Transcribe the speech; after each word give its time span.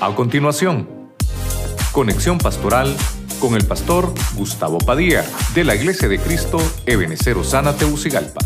A 0.00 0.14
continuación, 0.14 0.88
conexión 1.90 2.38
pastoral 2.38 2.96
con 3.40 3.56
el 3.56 3.66
pastor 3.66 4.14
Gustavo 4.36 4.78
Padilla 4.78 5.24
de 5.56 5.64
la 5.64 5.74
Iglesia 5.74 6.06
de 6.08 6.20
Cristo 6.20 6.58
Ebenecer 6.86 7.36
Osana 7.36 7.74
Teucigalpa. 7.74 8.40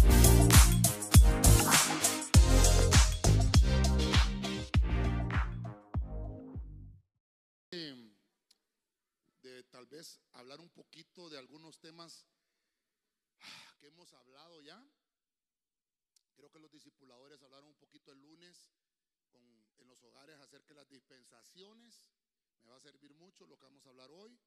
Lo 23.48 23.56
que 23.59 23.64
vamos 23.64 23.84
a 23.87 23.88
hablar 23.91 24.10
hoy. 24.10 24.38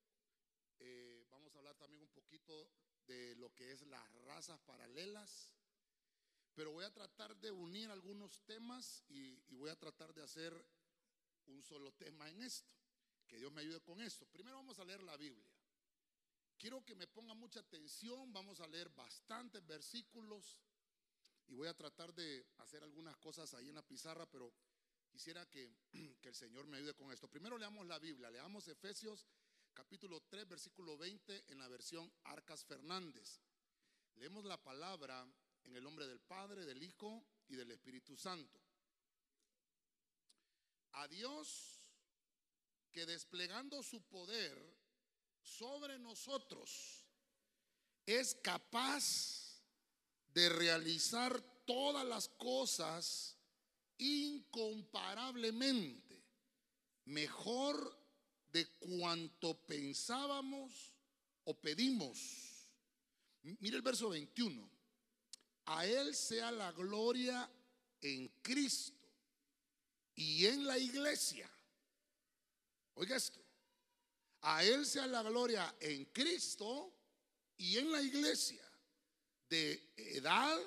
Eh, 0.79 1.25
vamos 1.29 1.53
a 1.55 1.57
hablar 1.59 1.75
también 1.75 2.01
un 2.01 2.09
poquito 2.09 2.69
de 3.07 3.35
lo 3.35 3.53
que 3.53 3.71
es 3.71 3.81
las 3.87 4.11
razas 4.25 4.59
paralelas. 4.61 5.51
Pero 6.53 6.71
voy 6.71 6.85
a 6.85 6.93
tratar 6.93 7.35
de 7.37 7.51
unir 7.51 7.89
algunos 7.91 8.41
temas 8.45 9.03
y, 9.09 9.43
y 9.47 9.55
voy 9.55 9.69
a 9.69 9.75
tratar 9.75 10.13
de 10.13 10.23
hacer 10.23 10.53
un 11.47 11.61
solo 11.63 11.91
tema 11.93 12.29
en 12.29 12.41
esto. 12.43 12.73
Que 13.27 13.37
Dios 13.37 13.51
me 13.51 13.61
ayude 13.61 13.81
con 13.81 14.01
esto. 14.01 14.25
Primero 14.27 14.57
vamos 14.57 14.79
a 14.79 14.85
leer 14.85 15.03
la 15.03 15.17
Biblia. 15.17 15.49
Quiero 16.57 16.83
que 16.85 16.95
me 16.95 17.07
ponga 17.07 17.33
mucha 17.33 17.59
atención. 17.59 18.31
Vamos 18.31 18.61
a 18.61 18.67
leer 18.67 18.89
bastantes 18.89 19.65
versículos 19.65 20.59
y 21.47 21.53
voy 21.53 21.67
a 21.67 21.73
tratar 21.73 22.13
de 22.13 22.45
hacer 22.57 22.83
algunas 22.83 23.17
cosas 23.17 23.53
ahí 23.53 23.69
en 23.69 23.75
la 23.75 23.81
pizarra, 23.85 24.25
pero 24.25 24.51
quisiera 25.15 25.45
que, 25.49 25.71
que 26.21 26.27
el 26.27 26.35
Señor 26.35 26.67
me 26.67 26.75
ayude 26.75 26.93
con 26.93 27.09
esto. 27.09 27.29
Primero 27.29 27.57
leamos 27.57 27.87
la 27.87 27.97
Biblia. 27.99 28.29
Leamos 28.29 28.67
Efesios 28.67 29.25
capítulo 29.73 30.21
3, 30.27 30.45
versículo 30.45 30.97
20 30.97 31.45
en 31.47 31.57
la 31.57 31.69
versión 31.69 32.11
Arcas 32.25 32.65
Fernández. 32.65 33.39
Leemos 34.15 34.43
la 34.43 34.61
palabra 34.61 35.25
en 35.63 35.73
el 35.73 35.81
nombre 35.81 36.05
del 36.05 36.19
Padre, 36.19 36.65
del 36.65 36.83
Hijo 36.83 37.25
y 37.47 37.55
del 37.55 37.71
Espíritu 37.71 38.17
Santo. 38.17 38.59
A 40.91 41.07
Dios 41.07 41.79
que 42.91 43.05
desplegando 43.05 43.83
su 43.83 44.01
poder 44.01 44.57
sobre 45.41 45.97
nosotros 45.97 47.05
es 48.05 48.35
capaz 48.35 49.61
de 50.27 50.49
realizar 50.49 51.41
todas 51.65 52.05
las 52.05 52.27
cosas 52.27 53.34
incomparablemente 53.97 56.23
mejor 57.05 57.97
de 58.51 58.67
cuanto 58.79 59.57
pensábamos 59.65 60.93
o 61.43 61.59
pedimos. 61.59 62.69
Mire 63.43 63.77
el 63.77 63.81
verso 63.81 64.09
21. 64.09 64.69
A 65.65 65.85
Él 65.85 66.15
sea 66.15 66.51
la 66.51 66.71
gloria 66.71 67.49
en 68.01 68.27
Cristo 68.41 68.93
y 70.15 70.45
en 70.45 70.65
la 70.65 70.77
iglesia. 70.77 71.49
Oiga 72.95 73.15
esto. 73.15 73.39
A 74.41 74.63
Él 74.63 74.85
sea 74.85 75.07
la 75.07 75.23
gloria 75.23 75.75
en 75.79 76.05
Cristo 76.05 76.93
y 77.57 77.77
en 77.77 77.91
la 77.91 78.01
iglesia, 78.01 78.61
de 79.49 79.91
edad 79.95 80.59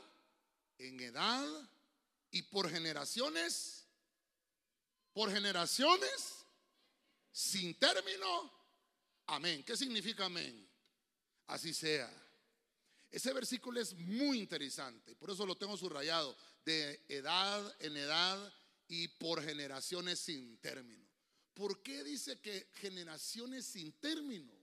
en 0.78 1.00
edad 1.00 1.70
y 2.30 2.42
por 2.42 2.70
generaciones, 2.70 3.86
por 5.12 5.30
generaciones, 5.30 6.46
sin 7.32 7.74
término. 7.78 8.52
Amén. 9.26 9.62
¿Qué 9.64 9.76
significa 9.76 10.26
amén? 10.26 10.68
Así 11.46 11.72
sea. 11.72 12.10
Ese 13.10 13.32
versículo 13.32 13.80
es 13.80 13.94
muy 13.94 14.38
interesante, 14.38 15.14
por 15.16 15.30
eso 15.30 15.46
lo 15.46 15.56
tengo 15.56 15.76
subrayado, 15.76 16.36
de 16.64 17.02
edad 17.08 17.74
en 17.80 17.96
edad 17.96 18.52
y 18.86 19.08
por 19.08 19.42
generaciones 19.42 20.18
sin 20.18 20.58
término. 20.58 21.08
¿Por 21.54 21.82
qué 21.82 22.04
dice 22.04 22.38
que 22.40 22.68
generaciones 22.74 23.64
sin 23.64 23.92
término? 23.92 24.57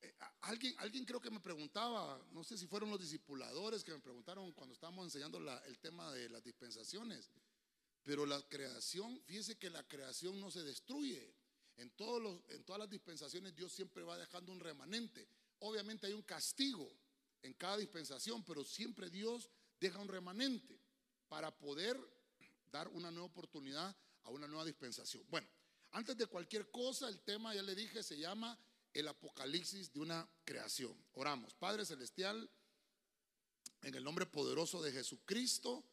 Eh, 0.00 0.14
alguien, 0.42 0.74
alguien 0.78 1.04
creo 1.04 1.20
que 1.20 1.30
me 1.30 1.40
preguntaba, 1.40 2.20
no 2.30 2.44
sé 2.44 2.56
si 2.56 2.66
fueron 2.66 2.90
los 2.90 3.00
discipuladores 3.00 3.82
que 3.82 3.92
me 3.92 4.00
preguntaron 4.00 4.52
cuando 4.52 4.74
estábamos 4.74 5.04
enseñando 5.04 5.38
el 5.38 5.78
tema 5.78 6.12
de 6.12 6.28
las 6.28 6.42
dispensaciones, 6.44 7.30
pero 8.04 8.24
la 8.24 8.40
creación, 8.48 9.20
fíjese 9.26 9.58
que 9.58 9.70
la 9.70 9.86
creación 9.86 10.40
no 10.40 10.50
se 10.50 10.62
destruye. 10.62 11.34
En, 11.76 11.90
todos 11.90 12.20
los, 12.20 12.40
en 12.48 12.64
todas 12.64 12.80
las 12.80 12.90
dispensaciones 12.90 13.54
Dios 13.54 13.72
siempre 13.72 14.02
va 14.02 14.18
dejando 14.18 14.50
un 14.50 14.60
remanente. 14.60 15.28
Obviamente 15.60 16.06
hay 16.06 16.12
un 16.12 16.22
castigo 16.22 16.90
en 17.42 17.54
cada 17.54 17.76
dispensación, 17.76 18.44
pero 18.44 18.64
siempre 18.64 19.10
Dios 19.10 19.50
deja 19.78 19.98
un 19.98 20.08
remanente 20.08 20.80
para 21.28 21.56
poder 21.56 21.98
dar 22.70 22.88
una 22.88 23.10
nueva 23.10 23.26
oportunidad 23.26 23.94
a 24.24 24.30
una 24.30 24.46
nueva 24.46 24.64
dispensación. 24.64 25.24
Bueno, 25.28 25.46
antes 25.92 26.16
de 26.16 26.26
cualquier 26.26 26.70
cosa, 26.70 27.08
el 27.08 27.20
tema, 27.20 27.54
ya 27.54 27.62
le 27.62 27.74
dije, 27.74 28.02
se 28.02 28.18
llama 28.18 28.58
el 28.94 29.08
apocalipsis 29.08 29.92
de 29.92 30.00
una 30.00 30.28
creación. 30.44 30.94
Oramos. 31.12 31.54
Padre 31.54 31.84
Celestial, 31.84 32.50
en 33.82 33.94
el 33.94 34.04
nombre 34.04 34.26
poderoso 34.26 34.82
de 34.82 34.92
Jesucristo, 34.92 35.84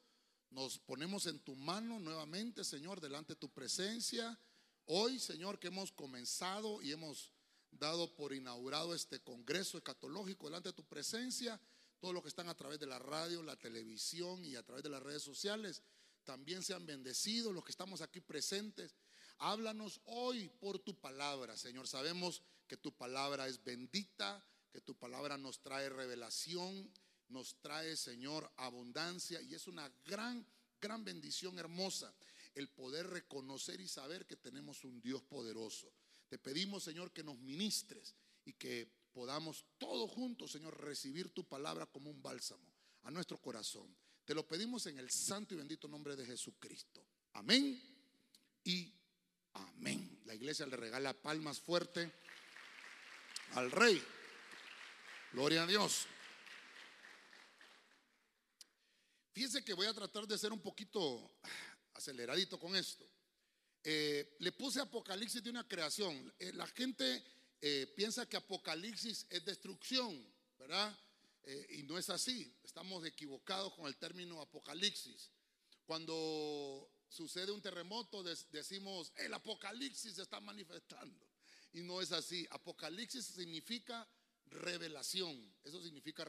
nos 0.49 0.79
ponemos 0.79 1.25
en 1.25 1.39
tu 1.39 1.55
mano 1.55 1.99
nuevamente, 1.99 2.63
Señor, 2.63 3.01
delante 3.01 3.33
de 3.33 3.39
tu 3.39 3.49
presencia. 3.49 4.39
Hoy, 4.85 5.19
Señor, 5.19 5.59
que 5.59 5.67
hemos 5.67 5.91
comenzado 5.91 6.81
y 6.81 6.91
hemos 6.91 7.31
dado 7.71 8.15
por 8.15 8.33
inaugurado 8.33 8.95
este 8.95 9.19
Congreso 9.19 9.77
Escatológico 9.77 10.47
delante 10.47 10.69
de 10.69 10.73
tu 10.73 10.85
presencia, 10.85 11.59
todos 11.99 12.13
los 12.13 12.23
que 12.23 12.29
están 12.29 12.47
a 12.49 12.55
través 12.55 12.79
de 12.79 12.85
la 12.85 12.99
radio, 12.99 13.43
la 13.43 13.57
televisión 13.57 14.45
y 14.45 14.55
a 14.55 14.63
través 14.63 14.83
de 14.83 14.89
las 14.89 15.03
redes 15.03 15.23
sociales, 15.23 15.81
también 16.23 16.63
sean 16.63 16.85
bendecidos 16.85 17.53
los 17.53 17.63
que 17.63 17.71
estamos 17.71 18.01
aquí 18.01 18.21
presentes 18.21 18.95
Háblanos 19.39 20.01
hoy 20.05 20.49
por 20.59 20.79
tu 20.79 20.95
palabra, 20.99 21.57
Señor. 21.57 21.87
Sabemos 21.87 22.41
tu 22.77 22.91
palabra 22.91 23.47
es 23.47 23.63
bendita, 23.63 24.43
que 24.71 24.81
tu 24.81 24.95
palabra 24.95 25.37
nos 25.37 25.61
trae 25.61 25.89
revelación, 25.89 26.91
nos 27.29 27.61
trae, 27.61 27.95
Señor, 27.95 28.51
abundancia 28.57 29.41
y 29.41 29.53
es 29.53 29.67
una 29.67 29.89
gran, 30.05 30.45
gran 30.81 31.03
bendición 31.03 31.57
hermosa 31.59 32.13
el 32.55 32.69
poder 32.69 33.07
reconocer 33.07 33.81
y 33.81 33.87
saber 33.87 34.25
que 34.25 34.35
tenemos 34.35 34.83
un 34.83 35.01
Dios 35.01 35.21
poderoso. 35.23 35.91
Te 36.29 36.37
pedimos, 36.37 36.83
Señor, 36.83 37.11
que 37.11 37.23
nos 37.23 37.37
ministres 37.39 38.15
y 38.45 38.53
que 38.53 38.89
podamos 39.13 39.65
todos 39.77 40.09
juntos, 40.11 40.51
Señor, 40.51 40.79
recibir 40.81 41.29
tu 41.29 41.43
palabra 41.43 41.85
como 41.85 42.09
un 42.09 42.21
bálsamo 42.21 42.65
a 43.03 43.11
nuestro 43.11 43.41
corazón. 43.41 43.95
Te 44.25 44.33
lo 44.33 44.47
pedimos 44.47 44.87
en 44.87 44.97
el 44.97 45.09
santo 45.11 45.53
y 45.53 45.57
bendito 45.57 45.87
nombre 45.87 46.15
de 46.15 46.25
Jesucristo. 46.25 47.05
Amén 47.33 47.79
y 48.63 48.91
Amén. 49.55 50.19
La 50.25 50.35
iglesia 50.35 50.65
le 50.65 50.75
regala 50.75 51.13
palmas 51.13 51.59
fuerte 51.59 52.11
al 53.53 53.71
rey. 53.71 54.03
Gloria 55.31 55.63
a 55.63 55.67
Dios. 55.67 56.07
Fíjense 59.33 59.63
que 59.63 59.73
voy 59.73 59.85
a 59.85 59.93
tratar 59.93 60.25
de 60.25 60.37
ser 60.37 60.53
un 60.53 60.61
poquito 60.61 61.29
aceleradito 61.93 62.57
con 62.57 62.75
esto. 62.75 63.05
Eh, 63.83 64.37
le 64.39 64.51
puse 64.51 64.79
Apocalipsis 64.79 65.43
de 65.43 65.49
una 65.49 65.67
creación. 65.67 66.33
Eh, 66.39 66.53
la 66.53 66.65
gente 66.67 67.23
eh, 67.61 67.93
piensa 67.95 68.27
que 68.27 68.37
Apocalipsis 68.37 69.27
es 69.29 69.45
destrucción, 69.45 70.25
¿verdad? 70.57 70.97
y 71.69 71.83
no 71.83 71.95
es 71.95 72.09
así. 72.09 72.51
Estamos 72.63 73.05
equivocados 73.05 73.75
con 73.75 73.85
el 73.85 73.95
término 73.97 74.41
Apocalipsis. 74.41 75.29
Cuando 75.85 76.89
sucede 77.07 77.51
un 77.51 77.61
terremoto, 77.61 78.23
decimos, 78.23 79.13
el 79.17 79.31
apocalipsis 79.31 80.15
se 80.15 80.23
está 80.23 80.39
manifestando. 80.39 81.34
Y 81.75 81.83
no 81.83 82.01
es 82.01 82.11
así. 82.11 82.47
Apocalipsis 82.49 83.25
significa 83.25 84.07
revelación. 84.47 85.35
Eso 85.63 85.81
significa 85.81 86.25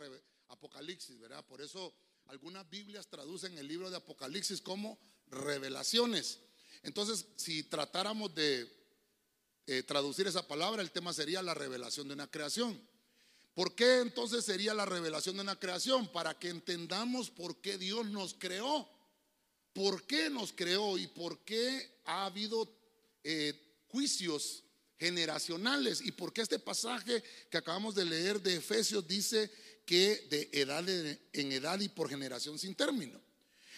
apocalipsis, 0.49 1.19
¿verdad? 1.19 1.45
Por 1.47 1.61
eso 1.61 1.95
algunas 2.27 2.69
Biblias 2.69 3.07
traducen 3.09 3.57
el 3.57 3.67
libro 3.67 3.89
de 3.89 3.97
Apocalipsis 3.97 4.61
como 4.61 4.99
revelaciones. 5.29 6.41
Entonces, 6.83 7.27
si 7.37 7.63
tratáramos 7.63 8.35
de 8.35 8.69
eh, 9.67 9.83
traducir 9.85 10.27
esa 10.27 10.47
palabra, 10.47 10.83
el 10.83 10.91
tema 10.91 11.13
sería 11.13 11.43
la 11.43 11.55
revelación 11.55 12.09
de 12.09 12.15
una 12.15 12.31
creación. 12.31 12.81
¿Por 13.55 13.75
qué 13.75 14.01
entonces 14.01 14.45
sería 14.45 14.75
la 14.75 14.85
revelación 14.85 15.37
de 15.37 15.43
una 15.43 15.59
creación? 15.59 16.09
Para 16.09 16.39
que 16.39 16.51
entendamos 16.51 17.31
por 17.31 17.61
qué 17.61 17.79
Dios 17.79 18.07
nos 18.07 18.35
creó 18.35 18.89
por 19.77 20.05
qué 20.05 20.31
nos 20.31 20.55
creó 20.55 20.97
y 20.97 21.07
por 21.07 21.41
qué 21.41 22.01
ha 22.07 22.25
habido 22.25 22.67
eh, 23.23 23.53
juicios 23.89 24.65
generacionales 24.99 26.01
y 26.01 26.13
por 26.13 26.33
qué 26.33 26.43
este 26.43 26.59
pasaje 26.59 27.23
que 27.51 27.59
acabamos 27.59 27.95
de 27.95 28.05
leer 28.05 28.41
de 28.41 28.57
Efesios 28.57 29.07
dice 29.07 29.51
que 29.85 30.27
de 30.31 30.51
edad 30.53 30.89
en 30.89 31.53
edad 31.53 31.79
y 31.81 31.89
por 31.89 32.09
generación 32.09 32.59
sin 32.59 32.75
término. 32.75 33.21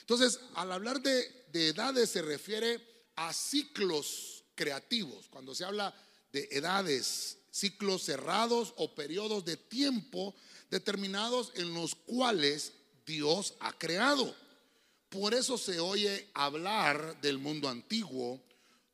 Entonces, 0.01 0.41
al 0.55 0.73
hablar 0.73 1.03
de, 1.03 1.47
de 1.53 1.69
edades 1.69 2.11
se 2.11 2.23
refiere 2.23 2.81
a 3.17 3.33
ciclos 3.33 4.45
creativos, 4.55 5.29
cuando 5.29 5.55
se 5.55 5.65
habla 5.65 5.95
de 6.33 6.49
edades, 6.51 7.39
ciclos 7.51 8.03
cerrados 8.05 8.73
o 8.77 8.95
periodos 8.95 9.45
de 9.45 9.57
tiempo 9.57 10.35
determinados 10.71 11.53
en 11.57 11.75
los 11.75 11.95
cuales 11.95 12.73
Dios 13.07 13.55
ha 13.61 13.77
creado. 13.77 14.35
Por 15.09 15.35
eso 15.35 15.57
se 15.57 15.81
oye 15.81 16.29
hablar 16.35 17.21
del 17.21 17.39
mundo 17.39 17.69
antiguo, 17.69 18.41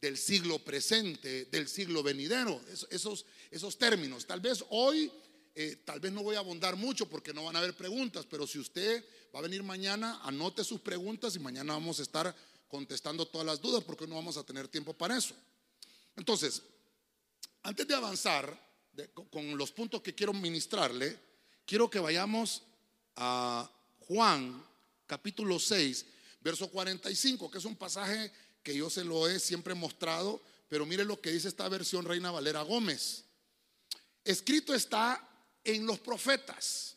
del 0.05 0.19
siglo 0.19 0.59
presente, 0.59 1.47
del 1.47 1.67
siglo 1.67 2.03
venidero, 2.03 2.61
esos, 2.91 3.25
esos 3.51 3.79
términos. 3.79 4.27
Tal 4.27 4.39
vez 4.39 4.63
hoy, 4.69 5.11
eh, 5.55 5.81
tal 5.83 5.99
vez 5.99 6.13
no 6.13 6.23
voy 6.23 6.37
a 6.37 6.41
abundar 6.41 6.77
mucho 6.77 7.09
porque 7.09 7.33
no 7.33 7.45
van 7.45 7.57
a 7.57 7.61
haber 7.61 7.75
preguntas, 7.75 8.27
pero 8.29 8.47
si 8.47 8.59
usted 8.59 9.03
va 9.35 9.39
a 9.39 9.43
venir 9.43 9.63
mañana, 9.63 10.21
anote 10.23 10.63
sus 10.63 10.83
preguntas 10.83 11.35
y 11.37 11.39
mañana 11.39 11.73
vamos 11.73 12.01
a 12.01 12.03
estar 12.03 12.37
contestando 12.69 13.27
todas 13.27 13.47
las 13.47 13.63
dudas 13.63 13.83
porque 13.83 14.07
no 14.07 14.17
vamos 14.17 14.37
a 14.37 14.45
tener 14.45 14.69
tiempo 14.69 14.93
para 14.93 15.17
eso. 15.17 15.35
Entonces, 16.17 16.61
antes 17.63 17.89
de 17.89 17.95
avanzar 17.95 18.63
con 19.31 19.57
los 19.57 19.73
puntos 19.73 20.03
que 20.03 20.15
quiero 20.15 20.35
ministrarle, 20.35 21.19
quiero 21.65 21.89
que 21.89 21.99
vayamos 21.99 22.61
a 23.17 23.71
Juan 24.01 24.63
capítulo 25.07 25.59
6, 25.59 26.05
verso 26.43 26.69
45, 26.69 27.51
que 27.51 27.57
es 27.57 27.65
un 27.65 27.77
pasaje 27.77 28.31
que 28.65 28.75
yo 28.75 28.91
se 28.91 29.05
lo 29.05 29.29
he 29.29 29.39
siempre 29.39 29.75
mostrado, 29.75 30.43
pero 30.69 30.87
mire 30.87 31.05
lo 31.05 31.21
que 31.21 31.31
dice 31.31 31.47
esta 31.47 31.69
versión 31.69 32.05
Reina 32.05 32.33
Valera 32.33 32.63
Gómez. 32.63 33.25
Escrito 34.25 34.75
está 34.75 35.23
en 35.63 35.87
los 35.87 36.01
profetas 36.01 36.97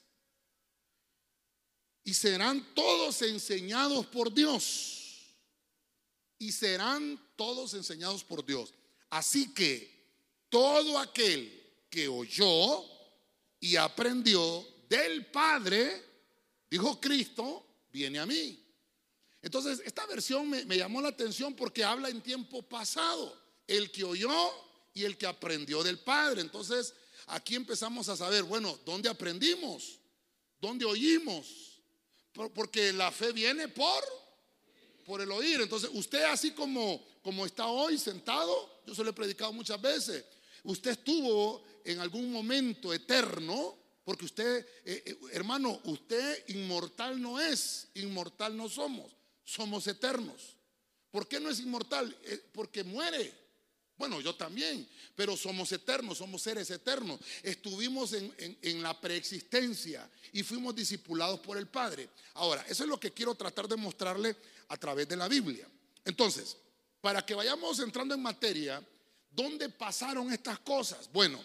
y 2.04 2.14
serán 2.14 2.74
todos 2.74 3.22
enseñados 3.22 4.06
por 4.08 4.34
Dios. 4.34 5.36
Y 6.40 6.52
serán 6.54 7.19
todos 7.36 7.74
enseñados 7.74 8.24
por 8.24 8.46
Dios. 8.46 8.74
Así 9.10 9.54
que 9.54 9.98
todo 10.50 11.00
aquel 11.00 11.86
que 11.90 12.08
oyó 12.08 12.86
y 13.60 13.75
aprendió 13.75 14.66
del 14.88 15.25
Padre, 15.25 16.02
dijo 16.69 17.00
Cristo, 17.02 17.66
viene 17.92 18.19
a 18.19 18.25
mí. 18.25 18.67
Entonces, 19.42 19.81
esta 19.86 20.06
versión 20.06 20.50
me, 20.50 20.78
llamó 20.78 21.01
la 21.01 21.10
atención 21.10 21.56
porque 21.56 21.84
habla 21.84 22.10
en 22.10 22.22
tiempo 22.22 22.62
pasado, 22.63 23.36
el 23.68 23.92
que 23.92 24.04
oyó 24.04 24.51
y 24.94 25.04
el 25.04 25.18
que 25.18 25.28
aprendió 25.28 25.84
del 25.84 26.00
Padre. 26.00 26.42
Entonces, 26.42 26.94
aquí 27.28 27.56
empezamos 27.56 28.10
a 28.10 28.18
saber, 28.18 28.44
bueno, 28.44 28.80
¿dónde 28.86 29.10
aprendimos? 29.10 30.00
¿Dónde 30.60 30.86
oímos? 30.86 31.81
Porque 32.54 32.94
la 32.94 33.12
fe 33.12 33.31
viene 33.31 33.68
por 33.68 34.04
por 35.06 35.22
el 35.22 35.31
oír. 35.31 35.62
Entonces, 35.62 35.90
usted 35.94 36.24
así 36.25 36.51
como 36.51 37.01
como 37.28 37.45
está 37.45 37.68
hoy 37.68 37.98
sentado, 37.98 38.81
yo 38.86 38.95
se 38.95 39.04
lo 39.04 39.10
he 39.10 39.13
predicado 39.13 39.51
muchas 39.51 39.81
veces. 39.81 40.24
Usted 40.63 40.92
estuvo 40.92 41.62
en 41.83 42.00
algún 42.00 42.31
momento 42.31 42.94
eterno 42.94 43.78
porque 44.06 44.24
usted, 44.24 44.66
eh, 44.86 45.04
eh, 45.06 45.18
hermano, 45.33 45.81
usted 45.83 46.45
inmortal 46.48 47.22
no 47.22 47.38
es, 47.38 47.90
inmortal 47.95 48.56
no 48.56 48.69
somos, 48.69 49.12
somos 49.48 49.88
eternos. 49.88 50.56
¿Por 51.10 51.28
qué 51.28 51.40
no 51.40 51.50
es 51.50 51.60
inmortal? 51.60 52.16
Eh, 52.26 52.44
porque 52.52 52.84
muere. 52.84 53.48
Bueno, 53.98 54.22
yo 54.22 54.36
también, 54.36 54.88
pero 55.16 55.36
somos 55.36 55.72
eternos, 55.72 56.20
somos 56.20 56.42
seres 56.44 56.70
eternos. 56.70 57.20
Estuvimos 57.42 58.14
en, 58.14 58.32
en, 58.62 58.84
la 58.84 59.00
preexistencia 59.00 60.08
y 60.34 60.44
fuimos 60.44 60.76
discipulados 60.76 61.40
por 61.40 61.58
el 61.58 61.68
Padre. 61.68 62.10
Ahora, 62.36 62.64
eso 62.70 62.84
es 62.84 62.90
lo 62.90 63.00
que 63.00 63.12
quiero 63.12 63.34
tratar 63.34 63.68
de 63.68 63.76
mostrarle 63.76 64.36
a 64.68 64.78
través 64.78 65.08
de 65.08 65.16
la 65.16 65.28
Biblia. 65.28 65.68
Entonces, 66.06 66.58
para 67.02 67.26
que 67.26 67.34
vayamos 67.34 67.80
entrando 67.80 68.14
en 68.14 68.22
materia, 68.22 68.86
¿dónde 69.32 69.70
pasaron 69.70 70.32
estas 70.32 70.60
cosas? 70.60 71.10
Bueno, 71.12 71.42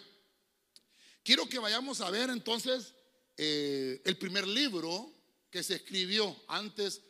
Quiero 1.23 1.47
que 1.47 1.57
vayamos 1.57 2.01
a 2.01 2.09
ver 2.09 2.29
entonces 2.29 2.93
eh, 3.37 4.01
el 4.03 4.17
primer 4.17 4.45
libro 4.45 5.09
que 5.49 5.63
se 5.63 5.75
escribió 5.75 6.35
antes 6.49 7.01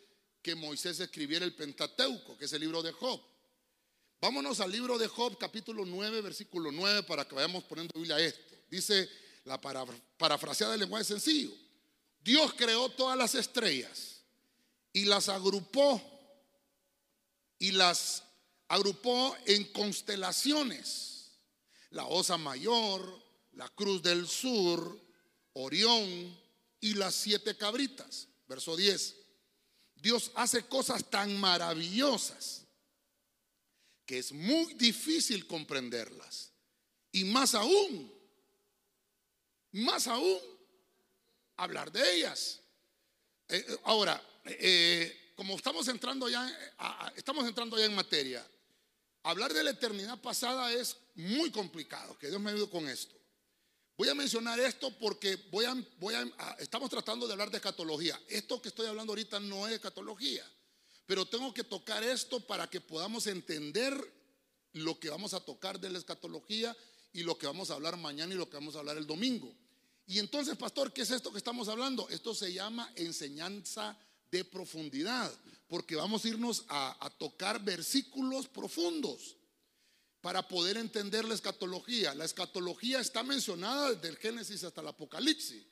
que 0.43 0.53
Moisés 0.55 0.99
escribiera 0.99 1.45
el 1.45 1.55
Pentateuco, 1.55 2.37
que 2.37 2.45
es 2.45 2.53
el 2.53 2.61
libro 2.61 2.83
de 2.83 2.91
Job. 2.91 3.19
Vámonos 4.21 4.59
al 4.59 4.71
libro 4.71 4.97
de 4.97 5.07
Job, 5.07 5.37
capítulo 5.37 5.85
9, 5.85 6.21
versículo 6.21 6.71
9, 6.71 7.03
para 7.03 7.25
que 7.25 7.33
vayamos 7.33 7.63
poniendo 7.63 7.93
Biblia 7.95 8.17
a 8.17 8.19
esto. 8.19 8.55
Dice 8.69 9.09
la 9.45 9.59
parafraseada 9.59 10.73
del 10.73 10.81
lenguaje 10.81 11.05
sencillo. 11.05 11.51
Dios 12.21 12.53
creó 12.53 12.89
todas 12.89 13.17
las 13.17 13.35
estrellas 13.35 14.21
y 14.91 15.05
las 15.05 15.29
agrupó 15.29 16.01
y 17.59 17.71
las 17.71 18.23
agrupó 18.67 19.35
en 19.45 19.63
constelaciones. 19.71 21.31
La 21.89 22.05
Osa 22.05 22.37
Mayor, 22.37 23.21
la 23.53 23.69
cruz 23.69 24.01
del 24.03 24.27
sur, 24.27 24.99
Orión 25.53 26.37
y 26.81 26.95
las 26.95 27.15
siete 27.15 27.55
cabritas. 27.55 28.27
Verso 28.47 28.75
10. 28.75 29.22
Dios 30.03 30.31
hace 30.35 30.63
cosas 30.63 31.09
tan 31.09 31.39
maravillosas 31.39 32.65
que 34.05 34.19
es 34.19 34.33
muy 34.33 34.73
difícil 34.73 35.47
comprenderlas. 35.47 36.51
Y 37.13 37.23
más 37.23 37.55
aún, 37.55 38.13
más 39.71 40.07
aún, 40.07 40.37
hablar 41.55 41.89
de 41.89 42.15
ellas. 42.17 42.59
Eh, 43.47 43.63
eh, 43.65 43.77
ahora, 43.85 44.21
eh, 44.43 45.31
como 45.37 45.55
estamos 45.55 45.87
entrando 45.87 46.27
ya, 46.27 46.51
estamos 47.15 47.47
entrando 47.47 47.77
ya 47.77 47.85
en 47.85 47.95
materia, 47.95 48.45
hablar 49.23 49.53
de 49.53 49.63
la 49.63 49.69
eternidad 49.69 50.21
pasada 50.21 50.73
es 50.73 50.97
muy 51.15 51.49
complicado. 51.49 52.19
Que 52.19 52.27
Dios 52.27 52.41
me 52.41 52.51
ayude 52.51 52.69
con 52.69 52.89
esto. 52.89 53.15
Voy 53.95 54.09
a 54.09 54.15
mencionar 54.15 54.59
esto 54.59 54.91
porque 54.97 55.35
voy 55.51 55.65
a, 55.65 55.75
voy 55.99 56.15
a, 56.15 56.23
estamos 56.57 56.89
tratando 56.89 57.27
de 57.27 57.33
hablar 57.33 57.51
de 57.51 57.57
escatología. 57.57 58.19
Esto 58.27 58.59
que 58.59 58.69
estoy 58.69 58.87
hablando 58.87 59.11
ahorita 59.11 59.39
no 59.39 59.67
es 59.67 59.73
escatología, 59.73 60.43
pero 61.05 61.25
tengo 61.25 61.53
que 61.53 61.63
tocar 61.63 62.03
esto 62.03 62.39
para 62.39 62.67
que 62.67 62.81
podamos 62.81 63.27
entender 63.27 63.93
lo 64.73 64.99
que 64.99 65.09
vamos 65.09 65.35
a 65.35 65.41
tocar 65.41 65.79
de 65.79 65.91
la 65.91 65.99
escatología 65.99 66.75
y 67.13 67.21
lo 67.21 67.37
que 67.37 67.45
vamos 67.45 67.69
a 67.69 67.75
hablar 67.75 67.95
mañana 67.97 68.33
y 68.33 68.37
lo 68.37 68.49
que 68.49 68.57
vamos 68.57 68.75
a 68.75 68.79
hablar 68.79 68.97
el 68.97 69.05
domingo. 69.05 69.53
Y 70.07 70.17
entonces, 70.17 70.57
pastor, 70.57 70.91
¿qué 70.91 71.03
es 71.03 71.11
esto 71.11 71.31
que 71.31 71.37
estamos 71.37 71.67
hablando? 71.67 72.09
Esto 72.09 72.33
se 72.33 72.51
llama 72.51 72.91
enseñanza 72.95 73.95
de 74.31 74.43
profundidad, 74.43 75.31
porque 75.67 75.95
vamos 75.95 76.25
a 76.25 76.29
irnos 76.29 76.65
a 76.67 77.11
tocar 77.19 77.63
versículos 77.63 78.47
profundos 78.47 79.35
para 80.23 80.47
poder 80.47 80.77
entender 80.77 81.25
la 81.25 81.33
escatología. 81.33 82.15
La 82.15 82.23
escatología 82.23 83.01
está 83.01 83.23
mencionada 83.23 83.93
desde 83.93 84.07
el 84.07 84.15
Génesis 84.15 84.63
hasta 84.63 84.79
el 84.79 84.87
Apocalipsis. 84.87 85.65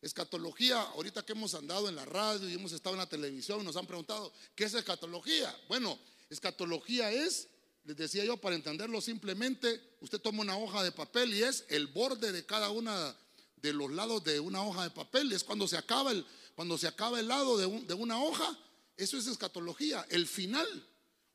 Escatología, 0.00 0.80
ahorita 0.80 1.24
que 1.24 1.32
hemos 1.32 1.56
andado 1.56 1.88
en 1.88 1.96
la 1.96 2.04
radio 2.04 2.48
y 2.48 2.52
hemos 2.54 2.70
estado 2.70 2.94
en 2.94 3.00
la 3.00 3.08
televisión, 3.08 3.64
nos 3.64 3.74
han 3.74 3.84
preguntado, 3.84 4.32
¿qué 4.54 4.62
es 4.62 4.74
escatología? 4.74 5.52
Bueno, 5.66 5.98
escatología 6.30 7.10
es, 7.10 7.48
les 7.82 7.96
decía 7.96 8.24
yo, 8.24 8.36
para 8.36 8.54
entenderlo 8.54 9.00
simplemente, 9.00 9.82
usted 10.00 10.20
toma 10.20 10.42
una 10.42 10.56
hoja 10.56 10.84
de 10.84 10.92
papel 10.92 11.34
y 11.34 11.42
es 11.42 11.64
el 11.68 11.88
borde 11.88 12.30
de 12.30 12.46
cada 12.46 12.70
una 12.70 13.16
de 13.56 13.72
los 13.72 13.90
lados 13.90 14.22
de 14.22 14.38
una 14.38 14.62
hoja 14.62 14.84
de 14.84 14.90
papel, 14.90 15.32
es 15.32 15.42
cuando 15.42 15.66
se 15.66 15.78
acaba 15.78 16.12
el, 16.12 16.24
cuando 16.54 16.78
se 16.78 16.86
acaba 16.86 17.18
el 17.18 17.26
lado 17.26 17.58
de, 17.58 17.80
de 17.80 17.94
una 17.94 18.22
hoja, 18.22 18.56
eso 18.96 19.18
es 19.18 19.26
escatología, 19.26 20.06
el 20.10 20.28
final. 20.28 20.86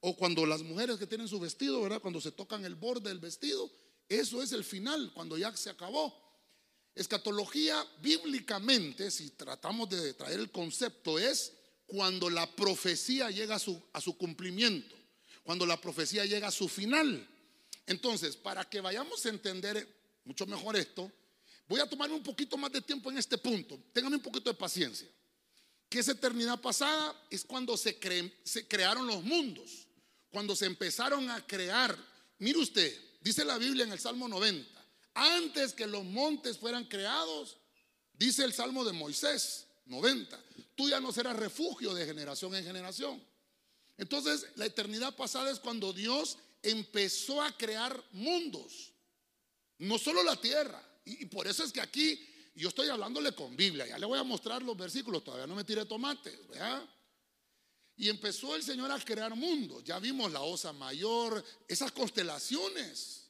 O 0.01 0.15
cuando 0.15 0.45
las 0.47 0.63
mujeres 0.63 0.97
que 0.97 1.05
tienen 1.05 1.27
su 1.27 1.39
vestido, 1.39 1.81
¿verdad? 1.81 2.01
Cuando 2.01 2.19
se 2.19 2.31
tocan 2.31 2.65
el 2.65 2.73
borde 2.73 3.09
del 3.09 3.19
vestido, 3.19 3.71
eso 4.09 4.41
es 4.41 4.51
el 4.51 4.63
final, 4.63 5.11
cuando 5.13 5.37
ya 5.37 5.55
se 5.55 5.69
acabó. 5.69 6.13
Escatología 6.95 7.85
bíblicamente, 8.01 9.11
si 9.11 9.29
tratamos 9.29 9.89
de 9.89 10.13
traer 10.15 10.39
el 10.39 10.51
concepto, 10.51 11.19
es 11.19 11.53
cuando 11.85 12.29
la 12.31 12.49
profecía 12.55 13.29
llega 13.29 13.55
a 13.55 13.59
su, 13.59 13.81
a 13.93 14.01
su 14.01 14.17
cumplimiento, 14.17 14.95
cuando 15.43 15.67
la 15.67 15.79
profecía 15.79 16.25
llega 16.25 16.47
a 16.47 16.51
su 16.51 16.67
final. 16.67 17.27
Entonces, 17.85 18.35
para 18.35 18.67
que 18.67 18.81
vayamos 18.81 19.23
a 19.25 19.29
entender 19.29 19.87
mucho 20.25 20.47
mejor 20.47 20.75
esto, 20.77 21.11
voy 21.67 21.79
a 21.79 21.87
tomar 21.87 22.11
un 22.11 22.23
poquito 22.23 22.57
más 22.57 22.71
de 22.71 22.81
tiempo 22.81 23.11
en 23.11 23.19
este 23.19 23.37
punto. 23.37 23.79
Ténganme 23.93 24.17
un 24.17 24.23
poquito 24.23 24.49
de 24.49 24.57
paciencia. 24.57 25.07
Que 25.87 25.99
esa 25.99 26.13
eternidad 26.13 26.59
pasada 26.59 27.15
es 27.29 27.45
cuando 27.45 27.77
se, 27.77 27.97
se 28.43 28.67
crearon 28.67 29.05
los 29.05 29.23
mundos 29.23 29.87
cuando 30.31 30.55
se 30.55 30.65
empezaron 30.65 31.29
a 31.29 31.45
crear, 31.45 31.97
mire 32.39 32.59
usted, 32.59 32.97
dice 33.21 33.45
la 33.45 33.57
Biblia 33.57 33.83
en 33.83 33.91
el 33.91 33.99
Salmo 33.99 34.27
90, 34.27 34.81
antes 35.13 35.73
que 35.73 35.87
los 35.87 36.03
montes 36.03 36.57
fueran 36.57 36.85
creados, 36.85 37.57
dice 38.13 38.43
el 38.43 38.53
Salmo 38.53 38.85
de 38.85 38.93
Moisés 38.93 39.67
90, 39.85 40.39
tú 40.75 40.89
ya 40.89 40.99
no 40.99 41.11
serás 41.11 41.35
refugio 41.35 41.93
de 41.93 42.05
generación 42.05 42.55
en 42.55 42.63
generación. 42.63 43.21
Entonces, 43.97 44.47
la 44.55 44.65
eternidad 44.65 45.15
pasada 45.15 45.51
es 45.51 45.59
cuando 45.59 45.93
Dios 45.93 46.37
empezó 46.63 47.41
a 47.41 47.55
crear 47.57 48.03
mundos, 48.13 48.93
no 49.79 49.97
solo 49.97 50.23
la 50.23 50.39
tierra. 50.39 50.81
Y, 51.05 51.25
por 51.25 51.47
eso 51.47 51.63
es 51.63 51.71
que 51.71 51.81
aquí 51.81 52.19
yo 52.55 52.69
estoy 52.69 52.87
hablándole 52.89 53.33
con 53.33 53.55
Biblia, 53.55 53.87
ya 53.87 53.97
le 53.97 54.05
voy 54.05 54.19
a 54.19 54.23
mostrar 54.23 54.61
los 54.61 54.77
versículos, 54.77 55.23
todavía 55.23 55.47
no 55.47 55.55
me 55.55 55.63
tire 55.63 55.85
tomates, 55.85 56.47
¿verdad? 56.47 56.83
Y 57.97 58.09
empezó 58.09 58.55
el 58.55 58.63
Señor 58.63 58.91
a 58.91 58.99
crear 58.99 59.35
mundos. 59.35 59.83
Ya 59.83 59.99
vimos 59.99 60.31
la 60.31 60.41
Osa 60.41 60.73
Mayor, 60.73 61.43
esas 61.67 61.91
constelaciones. 61.91 63.29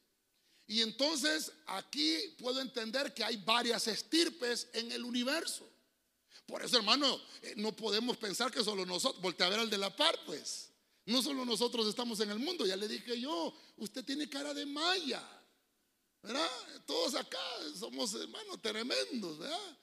Y 0.67 0.81
entonces 0.81 1.51
aquí 1.67 2.17
puedo 2.37 2.61
entender 2.61 3.13
que 3.13 3.23
hay 3.23 3.37
varias 3.37 3.87
estirpes 3.87 4.69
en 4.73 4.91
el 4.91 5.03
universo. 5.03 5.67
Por 6.45 6.63
eso, 6.63 6.77
hermano, 6.77 7.19
eh, 7.41 7.53
no 7.57 7.75
podemos 7.75 8.17
pensar 8.17 8.51
que 8.51 8.63
solo 8.63 8.85
nosotros, 8.85 9.21
voltea 9.21 9.47
a 9.47 9.49
ver 9.49 9.59
al 9.59 9.69
de 9.69 9.77
la 9.77 9.95
par, 9.95 10.17
pues. 10.25 10.69
No 11.05 11.21
solo 11.21 11.45
nosotros 11.45 11.87
estamos 11.87 12.19
en 12.19 12.29
el 12.29 12.39
mundo, 12.39 12.65
ya 12.65 12.75
le 12.75 12.87
dije 12.87 13.19
yo, 13.19 13.53
usted 13.77 14.05
tiene 14.05 14.29
cara 14.29 14.53
de 14.53 14.65
maya, 14.65 15.21
¿verdad? 16.21 16.49
Todos 16.85 17.15
acá 17.15 17.39
somos 17.77 18.13
hermanos 18.13 18.61
tremendos, 18.61 19.39
¿verdad? 19.39 19.77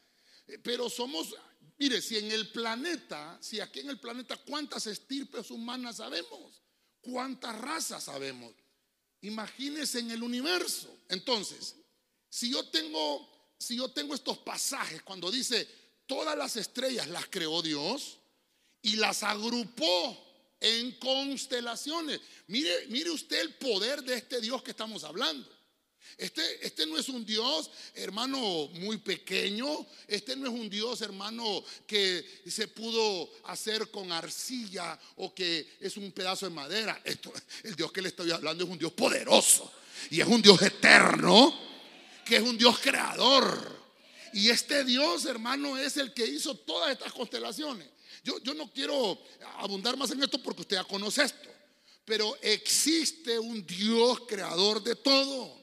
Eh, 0.46 0.58
pero 0.62 0.88
somos, 0.88 1.34
mire, 1.78 2.02
si 2.02 2.16
en 2.18 2.30
el 2.30 2.50
planeta, 2.50 3.38
si 3.40 3.60
aquí 3.60 3.80
en 3.80 3.90
el 3.90 3.98
planeta, 3.98 4.36
¿cuántas 4.36 4.86
estirpes 4.86 5.50
humanas 5.50 5.96
sabemos? 5.96 6.62
¿Cuántas 7.00 7.58
razas 7.58 8.04
sabemos? 8.04 8.52
Imagínese 9.22 10.00
en 10.00 10.10
el 10.10 10.22
universo. 10.22 10.94
Entonces, 11.08 11.76
si 12.28 12.50
yo 12.50 12.64
tengo, 12.68 13.54
si 13.58 13.76
yo 13.76 13.90
tengo 13.90 14.14
estos 14.14 14.38
pasajes 14.38 15.02
cuando 15.02 15.30
dice 15.30 15.66
todas 16.06 16.36
las 16.36 16.56
estrellas 16.56 17.08
las 17.08 17.26
creó 17.26 17.62
Dios 17.62 18.18
y 18.82 18.96
las 18.96 19.22
agrupó 19.22 20.24
en 20.60 20.92
constelaciones. 20.92 22.20
Mire, 22.46 22.86
mire 22.88 23.10
usted 23.10 23.40
el 23.40 23.54
poder 23.54 24.02
de 24.02 24.14
este 24.14 24.40
Dios 24.40 24.62
que 24.62 24.70
estamos 24.70 25.04
hablando. 25.04 25.48
Este, 26.16 26.66
este 26.66 26.86
no 26.86 26.98
es 26.98 27.08
un 27.08 27.24
Dios, 27.24 27.70
hermano, 27.94 28.68
muy 28.74 28.98
pequeño. 28.98 29.86
Este 30.06 30.34
no 30.36 30.48
es 30.48 30.52
un 30.52 30.68
Dios, 30.70 31.00
hermano, 31.02 31.62
que 31.86 32.24
se 32.46 32.68
pudo 32.68 33.30
hacer 33.44 33.90
con 33.90 34.10
arcilla 34.10 34.98
o 35.16 35.34
que 35.34 35.76
es 35.80 35.96
un 35.96 36.10
pedazo 36.12 36.46
de 36.46 36.54
madera. 36.54 37.00
El 37.62 37.76
Dios 37.76 37.92
que 37.92 38.02
le 38.02 38.08
estoy 38.08 38.30
hablando 38.30 38.64
es 38.64 38.70
un 38.70 38.78
Dios 38.78 38.92
poderoso 38.92 39.70
y 40.10 40.20
es 40.20 40.26
un 40.26 40.42
Dios 40.42 40.60
eterno, 40.62 41.56
que 42.24 42.36
es 42.36 42.42
un 42.42 42.56
Dios 42.56 42.78
creador. 42.78 43.78
Y 44.32 44.50
este 44.50 44.84
Dios, 44.84 45.24
hermano, 45.24 45.76
es 45.76 45.96
el 45.96 46.12
que 46.12 46.26
hizo 46.26 46.54
todas 46.54 46.92
estas 46.92 47.12
constelaciones. 47.12 47.88
Yo, 48.24 48.38
yo 48.42 48.54
no 48.54 48.70
quiero 48.72 49.18
abundar 49.58 49.96
más 49.96 50.10
en 50.10 50.22
esto 50.22 50.42
porque 50.42 50.62
usted 50.62 50.76
ya 50.76 50.84
conoce 50.84 51.24
esto. 51.24 51.48
Pero 52.04 52.36
existe 52.40 53.38
un 53.38 53.66
Dios 53.66 54.20
creador 54.26 54.82
de 54.82 54.96
todo. 54.96 55.57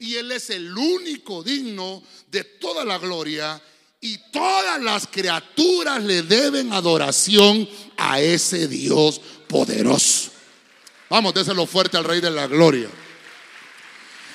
Y 0.00 0.16
Él 0.16 0.32
es 0.32 0.50
el 0.50 0.76
único 0.76 1.42
digno 1.42 2.02
de 2.30 2.42
toda 2.44 2.84
la 2.84 2.98
gloria. 2.98 3.60
Y 4.00 4.16
todas 4.32 4.80
las 4.80 5.06
criaturas 5.06 6.02
le 6.02 6.22
deben 6.22 6.72
adoración 6.72 7.68
a 7.98 8.18
ese 8.18 8.66
Dios 8.66 9.20
poderoso. 9.46 10.30
Vamos, 11.10 11.34
déselo 11.34 11.66
fuerte 11.66 11.98
al 11.98 12.04
Rey 12.04 12.20
de 12.20 12.30
la 12.30 12.46
Gloria. 12.46 12.88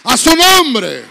A 0.04 0.16
su 0.18 0.36
nombre. 0.36 1.04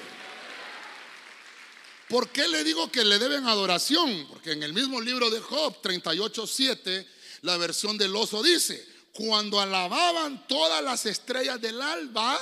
¿Por 2.09 2.29
qué 2.29 2.47
le 2.47 2.63
digo 2.63 2.93
que 2.93 3.05
le 3.05 3.19
deben 3.19 3.49
adoración? 3.49 4.29
Porque 4.29 4.53
en 4.53 4.63
el 4.63 4.73
mismo 4.73 5.01
libro 5.01 5.31
de 5.31 5.41
Job 5.41 5.83
38:7, 5.83 7.05
la 7.43 7.57
versión 7.57 7.99
del 7.99 8.15
oso 8.15 8.41
dice: 8.41 8.87
Cuando 9.13 9.61
alababan 9.61 10.47
todas 10.47 10.85
las 10.85 11.07
estrellas 11.07 11.61
del 11.61 11.83
alba, 11.83 12.39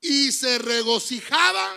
y 0.00 0.32
se 0.32 0.58
regocijaban. 0.58 1.76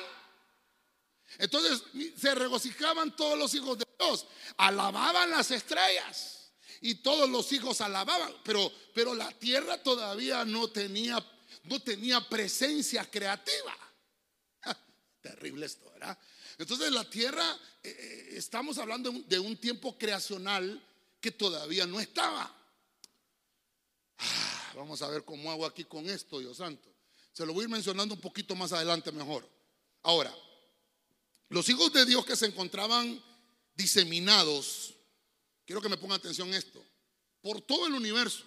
Entonces 1.37 1.83
se 2.17 2.35
regocijaban 2.35 3.15
todos 3.15 3.37
los 3.37 3.53
hijos 3.55 3.77
de 3.77 3.85
Dios, 3.99 4.27
alababan 4.57 5.31
las 5.31 5.49
estrellas 5.51 6.51
y 6.81 6.95
todos 6.95 7.29
los 7.29 7.51
hijos 7.51 7.81
alababan, 7.81 8.33
pero, 8.43 8.71
pero 8.93 9.13
la 9.15 9.31
tierra 9.31 9.81
todavía 9.81 10.45
no 10.45 10.69
tenía, 10.69 11.23
no 11.63 11.79
tenía 11.81 12.27
presencia 12.27 13.09
creativa. 13.09 13.75
Terrible 15.21 15.65
esto, 15.65 15.89
¿verdad? 15.91 16.17
Entonces 16.57 16.91
la 16.91 17.09
tierra, 17.09 17.57
eh, 17.83 17.89
eh, 17.89 18.29
estamos 18.37 18.77
hablando 18.77 19.11
de 19.11 19.39
un 19.39 19.57
tiempo 19.57 19.97
creacional 19.97 20.83
que 21.19 21.31
todavía 21.31 21.85
no 21.85 21.99
estaba. 21.99 22.55
Ah, 24.17 24.73
vamos 24.75 25.01
a 25.01 25.09
ver 25.09 25.23
cómo 25.23 25.51
hago 25.51 25.65
aquí 25.65 25.85
con 25.85 26.07
esto, 26.09 26.39
Dios 26.39 26.57
santo. 26.57 26.90
Se 27.33 27.45
lo 27.45 27.53
voy 27.53 27.63
a 27.63 27.65
ir 27.65 27.69
mencionando 27.69 28.15
un 28.15 28.21
poquito 28.21 28.55
más 28.55 28.73
adelante 28.73 29.11
mejor. 29.11 29.47
Ahora, 30.03 30.35
los 31.49 31.67
hijos 31.69 31.91
de 31.93 32.05
Dios 32.05 32.25
que 32.25 32.35
se 32.35 32.45
encontraban 32.45 33.21
diseminados, 33.75 34.93
quiero 35.65 35.81
que 35.81 35.89
me 35.89 35.97
pongan 35.97 36.17
atención 36.19 36.53
esto, 36.53 36.83
por 37.41 37.61
todo 37.61 37.87
el 37.87 37.93
universo, 37.93 38.43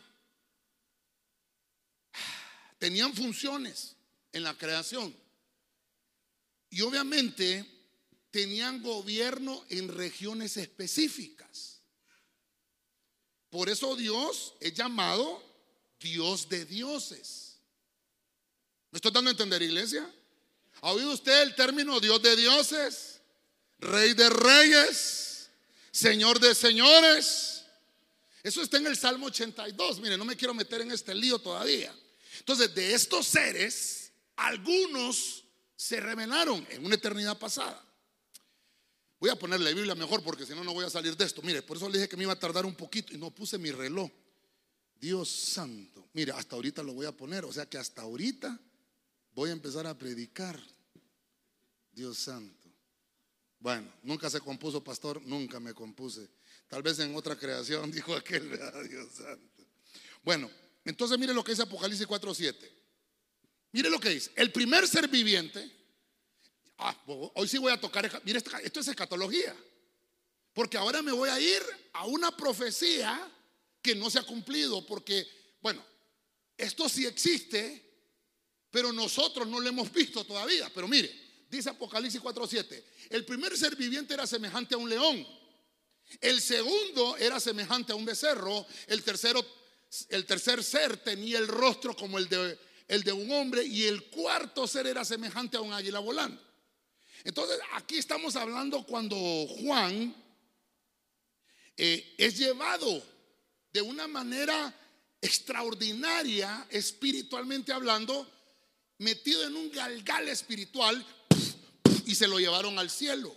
tenían 2.79 3.15
funciones 3.15 3.97
en 4.33 4.43
la 4.43 4.57
creación. 4.57 5.15
Y 6.71 6.81
obviamente 6.81 7.65
tenían 8.31 8.83
gobierno 8.83 9.65
en 9.69 9.89
regiones 9.89 10.57
específicas. 10.57 11.81
Por 13.49 13.69
eso 13.69 13.95
Dios 13.95 14.55
es 14.59 14.75
llamado 14.75 15.41
Dios 16.01 16.49
de 16.49 16.65
dioses. 16.65 17.44
¿Me 18.95 18.99
estoy 18.99 19.11
dando 19.11 19.29
a 19.29 19.33
entender, 19.33 19.61
iglesia? 19.61 20.09
¿Ha 20.81 20.93
oído 20.93 21.11
usted 21.11 21.43
el 21.43 21.57
término 21.57 21.99
Dios 21.99 22.23
de 22.23 22.37
dioses? 22.37 23.21
Rey 23.81 24.15
de 24.15 24.31
reyes, 24.31 25.51
Señor 25.91 26.39
de 26.39 26.55
señores. 26.55 27.65
Eso 28.45 28.63
está 28.63 28.77
en 28.77 28.87
el 28.87 28.97
Salmo 28.97 29.27
82. 29.27 29.99
Mire, 29.99 30.17
no 30.17 30.25
me 30.25 30.37
quiero 30.37 30.55
meter 30.55 30.83
en 30.83 30.93
este 30.93 31.13
lío 31.13 31.41
todavía. 31.41 31.93
Entonces, 32.39 32.73
de 32.73 32.95
estos 32.95 33.27
seres, 33.27 34.13
algunos 34.37 35.43
se 35.75 35.99
revelaron 35.99 36.65
en 36.71 36.87
una 36.87 36.95
eternidad 36.95 37.37
pasada. 37.37 37.85
Voy 39.19 39.29
a 39.29 39.35
ponerle 39.35 39.75
Biblia 39.75 39.97
mejor 39.97 40.23
porque 40.23 40.47
si 40.47 40.55
no, 40.55 40.63
no 40.63 40.73
voy 40.73 40.85
a 40.85 40.91
salir 40.91 41.17
de 41.17 41.25
esto. 41.25 41.43
Mire, 41.43 41.63
por 41.63 41.79
eso 41.79 41.89
le 41.89 41.99
dije 41.99 42.09
que 42.09 42.17
me 42.17 42.23
iba 42.23 42.33
a 42.33 42.39
tardar 42.39 42.65
un 42.65 42.77
poquito 42.77 43.13
y 43.13 43.19
no 43.19 43.33
puse 43.33 43.59
mi 43.59 43.73
reloj. 43.73 44.09
Dios 45.01 45.29
santo. 45.29 46.07
Mire, 46.13 46.31
hasta 46.31 46.55
ahorita 46.55 46.85
lo 46.85 46.93
voy 46.93 47.07
a 47.07 47.13
poner. 47.13 47.45
O 47.45 47.53
sea 47.53 47.67
que 47.67 47.77
hasta 47.77 48.03
ahorita 48.03 48.57
voy 49.35 49.51
a 49.51 49.53
empezar 49.53 49.87
a 49.87 49.97
predicar. 49.97 50.61
Dios 51.93 52.19
santo. 52.19 52.69
Bueno, 53.61 53.91
nunca 54.03 54.29
se 54.29 54.41
compuso, 54.41 54.83
pastor, 54.83 55.23
nunca 55.23 55.61
me 55.61 55.73
compuse. 55.73 56.29
Tal 56.69 56.83
vez 56.83 56.99
en 56.99 57.15
otra 57.15 57.37
creación, 57.37 57.91
dijo 57.93 58.15
aquel, 58.15 58.51
Dios 58.89 59.15
santo. 59.15 59.65
Bueno, 60.23 60.51
entonces 60.85 61.19
mire 61.19 61.33
lo 61.33 61.45
que 61.45 61.53
dice 61.53 61.63
Apocalipsis 61.63 62.07
4.7. 62.07 62.55
Mire 63.73 63.91
lo 63.91 63.99
que 63.99 64.11
dice. 64.11 64.31
El 64.37 64.53
primer 64.53 64.87
ser 64.87 65.09
viviente, 65.09 65.71
ah, 66.79 66.97
hoy 67.35 67.49
sí 67.49 67.59
voy 67.59 67.73
a 67.73 67.81
tocar, 67.81 68.23
mire, 68.25 68.43
esto 68.63 68.81
es 68.81 68.89
escatología. 68.89 69.55
Porque 70.53 70.77
ahora 70.77 71.03
me 71.03 71.13
voy 71.13 71.29
a 71.29 71.41
ir 71.41 71.63
a 71.93 72.07
una 72.07 72.37
profecía 72.37 73.31
que 73.83 73.95
no 73.95 74.09
se 74.09 74.19
ha 74.19 74.23
cumplido, 74.23 74.87
porque, 74.87 75.27
bueno, 75.61 75.85
esto 76.57 76.89
sí 76.89 77.07
existe, 77.07 77.84
pero 78.75 78.93
nosotros 78.93 79.47
no 79.47 79.61
lo 79.61 79.69
hemos 79.69 79.93
visto 79.93 80.25
todavía. 80.25 80.69
Pero 80.75 80.89
mire, 80.89 81.09
dice 81.49 81.71
Apocalipsis 81.71 82.21
4:7, 82.21 82.83
el 83.11 83.25
primer 83.25 83.57
ser 83.57 83.77
viviente 83.77 84.15
era 84.15 84.27
semejante 84.27 84.75
a 84.75 84.79
un 84.79 84.91
león, 84.91 85.25
el 86.21 86.41
segundo 86.41 87.17
era 87.17 87.39
semejante 87.39 87.93
a 87.93 87.95
un 87.95 88.05
becerro, 88.05 88.67
el 88.89 89.05
tercero, 89.05 89.47
el 90.09 90.27
tercer 90.27 90.65
ser 90.65 90.97
tenía 90.97 91.39
el 91.39 91.47
rostro 91.47 91.95
como 91.95 92.19
el 92.19 92.29
de, 92.29 93.13
un 93.13 93.31
hombre 93.31 93.65
y 93.65 93.85
el 93.85 94.07
cuarto 94.07 94.67
ser 94.67 94.89
era 94.89 95.05
semejante 95.05 95.57
a 95.57 95.61
un 95.61 95.73
águila 95.73 96.01
volando. 96.01 96.43
Entonces, 97.23 97.61
aquí 97.75 97.99
estamos 97.99 98.35
hablando 98.35 98.85
cuando 98.85 99.17
Juan 99.61 100.13
eh, 101.77 102.15
es 102.19 102.37
llevado 102.37 103.07
de 103.73 103.83
una 103.83 104.09
manera 104.09 104.75
extraordinaria, 105.21 106.67
espiritualmente 106.71 107.73
hablando, 107.73 108.34
metido 108.99 109.45
en 109.45 109.57
un 109.57 109.71
galgal 109.71 110.29
espiritual 110.29 111.05
y 112.07 112.15
se 112.15 112.29
lo 112.29 112.39
llevaron 112.39 112.79
al 112.79 112.91
cielo. 112.91 113.35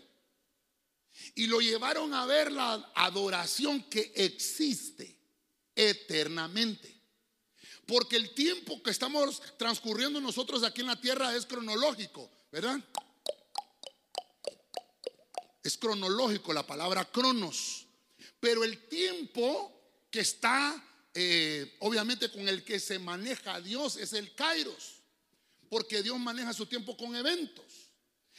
Y 1.36 1.48
lo 1.48 1.60
llevaron 1.60 2.14
a 2.14 2.26
ver 2.26 2.52
la 2.52 2.92
adoración 2.96 3.84
que 3.84 4.12
existe 4.16 5.18
eternamente. 5.76 6.96
Porque 7.86 8.18
el 8.18 8.34
tiempo 8.34 8.82
que 8.84 8.92
estamos 8.92 9.42
transcurriendo 9.58 10.20
nosotros 10.20 10.64
aquí 10.64 10.82
en 10.82 10.88
la 10.88 11.00
tierra 11.00 11.36
es 11.36 11.46
cronológico, 11.46 12.30
¿verdad? 12.52 12.80
Es 15.64 15.78
cronológico 15.78 16.54
la 16.54 16.68
palabra 16.68 17.06
cronos. 17.06 17.86
Pero 18.40 18.64
el 18.64 18.88
tiempo 18.88 19.74
que 20.12 20.20
está, 20.20 20.84
eh, 21.14 21.78
obviamente, 21.80 22.30
con 22.32 22.48
el 22.48 22.64
que 22.64 22.80
se 22.80 23.00
maneja 23.00 23.62
Dios 23.62 23.96
es 23.98 24.14
el 24.14 24.36
kairos 24.36 24.97
porque 25.70 26.04
Dios 26.04 26.20
maneja 26.20 26.54
su 26.54 26.66
tiempo 26.66 26.96
con 26.96 27.16
eventos. 27.16 27.66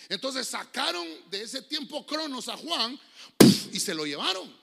Entonces 0.09 0.47
sacaron 0.47 1.07
de 1.31 1.43
ese 1.43 1.63
tiempo 1.63 2.07
cronos 2.07 2.49
a 2.49 2.57
Juan 2.57 2.99
y 3.73 3.81
se 3.81 3.95
lo 3.95 4.07
llevaron. 4.07 4.57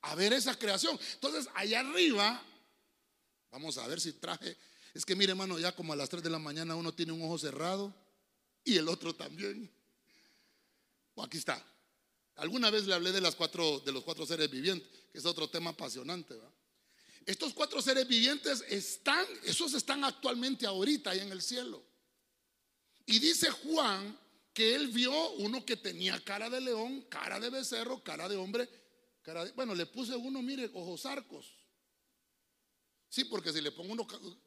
a 0.00 0.14
ver 0.14 0.32
esa 0.32 0.56
creación. 0.56 0.98
Entonces, 1.14 1.48
allá 1.54 1.80
arriba, 1.80 2.42
vamos 3.50 3.76
a 3.78 3.86
ver 3.86 4.00
si 4.00 4.12
traje. 4.12 4.56
Es 4.94 5.04
que 5.04 5.14
mire, 5.14 5.32
hermano, 5.32 5.58
ya 5.58 5.72
como 5.72 5.92
a 5.92 5.96
las 5.96 6.08
3 6.08 6.22
de 6.22 6.30
la 6.30 6.38
mañana 6.38 6.76
uno 6.76 6.94
tiene 6.94 7.12
un 7.12 7.22
ojo 7.22 7.36
cerrado 7.38 7.94
y 8.64 8.76
el 8.76 8.88
otro 8.88 9.14
también. 9.14 9.70
aquí 11.16 11.36
está. 11.36 11.62
Alguna 12.36 12.70
vez 12.70 12.86
le 12.86 12.94
hablé 12.94 13.10
de, 13.10 13.20
las 13.20 13.34
cuatro, 13.34 13.80
de 13.80 13.90
los 13.90 14.04
cuatro 14.04 14.24
seres 14.24 14.48
vivientes, 14.48 14.88
que 15.12 15.18
es 15.18 15.26
otro 15.26 15.48
tema 15.50 15.70
apasionante. 15.70 16.34
Estos 17.28 17.52
cuatro 17.52 17.82
seres 17.82 18.08
vivientes 18.08 18.64
están, 18.70 19.26
esos 19.44 19.74
están 19.74 20.02
actualmente 20.02 20.66
ahorita 20.66 21.10
ahí 21.10 21.18
en 21.18 21.30
el 21.30 21.42
cielo. 21.42 21.84
Y 23.04 23.18
dice 23.18 23.50
Juan 23.50 24.18
que 24.54 24.74
él 24.74 24.88
vio 24.88 25.12
uno 25.32 25.62
que 25.62 25.76
tenía 25.76 26.18
cara 26.24 26.48
de 26.48 26.58
león, 26.58 27.02
cara 27.10 27.38
de 27.38 27.50
becerro, 27.50 28.02
cara 28.02 28.30
de 28.30 28.36
hombre, 28.38 28.66
cara 29.20 29.44
de, 29.44 29.52
bueno, 29.52 29.74
le 29.74 29.84
puse 29.84 30.16
uno, 30.16 30.40
mire, 30.40 30.70
ojos 30.72 31.04
arcos. 31.04 31.52
Sí, 33.10 33.24
porque 33.24 33.52
si 33.52 33.60
le 33.60 33.72
pongo 33.72 33.92
uno, 33.92 34.06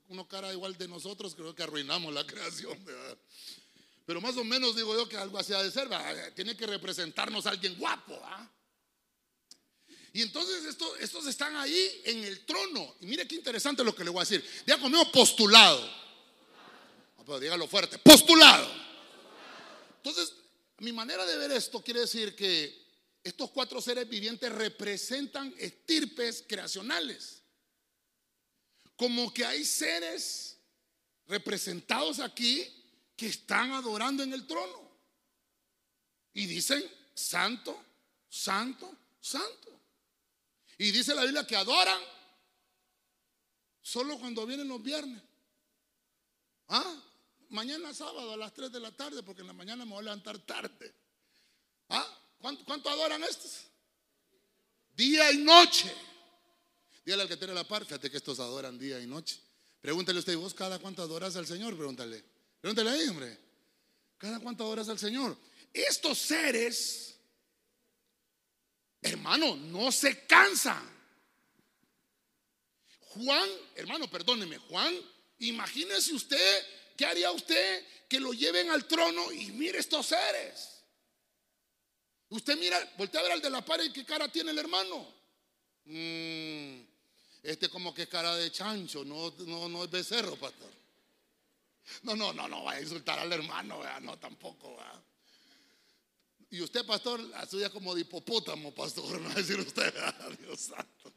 uno 0.10 0.28
cara 0.28 0.52
igual 0.52 0.76
de 0.76 0.88
nosotros, 0.88 1.36
creo 1.36 1.54
que 1.54 1.62
arruinamos 1.62 2.12
la 2.12 2.26
creación. 2.26 2.80
Pero 4.08 4.22
más 4.22 4.36
o 4.38 4.44
menos 4.44 4.76
digo 4.76 4.96
yo 4.96 5.08
que 5.08 5.18
algo 5.18 5.38
así 5.38 5.54
de 5.54 5.70
ser, 5.70 5.88
tiene 6.34 6.58
que 6.58 6.66
representarnos 6.66 7.46
a 7.46 7.52
alguien 7.52 7.76
guapo. 7.78 8.20
Y 10.14 10.22
entonces 10.22 10.66
estos, 10.66 11.26
están 11.26 11.56
ahí 11.56 12.02
en 12.06 12.24
el 12.24 12.46
trono. 12.46 12.96
Y 13.00 13.06
mire 13.06 13.28
qué 13.28 13.36
interesante 13.36 13.84
lo 13.84 13.96
que 13.96 14.04
le 14.04 14.10
voy 14.10 14.20
a 14.20 14.28
decir. 14.28 14.44
Diga 14.66 14.80
conmigo 14.80 15.10
postulado. 15.12 15.90
pero 17.26 17.40
dígalo 17.40 17.68
fuerte, 17.68 17.98
postulado. 17.98 18.70
Entonces, 19.98 20.34
mi 20.80 20.92
manera 20.92 21.26
de 21.26 21.38
ver 21.38 21.52
esto 21.52 21.82
quiere 21.82 22.02
decir 22.02 22.36
que 22.36 22.82
estos 23.24 23.52
cuatro 23.52 23.80
seres 23.82 24.10
vivientes 24.10 24.52
representan 24.52 25.54
estirpes 25.58 26.44
creacionales. 26.48 27.44
Como 28.98 29.34
que 29.34 29.46
hay 29.46 29.64
seres 29.64 30.58
representados 31.28 32.20
aquí 32.20 32.68
que 33.16 33.28
están 33.28 33.72
adorando 33.72 34.24
en 34.24 34.34
el 34.34 34.46
trono. 34.46 34.92
Y 36.34 36.48
dicen, 36.48 36.84
santo, 37.14 37.80
santo, 38.28 38.92
santo. 39.20 39.81
Y 40.82 40.90
dice 40.90 41.14
la 41.14 41.22
Biblia 41.22 41.46
que 41.46 41.56
adoran 41.56 42.02
solo 43.84 44.18
cuando 44.18 44.48
vienen 44.48 44.68
los 44.68 44.82
viernes. 44.82 45.22
¿Ah? 46.70 47.04
Mañana 47.50 47.94
sábado 47.94 48.34
a 48.34 48.38
las 48.38 48.52
3 48.52 48.72
de 48.72 48.80
la 48.80 48.92
tarde, 48.92 49.22
porque 49.22 49.42
en 49.42 49.48
la 49.48 49.54
mañana 49.54 49.86
me 49.86 49.92
voy 49.92 50.00
a 50.00 50.06
levantar 50.06 50.40
tarde. 50.40 50.92
¿Ah? 51.90 52.08
¿Cuánto, 52.40 52.90
adoran 52.90 53.24
estos? 53.24 53.60
Día 54.96 55.32
y 55.32 55.38
noche. 55.38 55.94
Dígale 57.06 57.22
al 57.22 57.30
que 57.30 57.38
tiene 57.38 57.54
la 57.54 57.68
par, 57.68 57.86
fíjate 57.86 58.10
que 58.10 58.18
estos 58.18 58.40
adoran 58.40 58.80
día 58.80 59.00
y 59.00 59.06
noche. 59.06 59.40
Pregúntale 59.82 60.18
usted, 60.18 60.36
¿vos 60.36 60.56
cada 60.56 60.80
cuánto 60.80 61.04
adoras 61.04 61.36
al 61.36 61.46
Señor? 61.46 61.78
Pregúntale. 61.78 62.26
Pregúntale 62.60 62.90
ahí, 62.90 63.08
hombre. 63.08 63.38
¿Cada 64.18 64.40
cuánto 64.40 64.64
adoras 64.64 64.90
al 64.90 64.98
Señor? 64.98 65.38
Estos 65.72 66.18
seres, 66.18 67.11
hermano, 69.02 69.56
no 69.56 69.92
se 69.92 70.26
cansan. 70.26 70.90
Juan, 73.00 73.50
hermano, 73.76 74.10
perdóneme, 74.10 74.58
Juan, 74.58 74.96
imagínese 75.40 76.14
usted, 76.14 76.66
¿qué 76.96 77.06
haría 77.06 77.32
usted 77.32 77.86
que 78.08 78.20
lo 78.20 78.32
lleven 78.34 78.70
al 78.70 78.88
trono 78.88 79.32
y 79.32 79.52
mire 79.52 79.80
estos 79.80 80.08
seres? 80.08 80.84
Usted 82.30 82.58
mira, 82.58 82.94
voltea 82.98 83.20
a 83.20 83.24
ver 83.24 83.32
al 83.34 83.42
de 83.42 83.50
la 83.50 83.66
pared 83.66 83.92
qué 83.92 84.06
cara 84.06 84.32
tiene 84.32 84.52
el 84.52 84.60
hermano. 84.60 85.06
Mm, 85.84 86.82
este 87.44 87.68
como 87.68 87.94
que 87.94 88.08
cara 88.08 88.36
de 88.38 88.52
chancho, 88.52 89.04
no, 89.04 89.34
no, 89.40 89.68
no 89.68 89.84
es 89.84 89.92
becerro, 89.92 90.38
pastor. 90.38 90.72
No, 92.04 92.16
no, 92.16 92.32
no, 92.32 92.48
no 92.48 92.64
va 92.64 92.74
a 92.74 92.82
insultar 92.82 93.20
al 93.20 93.34
hermano, 93.34 93.82
no 94.02 94.18
tampoco. 94.18 94.78
Y 96.52 96.60
usted, 96.62 96.86
pastor, 96.86 97.22
suya 97.50 97.70
como 97.70 97.96
de 97.96 98.02
hipopótamo, 98.02 98.76
pastor, 98.76 99.20
no 99.22 99.34
decir 99.34 99.60
usted, 99.60 99.94
Dios 100.40 100.60
santo. 100.60 101.14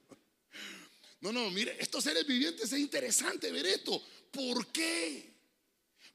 No, 1.20 1.33
no, 1.33 1.51
mire, 1.51 1.77
estos 1.81 2.05
seres 2.05 2.27
vivientes 2.27 2.73
es 2.73 2.79
interesante 2.79 3.51
ver 3.51 3.66
esto. 3.66 4.01
¿Por 4.31 4.68
qué? 4.68 5.35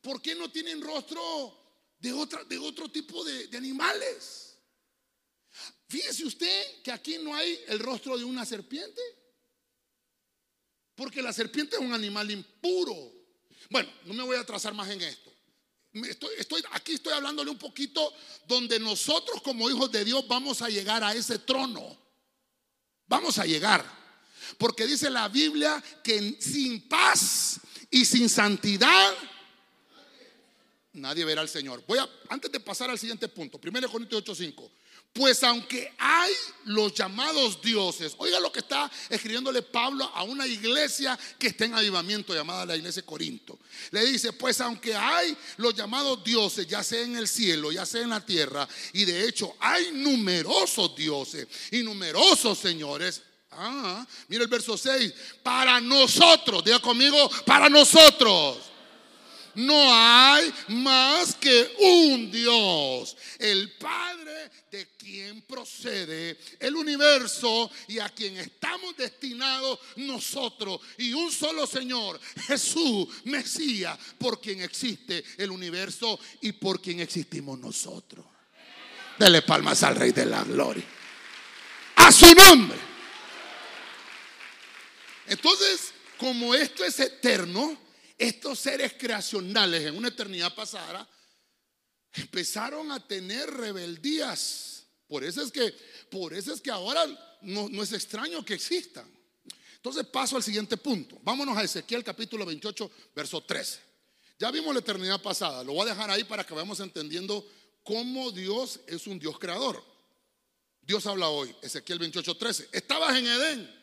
¿Por 0.01 0.21
qué 0.21 0.35
no 0.35 0.49
tienen 0.49 0.81
rostro 0.81 1.57
de, 1.99 2.13
otra, 2.13 2.43
de 2.45 2.57
otro 2.57 2.89
tipo 2.89 3.23
de, 3.23 3.49
animales? 3.57 4.55
Fíjese 5.87 6.25
usted 6.25 6.81
que 6.83 6.91
aquí 6.91 7.17
no 7.17 7.35
hay 7.35 7.59
el 7.67 7.79
rostro 7.79 8.17
de 8.17 8.23
una 8.23 8.45
serpiente. 8.45 9.01
Porque 10.95 11.21
la 11.21 11.33
serpiente 11.33 11.75
es 11.75 11.81
un 11.81 11.93
animal 11.93 12.29
impuro. 12.29 12.95
Bueno, 13.69 13.91
no 14.05 14.13
me 14.13 14.23
voy 14.23 14.37
a 14.37 14.41
atrasar 14.41 14.73
más 14.73 14.89
en 14.89 15.01
esto. 15.01 15.28
Estoy, 15.91 16.63
aquí 16.71 16.93
estoy 16.93 17.13
hablándole 17.13 17.49
un 17.49 17.57
poquito 17.57 18.13
donde 18.47 18.79
nosotros 18.79 19.41
como 19.41 19.69
hijos 19.69 19.91
de 19.91 20.05
Dios 20.05 20.27
vamos 20.27 20.61
a 20.61 20.69
llegar 20.69 21.03
a 21.03 21.13
ese 21.13 21.39
trono. 21.39 21.97
Vamos 23.07 23.39
a 23.39 23.45
llegar. 23.45 23.83
Porque 24.57 24.85
dice 24.85 25.09
la 25.09 25.27
Biblia 25.27 25.83
que 26.03 26.37
sin 26.39 26.87
paz 26.87 27.59
y 27.89 28.05
sin 28.05 28.29
santidad 28.29 29.15
nadie 30.93 31.25
verá 31.25 31.41
al 31.41 31.49
Señor. 31.49 31.83
Voy 31.87 31.99
a, 31.99 32.09
antes 32.29 32.51
de 32.51 32.59
pasar 32.59 32.89
al 32.89 32.99
siguiente 32.99 33.27
punto, 33.27 33.59
1 33.63 33.89
Corintios 33.89 34.23
8:5. 34.23 34.69
Pues 35.13 35.43
aunque 35.43 35.91
hay 35.97 36.31
los 36.65 36.93
llamados 36.93 37.59
dioses, 37.61 38.13
oiga 38.19 38.39
lo 38.39 38.51
que 38.51 38.59
está 38.59 38.89
escribiéndole 39.09 39.63
Pablo 39.63 40.09
a 40.13 40.21
una 40.23 40.45
iglesia 40.45 41.17
que 41.37 41.47
está 41.47 41.65
en 41.65 41.73
avivamiento 41.73 42.33
llamada 42.33 42.65
la 42.65 42.75
iglesia 42.75 43.01
de 43.01 43.07
Corinto. 43.07 43.57
Le 43.89 44.05
dice, 44.05 44.33
pues 44.33 44.61
aunque 44.61 44.95
hay 44.95 45.35
los 45.57 45.73
llamados 45.73 46.23
dioses, 46.23 46.67
ya 46.67 46.83
sea 46.83 47.01
en 47.01 47.17
el 47.17 47.27
cielo, 47.27 47.71
ya 47.71 47.87
sea 47.87 48.03
en 48.03 48.11
la 48.11 48.23
tierra, 48.23 48.67
y 48.93 49.03
de 49.03 49.27
hecho 49.27 49.55
hay 49.59 49.91
numerosos 49.93 50.95
dioses 50.95 51.47
y 51.71 51.81
numerosos 51.81 52.59
señores. 52.59 53.23
Ah, 53.51 54.05
mira 54.27 54.43
el 54.43 54.49
verso 54.49 54.77
6, 54.77 55.11
para 55.41 55.81
nosotros, 55.81 56.63
diga 56.63 56.79
conmigo, 56.79 57.29
para 57.45 57.67
nosotros 57.67 58.69
no 59.59 59.93
hay 59.93 60.53
más 60.69 61.35
que 61.35 61.75
un 61.79 62.31
Dios, 62.31 63.17
el 63.37 63.73
Padre 63.73 64.49
de 64.71 64.87
quien 64.97 65.41
procede 65.41 66.37
el 66.59 66.75
universo 66.75 67.69
y 67.87 67.99
a 67.99 68.09
quien 68.09 68.37
estamos 68.37 68.95
destinados 68.95 69.79
nosotros. 69.97 70.79
Y 70.97 71.13
un 71.13 71.31
solo 71.31 71.67
Señor, 71.67 72.19
Jesús, 72.47 73.07
Mesías, 73.25 73.97
por 74.17 74.39
quien 74.39 74.61
existe 74.61 75.23
el 75.37 75.51
universo 75.51 76.19
y 76.41 76.53
por 76.53 76.81
quien 76.81 77.01
existimos 77.01 77.59
nosotros. 77.59 78.25
Dele 79.17 79.41
palmas 79.41 79.83
al 79.83 79.95
Rey 79.97 80.11
de 80.11 80.25
la 80.25 80.43
Gloria. 80.45 80.85
A 81.97 82.11
su 82.13 82.33
nombre. 82.33 82.77
Entonces, 85.27 85.93
como 86.17 86.55
esto 86.55 86.85
es 86.85 86.97
eterno, 87.01 87.88
estos 88.19 88.59
seres 88.59 88.93
creacionales 88.99 89.85
en 89.85 89.95
una 89.95 90.09
eternidad 90.09 90.53
pasada 90.53 91.07
empezaron 92.13 92.91
a 92.91 93.07
tener 93.07 93.49
rebeldías. 93.49 94.83
Por 95.07 95.23
eso 95.23 95.41
es 95.41 95.51
que, 95.51 95.73
por 96.11 96.33
eso 96.33 96.53
es 96.53 96.59
que 96.59 96.69
ahora 96.69 97.05
no, 97.41 97.69
no 97.69 97.81
es 97.81 97.93
extraño 97.93 98.43
que 98.43 98.55
existan. 98.55 99.09
Entonces 99.75 100.05
paso 100.07 100.35
al 100.35 100.43
siguiente 100.43 100.75
punto. 100.75 101.17
Vámonos 101.23 101.57
a 101.57 101.63
Ezequiel 101.63 102.03
capítulo 102.03 102.45
28, 102.45 102.91
verso 103.15 103.41
13. 103.41 103.79
Ya 104.37 104.51
vimos 104.51 104.73
la 104.73 104.81
eternidad 104.81 105.21
pasada. 105.21 105.63
Lo 105.63 105.71
voy 105.71 105.87
a 105.87 105.93
dejar 105.93 106.11
ahí 106.11 106.25
para 106.25 106.43
que 106.43 106.53
vayamos 106.53 106.81
entendiendo 106.81 107.47
cómo 107.83 108.31
Dios 108.31 108.81
es 108.85 109.07
un 109.07 109.17
Dios 109.17 109.39
creador. 109.39 109.81
Dios 110.81 111.05
habla 111.05 111.29
hoy, 111.29 111.55
Ezequiel 111.61 111.99
28, 111.99 112.35
13. 112.35 112.69
Estabas 112.73 113.17
en 113.17 113.27
Edén, 113.27 113.81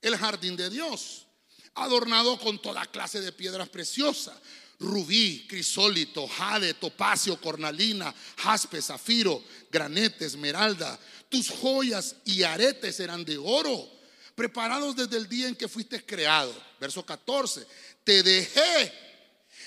el 0.00 0.16
jardín 0.16 0.54
de 0.56 0.70
Dios 0.70 1.26
adornado 1.74 2.38
con 2.38 2.60
toda 2.60 2.86
clase 2.86 3.20
de 3.20 3.32
piedras 3.32 3.68
preciosas. 3.68 4.36
Rubí, 4.78 5.46
crisólito, 5.48 6.26
jade, 6.26 6.74
topacio, 6.74 7.40
cornalina, 7.40 8.12
jaspe, 8.38 8.82
zafiro, 8.82 9.42
granete, 9.70 10.24
esmeralda. 10.24 10.98
Tus 11.28 11.50
joyas 11.50 12.16
y 12.24 12.42
aretes 12.42 12.98
eran 12.98 13.24
de 13.24 13.38
oro, 13.38 13.88
preparados 14.34 14.96
desde 14.96 15.16
el 15.16 15.28
día 15.28 15.48
en 15.48 15.54
que 15.54 15.68
fuiste 15.68 16.04
creado. 16.04 16.52
Verso 16.80 17.06
14. 17.06 17.64
Te 18.04 18.22
dejé 18.22 18.92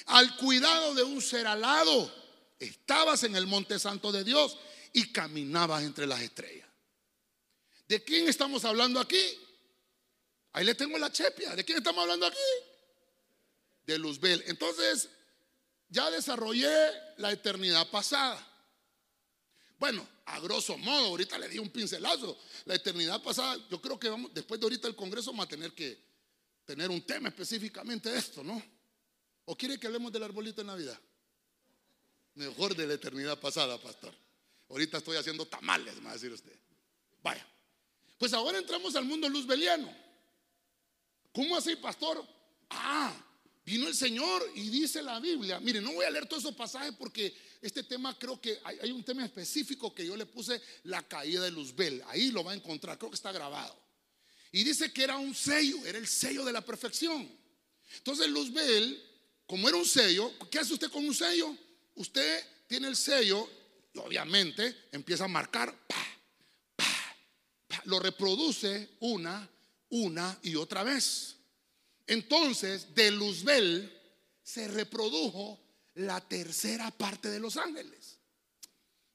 al 0.07 0.35
cuidado 0.37 0.93
de 0.93 1.03
un 1.03 1.21
ser 1.21 1.47
alado. 1.47 2.13
Estabas 2.59 3.23
en 3.23 3.35
el 3.35 3.47
monte 3.47 3.79
santo 3.79 4.11
de 4.11 4.23
Dios 4.23 4.57
y 4.91 5.11
caminabas 5.11 5.83
entre 5.83 6.07
las 6.07 6.21
estrellas. 6.21 6.67
¿De 7.87 8.03
quién 8.03 8.27
estamos 8.27 8.65
hablando 8.65 8.99
aquí? 8.99 9.17
Ahí 10.55 10.63
le 10.63 10.73
tengo 10.73 10.97
la 10.97 11.11
chepia. 11.11 11.53
¿De 11.53 11.65
quién 11.65 11.79
estamos 11.79 12.01
hablando 12.01 12.25
aquí? 12.25 12.37
De 13.85 13.99
Luzbel. 13.99 14.41
Entonces, 14.47 15.09
ya 15.89 16.09
desarrollé 16.09 16.73
la 17.17 17.33
eternidad 17.33 17.89
pasada. 17.89 18.39
Bueno, 19.77 20.07
a 20.23 20.39
grosso 20.39 20.77
modo, 20.77 21.07
ahorita 21.07 21.37
le 21.39 21.49
di 21.49 21.59
un 21.59 21.69
pincelazo. 21.69 22.39
La 22.63 22.75
eternidad 22.75 23.21
pasada, 23.21 23.57
yo 23.69 23.81
creo 23.81 23.99
que 23.99 24.07
vamos, 24.07 24.33
después 24.33 24.57
de 24.57 24.65
ahorita 24.65 24.87
el 24.87 24.95
Congreso 24.95 25.31
vamos 25.31 25.47
a 25.47 25.49
tener 25.49 25.73
que 25.73 25.99
tener 26.63 26.89
un 26.89 27.01
tema 27.01 27.27
específicamente 27.27 28.09
de 28.09 28.17
esto, 28.17 28.41
¿no? 28.41 28.63
¿O 29.43 29.57
quiere 29.57 29.77
que 29.77 29.87
hablemos 29.87 30.09
del 30.13 30.23
arbolito 30.23 30.61
de 30.61 30.67
Navidad? 30.67 30.97
Mejor 32.35 32.73
de 32.77 32.87
la 32.87 32.93
eternidad 32.93 33.37
pasada, 33.41 33.77
pastor. 33.77 34.15
Ahorita 34.69 34.99
estoy 34.99 35.17
haciendo 35.17 35.45
tamales, 35.45 35.95
me 35.97 36.05
va 36.05 36.11
a 36.11 36.13
decir 36.13 36.31
usted. 36.31 36.57
Vaya. 37.21 37.45
Pues 38.17 38.31
ahora 38.31 38.57
entramos 38.57 38.95
al 38.95 39.03
mundo 39.03 39.27
luzbeliano. 39.27 40.04
¿Cómo 41.35 41.57
así, 41.57 41.75
pastor? 41.75 42.25
Ah, 42.69 43.13
vino 43.65 43.89
el 43.89 43.93
Señor 43.93 44.49
y 44.55 44.69
dice 44.69 45.03
la 45.03 45.19
Biblia. 45.19 45.59
Mire, 45.59 45.81
no 45.81 45.91
voy 45.91 46.05
a 46.05 46.09
leer 46.09 46.27
todos 46.27 46.43
esos 46.43 46.55
pasajes 46.55 46.93
porque 46.97 47.35
este 47.61 47.83
tema 47.83 48.17
creo 48.17 48.39
que 48.39 48.57
hay, 48.63 48.89
un 48.89 49.03
tema 49.03 49.25
específico 49.25 49.93
que 49.93 50.05
yo 50.05 50.15
le 50.15 50.25
puse 50.25 50.61
la 50.83 51.03
caída 51.03 51.43
de 51.43 51.51
Luzbel. 51.51 52.01
Ahí 52.07 52.31
lo 52.31 52.41
va 52.41 52.53
a 52.53 52.55
encontrar, 52.55 52.97
creo 52.97 53.11
que 53.11 53.17
está 53.17 53.33
grabado. 53.33 53.77
Y 54.53 54.63
dice 54.63 54.93
que 54.93 55.03
era 55.03 55.17
un 55.17 55.35
sello, 55.35 55.85
era 55.85 55.97
el 55.97 56.07
sello 56.07 56.45
de 56.45 56.53
la 56.53 56.61
perfección. 56.61 57.29
Entonces 57.97 58.29
Luzbel, 58.29 59.03
como 59.45 59.67
era 59.67 59.75
un 59.77 59.85
sello, 59.85 60.31
¿qué 60.49 60.59
hace 60.59 60.73
usted 60.73 60.89
con 60.89 61.05
un 61.05 61.13
sello? 61.13 61.53
Usted 61.95 62.45
tiene 62.65 62.87
el 62.87 62.95
sello 62.95 63.49
y 63.93 63.99
obviamente 63.99 64.87
empieza 64.93 65.25
a 65.25 65.27
marcar, 65.27 65.77
lo 67.83 67.99
reproduce 67.99 68.91
una, 69.01 69.49
una 69.95 70.37
y 70.43 70.55
otra 70.55 70.83
vez. 70.83 71.35
Entonces, 72.07 72.93
de 72.93 73.11
Luzbel 73.11 73.91
se 74.43 74.67
reprodujo 74.67 75.59
la 75.95 76.19
tercera 76.21 76.91
parte 76.91 77.29
de 77.29 77.39
los 77.39 77.57
ángeles. 77.57 78.19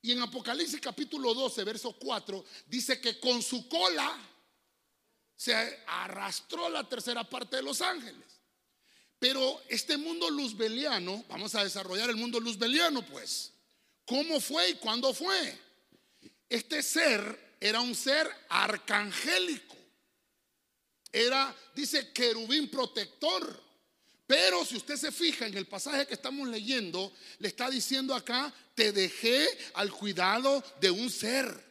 Y 0.02 0.12
en 0.12 0.22
Apocalipsis 0.22 0.80
capítulo 0.80 1.34
12, 1.34 1.64
verso 1.64 1.92
4, 1.92 2.44
dice 2.66 3.00
que 3.00 3.20
con 3.20 3.42
su 3.42 3.68
cola 3.68 4.16
se 5.36 5.54
arrastró 5.86 6.68
la 6.70 6.88
tercera 6.88 7.24
parte 7.28 7.56
de 7.56 7.62
los 7.62 7.82
ángeles. 7.82 8.40
Pero 9.18 9.62
este 9.68 9.98
mundo 9.98 10.30
luzbeliano, 10.30 11.24
vamos 11.28 11.54
a 11.54 11.62
desarrollar 11.62 12.08
el 12.08 12.16
mundo 12.16 12.40
luzbeliano 12.40 13.04
pues. 13.04 13.52
¿Cómo 14.06 14.40
fue 14.40 14.70
y 14.70 14.74
cuándo 14.74 15.12
fue? 15.12 15.58
Este 16.48 16.82
ser 16.82 17.56
era 17.60 17.80
un 17.82 17.94
ser 17.94 18.28
arcangélico. 18.48 19.76
Era, 21.12 21.54
dice, 21.74 22.12
querubín 22.12 22.70
protector. 22.70 23.70
Pero 24.26 24.64
si 24.64 24.76
usted 24.76 24.96
se 24.96 25.10
fija 25.10 25.46
en 25.46 25.56
el 25.56 25.66
pasaje 25.66 26.06
que 26.06 26.14
estamos 26.14 26.46
leyendo, 26.46 27.12
le 27.38 27.48
está 27.48 27.68
diciendo 27.68 28.14
acá, 28.14 28.54
te 28.76 28.92
dejé 28.92 29.48
al 29.74 29.90
cuidado 29.90 30.62
de 30.80 30.90
un 30.90 31.10
ser 31.10 31.70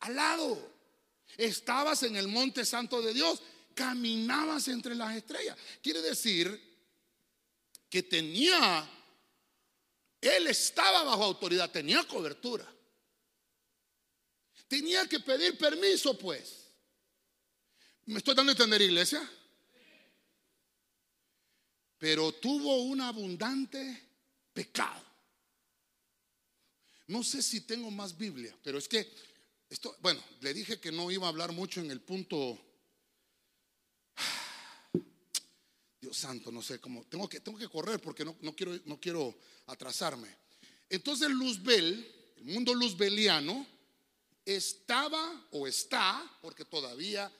al 0.00 0.16
lado. 0.16 0.74
Estabas 1.36 2.02
en 2.02 2.16
el 2.16 2.26
monte 2.26 2.64
santo 2.64 3.00
de 3.02 3.14
Dios, 3.14 3.40
caminabas 3.74 4.66
entre 4.68 4.96
las 4.96 5.14
estrellas. 5.14 5.56
Quiere 5.80 6.02
decir 6.02 6.60
que 7.88 8.02
tenía, 8.02 8.88
él 10.20 10.46
estaba 10.48 11.04
bajo 11.04 11.22
autoridad, 11.22 11.70
tenía 11.70 12.02
cobertura. 12.04 12.66
Tenía 14.66 15.06
que 15.06 15.20
pedir 15.20 15.56
permiso, 15.56 16.18
pues. 16.18 16.65
¿Me 18.06 18.18
estoy 18.18 18.36
dando 18.36 18.50
a 18.50 18.54
entender, 18.54 18.80
iglesia? 18.82 19.28
Pero 21.98 22.30
tuvo 22.32 22.82
un 22.82 23.00
abundante 23.00 24.00
pecado. 24.52 25.02
No 27.08 27.24
sé 27.24 27.42
si 27.42 27.62
tengo 27.62 27.90
más 27.90 28.16
Biblia, 28.16 28.56
pero 28.62 28.78
es 28.78 28.86
que 28.86 29.12
esto, 29.68 29.96
bueno, 30.00 30.22
le 30.40 30.54
dije 30.54 30.78
que 30.78 30.92
no 30.92 31.10
iba 31.10 31.26
a 31.26 31.30
hablar 31.30 31.50
mucho 31.50 31.80
en 31.80 31.90
el 31.90 32.00
punto. 32.00 32.56
Dios 36.00 36.16
santo, 36.16 36.52
no 36.52 36.62
sé 36.62 36.78
cómo. 36.78 37.04
Tengo 37.06 37.28
que, 37.28 37.40
tengo 37.40 37.58
que 37.58 37.68
correr 37.68 38.00
porque 38.00 38.24
no, 38.24 38.36
no, 38.40 38.54
quiero, 38.54 38.78
no 38.84 39.00
quiero 39.00 39.36
atrasarme. 39.66 40.28
Entonces, 40.88 41.28
Luzbel, 41.28 42.08
el 42.36 42.44
mundo 42.44 42.72
luzbeliano, 42.72 43.66
estaba 44.44 45.48
o 45.50 45.66
está, 45.66 46.38
porque 46.40 46.64
todavía 46.64 47.32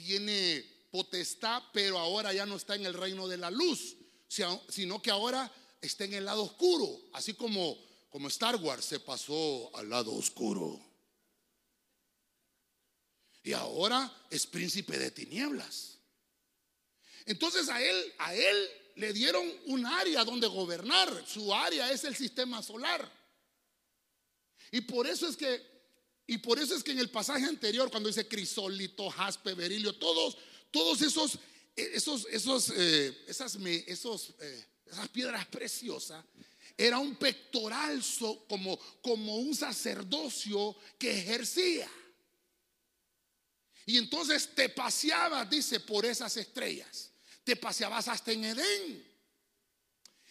tiene 0.00 0.64
potestad, 0.90 1.62
pero 1.72 1.98
ahora 1.98 2.32
ya 2.32 2.46
no 2.46 2.56
está 2.56 2.74
en 2.74 2.86
el 2.86 2.94
reino 2.94 3.28
de 3.28 3.36
la 3.36 3.50
luz, 3.50 3.96
sino 4.28 5.00
que 5.02 5.10
ahora 5.10 5.50
está 5.80 6.04
en 6.04 6.14
el 6.14 6.24
lado 6.24 6.44
oscuro, 6.44 7.00
así 7.12 7.34
como, 7.34 7.78
como 8.10 8.28
Star 8.28 8.56
Wars 8.56 8.84
se 8.84 9.00
pasó 9.00 9.70
al 9.74 9.88
lado 9.88 10.12
oscuro. 10.12 10.80
Y 13.42 13.52
ahora 13.52 14.12
es 14.30 14.46
príncipe 14.46 14.98
de 14.98 15.10
tinieblas. 15.10 15.98
Entonces 17.24 17.68
a 17.68 17.82
él, 17.82 18.14
a 18.18 18.34
él 18.34 18.70
le 18.96 19.12
dieron 19.12 19.50
un 19.66 19.86
área 19.86 20.24
donde 20.24 20.46
gobernar. 20.46 21.24
Su 21.26 21.54
área 21.54 21.90
es 21.90 22.04
el 22.04 22.14
sistema 22.14 22.62
solar. 22.62 23.10
Y 24.70 24.82
por 24.82 25.06
eso 25.06 25.26
es 25.28 25.36
que 25.36 25.79
y 26.30 26.38
por 26.38 26.60
eso 26.60 26.76
es 26.76 26.84
que 26.84 26.92
en 26.92 27.00
el 27.00 27.10
pasaje 27.10 27.44
anterior, 27.44 27.90
cuando 27.90 28.08
dice 28.08 28.28
crisólito, 28.28 29.10
jaspe, 29.10 29.52
berilio, 29.52 29.96
todos, 29.96 30.38
todos 30.70 31.02
esos, 31.02 31.34
eh, 31.74 31.90
esos, 31.92 32.24
esos, 32.30 32.72
eh, 32.76 33.24
esas, 33.26 33.56
esos, 33.56 34.34
eh, 34.38 34.64
esas 34.86 35.08
piedras 35.08 35.44
preciosas, 35.48 36.24
era 36.78 37.00
un 37.00 37.16
pectoral 37.16 38.00
como, 38.48 38.78
como 39.02 39.38
un 39.38 39.56
sacerdocio 39.56 40.76
que 40.96 41.18
ejercía. 41.18 41.90
Y 43.84 43.98
entonces 43.98 44.54
te 44.54 44.68
paseabas, 44.68 45.50
dice, 45.50 45.80
por 45.80 46.06
esas 46.06 46.36
estrellas. 46.36 47.10
Te 47.42 47.56
paseabas 47.56 48.06
hasta 48.06 48.30
en 48.30 48.44
Edén. 48.44 49.04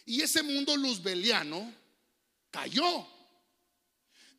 Y 0.06 0.22
ese 0.22 0.44
mundo 0.44 0.78
luzbeliano 0.78 1.76
cayó. 2.52 3.06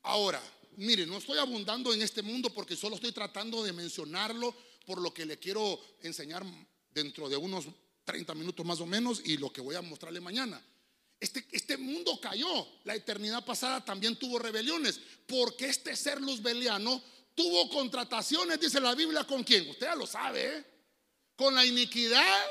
Ahora, 0.01 0.43
mire, 0.77 1.07
no 1.07 1.19
estoy 1.19 1.39
abundando 1.39 1.93
en 1.93 2.03
este 2.03 2.23
mundo 2.23 2.53
porque 2.53 2.77
solo 2.77 2.97
estoy 2.97 3.13
tratando 3.13 3.63
de 3.63 3.73
mencionarlo 3.73 4.55
por 4.87 5.01
lo 5.01 5.13
que 5.13 5.27
le 5.27 5.39
quiero 5.39 5.81
enseñar 6.03 6.45
dentro 6.93 7.29
de 7.29 7.37
unos 7.37 7.67
30 8.05 8.35
minutos 8.35 8.65
más 8.67 8.81
o 8.81 8.87
menos 8.87 9.23
y 9.25 9.37
lo 9.37 9.53
que 9.53 9.61
voy 9.61 9.77
a 9.77 9.83
mostrarle 9.83 10.21
mañana. 10.21 10.63
Este, 11.19 11.47
este 11.53 11.77
mundo 11.77 12.19
cayó, 12.21 12.67
la 12.85 12.95
eternidad 12.95 13.45
pasada 13.45 13.85
también 13.85 14.17
tuvo 14.17 14.39
rebeliones, 14.39 14.99
porque 15.27 15.67
este 15.67 15.95
ser 15.95 16.21
luzbeliano 16.21 17.03
tuvo 17.35 17.69
contrataciones, 17.69 18.59
dice 18.59 18.81
la 18.81 18.95
Biblia, 18.95 19.25
¿con 19.25 19.45
quién? 19.45 19.69
Usted 19.69 19.87
ya 19.87 19.95
lo 19.95 20.07
sabe, 20.07 20.57
¿eh? 20.57 20.65
con 21.37 21.55
la 21.55 21.65
iniquidad 21.65 22.43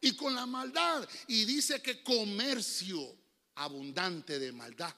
y 0.00 0.16
con 0.16 0.34
la 0.34 0.46
maldad. 0.46 1.06
Y 1.28 1.44
dice 1.44 1.82
que 1.82 2.02
comercio 2.02 3.16
abundante 3.54 4.38
de 4.38 4.52
maldad. 4.52 4.94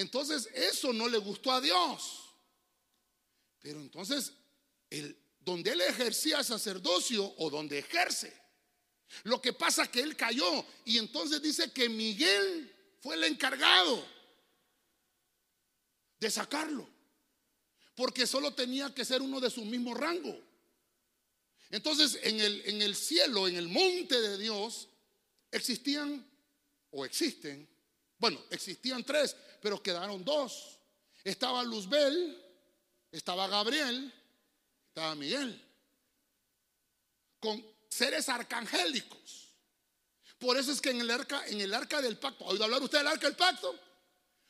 Entonces 0.00 0.48
eso 0.54 0.92
no 0.92 1.08
le 1.08 1.18
gustó 1.18 1.52
a 1.52 1.60
Dios. 1.60 2.24
Pero 3.60 3.80
entonces, 3.80 4.32
el, 4.88 5.16
donde 5.40 5.72
él 5.72 5.80
ejercía 5.82 6.42
sacerdocio 6.42 7.34
o 7.36 7.50
donde 7.50 7.78
ejerce, 7.78 8.32
lo 9.24 9.42
que 9.42 9.52
pasa 9.52 9.90
que 9.90 10.00
él 10.00 10.16
cayó 10.16 10.64
y 10.86 10.96
entonces 10.96 11.42
dice 11.42 11.70
que 11.70 11.88
Miguel 11.88 12.74
fue 13.00 13.16
el 13.16 13.24
encargado 13.24 14.06
de 16.18 16.30
sacarlo, 16.30 16.88
porque 17.94 18.26
solo 18.26 18.54
tenía 18.54 18.94
que 18.94 19.04
ser 19.04 19.20
uno 19.20 19.38
de 19.38 19.50
su 19.50 19.64
mismo 19.66 19.92
rango. 19.92 20.38
Entonces, 21.70 22.18
en 22.22 22.40
el, 22.40 22.62
en 22.64 22.80
el 22.80 22.96
cielo, 22.96 23.46
en 23.46 23.56
el 23.56 23.68
monte 23.68 24.18
de 24.20 24.38
Dios, 24.38 24.88
existían 25.50 26.26
o 26.90 27.04
existen, 27.04 27.68
bueno, 28.18 28.38
existían 28.50 29.02
tres, 29.02 29.34
pero 29.60 29.82
quedaron 29.82 30.24
dos. 30.24 30.78
Estaba 31.22 31.62
Luzbel, 31.62 32.42
estaba 33.12 33.46
Gabriel, 33.46 34.12
estaba 34.88 35.14
Miguel. 35.14 35.62
Con 37.38 37.64
seres 37.88 38.28
arcangélicos. 38.28 39.48
Por 40.38 40.56
eso 40.56 40.72
es 40.72 40.80
que 40.80 40.90
en 40.90 41.00
el 41.02 41.10
arca, 41.10 41.46
en 41.48 41.60
el 41.60 41.74
arca 41.74 42.00
del 42.00 42.16
pacto, 42.18 42.44
¿ha 42.44 42.48
oído 42.48 42.64
hablar 42.64 42.82
usted 42.82 42.98
del 42.98 43.08
arca 43.08 43.26
del 43.26 43.36
pacto? 43.36 43.78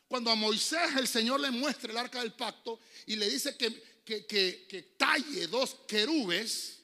Cuando 0.07 0.31
a 0.31 0.35
Moisés 0.37 0.97
el 0.97 1.09
Señor 1.09 1.41
le 1.41 1.51
muestra 1.51 1.91
el 1.91 1.99
arca 1.99 2.21
del 2.21 2.33
pacto 2.33 2.81
y 3.07 3.17
le 3.17 3.29
dice 3.29 3.57
que, 3.57 4.03
que, 4.05 4.27
que 4.27 4.83
talle 4.97 5.47
dos 5.49 5.77
querubes, 5.87 6.79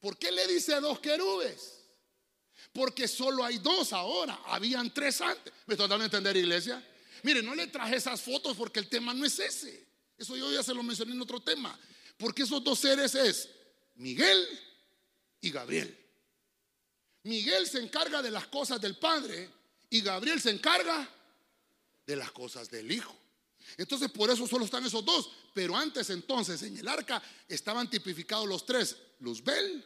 ¿por 0.00 0.16
qué 0.16 0.30
le 0.30 0.46
dice 0.46 0.80
dos 0.80 1.00
querubes? 1.00 1.78
Porque 2.72 3.08
solo 3.08 3.44
hay 3.44 3.58
dos 3.58 3.92
ahora, 3.92 4.40
habían 4.46 4.92
tres 4.92 5.20
antes. 5.20 5.52
¿Me 5.66 5.74
están 5.74 5.88
dando 5.88 6.04
a 6.04 6.06
entender, 6.06 6.36
iglesia? 6.36 6.84
Mire, 7.22 7.42
no 7.42 7.54
le 7.54 7.66
traje 7.66 7.96
esas 7.96 8.20
fotos 8.20 8.56
porque 8.56 8.80
el 8.80 8.88
tema 8.88 9.14
no 9.14 9.24
es 9.24 9.38
ese. 9.38 9.86
Eso 10.16 10.36
yo 10.36 10.52
ya 10.52 10.62
se 10.62 10.74
lo 10.74 10.82
mencioné 10.82 11.12
en 11.12 11.20
otro 11.20 11.40
tema. 11.40 11.78
Porque 12.16 12.42
esos 12.42 12.62
dos 12.62 12.78
seres 12.78 13.14
es 13.14 13.48
Miguel 13.96 14.46
y 15.40 15.50
Gabriel. 15.50 15.96
Miguel 17.22 17.66
se 17.66 17.80
encarga 17.80 18.22
de 18.22 18.30
las 18.30 18.46
cosas 18.46 18.80
del 18.80 18.96
Padre 18.96 19.50
y 19.90 20.00
Gabriel 20.00 20.40
se 20.40 20.50
encarga 20.50 21.08
de 22.06 22.16
las 22.16 22.32
cosas 22.32 22.70
del 22.70 22.90
Hijo. 22.90 23.14
Entonces 23.76 24.10
por 24.10 24.30
eso 24.30 24.46
solo 24.46 24.64
están 24.64 24.84
esos 24.84 25.04
dos. 25.04 25.30
Pero 25.54 25.76
antes 25.76 26.10
entonces 26.10 26.62
en 26.62 26.78
el 26.78 26.88
arca 26.88 27.22
estaban 27.46 27.90
tipificados 27.90 28.48
los 28.48 28.64
tres, 28.64 28.96
Luzbel, 29.20 29.84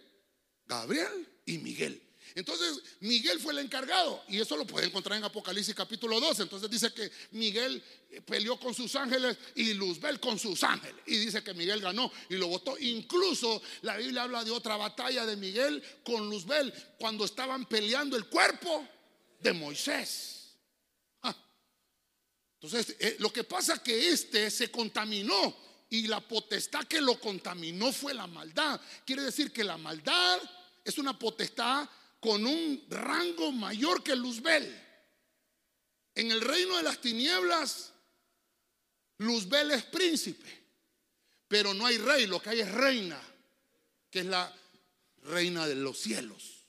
Gabriel 0.67 1.29
y 1.47 1.59
Miguel. 1.59 2.01
Entonces 2.35 2.81
Miguel 3.01 3.39
fue 3.39 3.53
el 3.53 3.59
encargado 3.61 4.23
y 4.29 4.41
eso 4.41 4.57
lo 4.57 4.67
puede 4.67 4.87
encontrar 4.87 5.19
en 5.19 5.25
Apocalipsis 5.25 5.75
capítulo 5.75 6.21
2. 6.21 6.41
Entonces 6.41 6.71
dice 6.71 6.93
que 6.93 7.11
Miguel 7.33 7.83
peleó 8.25 8.59
con 8.59 8.75
sus 8.75 8.95
ángeles 8.97 9.37
y 9.55 9.75
Luzbel 9.75 10.21
con 10.21 10.39
sus 10.39 10.63
ángeles. 10.63 10.97
Y 11.07 11.19
dice 11.19 11.43
que 11.43 11.55
Miguel 11.55 11.81
ganó 11.81 12.11
y 12.29 12.37
lo 12.37 12.49
votó. 12.49 12.79
Incluso 12.79 13.63
la 13.83 13.97
Biblia 13.97 14.23
habla 14.23 14.45
de 14.45 14.51
otra 14.51 14.77
batalla 14.77 15.27
de 15.27 15.37
Miguel 15.37 15.83
con 16.05 16.29
Luzbel 16.29 16.73
cuando 16.99 17.25
estaban 17.25 17.67
peleando 17.67 18.17
el 18.17 18.27
cuerpo 18.27 18.87
de 19.41 19.53
Moisés. 19.53 20.57
Ah. 21.23 21.37
Entonces, 22.61 22.97
eh, 22.99 23.17
lo 23.19 23.33
que 23.33 23.45
pasa 23.45 23.75
es 23.75 23.81
que 23.81 24.09
este 24.11 24.51
se 24.51 24.71
contaminó 24.71 25.57
y 25.91 26.07
la 26.07 26.21
potestad 26.21 26.85
que 26.85 27.03
lo 27.03 27.21
contaminó 27.21 27.93
fue 27.93 28.15
la 28.15 28.27
maldad. 28.27 28.81
Quiere 29.05 29.23
decir 29.23 29.53
que 29.53 29.63
la 29.63 29.77
maldad 29.77 30.41
es 30.85 30.97
una 30.97 31.19
potestad 31.19 31.87
con 32.23 32.47
un 32.47 32.87
rango 32.89 33.51
mayor 33.51 34.05
que 34.05 34.15
Luzbel. 34.15 34.81
En 36.15 36.31
el 36.31 36.41
reino 36.41 36.77
de 36.77 36.85
las 36.85 37.01
tinieblas, 37.01 37.93
Luzbel 39.19 39.73
es 39.73 39.83
príncipe, 39.83 40.49
pero 41.49 41.75
no 41.75 41.85
hay 41.85 41.99
rey, 41.99 42.29
lo 42.29 42.41
que 42.41 42.51
hay 42.51 42.61
es 42.61 42.71
reina, 42.71 43.21
que 44.09 44.21
es 44.21 44.27
la 44.27 44.55
reina 45.25 45.67
de 45.67 45.75
los 45.75 45.99
cielos. 45.99 46.61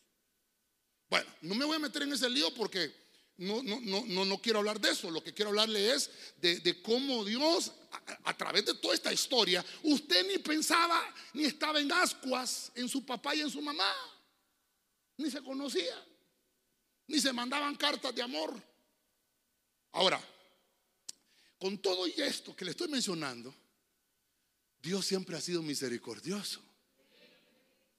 Bueno, 1.07 1.29
no 1.41 1.53
me 1.53 1.65
voy 1.65 1.75
a 1.75 1.79
meter 1.79 2.01
en 2.01 2.13
ese 2.13 2.31
lío 2.31 2.51
porque 2.55 2.91
no, 3.37 3.61
no, 3.61 3.79
no, 4.07 4.25
no 4.25 4.41
quiero 4.41 4.57
hablar 4.57 4.81
de 4.81 4.89
eso. 4.89 5.11
Lo 5.11 5.23
que 5.23 5.35
quiero 5.35 5.49
hablarle 5.49 5.93
es 5.93 6.09
de, 6.37 6.81
cómo 6.81 7.23
Dios, 7.23 7.71
a, 7.91 8.31
a, 8.31 8.35
través 8.35 8.65
de 8.65 8.73
toda 8.73 8.95
esta 8.95 9.13
historia, 9.13 9.63
usted 9.83 10.27
ni 10.27 10.39
pensaba 10.39 11.13
ni 11.33 11.43
estaba 11.45 11.79
en 11.79 11.91
ascuas 11.91 12.71
en 12.73 12.89
su 12.89 13.05
papá 13.05 13.35
y 13.35 13.41
en 13.41 13.51
su 13.51 13.61
mamá 13.61 13.93
ni 15.17 15.29
se 15.29 15.41
conocía, 15.41 15.95
ni 17.07 17.19
se 17.19 17.33
mandaban 17.33 17.75
cartas 17.75 18.13
de 18.13 18.21
amor. 18.21 18.53
Ahora, 19.91 20.21
con 21.59 21.77
todo 21.77 22.07
y 22.07 22.13
esto 22.17 22.55
que 22.55 22.65
le 22.65 22.71
estoy 22.71 22.87
mencionando, 22.87 23.53
Dios 24.81 25.05
siempre 25.05 25.37
ha 25.37 25.41
sido 25.41 25.61
misericordioso. 25.61 26.61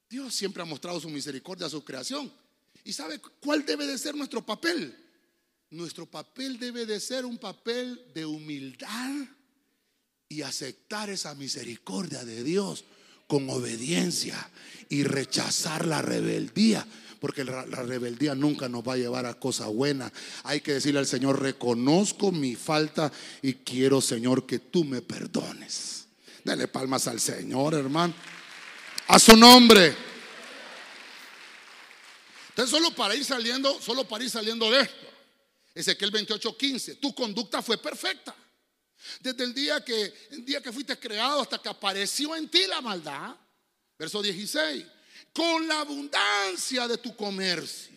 Dios 0.08 0.34
siempre 0.34 0.62
ha 0.62 0.66
mostrado 0.66 1.00
su 1.00 1.08
misericordia 1.08 1.66
a 1.66 1.70
su 1.70 1.84
creación. 1.84 2.30
¿Y 2.84 2.92
sabe 2.92 3.18
cuál 3.40 3.64
debe 3.64 3.86
de 3.86 3.96
ser 3.96 4.14
nuestro 4.14 4.44
papel? 4.44 4.94
Nuestro 5.70 6.06
papel 6.06 6.58
debe 6.58 6.84
de 6.84 7.00
ser 7.00 7.24
un 7.24 7.38
papel 7.38 8.12
de 8.12 8.26
humildad 8.26 9.12
y 10.28 10.42
aceptar 10.42 11.10
esa 11.10 11.34
misericordia 11.34 12.24
de 12.24 12.44
Dios 12.44 12.84
con 13.26 13.48
obediencia 13.50 14.50
y 14.88 15.04
rechazar 15.04 15.86
la 15.86 16.02
rebeldía 16.02 16.86
porque 17.24 17.42
la, 17.42 17.64
rebeldía 17.64 18.34
nunca 18.34 18.68
nos 18.68 18.86
va 18.86 18.92
a 18.92 18.96
llevar 18.98 19.24
a 19.24 19.32
cosas 19.32 19.68
buenas. 19.68 20.12
Hay 20.42 20.60
que 20.60 20.74
decirle 20.74 20.98
al 21.00 21.06
Señor, 21.06 21.40
reconozco 21.40 22.30
mi 22.30 22.54
falta 22.54 23.10
y 23.40 23.54
quiero, 23.54 24.02
Señor, 24.02 24.44
que 24.44 24.58
tú 24.58 24.84
me 24.84 25.00
perdones. 25.00 26.04
Dale 26.44 26.68
palmas 26.68 27.08
al 27.08 27.18
Señor, 27.18 27.72
hermano. 27.72 28.12
A 29.08 29.18
su 29.18 29.34
nombre. 29.38 29.96
Entonces, 32.50 32.70
solo 32.70 32.94
para 32.94 33.14
ir 33.14 33.24
saliendo, 33.24 33.80
solo 33.80 34.06
para 34.06 34.22
ir 34.22 34.28
saliendo 34.28 34.70
de 34.70 34.82
esto. 34.82 35.06
Ezequiel 35.74 36.12
28:15, 36.12 37.00
tu 37.00 37.14
conducta 37.14 37.62
fue 37.62 37.78
perfecta. 37.78 38.34
Desde 39.20 39.44
el 39.44 39.54
día 39.54 39.84
que 39.84 40.12
el 40.30 40.44
día 40.44 40.62
que 40.62 40.72
fuiste 40.72 40.98
creado 40.98 41.42
hasta 41.42 41.60
que 41.60 41.68
apareció 41.68 42.34
en 42.36 42.48
ti 42.48 42.66
la 42.66 42.80
maldad. 42.80 43.36
Verso 43.98 44.22
16 44.22 44.84
con 45.34 45.66
la 45.66 45.80
abundancia 45.80 46.86
de 46.86 46.96
tu 46.98 47.14
comercio. 47.16 47.92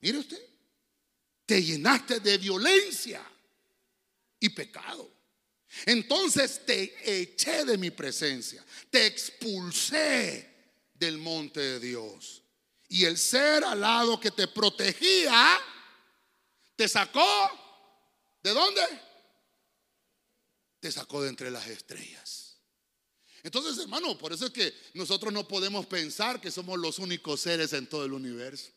Mire 0.00 0.18
usted, 0.18 0.46
te 1.46 1.62
llenaste 1.62 2.20
de 2.20 2.36
violencia 2.38 3.24
y 4.38 4.50
pecado. 4.50 5.10
Entonces 5.86 6.64
te 6.64 7.20
eché 7.20 7.64
de 7.64 7.78
mi 7.78 7.90
presencia, 7.90 8.64
te 8.90 9.06
expulsé 9.06 10.54
del 10.94 11.18
monte 11.18 11.60
de 11.60 11.80
Dios. 11.80 12.42
Y 12.88 13.04
el 13.04 13.18
ser 13.18 13.64
alado 13.64 14.20
que 14.20 14.30
te 14.30 14.48
protegía, 14.48 15.58
te 16.76 16.88
sacó, 16.88 17.26
¿de 18.42 18.50
dónde? 18.50 18.82
Te 20.80 20.92
sacó 20.92 21.22
de 21.22 21.28
entre 21.28 21.50
las 21.50 21.66
estrellas. 21.66 22.58
Entonces, 23.42 23.78
hermano, 23.78 24.18
por 24.18 24.32
eso 24.32 24.46
es 24.46 24.52
que 24.52 24.74
nosotros 24.94 25.32
no 25.32 25.46
podemos 25.46 25.86
pensar 25.86 26.40
que 26.40 26.50
somos 26.50 26.78
los 26.78 26.98
únicos 26.98 27.40
seres 27.40 27.72
en 27.72 27.88
todo 27.88 28.04
el 28.04 28.12
universo. 28.12 28.70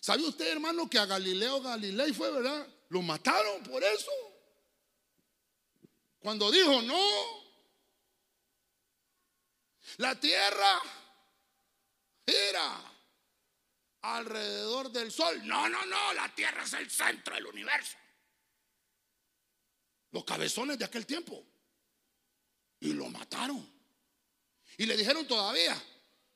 ¿Sabe 0.00 0.22
usted, 0.24 0.48
hermano, 0.48 0.88
que 0.88 0.98
a 0.98 1.06
Galileo 1.06 1.60
Galilei 1.60 2.12
fue, 2.12 2.30
verdad? 2.30 2.66
Lo 2.88 3.02
mataron 3.02 3.62
por 3.64 3.82
eso. 3.82 4.10
Cuando 6.18 6.50
dijo, 6.50 6.82
no, 6.82 7.00
la 9.98 10.18
tierra 10.18 10.80
era 12.26 12.92
alrededor 14.02 14.90
del 14.90 15.10
sol. 15.10 15.40
No, 15.46 15.68
no, 15.68 15.84
no, 15.86 16.12
la 16.14 16.34
tierra 16.34 16.64
es 16.64 16.72
el 16.74 16.90
centro 16.90 17.34
del 17.34 17.46
universo. 17.46 17.96
Los 20.10 20.24
cabezones 20.24 20.78
de 20.78 20.84
aquel 20.84 21.06
tiempo. 21.06 21.44
Y 22.80 22.92
lo 22.92 23.08
mataron. 23.08 23.68
Y 24.76 24.86
le 24.86 24.96
dijeron 24.96 25.26
todavía, 25.26 25.80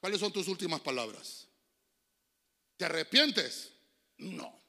¿cuáles 0.00 0.20
son 0.20 0.32
tus 0.32 0.48
últimas 0.48 0.80
palabras? 0.80 1.46
¿Te 2.76 2.84
arrepientes? 2.84 3.70
No. 4.18 4.60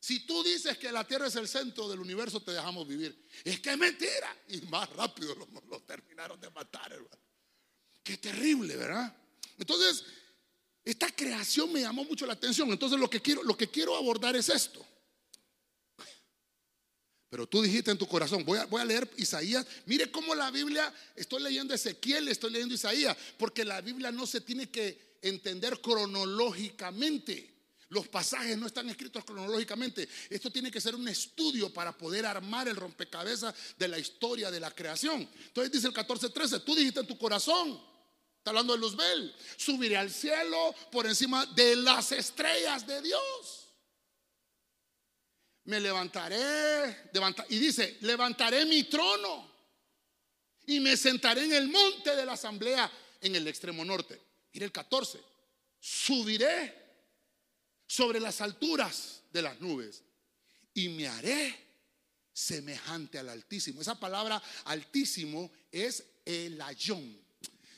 Si 0.00 0.26
tú 0.26 0.42
dices 0.42 0.78
que 0.78 0.90
la 0.90 1.06
Tierra 1.06 1.28
es 1.28 1.36
el 1.36 1.46
centro 1.46 1.88
del 1.88 2.00
universo, 2.00 2.42
te 2.42 2.50
dejamos 2.50 2.88
vivir. 2.88 3.28
Es 3.44 3.60
que 3.60 3.70
es 3.70 3.78
mentira. 3.78 4.36
Y 4.48 4.62
más 4.62 4.88
rápido 4.90 5.34
lo, 5.34 5.80
terminaron 5.82 6.40
de 6.40 6.50
matar, 6.50 6.92
hermano. 6.92 7.22
Qué 8.02 8.16
terrible, 8.16 8.74
¿verdad? 8.76 9.14
Entonces, 9.58 10.04
esta 10.84 11.14
creación 11.14 11.72
me 11.72 11.82
llamó 11.82 12.04
mucho 12.04 12.26
la 12.26 12.32
atención. 12.32 12.70
Entonces, 12.72 12.98
lo 12.98 13.08
que 13.08 13.20
quiero, 13.20 13.44
lo 13.44 13.56
que 13.56 13.68
quiero 13.68 13.94
abordar 13.94 14.34
es 14.34 14.48
esto. 14.48 14.84
Pero 17.32 17.46
tú 17.46 17.62
dijiste 17.62 17.90
en 17.90 17.96
tu 17.96 18.06
corazón, 18.06 18.44
voy 18.44 18.58
a, 18.58 18.68
a, 18.70 18.84
leer 18.84 19.10
Isaías. 19.16 19.66
Mire 19.86 20.10
cómo 20.10 20.34
la 20.34 20.50
Biblia, 20.50 20.92
estoy 21.16 21.42
leyendo 21.42 21.72
Ezequiel, 21.72 22.28
estoy 22.28 22.50
leyendo 22.50 22.74
Isaías, 22.74 23.16
porque 23.38 23.64
la 23.64 23.80
Biblia 23.80 24.12
no 24.12 24.26
se 24.26 24.42
tiene 24.42 24.68
que 24.68 25.16
entender 25.22 25.80
cronológicamente. 25.80 27.50
Los 27.88 28.06
pasajes 28.06 28.58
no 28.58 28.66
están 28.66 28.90
escritos 28.90 29.24
cronológicamente. 29.24 30.06
Esto 30.28 30.50
tiene 30.50 30.70
que 30.70 30.78
ser 30.78 30.94
un 30.94 31.08
estudio 31.08 31.72
para 31.72 31.96
poder 31.96 32.26
armar 32.26 32.68
el 32.68 32.76
rompecabezas 32.76 33.54
de 33.78 33.88
la 33.88 33.98
historia 33.98 34.50
de 34.50 34.60
la 34.60 34.70
creación. 34.70 35.26
Entonces 35.46 35.72
dice 35.72 35.86
el 35.86 35.94
14:13, 35.94 36.62
tú 36.62 36.74
dijiste 36.74 37.00
en 37.00 37.06
tu 37.06 37.16
corazón, 37.16 37.80
está 38.36 38.50
hablando 38.50 38.74
de 38.74 38.78
Luzbel, 38.78 39.34
subiré 39.56 39.96
al 39.96 40.10
cielo 40.10 40.74
por 40.90 41.06
encima 41.06 41.46
de 41.46 41.76
las 41.76 42.12
estrellas 42.12 42.86
de 42.86 43.00
Dios 43.00 43.61
me 45.64 45.80
levantaré, 45.80 47.10
y 47.48 47.58
dice, 47.58 47.98
levantaré 48.00 48.64
mi 48.66 48.84
trono 48.84 49.50
y 50.66 50.80
me 50.80 50.96
sentaré 50.96 51.44
en 51.44 51.54
el 51.54 51.68
monte 51.68 52.14
de 52.16 52.24
la 52.24 52.32
asamblea 52.32 52.90
en 53.20 53.36
el 53.36 53.46
extremo 53.46 53.84
norte. 53.84 54.20
Mire 54.52 54.66
el 54.66 54.72
14, 54.72 55.20
subiré 55.78 56.82
sobre 57.86 58.20
las 58.20 58.40
alturas 58.40 59.22
de 59.32 59.42
las 59.42 59.60
nubes 59.60 60.02
y 60.74 60.88
me 60.88 61.06
haré 61.08 61.54
semejante 62.32 63.18
al 63.18 63.28
Altísimo. 63.28 63.80
Esa 63.80 63.98
palabra 63.98 64.42
Altísimo 64.64 65.50
es 65.70 66.04
el 66.24 66.60
ayón. 66.60 67.20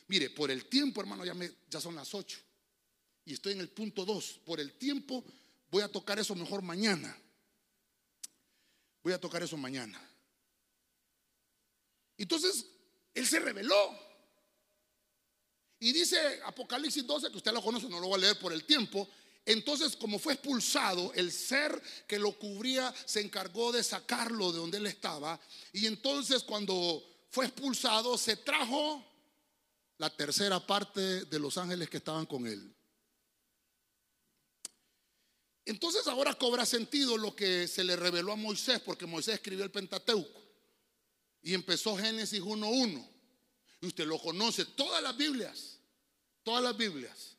Mire, 0.08 0.30
por 0.30 0.50
el 0.50 0.66
tiempo, 0.66 1.00
hermano, 1.00 1.24
ya, 1.24 1.34
me, 1.34 1.50
ya 1.68 1.80
son 1.80 1.94
las 1.94 2.14
8 2.14 2.38
y 3.26 3.34
estoy 3.34 3.54
en 3.54 3.60
el 3.60 3.68
punto 3.68 4.04
2. 4.04 4.40
Por 4.44 4.60
el 4.60 4.74
tiempo 4.74 5.24
voy 5.70 5.82
a 5.82 5.88
tocar 5.88 6.18
eso 6.18 6.34
mejor 6.34 6.62
mañana. 6.62 7.16
Voy 9.04 9.12
a 9.12 9.20
tocar 9.20 9.42
eso 9.42 9.56
mañana. 9.58 10.00
Entonces, 12.16 12.66
Él 13.12 13.26
se 13.26 13.38
reveló. 13.38 13.96
Y 15.78 15.92
dice 15.92 16.40
Apocalipsis 16.46 17.06
12, 17.06 17.30
que 17.30 17.36
usted 17.36 17.52
lo 17.52 17.62
conoce, 17.62 17.86
no 17.88 18.00
lo 18.00 18.08
voy 18.08 18.16
a 18.16 18.22
leer 18.22 18.38
por 18.38 18.54
el 18.54 18.64
tiempo. 18.64 19.06
Entonces, 19.44 19.94
como 19.94 20.18
fue 20.18 20.32
expulsado, 20.32 21.12
el 21.12 21.30
ser 21.30 21.80
que 22.06 22.18
lo 22.18 22.32
cubría 22.38 22.94
se 23.04 23.20
encargó 23.20 23.72
de 23.72 23.84
sacarlo 23.84 24.50
de 24.50 24.58
donde 24.58 24.78
él 24.78 24.86
estaba. 24.86 25.38
Y 25.74 25.84
entonces, 25.84 26.42
cuando 26.42 27.04
fue 27.28 27.44
expulsado, 27.44 28.16
se 28.16 28.38
trajo 28.38 29.04
la 29.98 30.08
tercera 30.08 30.66
parte 30.66 31.26
de 31.26 31.38
los 31.38 31.58
ángeles 31.58 31.90
que 31.90 31.98
estaban 31.98 32.24
con 32.24 32.46
él. 32.46 32.74
Entonces 35.66 36.06
ahora 36.06 36.34
cobra 36.34 36.66
sentido 36.66 37.16
lo 37.16 37.34
que 37.34 37.66
se 37.66 37.84
le 37.84 37.96
reveló 37.96 38.32
a 38.32 38.36
Moisés, 38.36 38.80
porque 38.80 39.06
Moisés 39.06 39.36
escribió 39.36 39.64
el 39.64 39.70
Pentateuco. 39.70 40.42
Y 41.42 41.54
empezó 41.54 41.96
Génesis 41.96 42.40
1.1. 42.40 43.10
Y 43.80 43.86
usted 43.86 44.06
lo 44.06 44.18
conoce. 44.18 44.64
Todas 44.64 45.02
las 45.02 45.16
Biblias, 45.16 45.78
todas 46.42 46.62
las 46.62 46.76
Biblias 46.76 47.36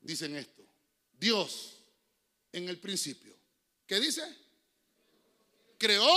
dicen 0.00 0.36
esto. 0.36 0.64
Dios 1.12 1.78
en 2.52 2.68
el 2.68 2.78
principio. 2.78 3.36
¿Qué 3.86 4.00
dice? 4.00 4.22
Creó 5.78 6.16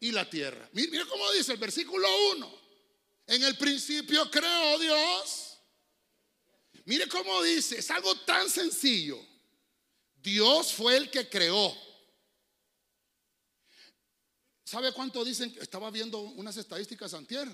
y 0.00 0.12
la 0.12 0.28
tierra. 0.28 0.68
Mira 0.72 1.04
cómo 1.06 1.30
dice 1.32 1.52
el 1.52 1.58
versículo 1.58 2.08
1. 2.32 2.58
En 3.26 3.42
el 3.42 3.56
principio 3.56 4.30
creó 4.30 4.78
Dios. 4.78 5.58
Mire 6.84 7.06
cómo 7.08 7.42
dice, 7.42 7.78
es 7.78 7.90
algo 7.90 8.14
tan 8.20 8.48
sencillo. 8.48 9.18
Dios 10.28 10.74
fue 10.74 10.96
el 10.96 11.10
que 11.10 11.28
creó. 11.28 11.74
¿Sabe 14.64 14.92
cuánto 14.92 15.24
dicen? 15.24 15.54
Estaba 15.60 15.90
viendo 15.90 16.18
unas 16.20 16.56
estadísticas 16.58 17.14
antier 17.14 17.48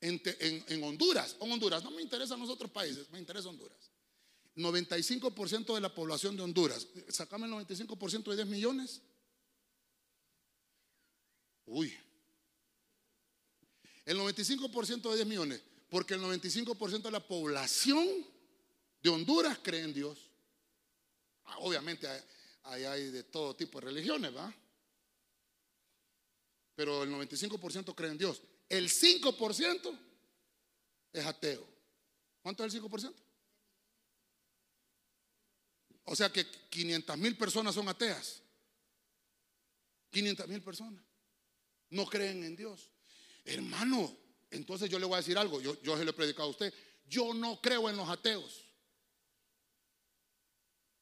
en, 0.00 0.20
en, 0.66 0.82
Honduras. 0.82 1.36
En 1.40 1.52
Honduras, 1.52 1.84
no 1.84 1.92
me 1.92 2.02
interesan 2.02 2.40
los 2.40 2.50
otros 2.50 2.70
países, 2.72 3.08
me 3.10 3.20
interesa 3.20 3.48
Honduras. 3.48 3.78
95% 4.56 5.74
de 5.74 5.80
la 5.80 5.94
población 5.94 6.36
de 6.36 6.42
Honduras. 6.42 6.88
Sacame 7.08 7.46
el 7.46 7.52
95% 7.52 8.24
de 8.30 8.36
10 8.36 8.48
millones. 8.48 9.00
Uy. 11.66 11.96
El 14.04 14.18
95% 14.18 15.10
de 15.10 15.14
10 15.14 15.26
millones. 15.28 15.62
Porque 15.88 16.14
el 16.14 16.20
95% 16.20 17.02
de 17.02 17.10
la 17.12 17.24
población 17.24 18.08
de 19.00 19.10
Honduras 19.10 19.58
cree 19.62 19.84
en 19.84 19.94
Dios. 19.94 20.31
Obviamente 21.58 22.06
hay, 22.64 22.84
hay 22.84 23.10
de 23.10 23.24
todo 23.24 23.54
tipo 23.54 23.80
de 23.80 23.86
religiones, 23.86 24.34
¿va? 24.34 24.52
Pero 26.74 27.02
el 27.02 27.10
95% 27.10 27.94
cree 27.94 28.10
en 28.10 28.18
Dios. 28.18 28.42
El 28.68 28.88
5% 28.88 29.98
es 31.12 31.26
ateo. 31.26 31.66
¿Cuánto 32.40 32.64
es 32.64 32.74
el 32.74 32.82
5%? 32.82 33.14
O 36.04 36.16
sea 36.16 36.32
que 36.32 36.46
500 36.70 37.16
mil 37.18 37.36
personas 37.36 37.74
son 37.74 37.88
ateas. 37.88 38.42
500 40.10 40.48
mil 40.48 40.62
personas 40.62 41.02
no 41.90 42.06
creen 42.06 42.42
en 42.44 42.56
Dios. 42.56 42.90
Hermano, 43.44 44.16
entonces 44.50 44.90
yo 44.90 44.98
le 44.98 45.06
voy 45.06 45.14
a 45.14 45.18
decir 45.18 45.38
algo. 45.38 45.60
Yo, 45.60 45.80
yo 45.82 45.96
se 45.96 46.04
lo 46.04 46.10
he 46.10 46.14
predicado 46.14 46.48
a 46.48 46.50
usted. 46.50 46.72
Yo 47.06 47.32
no 47.34 47.60
creo 47.60 47.88
en 47.88 47.96
los 47.96 48.08
ateos. 48.08 48.64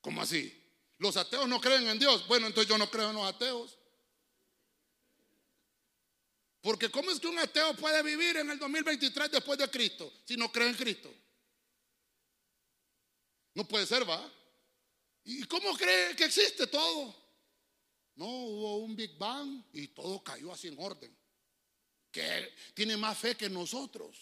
¿Cómo 0.01 0.23
así? 0.23 0.57
Los 0.99 1.17
ateos 1.17 1.49
no 1.49 1.61
creen 1.61 1.89
en 1.89 1.99
Dios. 1.99 2.27
Bueno, 2.29 2.47
entonces 2.47 2.69
yo 2.69 2.77
no 2.79 2.91
creo 2.91 3.11
en 3.11 3.17
los 3.17 3.27
ateos. 3.27 3.79
Porque 6.61 6.91
¿cómo 6.91 7.11
es 7.11 7.19
que 7.19 7.27
un 7.27 7.39
ateo 7.39 7.75
puede 7.75 8.03
vivir 8.03 8.37
en 8.37 8.51
el 8.51 8.59
2023 8.59 9.31
después 9.31 9.59
de 9.59 9.71
Cristo 9.71 10.13
si 10.27 10.37
no 10.37 10.53
cree 10.53 10.69
en 10.69 10.75
Cristo? 10.75 11.13
No 13.55 13.67
puede 13.67 13.87
ser, 13.87 14.09
¿va? 14.09 14.31
¿Y 15.25 15.45
cómo 15.45 15.75
cree 15.77 16.15
que 16.15 16.25
existe 16.25 16.67
todo? 16.67 17.15
No, 18.17 18.27
hubo 18.27 18.77
un 18.79 18.95
Big 18.95 19.17
Bang 19.17 19.65
y 19.73 19.89
todo 19.89 20.23
cayó 20.23 20.53
así 20.53 20.69
en 20.69 20.79
orden. 20.79 21.17
Que 22.11 22.55
tiene 22.75 22.97
más 22.97 23.17
fe 23.17 23.37
que 23.37 23.49
nosotros. 23.49 24.17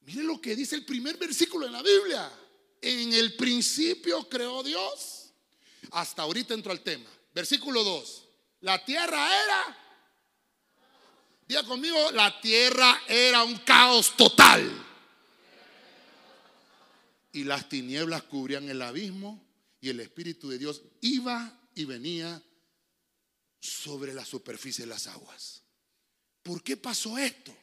Mire 0.00 0.24
lo 0.24 0.40
que 0.40 0.54
dice 0.56 0.74
el 0.74 0.84
primer 0.84 1.16
versículo 1.16 1.66
en 1.66 1.72
la 1.72 1.82
Biblia. 1.82 2.30
En 2.82 3.14
el 3.14 3.34
principio 3.36 4.28
creó 4.28 4.62
Dios. 4.62 5.30
Hasta 5.92 6.22
ahorita 6.22 6.52
entro 6.52 6.72
al 6.72 6.80
tema. 6.80 7.08
Versículo 7.34 7.82
2. 7.82 8.24
La 8.60 8.84
tierra 8.84 9.42
era. 9.44 9.78
Diga 11.48 11.64
conmigo, 11.64 12.10
la 12.12 12.40
tierra 12.40 13.02
era 13.08 13.42
un 13.44 13.56
caos 13.58 14.16
total 14.16 14.82
y 17.32 17.44
las 17.44 17.68
tinieblas 17.68 18.22
cubrían 18.24 18.68
el 18.68 18.82
abismo 18.82 19.42
y 19.80 19.88
el 19.88 20.00
Espíritu 20.00 20.50
de 20.50 20.58
Dios 20.58 20.82
iba 21.00 21.58
y 21.74 21.84
venía 21.86 22.42
sobre 23.58 24.12
la 24.12 24.24
superficie 24.24 24.84
de 24.84 24.90
las 24.90 25.06
aguas. 25.06 25.62
¿Por 26.42 26.62
qué 26.62 26.76
pasó 26.76 27.16
esto? 27.16 27.56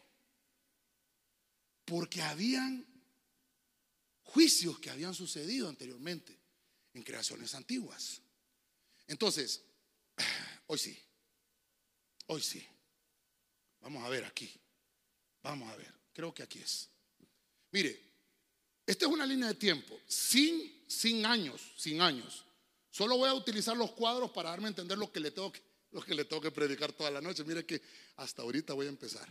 Porque 1.86 2.22
habían 2.22 2.86
juicios 4.34 4.80
que 4.80 4.89
habían 4.89 5.13
sucedido 5.13 5.68
anteriormente 5.68 6.38
en 6.94 7.04
creaciones 7.04 7.54
antiguas. 7.56 8.22
Entonces, 9.08 9.62
hoy 10.68 10.78
sí, 10.78 10.98
hoy 12.28 12.42
sí. 12.42 12.65
Vamos 13.82 14.04
a 14.04 14.10
ver 14.10 14.26
aquí. 14.26 14.52
Vamos 15.42 15.72
a 15.72 15.76
ver. 15.76 15.94
Creo 16.13 16.34
que 16.34 16.44
aquí 16.44 16.60
es. 16.60 16.89
Mire, 17.72 18.00
esta 18.86 19.06
es 19.06 19.12
una 19.12 19.26
línea 19.26 19.48
de 19.48 19.56
tiempo, 19.56 20.00
sin, 20.08 20.84
sin 20.88 21.26
años, 21.26 21.62
sin 21.78 22.02
años. 22.02 22.46
Solo 22.92 23.18
voy 23.18 23.30
a 23.30 23.34
utilizar 23.34 23.78
los 23.78 23.92
cuadros 23.92 24.32
para 24.32 24.50
darme 24.50 24.65
a 24.65 24.70
entender 24.70 24.98
lo 24.98 25.12
que 25.12 25.20
le 25.20 25.32
tengo 25.32 25.54
lo 25.92 26.02
que, 26.02 26.13
le 26.13 26.26
tengo 26.26 26.42
que 26.42 26.52
predicar 26.52 26.92
toda 26.94 27.10
la 27.10 27.22
noche. 27.22 27.44
Mire 27.44 27.65
que 27.65 27.82
hasta 28.18 28.42
ahorita 28.44 28.74
voy 28.74 28.86
a 28.86 28.89
empezar. 28.89 29.28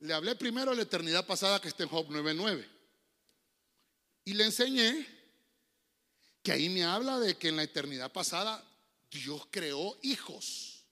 Le 0.00 0.12
hablé 0.12 0.34
primero 0.34 0.72
de 0.72 0.78
la 0.78 0.82
eternidad 0.82 1.26
pasada 1.26 1.60
que 1.60 1.68
está 1.68 1.84
en 1.84 1.88
Job 1.88 2.08
9.9. 2.08 2.73
Y 4.24 4.34
le 4.34 4.44
enseñé 4.44 5.06
que 6.42 6.52
ahí 6.52 6.68
me 6.68 6.84
habla 6.84 7.18
de 7.18 7.36
que 7.36 7.48
en 7.48 7.56
la 7.56 7.62
eternidad 7.62 8.12
pasada 8.12 8.62
Dios 9.10 9.46
creó 9.50 9.98
hijos. 10.02 10.84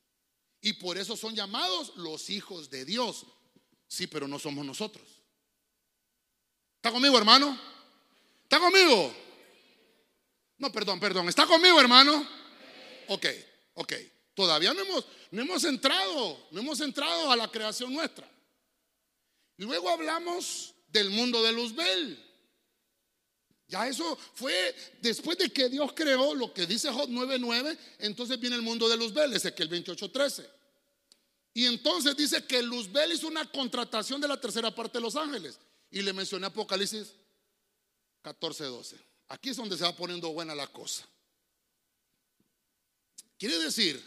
Y 0.61 0.75
por 0.75 0.97
eso 0.97 1.17
son 1.17 1.35
llamados 1.35 1.93
los 1.97 2.31
hijos 2.31 2.71
de 2.71 2.85
Dios. 2.85 3.27
Sí, 3.89 4.07
pero 4.07 4.29
no 4.29 4.39
somos 4.39 4.65
nosotros. 4.65 5.05
¿Está 6.77 6.91
conmigo, 6.91 7.19
hermano? 7.19 7.59
¿Está 8.45 8.59
conmigo? 8.59 9.15
No, 10.59 10.71
perdón, 10.71 11.01
perdón. 11.01 11.29
¿Está 11.29 11.47
conmigo, 11.47 11.81
hermano? 11.81 12.27
Ok, 13.09 13.27
ok. 13.75 13.93
Todavía 14.35 14.73
no 14.73 14.81
hemos, 14.81 15.05
no 15.31 15.43
hemos 15.43 15.65
entrado, 15.65 16.49
no 16.51 16.61
hemos 16.61 16.81
entrado 16.81 17.31
a 17.31 17.37
la 17.37 17.51
creación 17.51 17.93
nuestra. 17.93 18.29
Luego 19.59 19.91
hablamos 19.91 20.75
del 20.89 21.11
mundo 21.11 21.43
de 21.43 21.53
Luzbel. 21.53 22.32
Ya 23.73 23.89
eso 23.89 24.19
fue 24.35 24.77
después 25.01 25.39
de 25.39 25.51
que 25.51 25.71
Dios 25.71 25.93
creó 25.95 26.35
lo 26.35 26.53
que 26.53 26.67
dice 26.67 26.93
Job 26.93 27.09
9:9, 27.09 27.79
entonces 28.01 28.39
viene 28.39 28.55
el 28.55 28.61
mundo 28.61 28.87
de 28.87 28.99
Luzbel, 28.99 29.33
ese 29.33 29.55
que 29.55 29.63
el 29.63 29.71
28:13. 29.71 30.47
Y 31.55 31.65
entonces 31.65 32.15
dice 32.15 32.45
que 32.45 32.63
Luzbel 32.63 33.13
hizo 33.13 33.29
una 33.29 33.51
contratación 33.51 34.21
de 34.21 34.29
la 34.29 34.39
tercera 34.39 34.75
parte 34.75 34.99
de 34.99 35.03
los 35.03 35.17
ángeles. 35.17 35.59
Y 35.91 36.03
le 36.03 36.13
mencioné 36.13 36.49
Apocalipsis 36.49 37.15
14, 38.21 38.65
12. 38.65 38.97
Aquí 39.29 39.49
es 39.49 39.57
donde 39.57 39.79
se 39.79 39.85
va 39.85 39.97
poniendo 39.97 40.31
buena 40.35 40.55
la 40.55 40.67
cosa. 40.67 41.09
Quiere 43.39 43.59
decir 43.59 44.05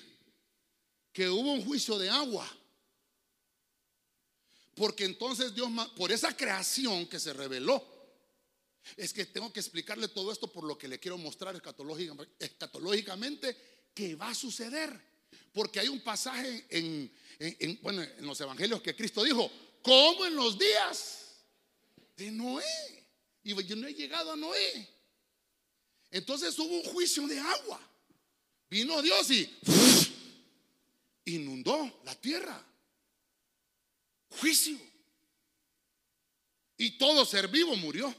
que 1.12 1.28
hubo 1.28 1.54
un 1.54 1.66
juicio 1.66 1.98
de 1.98 2.12
agua. 2.12 2.48
Porque 4.76 5.06
entonces 5.06 5.56
Dios, 5.56 5.72
por 5.98 6.12
esa 6.12 6.38
creación 6.38 7.08
que 7.08 7.20
se 7.20 7.34
reveló, 7.34 7.95
es 8.98 9.14
que 9.14 9.26
tengo 9.26 9.52
que 9.52 9.60
explicarle 9.60 10.08
todo 10.08 10.32
esto 10.32 10.52
por 10.52 10.64
lo 10.64 10.78
que 10.78 10.88
le 10.88 11.00
quiero 11.00 11.18
mostrar 11.18 11.56
escatológicamente 12.40 13.58
que 13.94 14.16
va 14.16 14.30
a 14.30 14.36
suceder. 14.36 15.16
Porque 15.54 15.80
hay 15.80 15.88
un 15.88 16.02
pasaje 16.02 16.66
en, 16.70 17.12
bueno, 17.82 18.04
en 18.04 18.26
los 18.26 18.40
evangelios 18.42 18.82
que 18.82 18.96
Cristo 18.96 19.24
dijo, 19.24 19.50
como 19.82 20.26
en 20.26 20.36
los 20.36 20.58
días 20.58 21.26
de 22.18 22.32
Noé. 22.32 22.64
Y 23.44 23.64
yo 23.64 23.76
no 23.76 23.88
he 23.88 23.94
llegado 23.94 24.32
a 24.32 24.36
Noé. 24.36 24.90
Entonces 26.12 26.58
hubo 26.60 26.76
un 26.76 26.84
juicio 26.84 27.28
de 27.28 27.40
agua. 27.40 27.80
Vino 28.70 29.02
Dios 29.02 29.30
y 29.32 29.50
inundó 31.26 32.02
la 32.04 32.16
tierra. 32.16 32.64
Juicio. 34.30 34.78
Y 36.78 36.98
todo 36.98 37.26
ser 37.26 37.48
vivo 37.48 37.76
murió. 37.76 38.14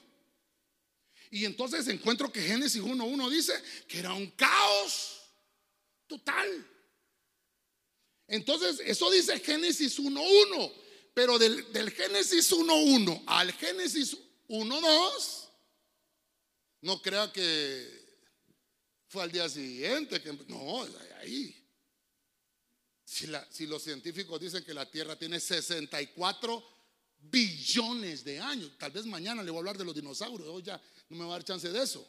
Y 1.36 1.44
entonces 1.44 1.86
encuentro 1.88 2.32
que 2.32 2.40
Génesis 2.40 2.82
1.1 2.82 3.28
dice 3.28 3.52
que 3.86 3.98
era 3.98 4.14
un 4.14 4.30
caos 4.30 5.20
total. 6.06 6.66
Entonces, 8.26 8.80
eso 8.82 9.10
dice 9.10 9.38
Génesis 9.40 9.98
1.1. 9.98 10.72
Pero 11.12 11.38
del, 11.38 11.90
Génesis 11.90 12.50
1.1 12.52 13.22
al 13.26 13.52
Génesis 13.52 14.16
1.2, 14.48 15.48
no 16.80 17.02
crea 17.02 17.30
que 17.30 18.16
fue 19.08 19.22
al 19.22 19.30
día 19.30 19.46
siguiente. 19.50 20.22
Que, 20.22 20.32
no, 20.48 20.84
ahí. 21.20 21.54
Si, 23.04 23.26
si 23.50 23.66
los 23.66 23.82
científicos 23.82 24.40
dicen 24.40 24.64
que 24.64 24.72
la 24.72 24.90
Tierra 24.90 25.18
tiene 25.18 25.38
64 25.38 26.75
billones 27.18 28.24
de 28.24 28.38
años, 28.40 28.72
tal 28.78 28.92
vez 28.92 29.04
mañana 29.06 29.42
le 29.42 29.50
voy 29.50 29.58
a 29.58 29.60
hablar 29.60 29.78
de 29.78 29.84
los 29.84 29.94
dinosaurios, 29.94 30.48
hoy 30.48 30.62
ya 30.62 30.80
no 31.08 31.16
me 31.16 31.24
va 31.24 31.30
a 31.30 31.36
dar 31.36 31.44
chance 31.44 31.68
de 31.68 31.82
eso. 31.82 32.06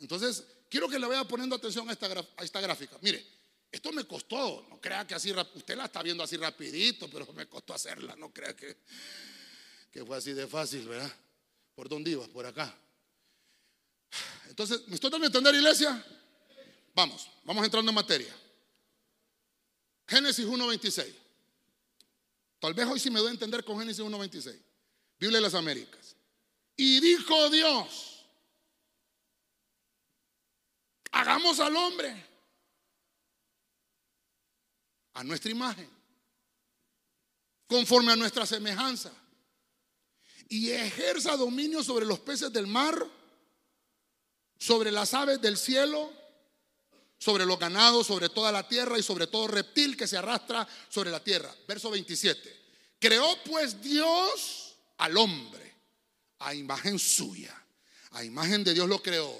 Entonces, 0.00 0.44
quiero 0.68 0.88
que 0.88 0.98
le 0.98 1.06
vaya 1.06 1.24
poniendo 1.24 1.56
atención 1.56 1.88
a 1.88 1.92
esta, 1.92 2.06
a 2.36 2.44
esta 2.44 2.60
gráfica. 2.60 2.96
Mire, 3.02 3.24
Esto 3.70 3.92
me 3.92 4.04
costó, 4.04 4.66
no 4.68 4.80
crea 4.80 5.06
que 5.06 5.14
así, 5.14 5.32
usted 5.54 5.76
la 5.76 5.84
está 5.84 6.02
viendo 6.02 6.24
así 6.24 6.36
rapidito, 6.36 7.08
pero 7.08 7.32
me 7.32 7.46
costó 7.46 7.72
hacerla, 7.72 8.16
no 8.16 8.32
crea 8.32 8.54
que, 8.56 8.78
que 9.92 10.04
fue 10.04 10.16
así 10.16 10.32
de 10.32 10.46
fácil, 10.48 10.88
¿verdad? 10.88 11.12
¿Por 11.74 11.88
dónde 11.88 12.10
ibas? 12.10 12.28
Por 12.28 12.44
acá. 12.46 12.76
Entonces, 14.48 14.88
¿me 14.88 14.96
estoy 14.96 15.10
dando 15.10 15.26
a 15.26 15.28
entender, 15.28 15.54
iglesia? 15.54 16.04
Vamos, 16.94 17.28
vamos 17.44 17.64
entrando 17.64 17.90
en 17.90 17.94
materia. 17.94 18.34
Génesis 20.08 20.44
1.26. 20.44 21.14
Tal 22.60 22.74
vez 22.74 22.86
hoy 22.86 23.00
sí 23.00 23.10
me 23.10 23.18
doy 23.18 23.28
a 23.28 23.32
entender 23.32 23.64
con 23.64 23.78
Génesis 23.78 24.04
1.26. 24.04 24.62
Biblia 25.18 25.38
de 25.38 25.42
las 25.42 25.54
Américas. 25.54 26.16
Y 26.76 27.00
dijo 27.00 27.50
Dios, 27.50 28.26
hagamos 31.10 31.58
al 31.60 31.74
hombre 31.76 32.26
a 35.14 35.24
nuestra 35.24 35.50
imagen, 35.50 35.88
conforme 37.66 38.12
a 38.12 38.16
nuestra 38.16 38.46
semejanza, 38.46 39.12
y 40.48 40.70
ejerza 40.70 41.36
dominio 41.36 41.82
sobre 41.82 42.06
los 42.06 42.20
peces 42.20 42.52
del 42.52 42.66
mar, 42.66 43.06
sobre 44.58 44.90
las 44.90 45.14
aves 45.14 45.40
del 45.40 45.56
cielo, 45.56 46.12
sobre 47.20 47.44
los 47.44 47.58
ganados, 47.58 48.06
sobre 48.06 48.30
toda 48.30 48.50
la 48.50 48.66
tierra 48.66 48.98
y 48.98 49.02
sobre 49.02 49.26
todo 49.26 49.46
reptil 49.46 49.94
que 49.94 50.08
se 50.08 50.16
arrastra 50.16 50.66
sobre 50.88 51.10
la 51.10 51.22
tierra. 51.22 51.54
Verso 51.68 51.90
27. 51.90 52.60
Creó 52.98 53.36
pues 53.44 53.80
Dios 53.82 54.74
al 54.96 55.16
hombre 55.18 55.76
a 56.38 56.54
imagen 56.54 56.98
suya. 56.98 57.54
A 58.12 58.24
imagen 58.24 58.64
de 58.64 58.72
Dios 58.72 58.88
lo 58.88 59.02
creó. 59.02 59.38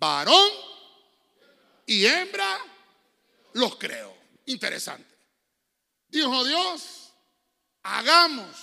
Varón 0.00 0.50
y 1.84 2.06
hembra 2.06 2.58
los 3.52 3.76
creó. 3.76 4.16
Interesante. 4.46 5.14
Dijo 6.08 6.42
Dios, 6.42 7.12
hagamos. 7.82 8.56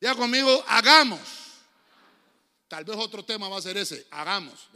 Ya 0.00 0.14
conmigo, 0.14 0.64
hagamos. 0.68 1.18
Tal 2.68 2.84
vez 2.84 2.96
otro 2.96 3.24
tema 3.24 3.48
va 3.48 3.58
a 3.58 3.62
ser 3.62 3.76
ese, 3.76 4.06
hagamos. 4.12 4.68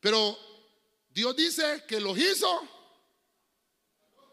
Pero 0.00 0.53
Dios 1.14 1.36
dice 1.36 1.84
que 1.86 2.00
los 2.00 2.18
hizo 2.18 2.68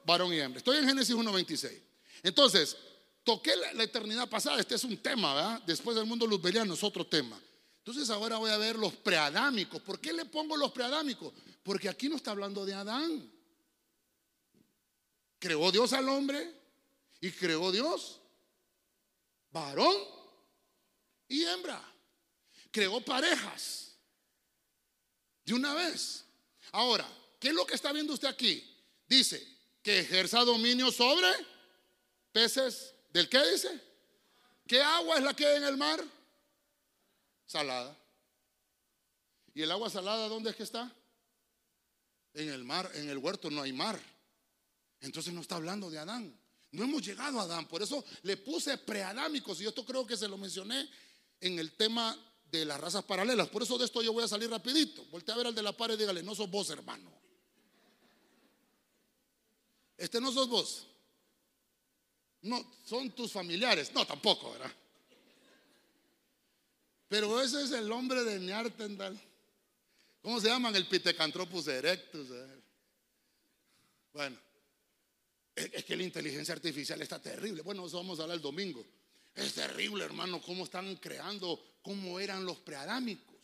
varón 0.04 0.34
y 0.34 0.40
hembra. 0.40 0.58
Estoy 0.58 0.78
en 0.78 0.88
Génesis 0.88 1.16
1.26. 1.16 1.80
Entonces, 2.24 2.76
toqué 3.24 3.56
la, 3.56 3.84
eternidad 3.84 4.28
pasada. 4.28 4.60
Este 4.60 4.76
es 4.76 4.84
un 4.84 4.98
tema, 4.98 5.36
¿verdad? 5.36 5.62
Después 5.68 5.96
del 5.96 6.08
mundo 6.08 6.26
luzbeliano 6.26 6.74
es 6.74 6.84
otro 6.84 7.06
tema. 7.06 7.40
Entonces 7.78 8.10
ahora 8.10 8.38
voy 8.38 8.50
a 8.50 8.58
ver 8.58 8.78
los 8.78 8.94
preadámicos. 8.94 9.82
¿Por 9.82 10.00
qué 10.00 10.12
le 10.12 10.26
pongo 10.26 10.58
los 10.58 10.72
preadámicos? 10.72 11.34
Porque 11.64 11.88
aquí 11.88 12.10
no 12.10 12.16
está 12.16 12.32
hablando 12.32 12.66
de 12.66 12.74
Adán. 12.74 13.32
Creó 15.38 15.72
Dios 15.72 15.94
al 15.94 16.10
hombre 16.10 16.52
y 17.20 17.32
creó 17.32 17.72
Dios 17.72 18.20
varón 19.52 19.96
y 21.28 21.44
hembra. 21.44 21.82
Creó 22.72 23.02
parejas 23.02 23.96
de 25.44 25.54
una 25.54 25.74
vez. 25.74 26.26
Ahora, 26.72 27.08
¿qué 27.40 27.50
es 27.50 27.54
lo 27.54 27.66
que 27.66 27.76
está 27.76 27.92
viendo 27.92 28.14
usted 28.14 28.28
aquí? 28.28 28.68
Dice 29.08 29.46
que 29.82 30.00
ejerza 30.00 30.44
dominio 30.46 30.92
sobre 30.92 31.28
peces 32.32 32.94
del 33.12 33.28
qué 33.28 33.46
dice? 33.52 33.82
¿Qué 34.68 34.82
agua 34.82 35.18
es 35.18 35.24
la 35.24 35.34
que 35.34 35.46
hay 35.46 35.58
en 35.58 35.66
el 35.66 35.78
mar? 35.78 36.04
Salada. 37.46 37.98
¿Y 39.54 39.62
el 39.62 39.72
agua 39.72 39.90
salada 39.90 40.30
dónde 40.30 40.52
es 40.52 40.56
que 40.56 40.64
está? 40.64 40.94
En 42.34 42.50
el 42.50 42.64
mar, 42.64 42.90
en 42.94 43.10
el 43.10 43.18
huerto 43.18 43.52
no 43.52 43.62
hay 43.62 43.74
mar. 43.74 44.00
Entonces 45.02 45.34
no 45.34 45.42
está 45.42 45.56
hablando 45.56 45.90
de 45.90 46.00
Adán. 46.00 46.40
No 46.72 46.86
hemos 46.86 47.06
llegado 47.06 47.40
a 47.40 47.44
Adán. 47.44 47.68
Por 47.68 47.82
eso 47.82 48.06
le 48.22 48.38
puse 48.38 48.78
preadámicos. 48.78 49.60
Y 49.60 49.68
esto 49.68 49.86
creo 49.86 50.08
que 50.08 50.16
se 50.16 50.30
lo 50.30 50.38
mencioné 50.38 50.90
en 51.42 51.60
el 51.60 51.74
tema 51.74 52.18
de 52.52 52.66
las 52.66 52.80
razas 52.80 53.04
paralelas. 53.04 53.48
Por 53.48 53.64
eso 53.64 53.78
de 53.78 53.86
esto 53.86 54.02
yo 54.02 54.12
voy 54.12 54.24
a 54.24 54.28
salir 54.28 54.50
rapidito. 54.50 55.06
Volte 55.06 55.32
a 55.32 55.36
ver 55.36 55.48
al 55.48 55.56
de 55.56 55.64
la 55.64 55.72
pared 55.72 55.96
y 55.96 55.98
dígale, 55.98 56.22
no 56.22 56.36
sos 56.36 56.50
vos, 56.50 56.70
hermano. 56.70 57.12
Este 59.98 60.20
no 60.20 60.32
sos 60.32 60.50
vos. 60.50 60.88
No, 62.42 62.64
son 62.86 63.12
tus 63.12 63.32
familiares. 63.32 63.94
No, 63.94 64.06
tampoco, 64.06 64.52
¿verdad? 64.52 64.72
Pero 67.08 67.42
ese 67.42 67.64
es 67.64 67.72
el 67.72 67.92
hombre 67.92 68.24
de 68.24 68.40
Neartendal. 68.40 69.20
¿Cómo 70.22 70.40
se 70.40 70.48
llaman? 70.48 70.76
El 70.76 70.88
Pithecanthropus 70.88 71.68
erectus. 71.68 72.28
Bueno. 74.14 74.38
Es 75.54 75.84
que 75.84 75.98
la 75.98 76.04
inteligencia 76.04 76.54
artificial 76.54 77.02
está 77.02 77.22
terrible. 77.22 77.62
Bueno, 77.62 77.86
eso 77.86 77.98
vamos 77.98 78.20
a 78.20 78.24
hablar 78.24 78.38
el 78.38 78.42
domingo. 78.42 78.86
Es 79.36 79.54
terrible, 79.54 80.04
hermano, 80.04 80.42
cómo 80.42 80.64
están 80.64 80.96
creando, 80.96 81.62
cómo 81.82 82.20
eran 82.20 82.46
los 82.46 82.58
preadámicos. 82.60 83.36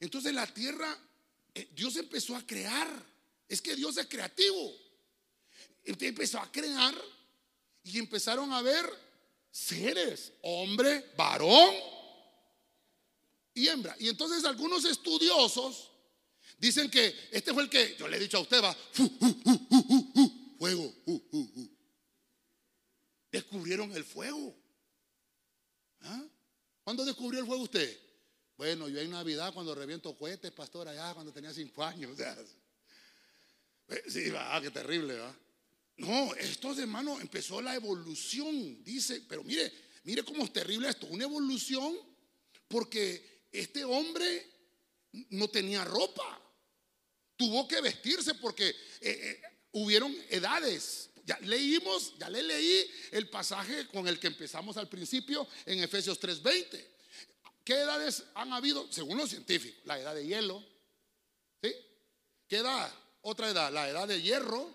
Entonces 0.00 0.32
la 0.32 0.46
tierra, 0.46 0.96
eh, 1.54 1.68
Dios 1.74 1.96
empezó 1.96 2.34
a 2.36 2.46
crear. 2.46 2.88
Es 3.48 3.60
que 3.60 3.76
Dios 3.76 3.96
es 3.96 4.06
creativo. 4.06 4.72
Empezó 5.84 6.38
a 6.38 6.50
crear 6.50 6.94
y 7.82 7.98
empezaron 7.98 8.52
a 8.52 8.62
ver 8.62 8.86
seres, 9.50 10.32
hombre, 10.42 11.12
varón 11.16 11.74
y 13.54 13.68
hembra. 13.68 13.96
Y 13.98 14.08
entonces 14.08 14.44
algunos 14.44 14.84
estudiosos 14.84 15.90
dicen 16.58 16.90
que 16.90 17.14
este 17.32 17.52
fue 17.52 17.64
el 17.64 17.70
que, 17.70 17.96
yo 17.98 18.08
le 18.08 18.16
he 18.16 18.20
dicho 18.20 18.38
a 18.38 18.40
usted, 18.40 18.62
va, 18.62 18.76
fuego. 20.58 20.94
Descubrieron 23.32 23.92
el 23.92 24.04
fuego. 24.04 24.54
¿Ah? 26.02 26.24
¿Cuándo 26.90 27.04
descubrió 27.04 27.38
el 27.38 27.46
fuego 27.46 27.62
usted? 27.62 28.00
Bueno, 28.56 28.88
yo 28.88 28.98
en 28.98 29.10
Navidad 29.10 29.54
cuando 29.54 29.76
reviento 29.76 30.18
cohetes, 30.18 30.50
pastor, 30.50 30.88
allá 30.88 31.14
cuando 31.14 31.32
tenía 31.32 31.54
cinco 31.54 31.84
años. 31.84 32.18
Eh, 33.86 34.02
sí, 34.08 34.30
va, 34.30 34.60
qué 34.60 34.70
terrible, 34.70 35.16
va. 35.18 35.36
No, 35.96 36.34
esto 36.34 36.72
hermano 36.80 37.20
empezó 37.20 37.60
la 37.60 37.74
evolución, 37.74 38.84
dice, 38.84 39.24
pero 39.28 39.42
mire, 39.42 39.72
mire 40.04 40.22
cómo 40.22 40.44
es 40.44 40.52
terrible 40.52 40.88
esto, 40.88 41.06
una 41.06 41.24
evolución 41.24 41.96
porque 42.68 43.46
este 43.50 43.84
hombre 43.84 44.46
no 45.30 45.48
tenía 45.48 45.84
ropa, 45.84 46.40
tuvo 47.36 47.66
que 47.66 47.80
vestirse 47.80 48.34
porque 48.34 48.68
eh, 48.68 48.74
eh, 49.00 49.42
hubieron 49.72 50.16
edades. 50.28 51.09
Ya 51.24 51.38
leímos, 51.40 52.14
ya 52.18 52.28
le 52.28 52.42
leí 52.42 52.90
el 53.12 53.28
pasaje 53.28 53.86
con 53.88 54.08
el 54.08 54.18
que 54.18 54.28
empezamos 54.28 54.76
al 54.76 54.88
principio 54.88 55.46
en 55.66 55.82
Efesios 55.82 56.18
3:20. 56.20 56.86
¿Qué 57.64 57.74
edades 57.74 58.24
han 58.34 58.52
habido? 58.52 58.90
Según 58.90 59.18
los 59.18 59.30
científicos, 59.30 59.80
la 59.84 59.98
edad 59.98 60.14
de 60.14 60.26
hielo, 60.26 60.64
¿sí? 61.62 61.72
¿Qué 62.48 62.56
edad? 62.56 62.92
Otra 63.22 63.50
edad, 63.50 63.72
la 63.72 63.88
edad 63.88 64.08
de 64.08 64.20
hierro, 64.20 64.74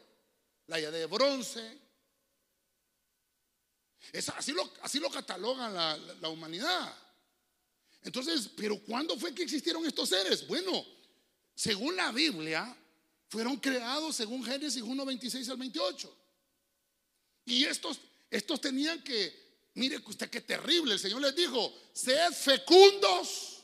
la 0.68 0.80
edad 0.80 0.91
de 0.91 1.06
bronce. 1.08 1.80
Así, 4.38 4.54
lo, 4.54 4.72
así 4.82 5.00
lo 5.00 5.10
catalogan 5.10 5.74
la, 5.74 5.98
la 5.98 6.30
humanidad. 6.30 6.96
Entonces, 8.04 8.50
¿pero 8.56 8.80
cuándo 8.80 9.18
fue 9.18 9.34
que 9.34 9.43
existieron 9.43 9.84
estos 9.86 10.10
seres? 10.10 10.46
Bueno, 10.48 10.86
según 11.56 11.96
la 11.96 12.12
Biblia, 12.12 12.78
fueron 13.30 13.58
creados 13.58 14.16
según 14.16 14.43
Génesis 14.43 14.82
1, 14.82 15.06
26 15.06 15.50
al 15.50 15.58
28. 15.58 16.24
Y 17.46 17.64
estos, 17.66 18.00
estos 18.30 18.60
tenían 18.60 19.04
que, 19.04 19.34
mire 19.76 19.98
usted 20.06 20.30
qué 20.30 20.41
terrible, 20.41 20.93
el 20.93 21.00
Señor 21.00 21.22
les 21.22 21.36
dijo, 21.36 21.74
sed 21.93 22.32
fecundos 22.34 23.62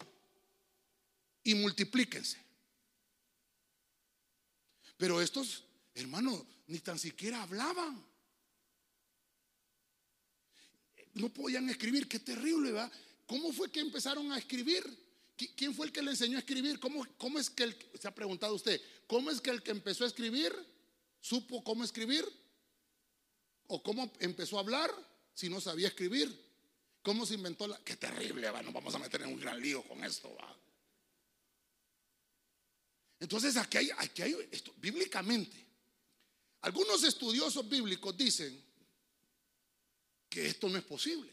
y 1.44 1.56
multiplíquense. 1.56 2.38
Pero 4.98 5.20
estos, 5.20 5.64
hermanos, 5.96 6.44
ni 6.68 6.80
tan 6.80 7.00
siquiera 7.00 7.42
hablaban. 7.42 8.06
No 11.14 11.30
podían 11.30 11.68
escribir, 11.70 12.08
qué 12.08 12.20
terrible, 12.20 12.72
¿verdad? 12.72 12.92
¿Cómo 13.26 13.52
fue 13.52 13.72
que 13.72 13.80
empezaron 13.80 14.32
a 14.32 14.38
escribir? 14.38 14.86
¿Quién 15.56 15.74
fue 15.74 15.88
el 15.88 15.92
que 15.92 16.04
le 16.04 16.12
enseñó 16.12 16.38
a 16.38 16.42
escribir? 16.42 16.80
¿Cómo, 16.80 17.06
cómo 17.18 17.40
es 17.40 17.50
que 17.50 17.64
el, 17.64 17.76
se 18.00 18.08
ha 18.08 18.14
preguntado 18.14 18.54
usted, 18.54 18.80
cómo 19.08 19.32
es 19.32 19.42
que 19.42 19.50
el 19.50 19.64
que 19.64 19.72
empezó 19.72 20.04
a 20.04 20.08
escribir 20.08 20.54
supo 21.20 21.64
cómo 21.64 21.84
escribir? 21.84 22.24
¿O 23.74 23.82
cómo 23.82 24.12
empezó 24.20 24.58
a 24.58 24.60
hablar 24.60 24.92
si 25.34 25.48
no 25.48 25.62
sabía 25.62 25.88
escribir? 25.88 26.30
¿Cómo 27.02 27.26
se 27.26 27.36
inventó 27.36 27.68
la.? 27.68 27.78
Qué 27.86 27.96
terrible, 27.96 28.50
va, 28.50 28.62
nos 28.62 28.74
vamos 28.74 28.94
a 28.96 29.00
meter 29.00 29.22
en 29.22 29.30
un 29.30 29.40
gran 29.40 29.62
lío 29.62 29.82
con 29.84 30.04
esto. 30.04 30.36
Entonces 33.18 33.56
aquí 33.56 33.78
hay, 33.78 33.90
aquí 33.98 34.24
hay 34.24 34.50
esto, 34.52 34.74
bíblicamente. 34.76 35.66
Algunos 36.64 37.02
estudiosos 37.06 37.68
bíblicos 37.70 38.18
dicen 38.18 38.62
que 40.28 40.48
esto 40.48 40.68
no 40.68 40.78
es 40.78 40.84
posible. 40.84 41.32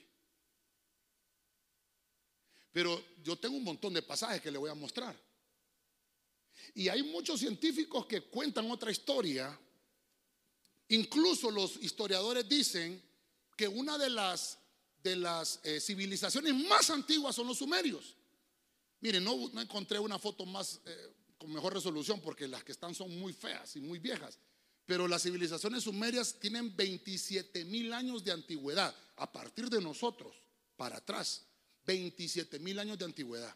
Pero 2.71 3.05
yo 3.25 3.37
tengo 3.37 3.57
un 3.57 3.65
montón 3.65 3.95
de 3.95 4.03
pasajes 4.03 4.41
que 4.41 4.53
le 4.53 4.59
voy 4.59 4.71
a 4.71 4.75
mostrar. 4.75 5.21
Y 6.75 6.89
hay 6.89 7.03
muchos 7.03 7.41
científicos 7.41 8.07
que 8.07 8.21
cuentan 8.23 8.71
otra 8.71 8.93
historia. 8.93 9.59
Incluso 10.89 11.51
los 11.51 11.77
historiadores 11.77 12.49
dicen 12.49 13.03
que 13.57 13.69
una 13.69 13.99
de 13.99 14.11
las, 14.11 14.59
de 15.03 15.17
las 15.17 15.61
eh, 15.63 15.81
civilizaciones 15.81 16.55
más 16.55 16.91
antiguas 16.91 17.35
son 17.35 17.47
los 17.47 17.59
sumerios. 17.59 18.17
Miren, 19.01 19.23
no, 19.25 19.51
encontré 19.61 19.99
una 19.99 20.19
foto 20.19 20.47
más 20.47 20.81
eh, 20.85 21.15
con 21.37 21.53
mejor 21.53 21.75
resolución 21.75 22.21
porque 22.21 22.49
las 22.49 22.65
que 22.65 22.73
están 22.73 22.95
son 22.95 23.17
muy 23.19 23.33
feas 23.33 23.77
y 23.77 23.81
muy 23.81 23.99
viejas. 23.99 24.39
Pero 24.87 25.07
las 25.07 25.23
civilizaciones 25.23 25.85
sumerias 25.85 26.39
tienen 26.41 26.75
27 26.75 27.65
mil 27.67 27.93
años 27.93 28.25
de 28.25 28.33
antigüedad, 28.33 28.95
a 29.17 29.31
partir 29.31 29.69
de 29.69 29.83
nosotros, 29.83 30.35
para 30.77 30.97
atrás. 30.97 31.45
27 31.85 32.59
mil 32.59 32.79
años 32.79 32.99
de 32.99 33.05
antigüedad. 33.05 33.55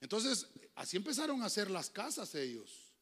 Entonces, 0.00 0.46
así 0.74 0.96
empezaron 0.96 1.42
a 1.42 1.46
hacer 1.46 1.70
las 1.70 1.88
casas 1.88 2.34
ellos. 2.34 2.92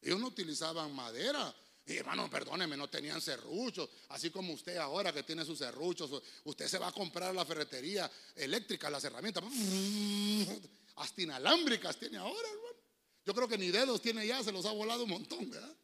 Ellos 0.00 0.20
no 0.20 0.28
utilizaban 0.28 0.94
madera. 0.94 1.54
Hermano, 1.98 2.30
perdóneme, 2.30 2.76
no 2.76 2.88
tenían 2.88 3.20
serruchos. 3.20 3.88
Así 4.08 4.30
como 4.30 4.52
usted 4.52 4.76
ahora 4.76 5.12
que 5.12 5.22
tiene 5.22 5.44
sus 5.44 5.58
serruchos. 5.58 6.22
Usted 6.44 6.68
se 6.68 6.78
va 6.78 6.88
a 6.88 6.92
comprar 6.92 7.34
la 7.34 7.44
ferretería 7.44 8.10
eléctrica, 8.36 8.90
las 8.90 9.04
herramientas. 9.04 9.44
Hasta 10.96 11.22
inalámbricas 11.22 11.98
tiene 11.98 12.18
ahora, 12.18 12.48
hermano. 12.48 12.70
Yo 13.24 13.34
creo 13.34 13.48
que 13.48 13.58
ni 13.58 13.70
dedos 13.70 14.00
tiene 14.00 14.26
ya, 14.26 14.42
se 14.42 14.52
los 14.52 14.64
ha 14.66 14.72
volado 14.72 15.04
un 15.04 15.10
montón, 15.10 15.50
¿verdad? 15.50 15.76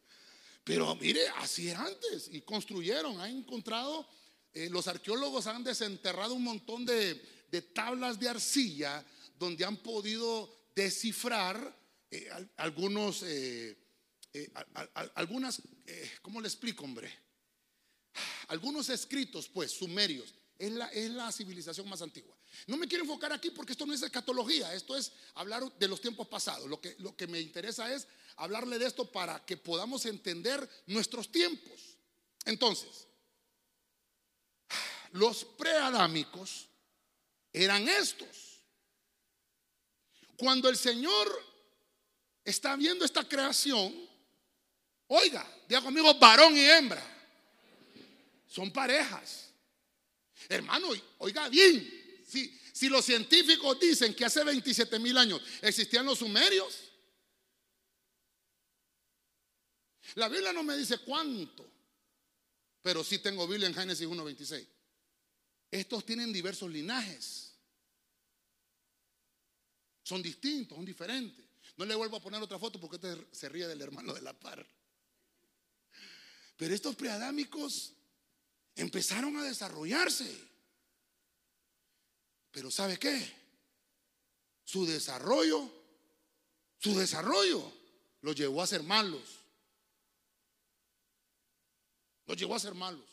Pero 0.63 0.93
mire, 0.95 1.21
así 1.37 1.69
era 1.69 1.85
antes 1.85 2.29
y 2.29 2.41
construyeron, 2.41 3.21
han 3.21 3.37
encontrado, 3.37 4.05
eh, 4.53 4.69
los 4.69 4.87
arqueólogos 4.87 5.47
han 5.47 5.63
desenterrado 5.63 6.33
un 6.33 6.43
montón 6.43 6.85
de, 6.85 7.15
tablas 7.73 8.19
de 8.19 8.27
arcilla 8.27 9.05
donde 9.39 9.63
han 9.63 9.77
podido 9.77 10.53
descifrar 10.75 11.73
eh, 12.11 12.29
algunos, 12.57 13.23
eh, 13.23 13.77
algunas, 15.15 15.61
¿cómo 16.21 16.41
le 16.41 16.47
explico, 16.47 16.83
hombre? 16.83 17.11
Algunos 18.47 18.89
escritos, 18.89 19.47
pues, 19.49 19.71
sumerios. 19.71 20.33
Es 20.57 20.71
la, 20.71 20.87
es 20.87 21.11
la 21.11 21.31
civilización 21.31 21.87
más 21.87 22.01
antigua. 22.01 22.35
No 22.65 22.77
me 22.77 22.87
quiero 22.87 23.03
enfocar 23.03 23.31
aquí 23.31 23.51
porque 23.51 23.73
esto 23.73 23.85
no 23.85 23.93
es 23.93 24.01
escatología, 24.01 24.73
esto 24.73 24.97
es 24.97 25.11
hablar 25.35 25.71
de 25.77 25.87
los 25.87 26.01
tiempos 26.01 26.27
pasados. 26.27 26.67
Lo 26.67 26.81
que, 26.81 26.95
lo 26.99 27.15
que 27.15 27.27
me 27.27 27.39
interesa 27.39 27.93
es 27.93 28.07
hablarle 28.37 28.79
de 28.79 28.87
esto 28.87 29.11
para 29.11 29.45
que 29.45 29.57
podamos 29.57 30.05
entender 30.05 30.67
nuestros 30.87 31.31
tiempos. 31.31 31.97
Entonces, 32.45 33.07
los 35.11 35.45
preadámicos 35.45 36.67
eran 37.53 37.87
estos. 37.87 38.61
Cuando 40.37 40.69
el 40.69 40.77
Señor 40.77 41.27
está 42.43 42.75
viendo 42.75 43.05
esta 43.05 43.27
creación, 43.27 43.93
oiga, 45.07 45.45
diga 45.67 45.81
conmigo 45.81 46.13
varón 46.15 46.55
y 46.55 46.65
hembra, 46.65 47.03
son 48.47 48.71
parejas. 48.71 49.49
Hermano, 50.49 50.89
oiga 51.19 51.49
bien, 51.49 52.23
si, 52.25 52.89
los 52.89 53.03
científicos 53.05 53.79
dicen 53.79 54.13
que 54.13 54.25
hace 54.25 54.43
27 54.43 54.99
mil 54.99 55.17
años 55.17 55.41
existían 55.61 56.05
los 56.05 56.19
sumerios, 56.19 56.91
la 60.15 60.29
Biblia 60.29 60.53
no 60.53 60.63
me 60.63 60.77
dice 60.77 60.99
cuánto, 60.99 61.69
pero 62.81 63.03
sí 63.03 63.19
tengo 63.19 63.47
Biblia 63.47 63.67
en 63.67 63.73
Génesis 63.73 64.07
1.26. 64.07 64.65
Estos 65.69 66.05
tienen 66.05 66.31
diversos 66.31 66.71
linajes. 66.71 67.53
Son 70.03 70.21
distintos, 70.21 70.77
son 70.77 70.85
diferentes. 70.85 71.45
No 71.75 71.85
le 71.85 71.93
vuelvo 71.95 72.15
a 72.15 72.21
poner 72.21 72.41
otra 72.41 72.57
foto 72.57 72.79
porque 72.79 72.95
este 72.95 73.27
se 73.35 73.49
ríe 73.49 73.67
del 73.67 73.81
hermano 73.81 74.13
de 74.13 74.21
la 74.21 74.33
par. 74.33 74.65
Pero 76.57 76.73
estos 76.73 76.95
preadámicos 76.95 77.93
empezaron 78.75 79.37
a 79.37 79.43
desarrollarse. 79.43 80.47
Pero 82.51 82.71
¿sabe 82.71 82.97
qué? 82.97 83.31
Su 84.63 84.85
desarrollo, 84.85 85.71
su 86.79 86.97
desarrollo 86.97 87.71
los 88.21 88.35
llevó 88.35 88.61
a 88.61 88.67
ser 88.67 88.81
malos. 88.83 89.21
Los 92.25 92.35
llevó 92.35 92.55
a 92.55 92.59
ser 92.59 92.73
malos. 92.73 93.05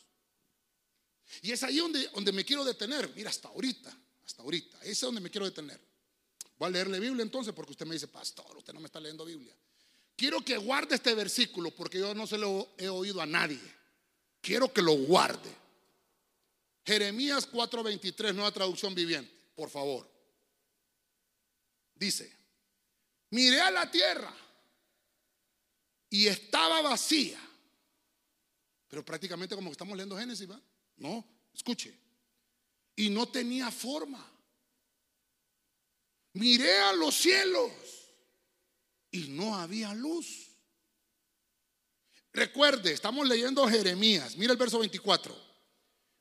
Y 1.41 1.51
es 1.51 1.63
ahí 1.63 1.77
donde, 1.77 2.07
donde 2.09 2.31
me 2.31 2.43
quiero 2.43 2.65
detener. 2.65 3.11
Mira, 3.15 3.29
hasta 3.29 3.47
ahorita, 3.47 3.95
hasta 4.25 4.41
ahorita. 4.41 4.79
Ese 4.81 4.91
es 4.91 5.01
donde 5.01 5.21
me 5.21 5.29
quiero 5.29 5.45
detener. 5.45 5.79
Voy 6.57 6.67
a 6.67 6.71
leerle 6.71 6.99
Biblia 6.99 7.23
entonces 7.23 7.53
porque 7.53 7.71
usted 7.71 7.85
me 7.85 7.93
dice, 7.93 8.07
pastor, 8.07 8.57
usted 8.57 8.73
no 8.73 8.79
me 8.79 8.87
está 8.87 8.99
leyendo 8.99 9.23
Biblia. 9.23 9.55
Quiero 10.15 10.41
que 10.41 10.57
guarde 10.57 10.95
este 10.95 11.13
versículo 11.13 11.71
porque 11.71 11.99
yo 11.99 12.13
no 12.13 12.25
se 12.25 12.37
lo 12.37 12.69
he 12.77 12.87
oído 12.87 13.21
a 13.21 13.25
nadie. 13.25 13.59
Quiero 14.41 14.71
que 14.71 14.81
lo 14.81 14.93
guarde. 14.93 15.53
Jeremías 16.85 17.49
4:23, 17.51 18.33
nueva 18.33 18.51
traducción 18.51 18.93
viviente 18.93 19.35
por 19.55 19.69
favor. 19.69 20.09
Dice, 21.95 22.31
miré 23.29 23.61
a 23.61 23.71
la 23.71 23.89
tierra 23.89 24.35
y 26.09 26.27
estaba 26.27 26.81
vacía. 26.81 27.41
Pero 28.87 29.03
prácticamente 29.03 29.55
como 29.55 29.69
que 29.69 29.73
estamos 29.73 29.95
leyendo 29.95 30.17
Génesis, 30.17 30.49
¿va? 30.49 30.61
No, 30.97 31.25
escuche. 31.53 31.97
Y 32.97 33.09
no 33.09 33.27
tenía 33.27 33.71
forma. 33.71 34.31
Miré 36.33 36.79
a 36.79 36.93
los 36.93 37.15
cielos 37.15 37.71
y 39.15 39.29
no 39.29 39.55
había 39.55 39.93
luz. 39.93 40.49
Recuerde, 42.33 42.91
estamos 42.91 43.25
leyendo 43.25 43.65
Jeremías. 43.65 44.35
Mira 44.35 44.51
el 44.51 44.57
verso 44.57 44.77
24. 44.79 45.33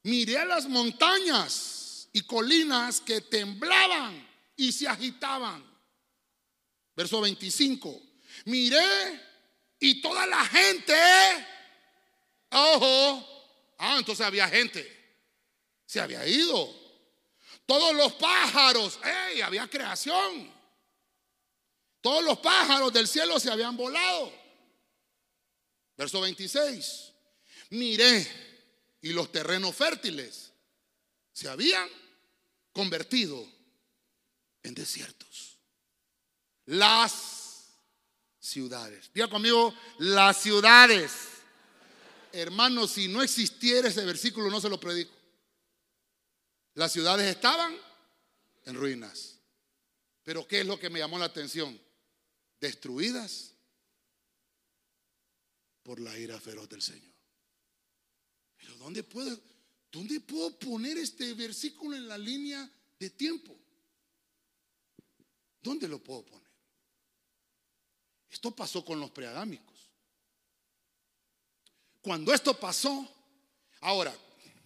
Miré 0.05 0.45
las 0.47 0.69
montañas 0.69 2.09
y 2.13 2.23
colinas 2.23 3.01
que 3.01 3.21
temblaban 3.21 4.25
y 4.57 4.71
se 4.71 4.87
agitaban. 4.87 5.65
Verso 6.95 7.21
25. 7.21 8.01
Miré 8.45 9.21
y 9.81 10.01
toda 10.01 10.25
la 10.27 10.45
gente, 10.47 10.95
ojo, 12.51 13.75
ah, 13.79 13.97
entonces 13.99 14.25
había 14.25 14.49
gente, 14.49 15.19
se 15.85 16.01
había 16.01 16.25
ido. 16.29 16.73
Todos 17.67 17.93
los 17.93 18.13
pájaros, 18.13 19.01
había 19.43 19.67
creación. 19.69 20.64
Todos 22.05 22.23
los 22.23 22.39
pájaros 22.41 22.93
del 22.93 23.09
cielo 23.09 23.41
se 23.41 23.51
habían 23.51 23.79
volado. 23.79 24.31
Verso 25.97 26.21
26. 26.21 27.13
Miré 27.71 28.99
y 29.01 29.15
los 29.15 29.33
terrenos 29.33 29.75
fértiles 29.75 30.53
se 31.33 31.49
habían 31.49 31.89
convertido 32.75 33.49
en 34.63 34.75
desiertos. 34.75 35.57
Las 36.67 37.71
ciudades. 38.39 39.11
Diga 39.15 39.29
conmigo, 39.29 39.75
las 40.01 40.43
ciudades. 40.43 41.11
Hermanos, 42.33 42.91
si 42.91 43.09
no 43.09 43.23
existiera 43.23 43.89
ese 43.89 44.05
versículo, 44.05 44.51
no 44.51 44.61
se 44.61 44.69
lo 44.69 44.79
predico. 44.79 45.15
Las 46.75 46.93
ciudades 46.93 47.35
estaban 47.35 47.75
en 48.67 48.75
ruinas. 48.75 49.39
Pero 50.23 50.47
¿qué 50.47 50.61
es 50.61 50.67
lo 50.67 50.79
que 50.79 50.91
me 50.91 50.99
llamó 50.99 51.19
la 51.19 51.25
atención? 51.25 51.83
Destruidas 52.65 53.53
por 55.83 56.01
la 56.01 56.19
ira 56.19 56.41
feroz 56.41 56.67
del 56.67 56.81
Señor. 56.81 57.13
Pero 58.57 58.75
¿dónde 58.79 59.03
puedo, 59.03 59.39
¿Dónde 59.93 60.19
puedo 60.21 60.59
poner 60.59 60.97
este 60.97 61.35
versículo 61.35 61.95
en 61.95 62.09
la 62.09 62.17
línea 62.17 62.67
de 62.99 63.11
tiempo? 63.11 63.55
¿Dónde 65.61 65.87
lo 65.87 66.03
puedo 66.03 66.25
poner? 66.25 66.51
Esto 68.31 68.57
pasó 68.57 68.83
con 68.83 68.99
los 68.99 69.11
preadámicos. 69.11 69.91
Cuando 72.01 72.33
esto 72.33 72.59
pasó, 72.59 73.07
ahora, 73.83 74.17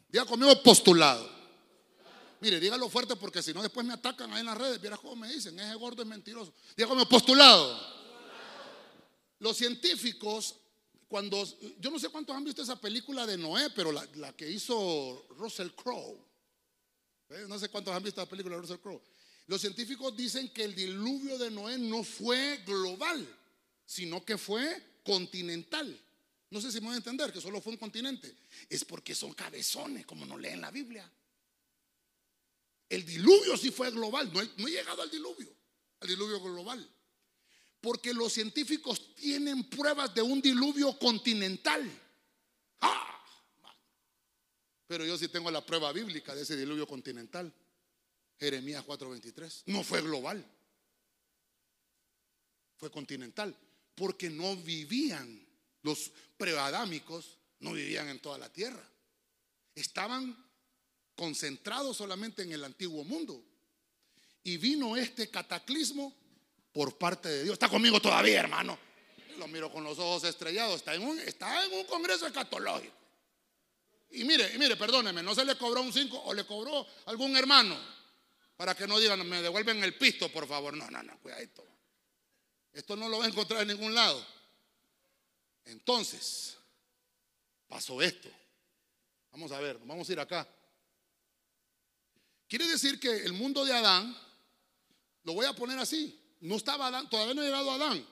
diga 0.09 0.25
conmigo 0.25 0.63
postulado. 0.63 1.38
Mire, 2.41 2.61
dígalo 2.61 2.89
fuerte 2.89 3.17
porque 3.17 3.43
si 3.43 3.53
no 3.53 3.63
después 3.63 3.85
me 3.85 3.95
atacan 3.95 4.33
ahí 4.33 4.41
en 4.41 4.47
las 4.47 4.59
redes. 4.59 4.81
Mira 4.81 4.97
cómo 4.97 5.17
me 5.17 5.33
dicen, 5.33 5.59
ese 5.59 5.75
gordo 5.75 6.03
es 6.03 6.09
mentiroso. 6.09 6.53
Conmigo 6.77 7.09
postulado. 7.09 7.99
Los 9.41 9.57
científicos 9.57 10.55
cuando, 11.09 11.43
yo 11.81 11.91
no 11.91 11.99
sé 11.99 12.11
cuántos 12.11 12.37
han 12.37 12.45
visto 12.45 12.63
esa 12.63 12.79
película 12.79 13.27
de 13.27 13.39
Noé, 13.39 13.71
pero 13.71 13.91
la, 13.91 14.33
que 14.37 14.49
hizo 14.49 15.27
Russell 15.31 15.71
Crowe. 15.71 16.19
¿Eh? 17.31 17.47
No 17.49 17.59
sé 17.59 17.69
cuántos 17.71 17.95
han 17.95 18.03
visto 18.03 18.21
la 18.21 18.29
película 18.29 18.57
de 18.57 18.63
Russell 18.63 18.79
Crowe. 18.79 19.03
Los 19.47 19.63
científicos 19.63 20.15
dicen 20.15 20.51
que 20.51 20.65
el 20.65 20.75
diluvio 20.75 21.39
de 21.39 21.51
Noé 21.51 21.79
no 21.79 22.05
fue 22.05 22.59
global, 22.67 23.27
sino 23.87 24.23
que 24.23 24.37
fue 24.37 25.01
continental. 25.03 25.99
No 26.51 26.61
sé 26.61 26.71
si 26.71 26.81
me 26.81 26.87
voy 26.87 26.95
a 26.95 26.99
entender 26.99 27.33
que 27.33 27.41
solo 27.41 27.61
fue 27.63 27.73
un 27.73 27.79
continente. 27.79 28.35
Es 28.69 28.85
porque 28.85 29.15
son 29.15 29.33
cabezones, 29.33 30.05
como 30.05 30.27
no 30.27 30.37
leen 30.37 30.61
la 30.61 30.71
Biblia. 30.71 31.11
El 32.89 33.05
diluvio 33.05 33.57
sí 33.57 33.71
fue 33.71 33.91
global, 33.91 34.33
no 34.33 34.41
he, 34.41 34.71
llegado 34.71 35.03
al 35.03 35.11
diluvio, 35.11 35.55
al 36.01 36.09
diluvio 36.09 36.41
global. 36.41 36.89
Porque 37.81 38.13
los 38.15 38.33
científicos 38.33 39.15
tienen 39.15 39.69
pruebas 39.69 40.15
de 40.15 40.23
un 40.23 40.41
diluvio 40.41 40.99
continental. 40.99 41.89
¡Ah! 42.81 43.25
Pero 44.87 45.05
yo 45.05 45.19
sí 45.19 45.29
tengo 45.29 45.51
la 45.51 45.65
prueba 45.65 45.93
bíblica 45.93 46.35
de 46.35 46.43
ese 46.43 46.57
diluvio 46.57 46.87
continental. 46.87 47.53
Jeremías 48.39 48.85
4:23. 48.85 49.65
No 49.67 49.85
fue 49.85 50.01
global. 50.01 50.45
Fue 52.79 52.91
continental. 52.91 53.55
Porque 53.95 54.31
no 54.31 54.57
vivían, 54.57 55.47
los 55.83 56.11
preadámicos 56.37 57.39
no 57.61 57.73
vivían 57.75 58.09
en 58.09 58.21
toda 58.21 58.39
la 58.39 58.51
tierra. 58.53 58.83
Estaban 59.75 60.48
concentrados 61.19 61.97
solamente 61.97 62.43
en 62.43 62.53
el 62.53 62.65
antiguo 62.65 63.03
mundo. 63.03 63.45
Y 64.45 64.57
vino 64.57 64.97
este 64.97 65.29
cataclismo 65.29 66.15
por 66.73 66.97
parte 66.97 67.29
de 67.29 67.43
Dios. 67.43 67.55
Está 67.55 67.69
conmigo 67.69 68.01
todavía, 68.01 68.39
hermano. 68.39 68.79
Lo 69.37 69.49
miro 69.49 69.71
con 69.71 69.83
los 69.83 69.99
ojos 69.99 70.23
estrellados. 70.23 70.77
Está 70.77 70.95
en 70.95 71.03
un, 71.03 71.19
está 71.19 71.65
en 71.65 71.73
un 71.73 71.85
congreso 71.85 72.25
escatológico. 72.25 72.95
Y 74.11 74.23
mire, 74.25 74.57
mire, 74.59 74.77
perdóneme, 74.77 75.23
no 75.23 75.35
se 75.35 75.45
le 75.45 75.59
cobró 75.59 75.83
un 75.83 75.93
5 75.93 76.23
o 76.25 76.33
le 76.33 76.47
cobró 76.47 76.87
algún 77.07 77.37
hermano 77.37 77.77
para 78.57 78.75
que 78.75 78.87
no 78.87 78.99
digan, 78.99 79.29
me 79.29 79.43
devuelven 79.43 79.83
el 79.83 79.99
pisto, 79.99 80.31
por 80.31 80.47
favor. 80.47 80.75
No, 80.75 80.89
no, 80.89 81.03
no, 81.03 81.19
cuidadito. 81.19 81.67
Esto 82.73 82.97
no 82.97 83.09
lo 83.09 83.19
va 83.19 83.25
a 83.25 83.29
encontrar 83.29 83.63
en 83.63 83.69
ningún 83.69 83.93
lado. 83.93 84.25
Entonces, 85.65 86.57
pasó 87.67 88.01
esto. 88.01 88.31
Vamos 89.33 89.51
a 89.51 89.59
ver, 89.59 89.79
vamos 89.85 90.09
a 90.09 90.13
ir 90.13 90.21
acá. 90.21 90.49
Quiere 92.49 92.67
decir 92.67 92.99
que 92.99 93.15
el 93.25 93.35
mundo 93.35 93.65
de 93.65 93.75
Adán, 93.75 94.17
lo 95.23 95.35
voy 95.35 95.45
a 95.45 95.53
poner 95.53 95.79
así, 95.79 96.19
no 96.41 96.57
estaba 96.57 96.87
Adán, 96.87 97.09
todavía 97.11 97.35
no 97.35 97.43
ha 97.43 97.45
llegado 97.45 97.71
Adán. 97.71 98.07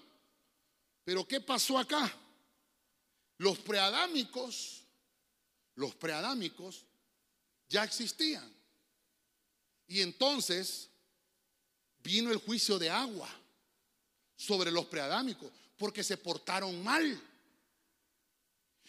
Pero 1.05 1.26
¿qué 1.26 1.41
pasó 1.41 1.78
acá? 1.78 2.14
Los 3.39 3.59
preadámicos, 3.59 4.84
los 5.74 5.95
preadámicos 5.95 6.84
ya 7.68 7.84
existían. 7.84 8.55
Y 9.87 10.03
entonces 10.03 10.91
vino 12.03 12.30
el 12.30 12.39
juicio 12.39 12.78
de 12.78 12.91
agua 12.91 13.28
sobre 14.37 14.70
los 14.70 14.87
preadámicos 14.87 15.51
porque 15.78 16.03
se 16.03 16.16
portaron 16.16 16.82
mal. 16.82 17.22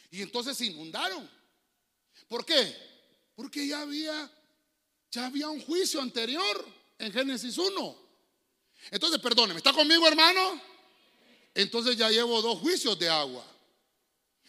Y 0.09 0.21
entonces 0.21 0.57
se 0.57 0.65
inundaron. 0.65 1.29
¿Por 2.27 2.45
qué? 2.45 2.75
Porque 3.35 3.67
ya 3.67 3.81
había 3.81 4.31
ya 5.17 5.25
había 5.25 5.49
un 5.49 5.59
juicio 5.59 5.99
anterior 5.99 6.63
en 6.99 7.11
Génesis 7.11 7.57
1. 7.57 7.97
Entonces, 8.91 9.19
perdóneme, 9.19 9.57
¿está 9.57 9.73
conmigo, 9.73 10.07
hermano? 10.07 10.61
Entonces 11.55 11.97
ya 11.97 12.07
llevo 12.11 12.39
dos 12.39 12.59
juicios 12.59 12.99
de 12.99 13.09
agua. 13.09 13.43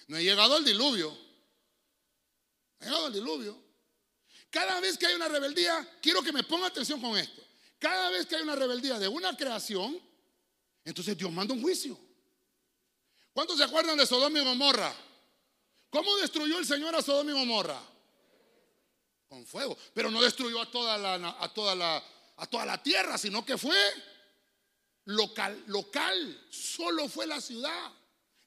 No 0.09 0.19
he 0.19 0.23
llegado 0.23 0.57
al 0.57 0.65
diluvio. 0.67 1.17
he 2.81 2.85
llegado 2.85 3.07
al 3.07 3.15
diluvio. 3.15 3.57
Cada 4.51 4.79
vez 4.81 4.99
que 4.99 5.07
hay 5.07 5.15
una 5.15 5.29
rebeldía, 5.29 5.99
quiero 6.03 6.21
que 6.21 6.33
me 6.33 6.43
ponga 6.43 6.67
atención 6.67 7.01
con 7.01 7.17
esto. 7.17 7.43
Cada 7.79 8.11
vez 8.11 8.27
que 8.27 8.37
hay 8.37 8.43
una 8.43 8.55
rebeldía 8.55 8.99
de 8.99 9.09
una 9.09 9.35
creación, 9.35 9.99
entonces 10.85 11.17
Dios 11.17 11.33
manda 11.33 11.55
un 11.55 11.63
juicio. 11.63 11.99
¿Cuántos 13.33 13.57
se 13.57 13.65
acuerdan 13.65 13.97
de 13.97 14.05
Sodoma 14.05 14.39
y 14.39 14.45
Gomorra? 14.45 14.95
¿Cómo 15.89 16.15
destruyó 16.19 16.59
el 16.59 16.67
Señor 16.67 16.95
a 16.95 17.01
Sodoma 17.01 17.31
y 17.31 17.35
Gomorra? 17.35 17.81
Con 19.29 19.47
fuego. 19.47 19.77
Pero 19.95 20.11
no 20.11 20.23
destruyó 20.23 20.61
a 20.61 20.71
toda 20.71 20.97
la, 20.97 21.37
a 21.41 21.53
toda 21.53 21.75
la, 21.75 22.03
a 22.37 22.47
toda 22.47 22.65
la 22.65 22.83
tierra, 22.83 23.19
sino 23.19 23.45
que 23.45 23.59
fue 23.59 23.77
local, 25.05 25.65
local, 25.67 26.47
solo 26.51 27.09
fue 27.09 27.27
la 27.27 27.41
ciudad. 27.41 27.93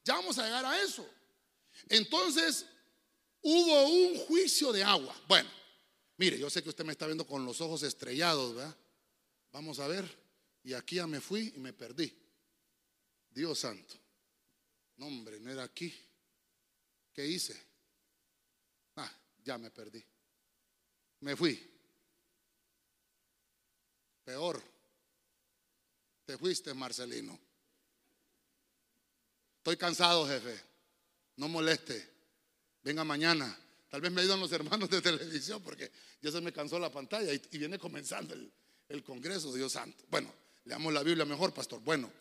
Ya 0.04 0.16
vamos 0.16 0.38
a 0.38 0.46
llegar 0.46 0.66
a 0.66 0.82
eso. 0.82 1.08
Entonces, 1.90 2.66
hubo 3.42 3.88
un 3.88 4.18
juicio 4.26 4.72
de 4.72 4.84
agua. 4.84 5.16
Bueno, 5.28 5.50
mire, 6.18 6.40
yo 6.40 6.50
sé 6.50 6.64
que 6.64 6.70
usted 6.70 6.86
me 6.86 6.94
está 6.94 7.06
viendo 7.06 7.26
con 7.26 7.46
los 7.46 7.62
ojos 7.62 7.84
estrellados, 7.84 8.56
¿verdad? 8.56 8.76
Vamos 9.52 9.80
a 9.80 9.88
ver. 9.88 10.20
Y 10.64 10.74
aquí 10.74 10.96
ya 10.98 11.08
me 11.08 11.20
fui 11.20 11.54
y 11.56 11.60
me 11.60 11.74
perdí. 11.74 12.16
Dios 13.30 13.60
santo. 13.60 13.96
No, 14.98 15.08
hombre, 15.08 15.40
no 15.40 15.52
era 15.52 15.64
aquí. 15.64 15.94
¿Qué 17.14 17.26
hice? 17.26 17.60
Ah, 18.96 19.12
ya 19.44 19.58
me 19.58 19.72
perdí. 19.72 20.04
Me 21.22 21.36
fui. 21.36 21.60
Peor. 24.24 24.62
Te 26.26 26.38
fuiste, 26.38 26.74
Marcelino. 26.74 27.38
Estoy 29.58 29.78
cansado, 29.78 30.28
jefe. 30.28 30.60
No 31.38 31.48
moleste. 31.48 32.10
Venga 32.84 33.04
mañana. 33.04 33.58
Tal 33.90 34.02
vez 34.02 34.12
me 34.12 34.22
ayudan 34.22 34.40
los 34.40 34.52
hermanos 34.52 34.90
de 34.90 35.02
televisión 35.02 35.62
porque 35.62 35.92
ya 36.22 36.32
se 36.32 36.42
me 36.42 36.54
cansó 36.54 36.80
la 36.80 36.92
pantalla 36.92 37.34
y, 37.34 37.58
viene 37.58 37.78
comenzando 37.78 38.34
el, 38.34 38.52
el, 38.90 39.04
Congreso, 39.04 39.54
Dios 39.54 39.74
santo. 39.74 40.06
Bueno, 40.10 40.34
leamos 40.66 40.94
la 40.94 41.04
Biblia 41.04 41.26
mejor, 41.26 41.54
pastor. 41.54 41.82
Bueno, 41.82 42.12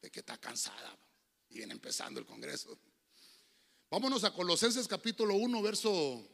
de 0.00 0.10
que 0.10 0.20
está 0.20 0.38
cansada 0.38 0.96
y 1.50 1.58
viene 1.58 1.74
empezando 1.74 2.18
el 2.18 2.26
Congreso. 2.26 2.76
Vámonos 3.90 4.24
a 4.24 4.32
Colosenses 4.32 4.88
capítulo 4.88 5.34
1, 5.34 5.62
verso, 5.62 6.26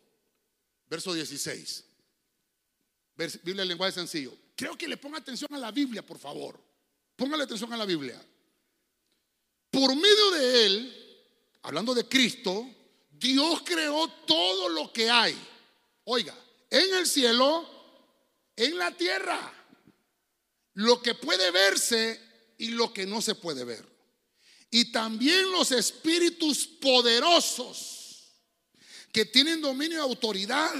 verso 0.93 1.15
16. 1.15 1.85
Biblia 3.43 3.63
en 3.63 3.69
lenguaje 3.69 3.93
sencillo. 3.93 4.37
Creo 4.55 4.77
que 4.77 4.87
le 4.87 4.99
ponga 4.99 5.17
atención 5.17 5.49
a 5.55 5.59
la 5.59 5.71
Biblia, 5.71 6.05
por 6.05 6.19
favor. 6.19 6.61
Póngale 7.17 7.45
atención 7.45 7.73
a 7.73 7.79
la 7.79 7.87
Biblia. 7.87 8.23
Por 9.71 9.97
medio 9.97 10.31
de 10.33 10.67
Él, 10.67 11.25
hablando 11.63 11.95
de 11.95 12.07
Cristo, 12.07 12.69
Dios 13.11 13.63
creó 13.65 14.07
todo 14.27 14.69
lo 14.69 14.93
que 14.93 15.09
hay. 15.09 15.35
Oiga, 16.05 16.37
en 16.69 16.95
el 16.97 17.07
cielo, 17.07 17.67
en 18.55 18.77
la 18.77 18.95
tierra, 18.95 19.51
lo 20.75 21.01
que 21.01 21.15
puede 21.15 21.51
verse 21.53 22.21
y 22.59 22.69
lo 22.69 22.93
que 22.93 23.07
no 23.07 23.23
se 23.23 23.35
puede 23.35 23.65
ver. 23.65 23.83
Y 24.71 24.93
también 24.93 25.53
los 25.53 25.73
espíritus 25.73 26.67
poderosos 26.67 28.02
que 29.13 29.27
tienen 29.27 29.61
dominio 29.61 29.99
y 29.99 30.01
autoridad. 30.01 30.73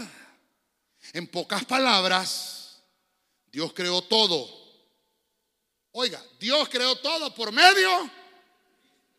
En 1.13 1.27
pocas 1.27 1.65
palabras, 1.65 2.83
Dios 3.53 3.73
creó 3.75 4.03
todo. 4.03 4.49
Oiga, 5.93 6.25
Dios 6.41 6.69
creó 6.71 6.97
todo 6.97 7.35
por 7.35 7.53
medio, 7.53 8.11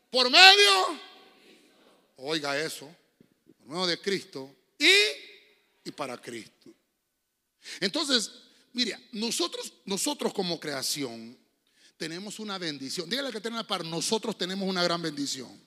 por 0.10 0.30
medio, 0.30 1.00
oiga 2.18 2.58
eso, 2.58 2.90
por 3.60 3.68
medio 3.68 3.86
de 3.86 4.02
Cristo 4.02 4.50
y, 4.80 4.90
y 5.84 5.92
para 5.92 6.18
Cristo. 6.20 6.74
Entonces, 7.80 8.32
mire, 8.72 8.98
nosotros, 9.12 9.72
nosotros 9.86 10.34
como 10.34 10.60
creación 10.60 11.38
tenemos 11.96 12.40
una 12.40 12.58
bendición. 12.58 13.08
Dígale 13.08 13.32
que 13.32 13.40
tiene 13.40 13.64
par, 13.66 13.86
nosotros 13.86 14.36
tenemos 14.36 14.68
una 14.68 14.84
gran 14.84 15.02
bendición. 15.02 15.62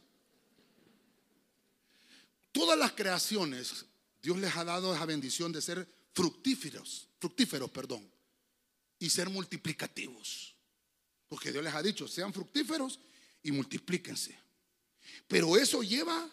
Todas 2.56 2.78
las 2.78 2.92
creaciones, 2.92 3.84
Dios 4.22 4.38
les 4.38 4.56
ha 4.56 4.64
dado 4.64 4.94
esa 4.94 5.04
bendición 5.04 5.52
de 5.52 5.60
ser 5.60 5.86
fructíferos, 6.14 7.06
fructíferos, 7.18 7.70
perdón 7.70 8.10
y 8.98 9.10
ser 9.10 9.28
multiplicativos. 9.28 10.56
Porque 11.28 11.52
Dios 11.52 11.62
les 11.62 11.74
ha 11.74 11.82
dicho, 11.82 12.08
sean 12.08 12.32
fructíferos 12.32 12.98
y 13.42 13.52
multiplíquense. 13.52 14.38
Pero 15.28 15.58
eso 15.58 15.82
lleva 15.82 16.30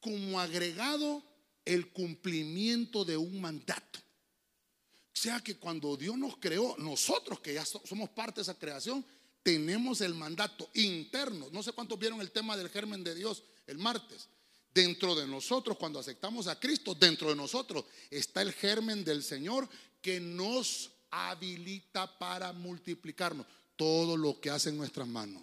como 0.00 0.40
agregado 0.40 1.22
el 1.66 1.92
cumplimiento 1.92 3.04
de 3.04 3.18
un 3.18 3.38
mandato. 3.38 3.98
O 3.98 5.16
sea 5.16 5.40
que 5.40 5.56
cuando 5.56 5.94
Dios 5.98 6.16
nos 6.16 6.38
creó, 6.38 6.74
nosotros 6.78 7.40
que 7.40 7.52
ya 7.52 7.66
somos 7.66 8.08
parte 8.08 8.36
de 8.36 8.42
esa 8.44 8.58
creación, 8.58 9.04
tenemos 9.42 10.00
el 10.00 10.14
mandato 10.14 10.70
interno. 10.72 11.50
No 11.52 11.62
sé 11.62 11.72
cuántos 11.72 11.98
vieron 11.98 12.22
el 12.22 12.30
tema 12.30 12.56
del 12.56 12.70
germen 12.70 13.04
de 13.04 13.14
Dios 13.14 13.42
el 13.66 13.76
martes. 13.76 14.30
Dentro 14.74 15.14
de 15.14 15.26
nosotros, 15.26 15.76
cuando 15.76 16.00
aceptamos 16.00 16.48
a 16.48 16.58
Cristo, 16.58 16.94
dentro 16.94 17.28
de 17.28 17.36
nosotros 17.36 17.84
está 18.10 18.42
el 18.42 18.52
germen 18.52 19.04
del 19.04 19.22
Señor 19.22 19.68
que 20.02 20.18
nos 20.18 20.90
habilita 21.10 22.18
para 22.18 22.52
multiplicarnos. 22.52 23.46
Todo 23.76 24.16
lo 24.16 24.40
que 24.40 24.50
hace 24.50 24.70
en 24.70 24.76
nuestras 24.76 25.06
manos 25.06 25.42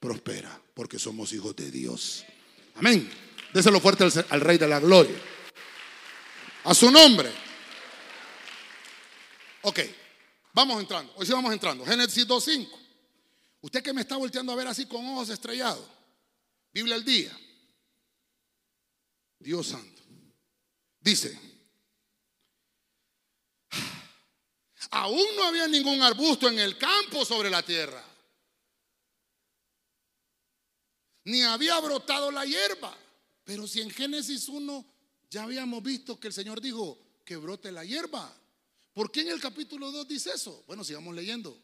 prospera, 0.00 0.60
porque 0.74 0.98
somos 0.98 1.32
hijos 1.32 1.54
de 1.54 1.70
Dios. 1.70 2.24
Amén. 2.76 3.08
Déselo 3.52 3.80
fuerte 3.80 4.04
al, 4.30 4.40
Rey 4.40 4.56
de 4.56 4.66
la 4.66 4.80
Gloria. 4.80 5.16
A 6.64 6.74
su 6.74 6.90
nombre. 6.90 7.30
Ok, 9.62 9.80
vamos 10.54 10.80
entrando. 10.80 11.12
Hoy 11.16 11.26
sí 11.26 11.32
vamos 11.32 11.52
entrando. 11.52 11.84
Génesis 11.84 12.26
2.5. 12.26 12.68
Usted 13.62 13.82
que 13.82 13.92
me 13.92 14.00
está 14.00 14.16
volteando 14.16 14.52
a 14.52 14.56
ver 14.56 14.66
así 14.68 14.86
con 14.86 15.06
ojos 15.06 15.28
estrellados. 15.28 15.86
Biblia 16.72 16.94
al 16.94 17.04
día. 17.04 17.30
Dios 19.40 19.68
santo. 19.68 20.02
Dice, 21.00 21.38
aún 24.90 25.24
no 25.34 25.44
había 25.44 25.66
ningún 25.66 26.02
arbusto 26.02 26.48
en 26.48 26.58
el 26.58 26.76
campo 26.76 27.24
sobre 27.24 27.48
la 27.48 27.62
tierra. 27.62 28.04
Ni 31.24 31.42
había 31.42 31.78
brotado 31.80 32.30
la 32.30 32.44
hierba. 32.44 32.96
Pero 33.44 33.66
si 33.66 33.80
en 33.80 33.90
Génesis 33.90 34.48
1 34.48 34.84
ya 35.30 35.44
habíamos 35.44 35.82
visto 35.82 36.20
que 36.20 36.28
el 36.28 36.34
Señor 36.34 36.60
dijo 36.60 36.98
que 37.24 37.36
brote 37.36 37.72
la 37.72 37.84
hierba. 37.84 38.32
¿Por 38.92 39.10
qué 39.10 39.22
en 39.22 39.28
el 39.28 39.40
capítulo 39.40 39.90
2 39.90 40.06
dice 40.06 40.32
eso? 40.34 40.64
Bueno, 40.66 40.84
sigamos 40.84 41.14
leyendo. 41.14 41.56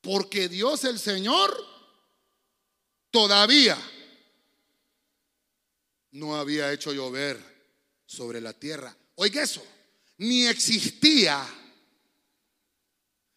Porque 0.00 0.48
Dios 0.48 0.84
el 0.84 0.98
Señor 0.98 1.54
todavía 3.10 3.78
no 6.14 6.36
había 6.36 6.72
hecho 6.72 6.92
llover 6.92 7.42
sobre 8.06 8.40
la 8.40 8.52
tierra. 8.52 8.96
Oiga 9.16 9.42
eso, 9.42 9.64
ni 10.18 10.46
existía, 10.46 11.44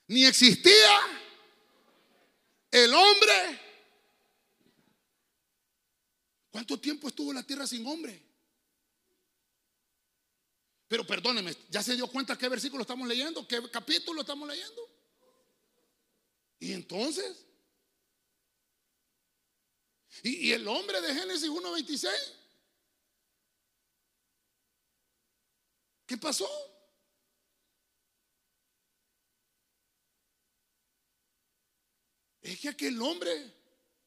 ni 0.08 0.26
existía 0.26 1.00
el 2.70 2.94
hombre. 2.94 3.62
¿Cuánto 6.52 6.80
tiempo 6.80 7.08
estuvo 7.08 7.34
la 7.34 7.44
tierra 7.44 7.66
sin 7.66 7.86
hombre? 7.86 8.24
Pero 10.88 11.06
perdóneme, 11.06 11.56
¿ya 11.70 11.82
se 11.82 11.96
dio 11.96 12.08
cuenta 12.08 12.38
qué 12.38 12.48
versículo 12.48 12.84
estamos 12.84 13.08
leyendo? 13.08 13.48
¿Qué 13.48 13.60
capítulo 13.72 14.22
estamos 14.22 14.48
leyendo? 14.48 14.88
Y 16.60 16.74
entonces, 16.74 17.44
¿y, 20.22 20.52
el 20.52 20.68
hombre 20.68 21.02
de 21.02 21.14
Génesis 21.14 21.50
1.26? 21.50 22.38
¿Qué 26.08 26.18
pasó? 26.18 26.50
Es 32.42 32.58
que 32.62 32.70
aquel 32.70 33.00
hombre 33.02 33.54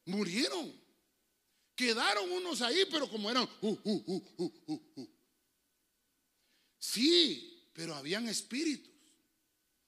murieron. 0.07 0.80
Quedaron 1.76 2.30
unos 2.32 2.62
ahí, 2.62 2.86
pero 2.90 3.09
como 3.09 3.30
eran... 3.30 3.46
Uh, 3.61 3.76
uh, 3.84 4.26
uh, 4.38 5.09
sí, 6.78 7.68
pero 7.74 7.94
habían 7.94 8.26
espíritus. 8.28 8.90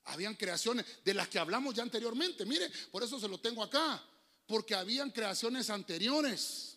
Habían 0.05 0.35
creaciones 0.35 0.85
de 1.03 1.15
las 1.15 1.29
que 1.29 1.39
hablamos 1.39 1.75
ya 1.75 1.83
anteriormente. 1.83 2.45
Mire, 2.45 2.71
por 2.91 3.03
eso 3.03 3.19
se 3.19 3.29
lo 3.29 3.41
tengo 3.41 3.63
acá. 3.63 4.05
Porque 4.47 4.75
habían 4.75 5.11
creaciones 5.11 5.71
anteriores. 5.71 6.77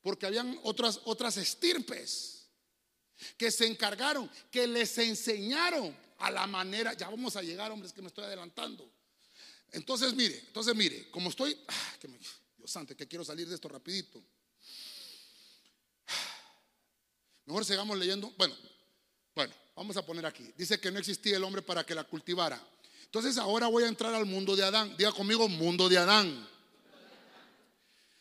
Porque 0.00 0.26
habían 0.26 0.58
otras, 0.64 1.00
otras 1.04 1.36
estirpes 1.36 2.41
que 3.36 3.50
se 3.50 3.66
encargaron, 3.66 4.30
que 4.50 4.66
les 4.66 4.96
enseñaron 4.98 5.96
a 6.18 6.30
la 6.30 6.46
manera. 6.46 6.94
Ya 6.94 7.08
vamos 7.08 7.36
a 7.36 7.42
llegar, 7.42 7.70
hombres, 7.70 7.92
que 7.92 8.02
me 8.02 8.08
estoy 8.08 8.24
adelantando. 8.24 8.88
Entonces, 9.72 10.14
mire, 10.14 10.38
entonces, 10.46 10.74
mire, 10.74 11.10
como 11.10 11.30
estoy, 11.30 11.58
ah, 11.68 11.96
Dios 12.58 12.70
santo, 12.70 12.96
que 12.96 13.08
quiero 13.08 13.24
salir 13.24 13.48
de 13.48 13.54
esto 13.54 13.68
rapidito. 13.68 14.22
Mejor 17.46 17.64
sigamos 17.64 17.98
leyendo. 17.98 18.32
Bueno, 18.36 18.54
bueno, 19.34 19.54
vamos 19.74 19.96
a 19.96 20.06
poner 20.06 20.26
aquí. 20.26 20.52
Dice 20.56 20.78
que 20.78 20.90
no 20.90 20.98
existía 20.98 21.36
el 21.36 21.44
hombre 21.44 21.62
para 21.62 21.84
que 21.84 21.94
la 21.94 22.04
cultivara. 22.04 22.62
Entonces 23.04 23.36
ahora 23.36 23.66
voy 23.66 23.84
a 23.84 23.88
entrar 23.88 24.14
al 24.14 24.26
mundo 24.26 24.54
de 24.54 24.62
Adán. 24.62 24.96
Diga 24.96 25.12
conmigo, 25.12 25.48
mundo 25.48 25.88
de 25.88 25.98
Adán. 25.98 26.48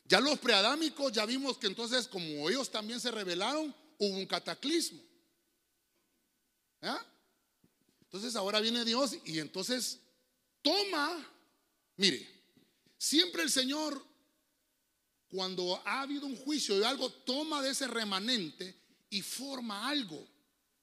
Ya 0.06 0.20
los 0.20 0.40
preadámicos 0.40 1.14
ya 1.14 1.26
vimos 1.26 1.58
que 1.58 1.68
entonces 1.68 2.08
como 2.08 2.50
ellos 2.50 2.70
también 2.70 3.00
se 3.00 3.12
rebelaron, 3.12 3.74
un 4.08 4.26
cataclismo. 4.26 5.02
¿Ah? 6.82 7.06
Entonces 8.02 8.36
ahora 8.36 8.60
viene 8.60 8.84
Dios 8.84 9.16
y 9.26 9.40
entonces 9.40 10.00
toma, 10.62 11.26
mire, 11.98 12.28
siempre 12.98 13.44
el 13.44 13.52
Señor, 13.52 14.04
cuando 15.30 15.82
ha 15.86 16.02
habido 16.02 16.26
un 16.26 16.36
juicio 16.36 16.78
y 16.80 16.84
algo, 16.84 17.10
toma 17.10 17.62
de 17.62 17.70
ese 17.70 17.88
remanente 17.88 18.76
y 19.10 19.22
forma 19.22 19.88
algo 19.88 20.28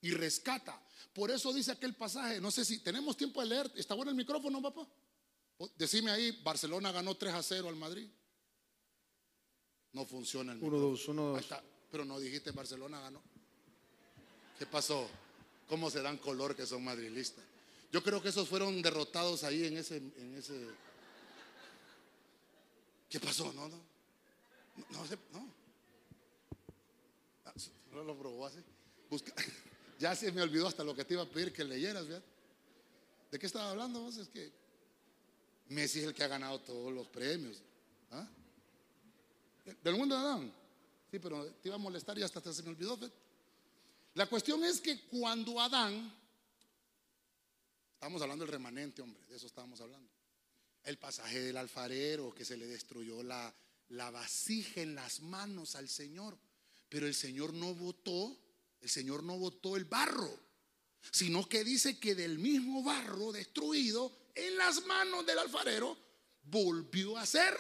y 0.01 0.13
rescata. 0.13 0.81
Por 1.13 1.31
eso 1.31 1.53
dice 1.53 1.73
aquel 1.73 1.95
pasaje, 1.95 2.41
no 2.41 2.51
sé 2.51 2.65
si 2.65 2.79
tenemos 2.79 3.17
tiempo 3.17 3.41
de 3.41 3.49
leer, 3.49 3.73
¿está 3.75 3.95
bueno 3.95 4.11
el 4.11 4.17
micrófono, 4.17 4.63
papá? 4.63 4.89
Decime 5.77 6.13
ahí, 6.13 6.31
Barcelona 6.43 6.93
ganó 6.93 7.17
3 7.17 7.35
a 7.35 7.43
0 7.43 7.69
al 7.69 7.77
Madrid. 7.77 8.09
No 9.93 10.07
funciona 10.07 10.53
el 10.53 10.59
micrófono. 10.59 10.95
1-2, 10.95 11.41
1-2. 11.41 11.78
Pero 11.91 12.05
no 12.05 12.19
dijiste 12.21 12.51
Barcelona 12.51 13.01
ganó. 13.01 13.21
¿Qué 14.59 14.67
pasó? 14.67 15.09
¿Cómo 15.69 15.91
se 15.91 16.03
dan 16.03 16.19
color 16.19 16.57
que 16.57 16.67
son 16.67 16.85
madrilistas? 16.85 17.45
Yo 17.93 18.03
creo 18.03 18.21
que 18.23 18.29
esos 18.29 18.49
fueron 18.49 18.83
derrotados 18.83 19.45
ahí 19.45 19.67
en 19.67 19.79
ese, 19.79 19.97
en 19.97 20.35
ese. 20.37 20.67
¿Qué 23.09 23.19
pasó? 23.21 23.53
No, 23.53 23.69
no. 23.69 23.81
No, 24.91 25.05
no. 25.33 25.49
Ah, 27.47 27.53
no 27.93 28.05
lo 28.05 28.19
probó 28.19 28.47
así. 28.47 28.59
Ya 29.99 30.15
se 30.15 30.31
me 30.31 30.43
olvidó 30.43 30.69
hasta 30.69 30.85
lo 30.85 30.95
que 30.95 31.05
te 31.05 31.15
iba 31.15 31.25
a 31.25 31.29
pedir 31.29 31.53
que 31.53 31.65
leyeras, 31.65 32.07
¿verdad? 32.07 32.23
¿De 33.33 33.39
qué 33.39 33.47
estaba 33.47 33.71
hablando 33.73 34.01
vos? 34.01 34.17
Es 34.17 34.29
que 34.29 34.53
Messi 35.71 35.99
es 35.99 36.07
el 36.07 36.15
que 36.15 36.23
ha 36.23 36.29
ganado 36.29 36.61
todos 36.61 36.93
los 36.93 37.09
premios. 37.09 37.61
¿Ah? 38.13 38.25
Del 39.83 39.97
mundo 39.97 40.15
de 40.15 40.21
Adán. 40.21 40.53
Sí, 41.11 41.19
pero 41.19 41.47
te 41.55 41.69
iba 41.69 41.77
a 41.77 41.79
molestar 41.79 42.19
y 42.19 42.23
hasta 42.23 42.53
se 42.53 42.63
me 42.63 42.71
olvidó. 42.71 42.99
La 44.15 44.27
cuestión 44.27 44.65
es 44.65 44.81
que 44.81 45.01
cuando 45.07 45.61
Adán, 45.61 46.13
estamos 47.95 48.21
hablando 48.21 48.45
del 48.45 48.53
remanente, 48.53 49.01
hombre, 49.01 49.25
de 49.27 49.37
eso 49.37 49.47
estábamos 49.47 49.81
hablando. 49.81 50.11
El 50.85 50.99
pasaje 50.99 51.41
del 51.41 51.57
alfarero 51.57 52.35
que 52.35 52.45
se 52.45 52.57
le 52.57 52.67
destruyó 52.67 53.23
la, 53.23 53.55
vasija 53.89 54.83
en 54.83 54.95
las 54.95 55.21
manos 55.21 55.77
al 55.77 55.89
Señor. 55.89 56.39
Pero 56.89 57.07
el 57.07 57.15
Señor 57.15 57.53
no 57.53 57.75
votó 57.75 58.37
el 58.81 58.89
Señor 58.89 59.23
no 59.23 59.37
botó 59.37 59.77
el 59.77 59.85
barro, 59.85 60.31
sino 61.11 61.49
que 61.49 61.65
dice 61.65 61.99
que 61.99 62.15
del 62.15 62.39
mismo 62.39 62.83
barro 62.83 63.33
destruido 63.33 64.31
en 64.35 64.57
las 64.57 64.85
manos 64.87 65.27
del 65.27 65.39
alfarero 65.39 65.97
volvió 66.45 67.17
a 67.17 67.27
ser 67.27 67.59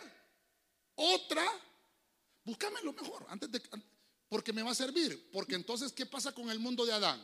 otra. 0.94 1.44
Búscame 2.48 2.80
lo 2.80 2.94
mejor 2.94 3.26
antes 3.28 3.52
de 3.52 3.60
porque 4.26 4.54
me 4.54 4.62
va 4.62 4.70
a 4.70 4.74
servir, 4.74 5.30
porque 5.30 5.54
entonces 5.54 5.92
¿qué 5.92 6.06
pasa 6.06 6.32
con 6.32 6.48
el 6.48 6.58
mundo 6.58 6.86
de 6.86 6.94
Adán? 6.94 7.22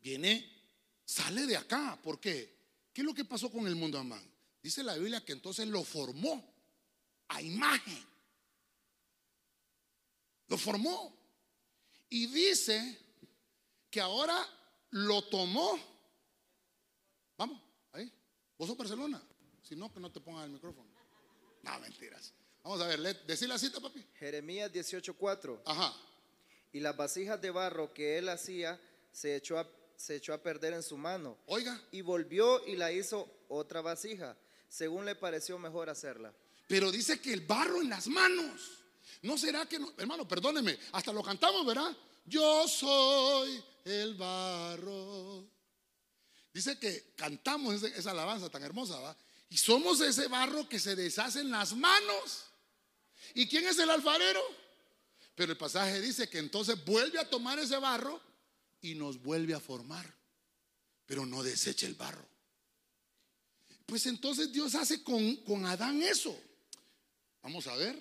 Viene 0.00 0.44
sale 1.04 1.46
de 1.46 1.56
acá, 1.56 1.96
¿por 2.02 2.18
qué? 2.18 2.58
¿Qué 2.92 3.02
es 3.02 3.06
lo 3.06 3.14
que 3.14 3.24
pasó 3.24 3.48
con 3.48 3.68
el 3.68 3.76
mundo 3.76 3.96
de 3.96 4.08
Adán? 4.08 4.28
Dice 4.60 4.82
la 4.82 4.96
Biblia 4.96 5.24
que 5.24 5.34
entonces 5.34 5.68
lo 5.68 5.84
formó 5.84 6.52
a 7.28 7.40
imagen. 7.40 8.04
Lo 10.48 10.58
formó. 10.58 11.16
Y 12.08 12.26
dice 12.26 12.98
que 13.88 14.00
ahora 14.00 14.44
lo 14.90 15.22
tomó. 15.28 15.78
Vamos, 17.36 17.62
ahí. 17.92 18.12
Vos 18.58 18.66
sos 18.66 18.76
Barcelona. 18.76 19.22
Si 19.62 19.76
no, 19.76 19.92
que 19.92 20.00
no 20.00 20.10
te 20.10 20.18
pongan 20.18 20.42
el 20.42 20.50
micrófono. 20.50 20.90
No, 21.62 21.78
mentiras. 21.78 22.34
Vamos 22.62 22.80
a 22.80 22.86
ver, 22.86 23.24
decir 23.26 23.48
la 23.48 23.58
cita, 23.58 23.80
papi. 23.80 24.04
Jeremías 24.18 24.72
18:4. 24.72 25.62
Ajá. 25.64 25.94
Y 26.72 26.80
las 26.80 26.96
vasijas 26.96 27.40
de 27.40 27.50
barro 27.50 27.92
que 27.94 28.18
él 28.18 28.28
hacía 28.28 28.78
se 29.12 29.36
echó, 29.36 29.58
a, 29.58 29.68
se 29.96 30.16
echó 30.16 30.34
a 30.34 30.42
perder 30.42 30.74
en 30.74 30.82
su 30.82 30.96
mano. 30.96 31.38
Oiga. 31.46 31.80
Y 31.92 32.02
volvió 32.02 32.66
y 32.66 32.76
la 32.76 32.92
hizo 32.92 33.28
otra 33.48 33.80
vasija, 33.80 34.36
según 34.68 35.04
le 35.04 35.14
pareció 35.14 35.58
mejor 35.58 35.88
hacerla. 35.88 36.34
Pero 36.66 36.92
dice 36.92 37.20
que 37.20 37.32
el 37.32 37.40
barro 37.40 37.80
en 37.80 37.88
las 37.88 38.06
manos. 38.06 38.84
¿No 39.22 39.38
será 39.38 39.66
que, 39.66 39.78
no? 39.78 39.92
hermano, 39.96 40.28
perdóneme, 40.28 40.78
hasta 40.92 41.12
lo 41.12 41.22
cantamos, 41.22 41.66
¿verdad? 41.66 41.96
Yo 42.26 42.68
soy 42.68 43.62
el 43.84 44.14
barro. 44.14 45.48
Dice 46.52 46.78
que 46.78 47.12
cantamos 47.16 47.82
esa, 47.82 48.10
alabanza 48.10 48.50
tan 48.50 48.62
hermosa, 48.62 48.98
¿va? 49.00 49.16
Y 49.50 49.56
somos 49.56 50.00
ese 50.00 50.28
barro 50.28 50.68
que 50.68 50.78
se 50.78 50.94
deshace 50.94 51.40
en 51.40 51.50
las 51.50 51.74
manos. 51.74 52.44
¿Y 53.34 53.46
quién 53.46 53.66
es 53.66 53.78
el 53.78 53.90
alfarero? 53.90 54.40
Pero 55.34 55.52
el 55.52 55.58
pasaje 55.58 56.00
dice 56.00 56.28
que 56.28 56.38
entonces 56.38 56.84
vuelve 56.84 57.18
a 57.18 57.28
tomar 57.28 57.58
ese 57.58 57.76
barro 57.78 58.20
y 58.80 58.94
nos 58.94 59.22
vuelve 59.22 59.54
a 59.54 59.60
formar. 59.60 60.14
Pero 61.06 61.24
no 61.24 61.42
desecha 61.42 61.86
el 61.86 61.94
barro. 61.94 62.28
Pues 63.86 64.04
entonces 64.06 64.52
Dios 64.52 64.74
hace 64.74 65.02
con, 65.02 65.36
con 65.36 65.64
Adán 65.64 66.02
eso. 66.02 66.38
Vamos 67.42 67.66
a 67.66 67.76
ver. 67.76 67.98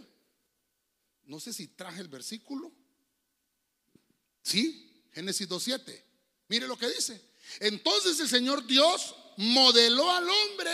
No 1.25 1.39
sé 1.39 1.53
si 1.53 1.67
traje 1.67 2.01
el 2.01 2.07
versículo. 2.09 2.71
Sí, 4.41 5.03
Génesis 5.13 5.47
2.7. 5.47 6.03
Mire 6.49 6.67
lo 6.67 6.77
que 6.77 6.89
dice. 6.89 7.21
Entonces 7.59 8.19
el 8.19 8.27
Señor 8.27 8.65
Dios 8.65 9.15
modeló 9.37 10.11
al 10.11 10.29
hombre 10.29 10.71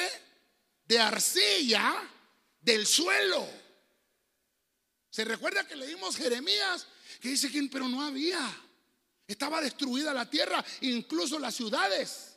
de 0.86 1.00
arcilla 1.00 2.10
del 2.62 2.86
suelo. 2.86 3.48
Se 5.10 5.24
recuerda 5.24 5.68
que 5.68 5.76
leímos 5.76 6.16
Jeremías 6.16 6.88
que 7.22 7.30
dice 7.30 7.52
que 7.52 7.70
pero 7.72 7.88
no 7.88 8.02
había. 8.02 8.62
Estaba 9.28 9.62
destruida 9.62 10.14
la 10.14 10.30
tierra, 10.30 10.64
incluso 10.82 11.40
las 11.40 11.56
ciudades. 11.56 12.36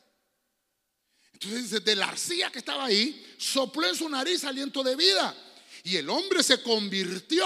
Entonces, 1.33 1.69
desde 1.69 1.95
la 1.95 2.07
arcilla 2.07 2.51
que 2.51 2.59
estaba 2.59 2.85
ahí, 2.85 3.35
sopló 3.37 3.87
en 3.87 3.95
su 3.95 4.07
nariz 4.09 4.43
aliento 4.43 4.83
de 4.83 4.95
vida. 4.95 5.35
Y 5.83 5.97
el 5.97 6.09
hombre 6.09 6.41
se 6.41 6.61
convirtió 6.63 7.45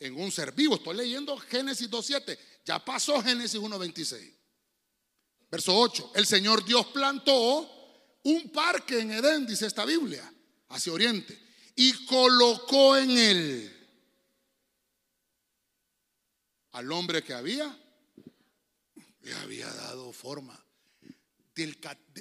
en 0.00 0.18
un 0.20 0.32
ser 0.32 0.52
vivo. 0.52 0.76
Estoy 0.76 0.96
leyendo 0.96 1.36
Génesis 1.36 1.90
2.7. 1.90 2.38
Ya 2.64 2.84
pasó 2.84 3.22
Génesis 3.22 3.60
1.26. 3.60 4.32
Verso 5.50 5.76
8. 5.76 6.12
El 6.14 6.26
Señor 6.26 6.64
Dios 6.64 6.86
plantó 6.86 7.75
un 8.26 8.50
parque 8.50 8.98
en 8.98 9.12
Edén, 9.12 9.46
dice 9.46 9.66
esta 9.66 9.84
Biblia, 9.84 10.32
hacia 10.70 10.92
oriente. 10.92 11.38
Y 11.76 11.92
colocó 12.06 12.96
en 12.96 13.10
él 13.10 13.88
al 16.72 16.90
hombre 16.90 17.22
que 17.22 17.32
había, 17.32 17.78
le 19.20 19.32
había 19.34 19.72
dado 19.72 20.12
forma. 20.12 20.60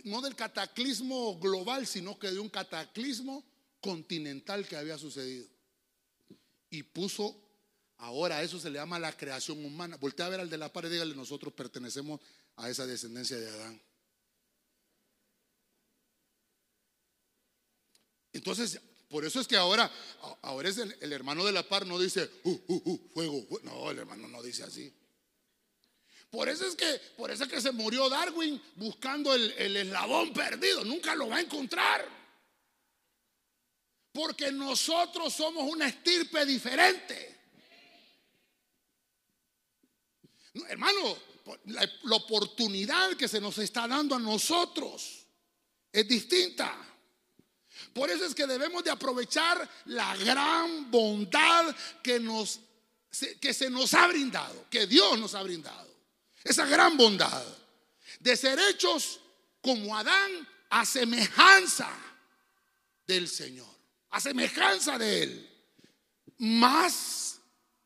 no 0.03 0.21
del 0.21 0.35
cataclismo 0.35 1.39
global, 1.39 1.87
sino 1.87 2.19
que 2.19 2.31
de 2.31 2.39
un 2.39 2.49
cataclismo 2.49 3.43
continental 3.81 4.67
que 4.67 4.77
había 4.77 4.99
sucedido. 4.99 5.47
Y 6.69 6.83
puso, 6.83 7.35
ahora 7.97 8.43
eso 8.43 8.59
se 8.59 8.69
le 8.69 8.77
llama 8.77 8.99
la 8.99 9.17
creación 9.17 9.65
humana. 9.65 9.97
Voltea 9.97 10.27
a 10.27 10.29
ver 10.29 10.39
al 10.41 10.49
de 10.51 10.57
la 10.59 10.71
pared 10.71 10.91
dígale, 10.91 11.15
nosotros 11.15 11.51
pertenecemos 11.51 12.21
a 12.57 12.69
esa 12.69 12.85
descendencia 12.85 13.37
de 13.37 13.49
Adán. 13.49 13.81
Entonces, 18.45 18.79
por 19.09 19.25
eso 19.25 19.39
es 19.39 19.47
que 19.47 19.57
ahora, 19.57 19.91
ahora 20.43 20.69
es 20.69 20.77
el, 20.77 21.11
hermano 21.11 21.43
de 21.43 21.51
la 21.51 21.67
par 21.67 21.87
no 21.87 21.97
dice, 21.97 22.29
uh, 22.43 22.51
uh, 22.51 22.81
uh, 22.85 23.09
fuego, 23.11 23.43
no, 23.63 23.89
el 23.89 23.97
hermano 23.97 24.27
no 24.27 24.43
dice 24.43 24.61
así. 24.61 24.93
Por 26.29 26.47
eso 26.47 26.67
es 26.67 26.75
que, 26.75 27.01
por 27.17 27.31
eso 27.31 27.45
es 27.45 27.49
que 27.49 27.59
se 27.59 27.71
murió 27.71 28.07
Darwin 28.07 28.61
buscando 28.75 29.33
el, 29.33 29.51
el 29.53 29.77
eslabón 29.77 30.31
perdido, 30.31 30.85
nunca 30.85 31.15
lo 31.15 31.27
va 31.27 31.37
a 31.37 31.41
encontrar. 31.41 32.07
Porque 34.11 34.51
nosotros 34.51 35.33
somos 35.33 35.67
una 35.67 35.87
estirpe 35.87 36.45
diferente. 36.45 37.39
hermano, 40.69 41.17
la, 41.65 41.89
la 42.03 42.15
oportunidad 42.15 43.17
que 43.17 43.27
se 43.27 43.41
nos 43.41 43.57
está 43.57 43.87
dando 43.87 44.13
a 44.13 44.19
nosotros 44.19 45.25
es 45.91 46.07
distinta. 46.07 46.94
Por 47.95 48.11
eso 48.11 48.25
es 48.25 48.35
que 48.35 48.45
debemos 48.45 48.83
de 48.83 48.91
aprovechar 48.91 49.69
la 49.85 50.17
gran 50.17 50.91
bondad 50.91 51.73
que, 52.03 52.19
nos, 52.19 52.59
que 53.39 53.53
se 53.53 53.69
nos 53.69 53.93
ha 53.93 54.05
brindado, 54.07 54.65
que 54.69 54.85
Dios 54.85 55.17
nos 55.17 55.33
ha 55.33 55.41
brindado. 55.41 55.95
Esa 56.43 56.65
gran 56.65 56.97
bondad 56.97 57.41
de 58.19 58.35
ser 58.35 58.59
hechos 58.69 59.21
como 59.61 59.95
Adán 59.95 60.45
a 60.71 60.85
semejanza 60.85 61.89
del 63.07 63.29
Señor, 63.29 63.73
a 64.09 64.19
semejanza 64.19 64.97
de 64.97 65.23
Él, 65.23 65.49
más 66.39 67.39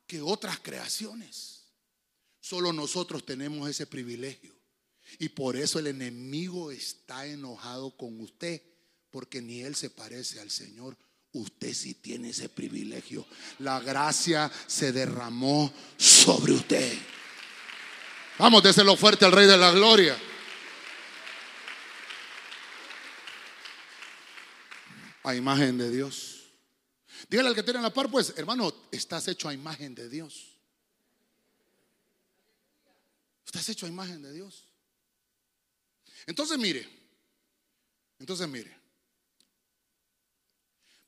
que 0.07 0.24
otras 0.24 0.57
creaciones. 0.57 1.66
Solo 2.39 2.74
nosotros 2.74 3.28
tenemos 3.28 3.70
ese 3.70 3.86
privilegio. 3.86 4.55
Y 5.20 5.30
por 5.30 5.55
eso 5.55 5.78
el 5.78 5.86
enemigo 5.86 6.72
está 6.72 7.28
enojado 7.28 7.95
con 7.95 8.20
usted 8.22 8.64
porque 9.12 9.41
ni 9.41 9.62
Él 9.62 9.76
se 9.76 9.89
parece 9.89 10.39
al 10.39 10.51
Señor. 10.51 10.97
Usted 11.32 11.74
sí 11.74 11.95
tiene 11.95 12.30
ese 12.30 12.49
privilegio. 12.49 13.26
La 13.60 13.80
gracia 13.80 14.51
se 14.68 14.91
derramó 14.91 15.72
sobre 15.97 16.53
usted. 16.53 16.97
Vamos, 18.39 18.64
déselo 18.64 18.95
fuerte 18.95 19.26
al 19.26 19.32
Rey 19.32 19.47
de 19.47 19.57
la 19.57 19.72
Gloria. 19.72 20.18
A 25.24 25.36
imagen 25.36 25.78
de 25.78 25.91
Dios. 25.91 26.39
Dígale 27.30 27.49
al 27.49 27.55
que 27.55 27.64
tiene 27.64 27.82
la 27.82 27.93
par, 27.93 28.10
pues, 28.10 28.34
hermano, 28.38 28.74
estás 28.91 29.28
hecho 29.28 29.49
a 29.49 29.53
imagen 29.53 29.93
de 29.93 30.10
Dios. 30.10 30.55
Estás 33.45 33.70
hecho 33.70 33.86
a 33.86 33.89
imagen 33.89 34.22
de 34.22 34.34
Dios. 34.34 34.64
Entonces, 36.26 36.57
mire. 36.57 36.88
Entonces, 38.20 38.47
mire. 38.47 38.78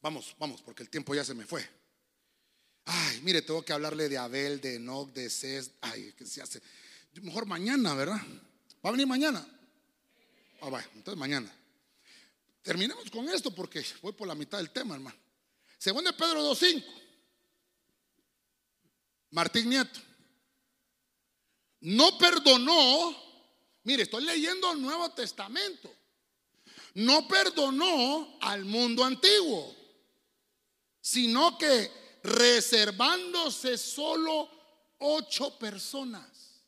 Vamos, 0.01 0.35
vamos, 0.39 0.61
porque 0.61 0.83
el 0.83 0.89
tiempo 0.89 1.13
ya 1.13 1.23
se 1.23 1.35
me 1.35 1.45
fue. 1.45 1.67
Ay, 2.85 3.21
mire, 3.21 3.43
tengo 3.43 3.63
que 3.63 3.71
hablarle 3.71 4.09
de 4.09 4.17
Abel, 4.17 4.59
de 4.59 4.75
Enoch, 4.75 5.11
de 5.13 5.29
Cés. 5.29 5.71
Ay, 5.81 6.13
que 6.17 6.25
se 6.25 6.41
hace. 6.41 6.61
Mejor 7.21 7.45
mañana, 7.45 7.93
¿verdad? 7.93 8.19
¿Va 8.83 8.89
a 8.89 8.91
venir 8.91 9.05
mañana? 9.05 9.45
Ah, 10.61 10.69
va, 10.69 10.83
entonces 10.95 11.19
mañana. 11.19 11.53
Terminemos 12.63 13.09
con 13.11 13.29
esto 13.29 13.53
porque 13.53 13.85
voy 14.01 14.13
por 14.13 14.27
la 14.27 14.35
mitad 14.35 14.57
del 14.57 14.71
tema, 14.71 14.95
hermano. 14.95 15.17
Según 15.77 16.03
de 16.03 16.13
Pedro 16.13 16.43
2.5. 16.51 16.83
Martín 19.31 19.69
Nieto. 19.69 19.99
No 21.81 22.17
perdonó. 22.17 23.15
Mire, 23.83 24.03
estoy 24.03 24.23
leyendo 24.23 24.71
el 24.71 24.81
Nuevo 24.81 25.11
Testamento. 25.11 25.93
No 26.95 27.27
perdonó 27.27 28.37
al 28.41 28.65
mundo 28.65 29.03
antiguo 29.03 29.80
sino 31.01 31.57
que 31.57 31.91
reservándose 32.23 33.77
solo 33.77 34.49
ocho 34.99 35.57
personas, 35.57 36.61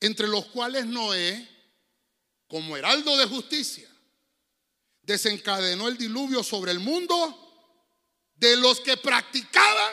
entre 0.00 0.28
los 0.28 0.46
cuales 0.46 0.86
Noé, 0.86 1.48
como 2.46 2.76
heraldo 2.76 3.16
de 3.16 3.26
justicia, 3.26 3.88
desencadenó 5.02 5.88
el 5.88 5.96
diluvio 5.96 6.42
sobre 6.42 6.72
el 6.72 6.80
mundo 6.80 7.38
de 8.36 8.56
los 8.56 8.80
que 8.80 8.96
practicaban 8.96 9.92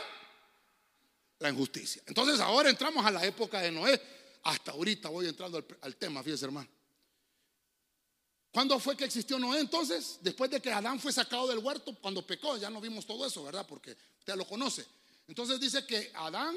la 1.39 1.49
injusticia. 1.49 2.03
Entonces 2.05 2.39
ahora 2.39 2.69
entramos 2.69 3.05
a 3.05 3.11
la 3.11 3.25
época 3.25 3.61
de 3.61 3.71
Noé. 3.71 3.99
Hasta 4.43 4.71
ahorita 4.71 5.09
voy 5.09 5.27
entrando 5.27 5.65
al, 5.81 5.95
tema, 5.95 6.23
fíjese 6.23 6.45
hermano. 6.45 6.69
¿Cuándo 8.51 8.79
fue 8.79 8.97
que 8.97 9.05
existió 9.05 9.37
Noé 9.37 9.59
entonces? 9.59 10.17
Después 10.21 10.49
de 10.49 10.61
que 10.61 10.71
Adán 10.71 10.99
fue 10.99 11.13
sacado 11.13 11.47
del 11.47 11.59
huerto, 11.59 11.95
cuando 12.01 12.25
pecó, 12.25 12.57
ya 12.57 12.69
no 12.69 12.81
vimos 12.81 13.05
todo 13.05 13.25
eso, 13.25 13.43
¿verdad? 13.43 13.65
Porque 13.67 13.95
usted 14.19 14.35
lo 14.35 14.47
conoce. 14.47 14.85
Entonces 15.27 15.59
dice 15.59 15.85
que 15.85 16.11
Adán 16.15 16.55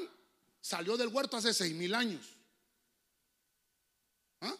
salió 0.59 0.97
del 0.97 1.09
huerto 1.09 1.37
hace 1.37 1.53
seis 1.53 1.75
mil 1.75 1.93
años. 1.93 2.25
¿Ah? 4.41 4.55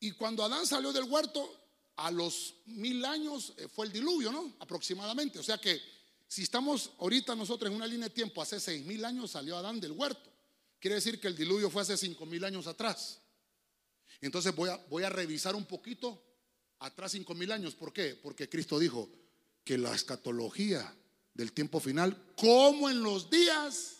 Y 0.00 0.12
cuando 0.12 0.44
Adán 0.44 0.66
salió 0.66 0.92
del 0.92 1.04
huerto, 1.04 1.56
a 1.96 2.10
los 2.10 2.54
mil 2.66 3.04
años 3.04 3.52
eh, 3.56 3.68
fue 3.68 3.86
el 3.86 3.92
diluvio, 3.92 4.32
¿no? 4.32 4.54
Aproximadamente. 4.60 5.38
O 5.38 5.42
sea 5.42 5.58
que 5.58 5.80
si 6.26 6.42
estamos 6.42 6.90
ahorita 6.98 7.34
nosotros 7.34 7.70
en 7.70 7.76
una 7.76 7.86
línea 7.86 8.08
de 8.08 8.14
tiempo, 8.14 8.40
hace 8.40 8.58
seis 8.60 8.84
mil 8.84 9.04
años 9.04 9.30
salió 9.30 9.56
Adán 9.56 9.80
del 9.80 9.92
huerto. 9.92 10.30
Quiere 10.78 10.94
decir 10.94 11.20
que 11.20 11.28
el 11.28 11.36
diluvio 11.36 11.70
fue 11.70 11.82
hace 11.82 11.96
cinco 11.96 12.24
mil 12.24 12.42
años 12.44 12.66
atrás. 12.66 13.20
Entonces 14.20 14.54
voy 14.54 14.70
a, 14.70 14.76
voy 14.88 15.02
a 15.02 15.08
revisar 15.08 15.54
un 15.54 15.64
poquito 15.64 16.22
atrás 16.80 17.12
cinco 17.12 17.34
mil 17.34 17.52
años. 17.52 17.74
¿Por 17.74 17.92
qué? 17.92 18.18
Porque 18.22 18.48
Cristo 18.48 18.78
dijo 18.78 19.08
que 19.64 19.78
la 19.78 19.94
escatología 19.94 20.94
del 21.34 21.52
tiempo 21.52 21.80
final, 21.80 22.32
como 22.36 22.90
en 22.90 23.02
los 23.02 23.30
días, 23.30 23.96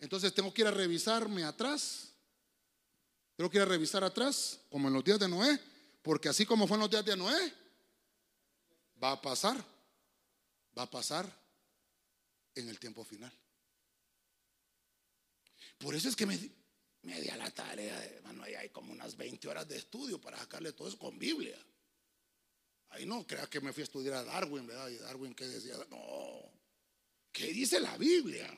entonces 0.00 0.32
tengo 0.32 0.52
que 0.54 0.62
ir 0.62 0.68
a 0.68 0.72
revisarme 0.72 1.44
atrás. 1.44 2.12
Tengo 3.36 3.50
que 3.50 3.58
ir 3.58 3.62
a 3.62 3.66
revisar 3.66 4.04
atrás, 4.04 4.60
como 4.70 4.88
en 4.88 4.94
los 4.94 5.04
días 5.04 5.18
de 5.18 5.28
Noé, 5.28 5.58
porque 6.02 6.28
así 6.28 6.44
como 6.44 6.66
fue 6.66 6.76
en 6.76 6.82
los 6.82 6.90
días 6.90 7.04
de 7.04 7.16
Noé, 7.16 7.54
va 9.02 9.12
a 9.12 9.20
pasar, 9.20 9.56
va 10.76 10.82
a 10.82 10.90
pasar 10.90 11.30
en 12.54 12.68
el 12.68 12.78
tiempo 12.78 13.02
final. 13.04 13.32
Por 15.78 15.94
eso 15.94 16.08
es 16.08 16.16
que 16.16 16.26
me, 16.26 16.38
media 17.02 17.36
la 17.36 17.50
tarea, 17.50 18.04
hermano, 18.04 18.42
ahí 18.42 18.54
hay 18.54 18.68
como 18.70 18.92
unas 18.92 19.16
20 19.16 19.48
horas 19.48 19.66
de 19.68 19.76
estudio 19.76 20.20
para 20.20 20.38
sacarle 20.38 20.72
todo 20.72 20.88
eso 20.88 20.98
con 20.98 21.18
Biblia. 21.18 21.58
Ahí 22.90 23.06
no 23.06 23.26
crea 23.26 23.46
que 23.46 23.60
me 23.60 23.72
fui 23.72 23.82
a 23.82 23.84
estudiar 23.84 24.14
a 24.14 24.24
Darwin, 24.24 24.66
¿verdad? 24.66 24.88
Y 24.88 24.96
Darwin 24.96 25.34
que 25.34 25.46
decía, 25.46 25.74
no, 25.88 26.50
¿qué 27.32 27.52
dice 27.52 27.80
la 27.80 27.96
Biblia? 27.96 28.48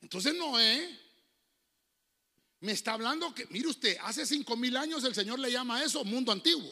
Entonces 0.00 0.34
Noé 0.34 0.98
me 2.60 2.72
está 2.72 2.94
hablando 2.94 3.34
que, 3.34 3.46
mire 3.46 3.68
usted, 3.68 3.96
hace 4.02 4.26
cinco 4.26 4.56
mil 4.56 4.76
años 4.76 5.04
el 5.04 5.14
Señor 5.14 5.38
le 5.38 5.50
llama 5.50 5.78
a 5.78 5.84
eso 5.84 6.04
mundo 6.04 6.32
antiguo. 6.32 6.70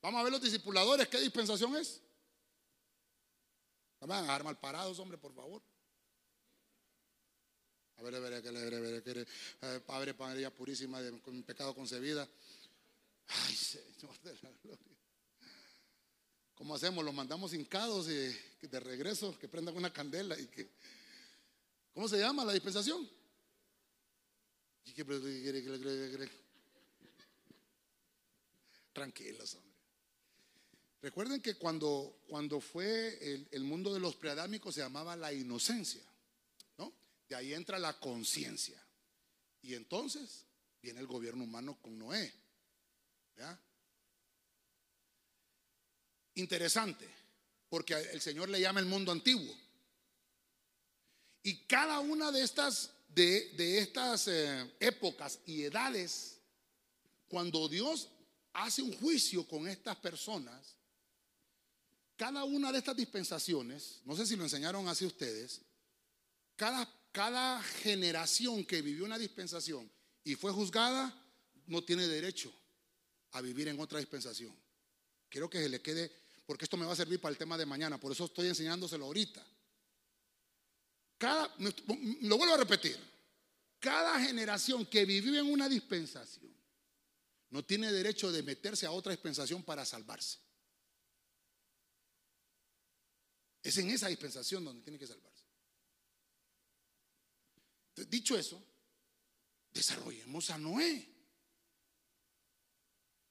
Vamos 0.00 0.20
a 0.20 0.24
ver 0.24 0.32
los 0.32 0.42
discipuladores, 0.42 1.08
¿qué 1.08 1.20
dispensación 1.20 1.76
es? 1.76 2.02
No 4.00 4.08
me 4.08 4.14
van 4.14 4.18
a 4.18 4.22
dejar 4.22 4.44
mal 4.44 4.58
parados, 4.58 4.98
hombre, 4.98 5.16
por 5.16 5.32
favor. 5.32 5.62
Padre, 9.86 10.14
Padre 10.14 10.50
purísima, 10.50 11.00
de, 11.00 11.20
con 11.20 11.42
pecado 11.42 11.74
concebida. 11.74 12.28
Ay, 13.28 13.54
Señor 13.54 14.18
de 14.22 14.34
la 14.42 14.50
gloria. 14.62 14.96
¿Cómo 16.54 16.74
hacemos? 16.74 17.04
Los 17.04 17.14
mandamos 17.14 17.54
hincados 17.54 18.08
y 18.08 18.66
de 18.66 18.80
regreso, 18.80 19.36
que 19.38 19.48
prendan 19.48 19.76
una 19.76 19.92
candela 19.92 20.38
y 20.38 20.46
que. 20.46 20.70
¿Cómo 21.94 22.08
se 22.08 22.18
llama 22.18 22.44
la 22.44 22.52
dispensación? 22.52 23.08
Tranquilos, 28.92 29.54
hombre. 29.54 29.72
Recuerden 31.02 31.40
que 31.40 31.56
cuando, 31.56 32.20
cuando 32.28 32.60
fue 32.60 33.18
el, 33.20 33.48
el 33.50 33.64
mundo 33.64 33.92
de 33.92 34.00
los 34.00 34.14
preadámicos 34.14 34.74
se 34.74 34.82
llamaba 34.82 35.16
la 35.16 35.32
inocencia, 35.32 36.02
¿no? 36.04 36.11
Ahí 37.34 37.54
entra 37.54 37.78
la 37.78 37.98
conciencia. 37.98 38.82
Y 39.62 39.74
entonces 39.74 40.46
viene 40.80 41.00
el 41.00 41.06
gobierno 41.06 41.44
humano 41.44 41.78
con 41.80 41.98
Noé. 41.98 42.32
Interesante, 46.34 47.08
porque 47.68 47.94
el 47.94 48.20
Señor 48.20 48.48
le 48.48 48.60
llama 48.60 48.80
el 48.80 48.86
mundo 48.86 49.12
antiguo. 49.12 49.54
Y 51.42 51.64
cada 51.64 52.00
una 52.00 52.30
de 52.30 52.42
estas, 52.42 52.90
de, 53.08 53.50
de 53.56 53.78
estas 53.78 54.28
eh, 54.28 54.74
épocas 54.78 55.40
y 55.44 55.62
edades, 55.62 56.38
cuando 57.28 57.68
Dios 57.68 58.08
hace 58.52 58.82
un 58.82 58.96
juicio 58.96 59.46
con 59.46 59.66
estas 59.66 59.96
personas, 59.96 60.76
cada 62.16 62.44
una 62.44 62.70
de 62.70 62.78
estas 62.78 62.96
dispensaciones, 62.96 64.00
no 64.04 64.14
sé 64.14 64.26
si 64.26 64.36
lo 64.36 64.44
enseñaron 64.44 64.86
así 64.88 65.04
ustedes, 65.04 65.60
cada, 66.56 66.88
cada 67.12 67.62
generación 67.62 68.64
que 68.64 68.82
vivió 68.82 69.04
una 69.04 69.18
dispensación 69.18 69.90
y 70.24 70.34
fue 70.34 70.50
juzgada, 70.50 71.14
no 71.66 71.84
tiene 71.84 72.08
derecho 72.08 72.52
a 73.32 73.40
vivir 73.40 73.68
en 73.68 73.78
otra 73.78 73.98
dispensación. 73.98 74.54
Quiero 75.28 75.48
que 75.48 75.62
se 75.62 75.68
le 75.68 75.80
quede, 75.80 76.10
porque 76.46 76.64
esto 76.64 76.76
me 76.76 76.86
va 76.86 76.92
a 76.92 76.96
servir 76.96 77.20
para 77.20 77.32
el 77.32 77.38
tema 77.38 77.56
de 77.56 77.66
mañana, 77.66 77.98
por 77.98 78.12
eso 78.12 78.24
estoy 78.24 78.48
enseñándoselo 78.48 79.04
ahorita. 79.04 79.46
Cada, 81.18 81.54
lo 81.58 82.36
vuelvo 82.36 82.54
a 82.54 82.58
repetir, 82.58 82.98
cada 83.78 84.18
generación 84.20 84.86
que 84.86 85.04
vivió 85.04 85.38
en 85.38 85.52
una 85.52 85.68
dispensación 85.68 86.52
no 87.50 87.64
tiene 87.64 87.92
derecho 87.92 88.32
de 88.32 88.42
meterse 88.42 88.86
a 88.86 88.92
otra 88.92 89.12
dispensación 89.12 89.62
para 89.62 89.84
salvarse. 89.84 90.38
Es 93.62 93.76
en 93.78 93.90
esa 93.90 94.08
dispensación 94.08 94.64
donde 94.64 94.82
tiene 94.82 94.98
que 94.98 95.06
salvarse. 95.06 95.31
Dicho 97.94 98.36
eso, 98.36 98.62
desarrollemos 99.72 100.50
a 100.50 100.58
Noé. 100.58 101.08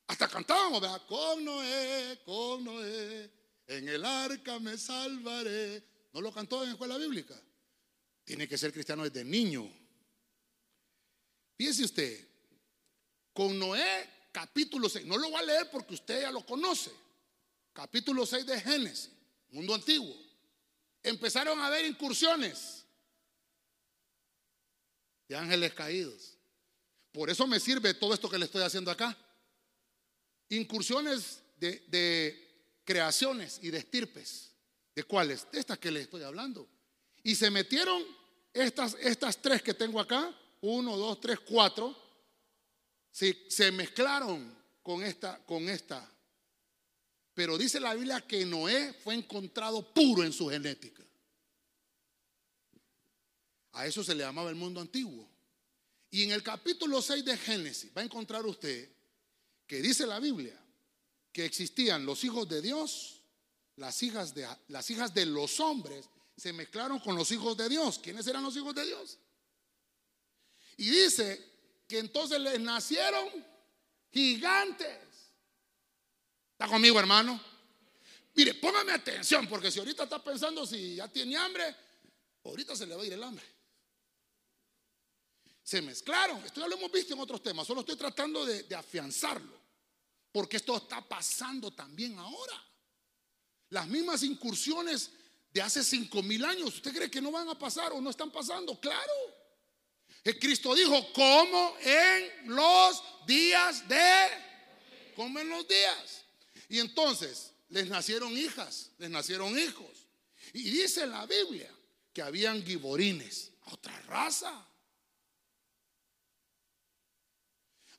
Hasta 0.07 0.28
cantábamos. 0.28 0.82
Con 1.01 1.45
Noé, 1.45 2.20
con 2.26 2.64
Noé, 2.64 3.32
en 3.68 3.89
el 3.89 4.03
arca 4.03 4.59
me 4.59 4.78
salvaré. 4.78 5.84
¿No 6.14 6.22
lo 6.22 6.34
cantó 6.34 6.62
en 6.62 6.70
la 6.70 6.74
escuela 6.74 6.97
bíblica? 6.97 7.39
Tiene 8.24 8.47
que 8.47 8.57
ser 8.57 8.74
cristiano 8.74 9.03
desde 9.03 9.24
niño. 9.24 9.72
Fíjese 11.57 11.86
usted, 11.86 12.28
con 13.34 13.57
Noé, 13.57 14.28
capítulo 14.32 14.89
6, 14.89 15.05
no 15.05 15.18
lo 15.18 15.30
voy 15.30 15.39
a 15.39 15.45
leer 15.45 15.70
porque 15.72 15.93
usted 15.93 16.22
ya 16.22 16.32
lo 16.32 16.45
conoce. 16.45 16.91
Capítulo 17.74 18.26
6 18.26 18.45
de 18.45 18.59
Génesis 18.59 19.12
mundo 19.51 19.76
antiguo, 19.76 20.16
empezaron 21.03 21.59
a 21.59 21.68
haber 21.68 21.86
incursiones 21.86 22.80
de 25.32 25.38
ángeles 25.38 25.73
caídos. 25.73 26.38
Por 27.13 27.29
eso 27.29 27.47
me 27.47 27.57
sirve 27.57 27.93
todo 27.93 28.13
esto 28.13 28.29
que 28.29 28.38
le 28.38 28.45
estoy 28.45 28.63
haciendo 28.63 28.91
acá. 28.91 29.17
Incursiones 30.49 31.41
de, 31.57 32.82
creaciones 32.84 33.59
y 33.61 33.71
de 33.71 33.77
estirpes. 33.77 34.51
¿De 34.93 35.03
cuáles? 35.05 35.49
De 35.51 35.59
estas 35.61 35.79
que 35.79 35.89
le 35.89 36.01
estoy 36.01 36.23
hablando. 36.23 36.67
Y 37.23 37.36
se 37.36 37.49
metieron 37.49 38.03
estas, 38.53 38.97
estas 38.99 39.41
tres 39.41 39.61
que 39.61 39.73
tengo 39.73 40.01
acá, 40.01 40.38
uno, 40.59 40.97
dos, 40.97 41.21
tres, 41.21 41.39
cuatro, 41.39 41.95
se 43.11 43.71
mezclaron 43.71 44.53
con 44.84 45.01
esta, 45.01 45.38
con 45.45 45.69
esta 45.69 46.11
pero 47.34 47.57
dice 47.57 47.79
la 47.79 47.93
Biblia 47.93 48.19
que 48.19 48.45
Noé 48.45 48.93
fue 48.93 49.15
encontrado 49.15 49.93
puro 49.93 50.23
en 50.23 50.34
su 50.34 50.49
genética. 50.49 51.01
A 53.74 53.86
eso 53.86 54.03
se 54.03 54.15
le 54.15 54.24
llamaba 54.24 54.49
el 54.49 54.55
mundo 54.55 54.82
antiguo. 54.82 55.28
Y 56.09 56.24
en 56.24 56.32
el 56.32 56.43
capítulo 56.43 57.01
6 57.01 57.24
de 57.24 57.38
Génesis 57.38 57.91
va 57.95 58.01
a 58.01 58.05
encontrar 58.05 58.45
usted 58.45 58.89
que 59.65 59.82
dice 59.82 60.05
la 60.05 60.19
Biblia 60.19 60.57
que 61.32 61.45
existían 61.45 62.05
los 62.05 62.24
hijos 62.26 62.49
de 62.49 62.61
Dios, 62.61 63.22
las 63.78 64.03
hijas 64.03 64.34
de, 64.34 64.45
las 64.67 64.89
hijas 64.89 65.13
de 65.13 65.26
los 65.26 65.59
hombres 65.61 66.09
se 66.36 66.51
mezclaron 66.51 66.99
con 66.99 67.15
los 67.15 67.32
hijos 67.32 67.55
de 67.55 67.69
Dios. 67.69 67.99
¿Quiénes 67.99 68.28
eran 68.28 68.43
los 68.43 68.55
hijos 68.57 68.76
de 68.76 68.86
Dios? 68.86 69.17
Y 70.78 70.89
dice 70.89 71.41
que 71.88 71.99
entonces 71.99 72.39
les 72.41 72.59
nacieron 72.59 73.30
gigantes. 74.11 74.97
¿Está 76.51 76.67
conmigo, 76.67 76.99
hermano? 76.99 77.41
Mire, 78.34 78.53
póngame 78.55 78.91
atención, 78.91 79.47
porque 79.47 79.72
si 79.72 79.80
ahorita 79.80 80.03
está 80.03 80.24
pensando 80.24 80.65
si 80.65 80.95
ya 80.95 81.07
tiene 81.07 81.38
hambre, 81.38 81.76
ahorita 82.43 82.76
se 82.76 82.86
le 82.86 82.95
va 82.95 83.03
a 83.03 83.05
ir 83.05 83.13
el 83.13 83.24
hambre. 83.24 83.45
Se 85.64 85.82
mezclaron. 85.82 86.43
Esto 86.45 86.62
ya 86.62 86.68
lo 86.68 86.76
hemos 86.76 86.91
visto 86.91 87.14
en 87.14 87.20
otros 87.20 87.41
temas, 87.41 87.68
solo 87.68 87.82
estoy 87.82 87.95
tratando 87.95 88.45
de, 88.45 88.76
afianzarlo, 88.76 89.59
porque 90.32 90.57
esto 90.57 90.78
está 90.78 91.01
pasando 91.01 91.72
también 91.72 92.18
ahora. 92.18 92.53
Las 93.70 93.88
mismas 93.88 94.24
incursiones 94.24 95.12
de 95.53 95.62
hace 95.62 95.84
cinco 95.84 96.22
mil 96.22 96.43
años, 96.43 96.76
¿usted 96.76 96.93
cree 96.93 97.12
que 97.12 97.22
no 97.22 97.32
van 97.32 97.47
a 97.49 97.57
pasar 97.57 97.93
o 97.93 98.01
no 98.01 98.09
están 98.09 98.32
pasando? 98.32 98.80
Claro. 98.80 99.14
El 100.24 100.38
Cristo 100.39 100.76
dijo, 100.76 101.12
como 101.14 101.76
en 101.80 102.55
los 102.55 103.01
días 103.26 103.88
de, 103.88 104.28
como 105.16 105.39
en 105.39 105.49
los 105.49 105.68
días. 105.68 106.26
Y 106.70 106.80
entonces 106.80 107.51
les 107.70 107.88
nacieron 107.88 108.38
hijas, 108.38 108.91
les 108.97 109.09
nacieron 109.09 109.57
hijos. 109.57 110.07
Y 110.53 110.64
dice 110.64 111.07
la 111.07 111.26
Biblia 111.26 111.74
que 112.14 112.22
habían 112.22 112.64
giborines, 112.64 113.51
otra 113.66 113.99
raza. 114.01 114.68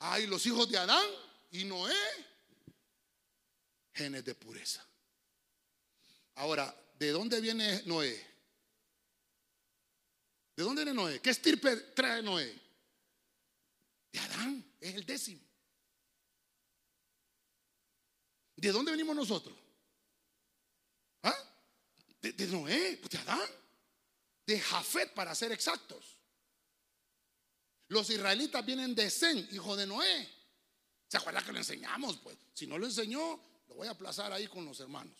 Hay 0.05 0.27
los 0.27 0.45
hijos 0.45 0.69
de 0.69 0.77
Adán 0.77 1.05
y 1.51 1.63
Noé, 1.63 1.95
genes 3.93 4.25
de 4.25 4.35
pureza. 4.35 4.85
Ahora, 6.35 6.75
¿de 6.99 7.11
dónde 7.11 7.39
viene 7.39 7.83
Noé? 7.85 8.11
¿De 10.57 10.63
dónde 10.63 10.83
viene 10.83 11.01
Noé? 11.01 11.21
¿Qué 11.21 11.29
estirpe 11.29 11.77
trae 11.95 12.21
Noé? 12.21 12.53
De 14.11 14.19
Adán, 14.19 14.73
es 14.81 14.93
el 14.93 15.05
décimo. 15.05 15.41
¿De 18.57 18.71
dónde 18.73 18.91
venimos 18.91 19.15
nosotros? 19.15 19.57
¿Ah? 21.21 21.37
De, 22.21 22.47
Noé, 22.47 22.97
pues 22.97 23.09
de 23.09 23.19
Adán, 23.19 23.49
de 24.45 24.59
Jafet 24.59 25.13
para 25.13 25.33
ser 25.33 25.53
exactos. 25.53 26.12
Los 27.93 28.09
israelitas 28.09 28.65
vienen 28.65 28.95
de 28.95 29.07
Zen, 29.07 29.47
hijo 29.51 29.75
de 29.75 29.85
Noé. 29.85 30.27
¿Se 31.07 31.17
acuerda 31.17 31.43
que 31.43 31.51
lo 31.51 31.59
enseñamos? 31.59 32.17
Pues 32.17 32.35
si 32.51 32.65
no 32.65 32.79
lo 32.79 32.87
enseñó, 32.87 33.39
lo 33.67 33.75
voy 33.75 33.87
a 33.87 33.91
aplazar 33.91 34.33
ahí 34.33 34.47
con 34.47 34.65
los 34.65 34.79
hermanos. 34.79 35.15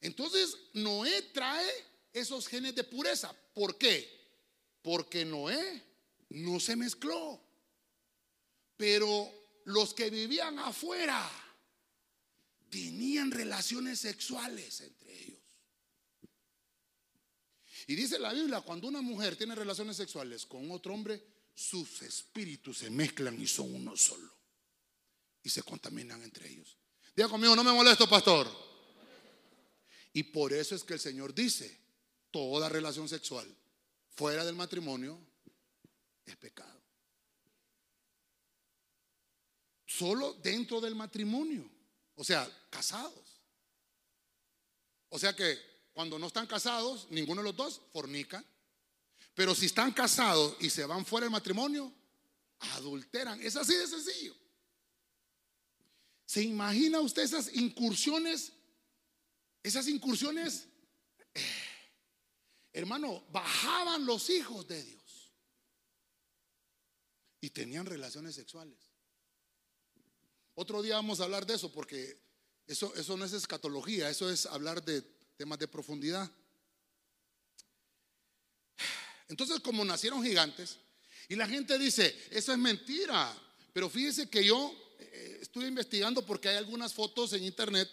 Entonces, 0.00 0.58
Noé 0.72 1.22
trae 1.32 1.64
esos 2.12 2.48
genes 2.48 2.74
de 2.74 2.82
pureza. 2.82 3.32
¿Por 3.54 3.78
qué? 3.78 4.04
Porque 4.82 5.24
Noé 5.24 5.80
no 6.30 6.58
se 6.58 6.74
mezcló. 6.74 7.40
Pero 8.76 9.32
los 9.66 9.94
que 9.94 10.10
vivían 10.10 10.58
afuera, 10.58 11.30
tenían 12.68 13.30
relaciones 13.30 14.00
sexuales 14.00 14.80
entre 14.80 15.22
ellos. 15.22 15.40
Y 17.86 17.94
dice 17.94 18.18
la 18.18 18.32
Biblia, 18.32 18.60
cuando 18.62 18.88
una 18.88 19.02
mujer 19.02 19.36
tiene 19.36 19.54
relaciones 19.54 19.96
sexuales 19.96 20.46
con 20.46 20.68
otro 20.72 20.92
hombre, 20.92 21.35
sus 21.56 22.02
espíritus 22.02 22.78
se 22.78 22.90
mezclan 22.90 23.40
y 23.40 23.46
son 23.46 23.74
uno 23.74 23.96
solo. 23.96 24.30
Y 25.42 25.48
se 25.48 25.62
contaminan 25.62 26.22
entre 26.22 26.48
ellos. 26.48 26.76
Diga 27.16 27.28
conmigo, 27.28 27.56
no 27.56 27.64
me 27.64 27.72
molesto, 27.72 28.08
pastor. 28.08 28.46
Y 30.12 30.22
por 30.24 30.52
eso 30.52 30.74
es 30.74 30.84
que 30.84 30.94
el 30.94 31.00
Señor 31.00 31.34
dice, 31.34 31.80
toda 32.30 32.68
relación 32.68 33.08
sexual 33.08 33.46
fuera 34.10 34.44
del 34.44 34.54
matrimonio 34.54 35.18
es 36.26 36.36
pecado. 36.36 36.82
Solo 39.86 40.34
dentro 40.34 40.80
del 40.80 40.94
matrimonio. 40.94 41.70
O 42.16 42.24
sea, 42.24 42.46
casados. 42.68 43.40
O 45.08 45.18
sea 45.18 45.34
que 45.34 45.58
cuando 45.94 46.18
no 46.18 46.26
están 46.26 46.46
casados, 46.46 47.06
ninguno 47.08 47.40
de 47.40 47.48
los 47.48 47.56
dos 47.56 47.80
fornica. 47.92 48.44
Pero 49.36 49.54
si 49.54 49.66
están 49.66 49.92
casados 49.92 50.56
y 50.60 50.70
se 50.70 50.86
van 50.86 51.04
fuera 51.04 51.26
del 51.26 51.30
matrimonio, 51.30 51.92
adulteran. 52.58 53.38
Es 53.42 53.54
así 53.54 53.74
de 53.76 53.86
sencillo. 53.86 54.34
¿Se 56.24 56.42
imagina 56.42 57.00
usted 57.00 57.22
esas 57.22 57.54
incursiones? 57.54 58.54
Esas 59.62 59.88
incursiones, 59.88 60.66
eh, 61.34 61.40
hermano, 62.72 63.26
bajaban 63.30 64.06
los 64.06 64.30
hijos 64.30 64.66
de 64.68 64.82
Dios 64.82 65.32
y 67.42 67.50
tenían 67.50 67.84
relaciones 67.84 68.36
sexuales. 68.36 68.78
Otro 70.54 70.80
día 70.80 70.94
vamos 70.94 71.20
a 71.20 71.24
hablar 71.24 71.44
de 71.44 71.56
eso 71.56 71.70
porque 71.70 72.18
eso, 72.66 72.94
eso 72.94 73.18
no 73.18 73.26
es 73.26 73.34
escatología, 73.34 74.08
eso 74.08 74.30
es 74.30 74.46
hablar 74.46 74.82
de 74.82 75.02
temas 75.36 75.58
de 75.58 75.68
profundidad. 75.68 76.32
Entonces, 79.28 79.60
como 79.60 79.84
nacieron 79.84 80.22
gigantes, 80.22 80.76
y 81.28 81.34
la 81.34 81.48
gente 81.48 81.78
dice, 81.78 82.14
eso 82.30 82.52
es 82.52 82.58
mentira, 82.58 83.36
pero 83.72 83.90
fíjese 83.90 84.28
que 84.28 84.44
yo 84.44 84.74
eh, 84.98 85.38
estuve 85.42 85.66
investigando 85.66 86.24
porque 86.24 86.48
hay 86.48 86.56
algunas 86.56 86.94
fotos 86.94 87.32
en 87.32 87.44
internet 87.44 87.90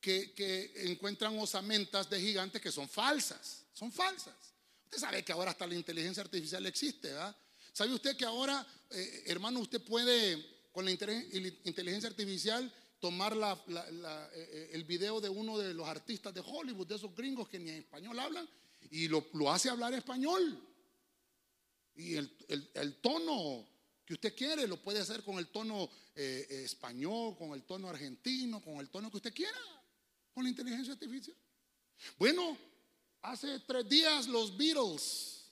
que, 0.00 0.32
que 0.32 0.72
encuentran 0.90 1.38
osamentas 1.38 2.08
de 2.08 2.20
gigantes 2.20 2.60
que 2.60 2.72
son 2.72 2.88
falsas, 2.88 3.64
son 3.72 3.92
falsas. 3.92 4.34
Usted 4.84 4.98
sabe 4.98 5.22
que 5.22 5.32
ahora 5.32 5.50
hasta 5.50 5.66
la 5.66 5.74
inteligencia 5.74 6.22
artificial 6.22 6.64
existe, 6.66 7.08
¿verdad? 7.08 7.36
¿Sabe 7.72 7.92
usted 7.92 8.16
que 8.16 8.24
ahora, 8.24 8.64
eh, 8.90 9.24
hermano, 9.26 9.58
usted 9.58 9.80
puede 9.82 10.54
con 10.70 10.84
la 10.84 10.90
inteligencia 10.90 12.08
artificial 12.08 12.72
tomar 13.00 13.36
la, 13.36 13.60
eh, 14.32 14.70
el 14.72 14.84
video 14.84 15.20
de 15.20 15.28
uno 15.28 15.58
de 15.58 15.74
los 15.74 15.86
artistas 15.86 16.32
de 16.32 16.40
Hollywood, 16.40 16.86
de 16.86 16.94
esos 16.94 17.14
gringos 17.14 17.48
que 17.48 17.58
ni 17.58 17.70
en 17.70 17.76
español 17.76 18.18
hablan, 18.18 18.48
y 18.90 19.08
lo, 19.08 19.24
hace 19.50 19.70
hablar 19.70 19.94
español? 19.94 20.60
Y 21.96 22.16
el, 22.16 23.00
tono 23.00 23.66
que 24.04 24.14
usted 24.14 24.34
quiere 24.34 24.66
lo 24.66 24.82
puede 24.82 25.00
hacer 25.00 25.22
con 25.22 25.38
el 25.38 25.48
tono 25.48 25.88
eh, 26.14 26.46
español, 26.64 27.36
con 27.36 27.52
el 27.52 27.62
tono 27.62 27.88
argentino, 27.88 28.60
con 28.62 28.76
el 28.76 28.90
tono 28.90 29.10
que 29.10 29.18
usted 29.18 29.34
quiera, 29.34 29.58
con 30.32 30.44
la 30.44 30.50
inteligencia 30.50 30.92
artificial. 30.92 31.36
Bueno, 32.18 32.56
hace 33.22 33.60
tres 33.60 33.88
días 33.88 34.26
los 34.26 34.56
Beatles 34.56 35.44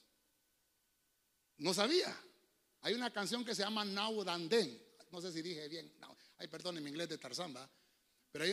no 1.59 1.73
sabía. 1.73 2.15
Hay 2.81 2.95
una 2.95 3.13
canción 3.13 3.45
que 3.45 3.55
se 3.55 3.63
llama 3.63 3.85
Now 3.85 4.29
and 4.29 4.51
Then. 4.51 4.83
No 5.11 5.21
sé 5.21 5.33
si 5.33 5.43
dije 5.43 5.69
bien. 5.69 5.93
Ay, 6.39 6.49
perdón, 6.49 6.77
en 6.77 6.83
mi 6.83 6.91
inglés 6.91 7.09
de 7.09 7.19
Tarzán, 7.19 7.55
Pero 8.33 8.45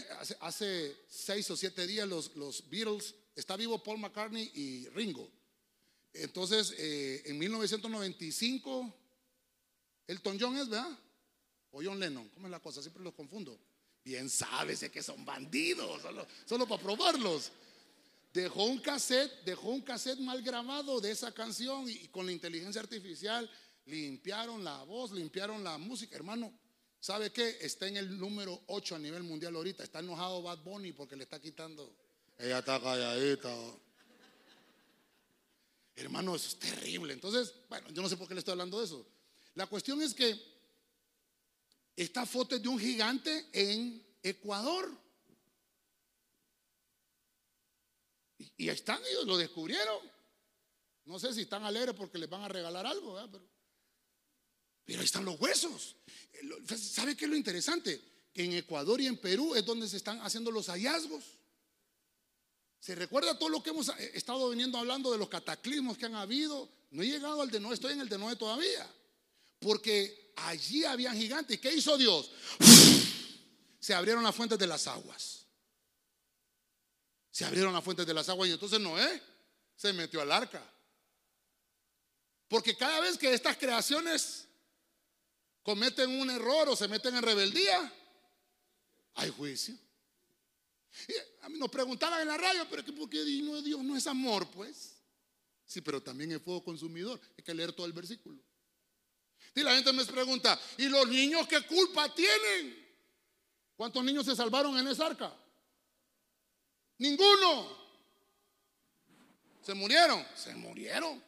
hace, 0.42 0.96
seis 1.08 1.50
o 1.50 1.58
siete 1.58 1.88
días 1.88 2.08
los, 2.08 2.36
los, 2.36 2.70
Beatles, 2.70 3.16
está 3.40 3.56
vivo 3.56 3.82
Paul 3.84 4.00
McCartney 4.00 4.52
y 4.54 4.88
Ringo. 4.90 5.30
Entonces, 6.14 6.74
eh, 6.78 7.24
en 7.26 7.38
1995, 7.38 8.94
Elton 10.08 10.38
John 10.40 10.58
es, 10.58 10.70
¿verdad? 10.70 10.98
O 11.72 11.82
John 11.84 12.00
Lennon, 12.00 12.30
¿cómo 12.30 12.48
es 12.48 12.52
la 12.52 12.60
cosa? 12.60 12.82
Siempre 12.82 13.04
los 13.04 13.14
confundo. 13.14 13.60
Bien 14.04 14.30
sabes 14.30 14.90
que 14.90 15.04
son 15.04 15.24
bandidos, 15.24 16.02
solo, 16.02 16.26
solo 16.46 16.68
para 16.68 16.82
probarlos 16.82 17.52
dejó 18.34 18.66
un 18.66 18.80
cassette, 18.80 19.44
dejó 19.44 19.70
un 19.70 19.82
cassette 19.82 20.20
mal 20.20 20.42
grabado 20.42 21.02
de 21.02 21.12
esa 21.12 21.32
canción 21.32 21.90
y, 21.90 22.08
con 22.08 22.26
la 22.26 22.32
inteligencia 22.32 22.82
artificial 22.82 23.50
limpiaron 23.86 24.64
la 24.64 24.84
voz, 24.84 25.12
limpiaron 25.12 25.64
la 25.64 25.78
música. 25.78 26.16
Hermano, 26.16 26.54
¿sabe 27.00 27.32
qué? 27.32 27.58
Está 27.62 27.88
en 27.88 27.98
el 27.98 28.20
número 28.20 28.62
8 28.68 28.96
a 28.96 29.00
nivel 29.00 29.24
mundial 29.24 29.56
ahorita. 29.56 29.84
Está 29.84 30.00
enojado 30.00 30.44
Bad 30.44 30.60
Bunny 30.60 30.92
porque 30.94 31.16
le 31.16 31.24
está 31.24 31.40
quitando. 31.40 31.96
Ella 32.40 32.60
está 32.60 32.82
calladita. 32.82 33.54
Hermano, 35.98 36.36
eso 36.36 36.48
es 36.48 36.58
terrible. 36.58 37.12
Entonces, 37.12 37.54
bueno, 37.68 37.90
yo 37.90 38.02
no 38.02 38.08
sé 38.08 38.16
por 38.16 38.30
qué 38.30 38.34
le 38.34 38.40
estoy 38.40 38.54
hablando 38.54 38.80
de 38.80 38.86
eso. 38.86 39.06
La 39.56 39.68
cuestión 39.68 40.02
es 40.02 40.14
que 40.14 40.42
esta 41.98 42.26
foto 42.26 42.56
es 42.56 42.62
de 42.62 42.70
un 42.70 42.80
gigante 42.80 43.50
en 43.52 44.02
Ecuador. 44.24 44.90
Y, 48.38 48.70
ahí 48.70 48.76
están 48.76 49.02
ellos, 49.12 49.26
lo 49.26 49.38
descubrieron. 49.38 50.00
No 51.04 51.20
sé 51.20 51.34
si 51.34 51.42
están 51.42 51.66
alegres 51.66 51.94
porque 51.94 52.18
les 52.18 52.30
van 52.30 52.44
a 52.44 52.48
regalar 52.48 52.86
algo, 52.86 53.20
pero, 53.30 53.44
pero 54.86 55.00
ahí 55.00 55.06
están 55.06 55.26
los 55.26 55.38
huesos. 55.42 55.98
Eh, 56.32 56.78
¿Sabe 56.78 57.18
qué 57.18 57.26
es 57.26 57.32
lo 57.32 57.36
interesante? 57.36 58.02
Que 58.34 58.46
en 58.46 58.54
Ecuador 58.54 59.02
y 59.02 59.08
en 59.08 59.18
Perú 59.18 59.56
es 59.56 59.66
donde 59.66 59.90
se 59.90 59.98
están 59.98 60.22
haciendo 60.22 60.52
los 60.52 60.68
hallazgos. 60.68 61.39
¿Se 62.80 62.96
recuerda 62.96 63.38
todo 63.38 63.50
lo 63.50 63.62
que 63.62 63.72
hemos 63.72 63.90
eh, 63.90 64.12
estado 64.14 64.50
viniendo 64.50 64.78
hablando 64.78 65.12
de 65.12 65.18
los 65.18 65.30
cataclismos 65.30 65.98
que 65.98 66.06
han 66.06 66.16
habido? 66.16 66.70
No 66.92 67.04
he 67.04 67.08
llegado 67.08 67.42
al 67.42 67.52
de 67.52 67.60
Noé, 67.60 67.74
estoy 67.74 67.94
en 67.94 68.02
el 68.02 68.10
de 68.10 68.18
Noé 68.18 68.36
todavía. 68.36 68.88
Porque 69.60 70.34
allí 70.38 70.86
habían 70.86 71.16
gigantes. 71.16 71.58
¿Y 71.58 71.60
qué 71.60 71.74
hizo 71.74 71.98
Dios? 71.98 72.32
Se 73.80 73.94
abrieron 73.94 74.24
las 74.24 74.36
fuentes 74.36 74.58
de 74.58 74.68
las 74.68 74.88
aguas. 74.88 75.46
Se 77.32 77.46
abrieron 77.46 77.74
las 77.74 77.84
fuentes 77.84 78.06
de 78.06 78.14
las 78.14 78.28
aguas 78.30 78.50
y 78.50 78.54
entonces 78.54 78.80
Noé 78.80 79.22
se 79.76 79.94
metió 79.94 80.22
al 80.22 80.32
arca. 80.32 80.64
Porque 82.48 82.76
cada 82.76 83.00
vez 83.02 83.18
que 83.18 83.34
estas 83.34 83.58
creaciones 83.58 84.48
cometen 85.64 86.10
un 86.20 86.30
error 86.30 86.68
o 86.70 86.76
se 86.76 86.88
meten 86.88 87.16
en 87.16 87.24
rebeldía, 87.24 87.94
hay 89.16 89.30
juicio. 89.30 89.78
Y 91.08 91.58
nos 91.58 91.70
preguntaban 91.70 92.22
en 92.22 92.28
la 92.28 92.38
radio, 92.38 92.68
pero 92.70 92.84
¿por 92.96 93.10
qué 93.10 93.24
Dios 93.24 93.84
no 93.84 93.96
es 93.96 94.08
amor? 94.08 94.50
Pues 94.52 95.02
sí, 95.66 95.82
pero 95.82 96.02
también 96.02 96.32
es 96.32 96.42
fuego 96.42 96.64
consumidor. 96.64 97.20
Hay 97.38 97.44
que 97.44 97.54
leer 97.54 97.74
todo 97.74 97.86
el 97.86 97.94
versículo. 97.94 98.40
Y 99.56 99.62
la 99.62 99.76
gente 99.76 99.92
me 99.94 100.06
pregunta, 100.06 100.60
¿y 100.78 100.88
los 100.88 101.08
niños 101.08 101.48
qué 101.48 101.62
culpa 101.62 102.14
tienen? 102.14 102.88
¿Cuántos 103.76 104.04
niños 104.04 104.26
se 104.26 104.36
salvaron 104.36 104.78
en 104.78 104.88
esa 104.88 105.08
arca? 105.08 105.34
Ninguno. 106.98 107.78
Se 109.62 109.74
murieron. 109.74 110.26
Se 110.36 110.54
murieron. 110.54 111.24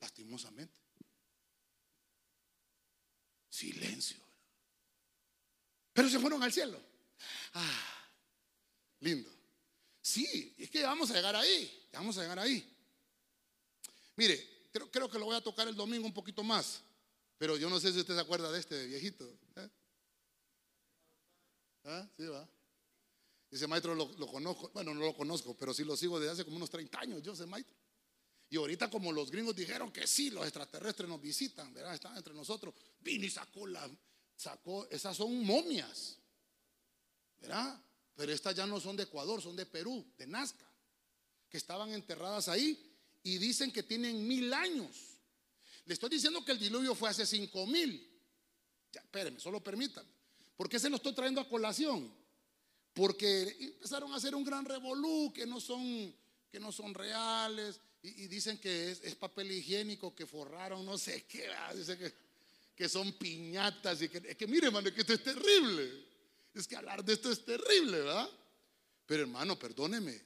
Lastimosamente. 0.00 0.78
Silencio. 3.48 4.20
Pero 5.92 6.08
se 6.08 6.18
fueron 6.18 6.42
al 6.42 6.52
cielo. 6.52 6.80
Ah, 7.52 8.12
lindo. 9.00 9.30
Sí, 10.00 10.54
es 10.58 10.70
que 10.70 10.82
vamos 10.82 11.10
a 11.10 11.14
llegar 11.14 11.36
ahí. 11.36 11.88
Vamos 11.92 12.16
a 12.18 12.22
llegar 12.22 12.38
ahí. 12.38 12.64
Mire, 14.16 14.68
creo, 14.72 14.90
creo, 14.90 15.10
que 15.10 15.18
lo 15.18 15.26
voy 15.26 15.36
a 15.36 15.40
tocar 15.40 15.68
el 15.68 15.74
domingo 15.74 16.06
un 16.06 16.14
poquito 16.14 16.42
más. 16.42 16.82
Pero 17.38 17.56
yo 17.56 17.70
no 17.70 17.80
sé 17.80 17.92
si 17.92 18.00
usted 18.00 18.14
se 18.14 18.20
acuerda 18.20 18.52
de 18.52 18.60
este 18.60 18.86
viejito. 18.86 19.24
¿Eh? 19.56 19.68
¿Ah? 21.84 22.08
Sí, 22.16 22.26
va. 22.26 22.48
Ese 23.50 23.66
maestro 23.66 23.94
lo, 23.94 24.08
conozco, 24.28 24.70
bueno, 24.72 24.94
no 24.94 25.00
lo 25.00 25.16
conozco, 25.16 25.56
pero 25.56 25.74
sí 25.74 25.82
lo 25.82 25.96
sigo 25.96 26.20
desde 26.20 26.32
hace 26.32 26.44
como 26.44 26.56
unos 26.56 26.70
30 26.70 27.00
años, 27.00 27.22
yo 27.22 27.32
ese 27.32 27.46
maestro. 27.46 27.74
Y 28.48 28.56
ahorita 28.56 28.88
como 28.88 29.10
los 29.10 29.30
gringos 29.30 29.56
dijeron 29.56 29.90
que 29.90 30.06
sí, 30.06 30.30
los 30.30 30.44
extraterrestres 30.44 31.08
nos 31.08 31.20
visitan, 31.20 31.72
¿verdad? 31.74 31.94
Están 31.94 32.16
entre 32.16 32.32
nosotros. 32.32 32.74
Vino 33.00 33.24
y 33.24 33.30
sacó 33.30 33.66
la, 33.66 33.90
sacó, 34.36 34.86
esas 34.88 35.16
son 35.16 35.44
momias, 35.44 36.19
¿verdad? 37.40 37.82
Pero 38.14 38.32
estas 38.32 38.54
ya 38.54 38.66
no 38.66 38.80
son 38.80 38.96
de 38.96 39.04
Ecuador, 39.04 39.40
son 39.40 39.56
de 39.56 39.66
Perú, 39.66 40.04
de 40.18 40.26
Nazca, 40.26 40.66
que 41.48 41.56
estaban 41.56 41.92
enterradas 41.92 42.48
ahí 42.48 42.78
y 43.22 43.38
dicen 43.38 43.72
que 43.72 43.82
tienen 43.82 44.26
mil 44.26 44.52
años. 44.52 45.18
Le 45.86 45.94
estoy 45.94 46.10
diciendo 46.10 46.44
que 46.44 46.52
el 46.52 46.58
diluvio 46.58 46.94
fue 46.94 47.10
hace 47.10 47.26
cinco 47.26 47.66
mil. 47.66 48.06
Ya, 48.92 49.00
espérenme, 49.00 49.40
solo 49.40 49.62
permítanme. 49.62 50.10
¿Por 50.56 50.68
qué 50.68 50.78
se 50.78 50.90
lo 50.90 50.96
estoy 50.96 51.14
trayendo 51.14 51.40
a 51.40 51.48
colación? 51.48 52.20
porque 52.94 53.56
empezaron 53.60 54.12
a 54.12 54.16
hacer 54.16 54.34
un 54.34 54.44
gran 54.44 54.64
revolú 54.64 55.32
que 55.32 55.46
no 55.46 55.60
son, 55.60 56.14
que 56.50 56.60
no 56.60 56.72
son 56.72 56.94
reales 56.94 57.80
y, 58.02 58.26
dicen 58.26 58.58
que 58.58 58.90
es, 58.90 59.14
papel 59.16 59.52
higiénico 59.52 60.14
que 60.14 60.26
forraron, 60.26 60.84
no 60.84 60.98
sé 60.98 61.24
qué, 61.24 61.48
dicen 61.74 61.98
que, 61.98 62.12
que, 62.74 62.88
son 62.88 63.12
piñatas 63.12 64.02
y 64.02 64.08
que, 64.08 64.18
es 64.18 64.36
que 64.36 64.46
mire, 64.46 64.66
hermano, 64.66 64.92
que 64.92 65.00
esto 65.00 65.12
es 65.12 65.22
terrible. 65.22 66.09
Es 66.54 66.66
que 66.66 66.76
hablar 66.76 67.04
de 67.04 67.12
esto 67.12 67.30
es 67.30 67.44
terrible, 67.44 68.00
¿verdad? 68.00 68.28
Pero 69.06 69.22
hermano, 69.22 69.58
perdóneme, 69.58 70.20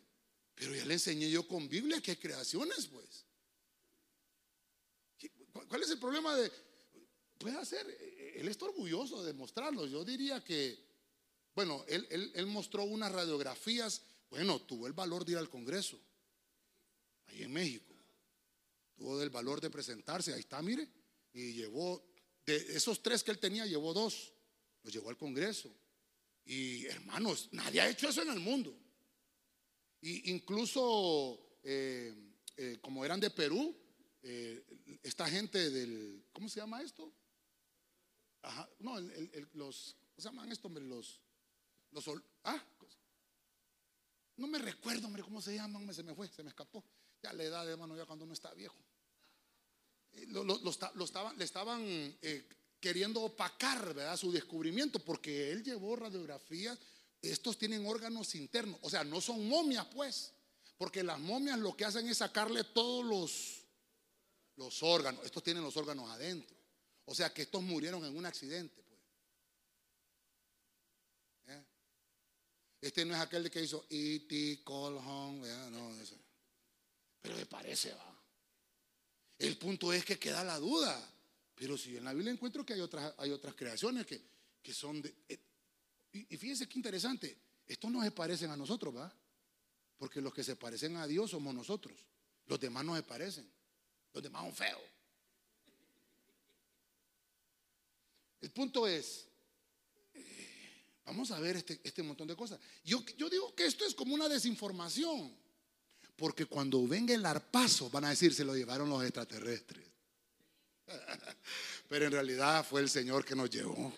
pero 0.55 0.75
ya 0.75 0.85
le 0.85 0.95
enseñé 0.95 1.31
yo 1.31 1.47
con 1.47 1.69
Biblia 1.69 2.01
que 2.01 2.13
hay 2.13 2.17
creaciones, 2.17 2.87
pues. 2.87 3.25
¿Cuál 5.69 5.83
es 5.83 5.91
el 5.91 5.99
problema 5.99 6.35
de.? 6.37 6.51
Puede 7.39 7.59
hacer, 7.59 7.87
él 8.37 8.49
está 8.49 8.65
orgulloso 8.65 9.23
de 9.23 9.33
mostrarlo. 9.33 9.87
Yo 9.87 10.05
diría 10.05 10.43
que 10.43 10.85
bueno, 11.55 11.85
él, 11.87 12.47
mostró 12.47 12.85
unas 12.85 13.13
radiografías. 13.13 14.03
Bueno, 14.29 14.61
tuvo 14.61 14.87
el 14.87 14.93
valor 14.93 15.25
de 15.25 15.33
ir 15.33 15.39
al 15.39 15.49
Congreso, 15.49 15.99
ahí 17.27 17.43
en 17.43 17.53
México. 17.53 17.95
Tuvo 18.97 19.23
el 19.23 19.31
valor 19.31 19.61
de 19.61 19.71
presentarse, 19.71 20.35
ahí 20.35 20.41
está, 20.41 20.61
mire. 20.63 20.89
Y 21.33 21.53
llevó, 21.53 22.05
de 22.45 22.57
esos 22.57 23.03
tres 23.03 23.23
que 23.23 23.31
él 23.31 23.39
tenía, 23.39 23.67
llevó 23.67 23.95
dos. 23.95 24.33
Los 24.83 24.93
llevó 24.93 25.11
al 25.11 25.17
Congreso. 25.17 25.71
Y 26.47 26.87
hermanos, 26.87 27.49
nadie 27.53 27.81
ha 27.81 27.89
hecho 27.89 28.09
eso 28.09 28.23
en 28.23 28.31
el 28.31 28.41
mundo. 28.41 28.77
Y 30.01 30.31
incluso, 30.31 31.59
eh, 31.63 32.15
eh, 32.57 32.79
como 32.83 33.05
eran 33.05 33.21
de 33.21 33.31
Perú, 33.31 33.75
eh, 34.23 34.99
esta 35.03 35.29
gente 35.29 35.71
del, 35.71 36.27
¿cómo 36.33 36.49
se 36.49 36.61
llama 36.61 36.83
esto? 36.83 37.13
Ajá, 38.43 38.69
no, 38.81 39.01
los, 39.55 39.97
¿cómo 39.99 40.19
se 40.19 40.23
llaman 40.23 40.53
esto? 40.53 40.69
Los, 40.69 41.21
los 41.91 42.05
ah, 42.45 42.63
no 44.37 44.47
me 44.47 44.59
recuerdo, 44.59 45.07
hombre, 45.07 45.23
cómo 45.23 45.41
se 45.41 45.55
llaman, 45.55 45.93
se 45.95 46.03
me 46.03 46.15
fue, 46.15 46.29
se 46.29 46.43
me 46.43 46.49
escapó. 46.49 46.85
Ya 47.23 47.33
la 47.33 47.45
edad, 47.45 47.71
hermano, 47.71 47.97
ya 47.97 48.05
cuando 48.05 48.25
uno 48.25 48.35
está 48.35 48.53
viejo. 48.53 48.77
Eh, 50.13 50.27
lo, 50.29 50.71
estaban, 51.01 51.39
le 51.39 51.45
estaban 51.45 51.83
queriendo 52.85 53.23
opacar 53.23 53.97
su 54.15 54.31
descubrimiento, 54.31 54.99
porque 54.99 55.51
él 55.51 55.65
llevó 55.65 55.97
radiografías, 55.97 56.79
estos 57.23 57.57
tienen 57.57 57.87
órganos 57.87 58.35
internos, 58.35 58.79
o 58.83 58.91
sea, 58.91 59.03
no 59.03 59.23
son 59.23 59.49
momias 59.49 59.87
pues, 59.87 60.35
porque 60.77 61.03
las 61.03 61.19
momias 61.19 61.59
lo 61.59 61.75
que 61.75 61.87
hacen 61.87 62.07
es 62.07 62.19
sacarle 62.19 62.63
todos 62.63 63.03
los, 63.03 63.65
los 64.57 64.83
órganos, 64.83 65.25
estos 65.25 65.43
tienen 65.43 65.63
los 65.63 65.75
órganos 65.79 66.11
adentro, 66.11 66.55
o 67.07 67.15
sea 67.15 67.33
que 67.33 67.41
estos 67.41 67.63
murieron 67.63 68.05
en 68.05 68.15
un 68.15 68.27
accidente. 68.27 68.83
Pues. 68.83 69.01
¿Eh? 71.57 71.65
Este 72.83 73.07
no 73.07 73.15
es 73.15 73.21
aquel 73.23 73.51
que 73.51 73.63
hizo 73.63 73.87
E.T. 73.89 74.63
Call 74.63 74.97
no, 74.97 75.91
pero 77.23 77.35
me 77.35 77.47
parece, 77.47 77.95
va. 77.95 78.15
El 79.39 79.57
punto 79.57 79.91
es 79.91 80.05
que 80.05 80.19
queda 80.19 80.45
la 80.45 80.59
duda. 80.59 81.14
Pero 81.55 81.79
si 81.79 81.97
en 81.97 82.05
la 82.05 82.13
Biblia 82.13 82.33
encuentro 82.33 82.65
que 82.65 82.75
hay 82.75 82.81
otras, 82.81 83.15
hay 83.19 83.31
otras 83.31 83.55
creaciones 83.55 84.07
que, 84.07 84.75
son 84.75 85.01
de... 85.01 85.15
Eh, 85.29 85.39
y, 86.13 86.37
fíjense 86.37 86.69
qué 86.69 86.79
interesante, 86.79 87.39
estos 87.67 87.91
no 87.91 88.03
se 88.03 88.11
parecen 88.11 88.51
a 88.51 88.57
nosotros, 88.57 88.95
¿va? 88.97 89.13
Porque 89.97 90.21
los 90.21 90.33
que 90.33 90.45
se 90.45 90.57
parecen 90.57 90.97
a 90.97 91.07
Dios 91.07 91.31
somos 91.31 91.55
nosotros. 91.55 91.97
Los 92.47 92.61
demás 92.61 92.85
no 92.85 92.97
se 92.97 93.03
parecen. 93.03 93.51
Los 94.13 94.23
demás 94.23 94.43
son 94.43 94.55
feos. 94.55 94.83
El 98.41 98.51
punto 98.51 98.87
es, 98.87 99.27
eh, 100.13 101.01
vamos 101.07 101.31
a 101.31 101.41
ver 101.41 101.57
este, 101.57 101.81
este 101.83 102.03
montón 102.03 102.29
de 102.29 102.37
cosas. 102.37 102.61
Yo, 102.85 103.05
yo 103.17 103.31
digo 103.31 103.55
que 103.55 103.65
esto 103.65 103.85
es 103.87 103.95
como 103.95 104.15
una 104.15 104.29
desinformación. 104.29 105.35
Porque 106.17 106.47
cuando 106.47 106.87
venga 106.87 107.15
el 107.15 107.27
arpazo 107.27 107.91
van 107.91 108.05
a 108.05 108.11
decir, 108.11 108.35
se 108.35 108.45
lo 108.45 108.55
llevaron 108.55 108.89
los 108.89 109.03
extraterrestres. 109.03 109.94
Pero 111.89 112.07
en 112.07 112.13
realidad 112.13 112.65
fue 112.69 112.81
el 112.81 112.89
Señor 112.89 113.25
que 113.25 113.35
nos 113.35 113.51
llevó. 113.51 113.93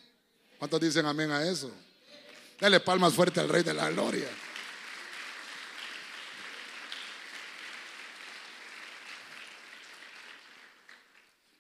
¿Cuántos 0.58 0.80
dicen 0.80 1.06
amén 1.06 1.30
a 1.30 1.46
eso? 1.46 1.70
Dale 2.60 2.80
palmas 2.80 3.12
fuerte 3.12 3.40
al 3.40 3.48
Rey 3.48 3.62
de 3.62 3.74
la 3.74 3.90
Gloria. 3.90 4.28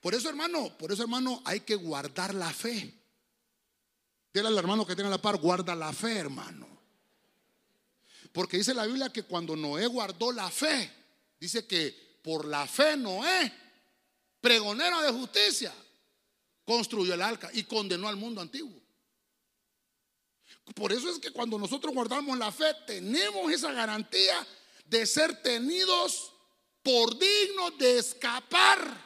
Por 0.00 0.14
eso, 0.14 0.28
hermano, 0.28 0.76
por 0.78 0.92
eso, 0.92 1.02
hermano, 1.02 1.42
hay 1.44 1.60
que 1.60 1.74
guardar 1.74 2.32
la 2.32 2.52
fe. 2.52 2.94
Dile 4.32 4.46
al 4.46 4.56
hermano 4.56 4.86
que 4.86 4.94
tiene 4.94 5.10
la 5.10 5.20
par, 5.20 5.36
guarda 5.36 5.74
la 5.74 5.92
fe, 5.92 6.18
hermano. 6.18 6.68
Porque 8.32 8.58
dice 8.58 8.72
la 8.72 8.86
Biblia 8.86 9.10
que 9.10 9.24
cuando 9.24 9.56
Noé 9.56 9.86
guardó 9.86 10.30
la 10.30 10.50
fe, 10.50 10.92
dice 11.40 11.66
que 11.66 12.20
por 12.22 12.44
la 12.44 12.66
fe 12.66 12.96
Noé 12.96 13.52
pregonero 14.46 15.02
de 15.02 15.10
justicia, 15.10 15.74
construyó 16.64 17.14
el 17.14 17.20
arca 17.20 17.50
y 17.52 17.64
condenó 17.64 18.06
al 18.06 18.14
mundo 18.14 18.40
antiguo. 18.40 18.80
Por 20.72 20.92
eso 20.92 21.10
es 21.10 21.18
que 21.18 21.32
cuando 21.32 21.58
nosotros 21.58 21.92
guardamos 21.92 22.38
la 22.38 22.52
fe, 22.52 22.72
tenemos 22.86 23.50
esa 23.50 23.72
garantía 23.72 24.46
de 24.84 25.04
ser 25.04 25.42
tenidos 25.42 26.32
por 26.80 27.18
dignos 27.18 27.76
de 27.76 27.98
escapar. 27.98 29.04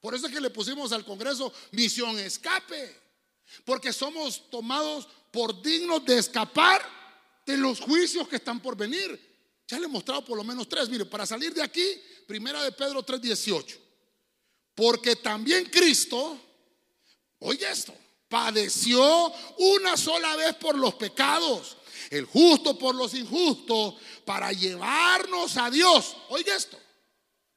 Por 0.00 0.14
eso 0.14 0.28
es 0.28 0.32
que 0.32 0.40
le 0.40 0.50
pusimos 0.50 0.92
al 0.92 1.04
Congreso 1.04 1.52
misión 1.72 2.16
escape. 2.16 3.00
Porque 3.64 3.92
somos 3.92 4.48
tomados 4.48 5.08
por 5.32 5.60
dignos 5.60 6.04
de 6.04 6.18
escapar 6.18 6.88
de 7.44 7.56
los 7.56 7.80
juicios 7.80 8.28
que 8.28 8.36
están 8.36 8.62
por 8.62 8.76
venir. 8.76 9.20
Ya 9.66 9.80
le 9.80 9.86
he 9.86 9.88
mostrado 9.88 10.24
por 10.24 10.36
lo 10.36 10.44
menos 10.44 10.68
tres. 10.68 10.88
Mire, 10.88 11.04
para 11.04 11.26
salir 11.26 11.52
de 11.52 11.64
aquí, 11.64 12.00
primera 12.28 12.62
de 12.62 12.70
Pedro 12.70 13.02
3:18. 13.02 13.85
Porque 14.76 15.16
también 15.16 15.64
Cristo, 15.64 16.38
oye 17.38 17.66
esto, 17.68 17.94
padeció 18.28 19.32
una 19.56 19.96
sola 19.96 20.36
vez 20.36 20.54
por 20.56 20.76
los 20.76 20.94
pecados, 20.96 21.78
el 22.10 22.26
justo 22.26 22.78
por 22.78 22.94
los 22.94 23.14
injustos, 23.14 23.94
para 24.26 24.52
llevarnos 24.52 25.56
a 25.56 25.70
Dios. 25.70 26.14
Oye 26.28 26.54
esto, 26.54 26.78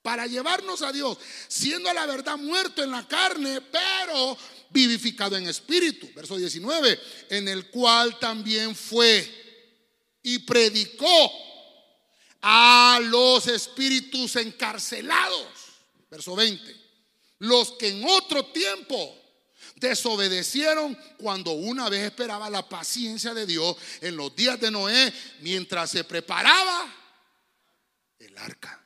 para 0.01 0.27
llevarnos 0.27 0.81
a 0.81 0.93
Dios, 0.93 1.17
siendo 1.49 1.89
a 1.89 1.93
la 1.93 2.05
verdad 2.05 2.37
muerto 2.37 2.81
en 2.81 2.91
la 2.91 3.05
carne, 3.05 3.59
pero 3.69 4.37
vivificado 4.69 5.35
en 5.35 5.49
espíritu. 5.49 6.09
Verso 6.15 6.37
19, 6.37 6.97
en 7.31 7.49
el 7.49 7.69
cual 7.69 8.17
también 8.17 8.73
fue 8.77 9.29
y 10.23 10.39
predicó 10.39 11.33
a 12.41 13.01
los 13.03 13.45
espíritus 13.47 14.37
encarcelados. 14.37 15.49
Verso 16.09 16.33
20 16.33 16.78
los 17.39 17.73
que 17.73 17.89
en 17.89 18.03
otro 18.05 18.45
tiempo 18.47 19.15
desobedecieron 19.75 20.97
cuando 21.17 21.51
una 21.51 21.89
vez 21.89 22.05
esperaba 22.05 22.49
la 22.49 22.67
paciencia 22.67 23.33
de 23.33 23.45
Dios 23.45 23.75
en 24.01 24.15
los 24.15 24.35
días 24.35 24.59
de 24.59 24.71
Noé 24.71 25.13
mientras 25.39 25.89
se 25.89 26.03
preparaba 26.03 26.93
el 28.19 28.37
arca, 28.37 28.85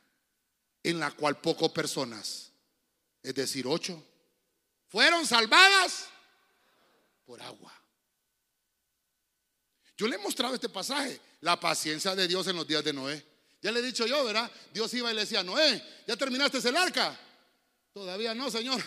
en 0.84 1.00
la 1.00 1.12
cual 1.12 1.42
pocas 1.42 1.70
personas, 1.70 2.52
es 3.24 3.34
decir, 3.34 3.66
ocho, 3.66 4.02
fueron 4.88 5.26
salvadas 5.26 6.06
por 7.26 7.42
agua. 7.42 7.74
Yo 9.98 10.08
le 10.08 10.16
he 10.16 10.20
mostrado 10.20 10.54
este 10.54 10.70
pasaje, 10.70 11.20
la 11.42 11.60
paciencia 11.60 12.16
de 12.16 12.28
Dios 12.28 12.46
en 12.48 12.56
los 12.56 12.68
días 12.68 12.84
de 12.84 12.94
Noé. 12.94 13.26
Ya 13.62 13.72
le 13.72 13.80
he 13.80 13.84
dicho 13.84 14.06
yo, 14.06 14.24
¿verdad? 14.26 14.52
Dios 14.74 14.94
iba 14.94 15.12
y 15.12 15.16
le 15.16 15.22
decía, 15.22 15.42
Noé, 15.42 15.82
¿ya 16.06 16.16
terminaste 16.16 16.58
el 16.68 16.76
arca? 16.76 17.18
Todavía 17.94 18.34
no, 18.34 18.50
Señor. 18.50 18.84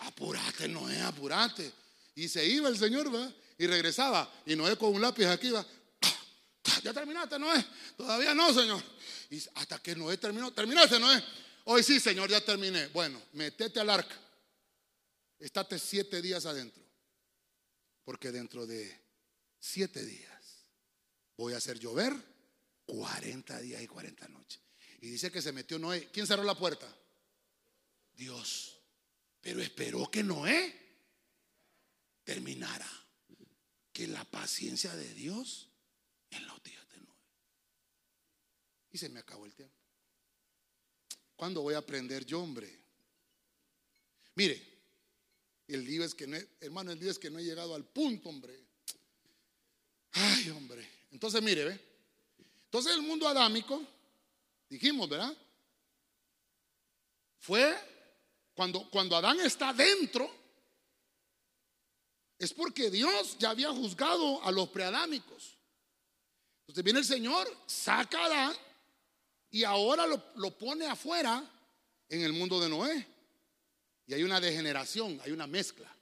Apurate, 0.00 0.66
Noé, 0.66 1.00
apurate. 1.02 1.70
Y 2.14 2.28
se 2.28 2.44
iba 2.44 2.68
el 2.68 2.78
Señor, 2.78 3.14
¿va? 3.14 3.30
Y 3.58 3.66
regresaba. 3.66 4.32
Y 4.46 4.56
Noé 4.56 4.76
con 4.76 4.94
un 4.94 5.00
lápiz 5.00 5.26
aquí 5.26 5.50
va. 5.50 5.64
Ya 6.82 6.92
terminaste, 6.92 7.38
Noé. 7.38 7.64
Todavía 7.96 8.34
no, 8.34 8.52
Señor. 8.52 8.82
Y 9.30 9.42
hasta 9.54 9.78
que 9.80 9.94
Noé 9.94 10.16
terminó. 10.16 10.52
¿Terminaste, 10.52 10.98
Noé? 10.98 11.22
Hoy 11.64 11.82
sí, 11.82 12.00
Señor, 12.00 12.30
ya 12.30 12.40
terminé. 12.40 12.86
Bueno, 12.88 13.20
metete 13.34 13.78
al 13.78 13.90
arca. 13.90 14.18
Estate 15.38 15.78
siete 15.78 16.22
días 16.22 16.46
adentro. 16.46 16.82
Porque 18.04 18.32
dentro 18.32 18.66
de 18.66 19.00
siete 19.60 20.04
días 20.04 20.64
voy 21.36 21.52
a 21.52 21.58
hacer 21.58 21.78
llover 21.78 22.14
40 22.86 23.60
días 23.60 23.82
y 23.82 23.86
40 23.86 24.28
noches. 24.28 24.60
Y 25.00 25.10
dice 25.10 25.30
que 25.30 25.42
se 25.42 25.52
metió 25.52 25.78
Noé. 25.78 26.08
¿Quién 26.10 26.26
cerró 26.26 26.42
la 26.42 26.56
puerta? 26.56 26.86
Dios. 28.18 28.76
Pero 29.40 29.62
esperó 29.62 30.10
que 30.10 30.22
Noé 30.22 30.74
terminara. 32.24 32.86
Que 33.92 34.06
la 34.06 34.24
paciencia 34.24 34.94
de 34.94 35.14
Dios 35.14 35.68
en 36.30 36.46
los 36.46 36.62
días 36.62 36.86
de 36.90 36.98
Noé. 36.98 37.16
Y 38.92 38.98
se 38.98 39.08
me 39.08 39.20
acabó 39.20 39.46
el 39.46 39.54
tiempo. 39.54 39.74
¿Cuándo 41.34 41.62
voy 41.62 41.74
a 41.74 41.78
aprender 41.78 42.26
yo, 42.26 42.40
hombre? 42.40 42.78
Mire, 44.34 44.62
el 45.68 45.86
día 45.86 46.04
es 46.04 46.14
que 46.14 46.26
no, 46.26 46.36
hermano, 46.60 46.92
el 46.92 46.98
día 46.98 47.10
es 47.10 47.18
que 47.18 47.30
no 47.30 47.38
he 47.38 47.44
llegado 47.44 47.74
al 47.74 47.84
punto, 47.84 48.28
hombre. 48.28 48.58
Ay, 50.12 50.50
hombre. 50.50 50.88
Entonces, 51.10 51.42
mire, 51.42 51.64
ve. 51.64 51.80
Entonces 52.64 52.94
el 52.94 53.02
mundo 53.02 53.26
adámico, 53.26 53.82
dijimos, 54.68 55.08
¿verdad? 55.08 55.36
Fue 57.38 57.74
cuando, 58.90 59.16
Adán 59.16 59.38
está 59.38 59.72
dentro, 59.72 60.28
es 62.36 62.52
porque 62.52 62.90
Dios 62.90 63.36
ya 63.38 63.50
había 63.50 63.70
juzgado 63.70 64.42
a 64.42 64.50
los 64.50 64.68
preadámicos. 64.70 65.56
Entonces 66.62 66.82
viene 66.82 66.98
el 66.98 67.04
Señor, 67.04 67.48
saca 67.66 68.18
a 68.18 68.26
Adán 68.26 68.56
y 69.52 69.62
ahora 69.62 70.06
lo 70.06 70.58
pone 70.58 70.86
afuera 70.86 71.48
en 72.08 72.22
el 72.22 72.32
mundo 72.32 72.60
de 72.60 72.68
Noé. 72.68 73.06
Y 74.06 74.14
hay 74.14 74.24
una 74.24 74.40
degeneración, 74.40 75.20
hay 75.24 75.30
una 75.30 75.46
mezcla. 75.46 75.94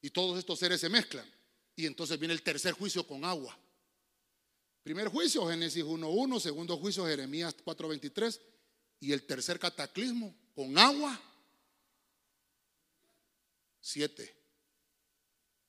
Y 0.00 0.10
todos 0.10 0.38
estos 0.38 0.58
seres 0.58 0.80
se 0.80 0.88
mezclan. 0.88 1.30
Y 1.76 1.86
entonces 1.86 2.18
viene 2.18 2.34
el 2.34 2.42
tercer 2.42 2.72
juicio 2.72 3.06
con 3.06 3.24
agua. 3.24 3.56
Primer 4.82 5.08
juicio, 5.08 5.46
Génesis 5.46 5.84
1.1. 5.84 6.40
Segundo 6.40 6.76
juicio, 6.76 7.06
Jeremías 7.06 7.54
4.23. 7.64 8.40
Y 8.98 9.12
el 9.12 9.24
tercer 9.24 9.60
cataclismo 9.60 10.34
con 10.54 10.76
agua 10.76 11.20
7. 13.82 14.34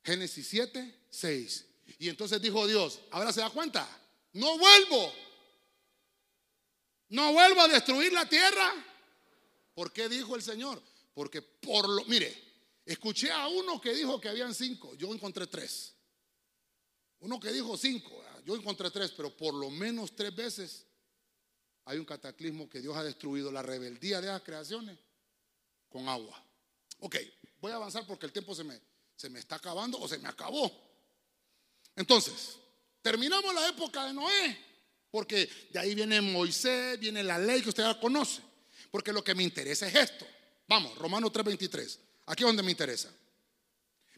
Génesis 0.03 0.48
7, 0.48 0.99
6. 1.10 1.65
Y 1.99 2.10
entonces 2.10 2.41
dijo 2.41 2.65
Dios, 2.68 3.02
ahora 3.11 3.34
se 3.34 3.41
da 3.41 3.49
cuenta, 3.49 3.88
no 4.34 4.57
vuelvo. 4.57 5.14
No 7.10 7.34
vuelvo 7.34 7.61
a 7.61 7.68
destruir 7.68 8.14
la 8.14 8.27
tierra. 8.27 8.73
¿Por 9.73 9.91
qué 9.91 10.07
dijo 10.07 10.35
el 10.35 10.41
Señor? 10.41 10.81
Porque 11.14 11.41
por 11.41 11.90
lo, 11.90 12.06
mire, 12.06 12.35
escuché 12.85 13.31
a 13.31 13.48
uno 13.48 13.81
que 13.81 13.94
dijo 13.94 14.19
que 14.22 14.30
habían 14.30 14.53
cinco, 14.53 14.95
yo 14.95 15.14
encontré 15.14 15.48
tres. 15.48 15.94
Uno 17.19 17.40
que 17.40 17.52
dijo 17.52 17.77
cinco, 17.77 18.23
ah, 18.27 18.41
yo 18.45 18.56
encontré 18.56 18.91
tres, 18.91 19.11
pero 19.11 19.35
por 19.35 19.53
lo 19.53 19.69
menos 19.69 20.15
tres 20.15 20.35
veces 20.35 20.85
hay 21.85 21.98
un 21.98 22.06
cataclismo 22.06 22.69
que 22.69 22.81
Dios 22.81 22.95
ha 22.95 23.03
destruido 23.03 23.52
la 23.52 23.61
rebeldía 23.61 24.22
de 24.22 24.27
las 24.27 24.41
creaciones 24.41 24.98
con 25.90 26.07
agua. 26.10 26.44
Ok. 26.99 27.18
Voy 27.64 27.72
a 27.72 27.76
avanzar 27.76 28.06
porque 28.06 28.26
el 28.26 28.34
tiempo 28.34 28.53
se 28.53 28.65
me, 28.65 28.77
se 29.15 29.30
me 29.30 29.40
está 29.40 29.56
acabando 29.56 29.98
o 29.98 30.06
se 30.06 30.18
me 30.18 30.27
acabó. 30.27 30.69
Entonces, 31.95 32.57
terminamos 33.02 33.56
la 33.56 33.69
época 33.69 34.06
de 34.06 34.14
Noé, 34.14 34.57
porque 35.10 35.49
de 35.72 35.80
ahí 35.80 35.95
viene 35.95 36.19
Moisés, 36.19 36.99
viene 36.99 37.23
la 37.23 37.38
ley 37.38 37.61
que 37.61 37.69
usted 37.69 37.84
ya 37.84 37.98
conoce. 37.98 38.41
Porque 38.91 39.14
lo 39.14 39.23
que 39.23 39.34
me 39.34 39.44
interesa 39.44 39.88
es 39.88 39.95
esto. 39.95 40.27
Vamos, 40.68 40.98
Romanos 40.98 41.31
3:23. 41.31 41.99
Aquí 42.26 42.44
es 42.44 42.48
donde 42.48 42.64
me 42.64 42.72
interesa. 42.72 43.10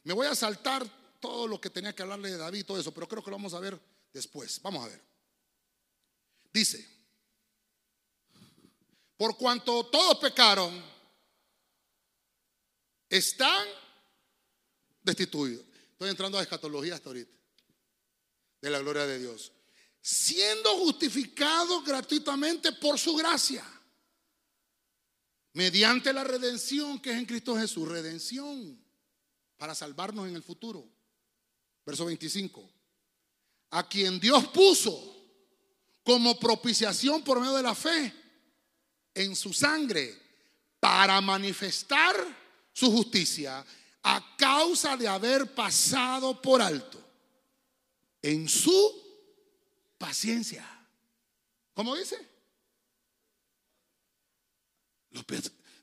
Me 0.03 0.13
voy 0.13 0.25
a 0.25 0.33
saltar 0.33 0.83
todo 1.19 1.47
lo 1.47 1.61
que 1.61 1.69
tenía 1.69 1.93
que 1.93 2.01
hablarle 2.01 2.31
de 2.31 2.37
David 2.37 2.61
y 2.61 2.63
todo 2.63 2.79
eso, 2.79 2.91
pero 2.91 3.07
creo 3.07 3.23
que 3.23 3.29
lo 3.29 3.37
vamos 3.37 3.53
a 3.53 3.59
ver 3.59 3.79
después. 4.11 4.59
Vamos 4.63 4.83
a 4.83 4.87
ver. 4.87 5.01
Dice, 6.51 6.83
por 9.15 9.37
cuanto 9.37 9.85
todos 9.85 10.17
pecaron, 10.17 10.94
están 13.17 13.67
destituidos. 15.01 15.65
Estoy 15.91 16.09
entrando 16.09 16.37
a 16.37 16.41
escatología 16.41 16.95
hasta 16.95 17.09
ahorita, 17.09 17.31
de 18.61 18.69
la 18.69 18.79
gloria 18.79 19.05
de 19.05 19.19
Dios. 19.19 19.51
Siendo 20.01 20.77
justificados 20.77 21.83
gratuitamente 21.83 22.71
por 22.73 22.99
su 22.99 23.15
gracia, 23.15 23.63
mediante 25.53 26.11
la 26.11 26.23
redención 26.23 26.99
que 26.99 27.11
es 27.11 27.17
en 27.17 27.25
Cristo 27.25 27.55
Jesús, 27.55 27.87
redención 27.87 28.83
para 29.57 29.73
salvarnos 29.73 30.27
en 30.27 30.35
el 30.35 30.43
futuro. 30.43 30.87
Verso 31.85 32.05
25. 32.05 32.69
A 33.71 33.87
quien 33.87 34.19
Dios 34.19 34.47
puso 34.47 35.15
como 36.03 36.39
propiciación 36.39 37.23
por 37.23 37.39
medio 37.39 37.55
de 37.55 37.63
la 37.63 37.73
fe 37.73 38.13
en 39.13 39.35
su 39.35 39.53
sangre 39.53 40.21
para 40.79 41.19
manifestar 41.21 42.44
su 42.75 42.91
justicia 42.91 43.65
a 44.03 44.35
causa 44.37 44.97
de 44.97 45.07
haber 45.07 45.55
pasado 45.55 46.41
por 46.41 46.61
alto 46.61 47.01
en 48.21 48.49
su 48.49 49.01
paciencia. 49.97 50.67
¿Cómo 51.73 51.95
dice? 51.95 52.17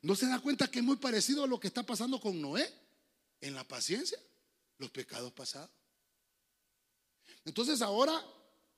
¿No 0.02 0.14
se 0.14 0.26
da 0.26 0.38
cuenta 0.40 0.70
que 0.70 0.80
es 0.80 0.84
muy 0.84 0.96
parecido 0.96 1.44
a 1.44 1.46
lo 1.46 1.58
que 1.58 1.68
está 1.68 1.82
pasando 1.82 2.20
con 2.20 2.38
Noé 2.40 2.70
en 3.40 3.54
la 3.54 3.64
paciencia? 3.64 4.18
Los 4.76 4.90
pecados 4.90 5.32
pasados. 5.32 5.70
Entonces 7.46 7.80
ahora 7.80 8.22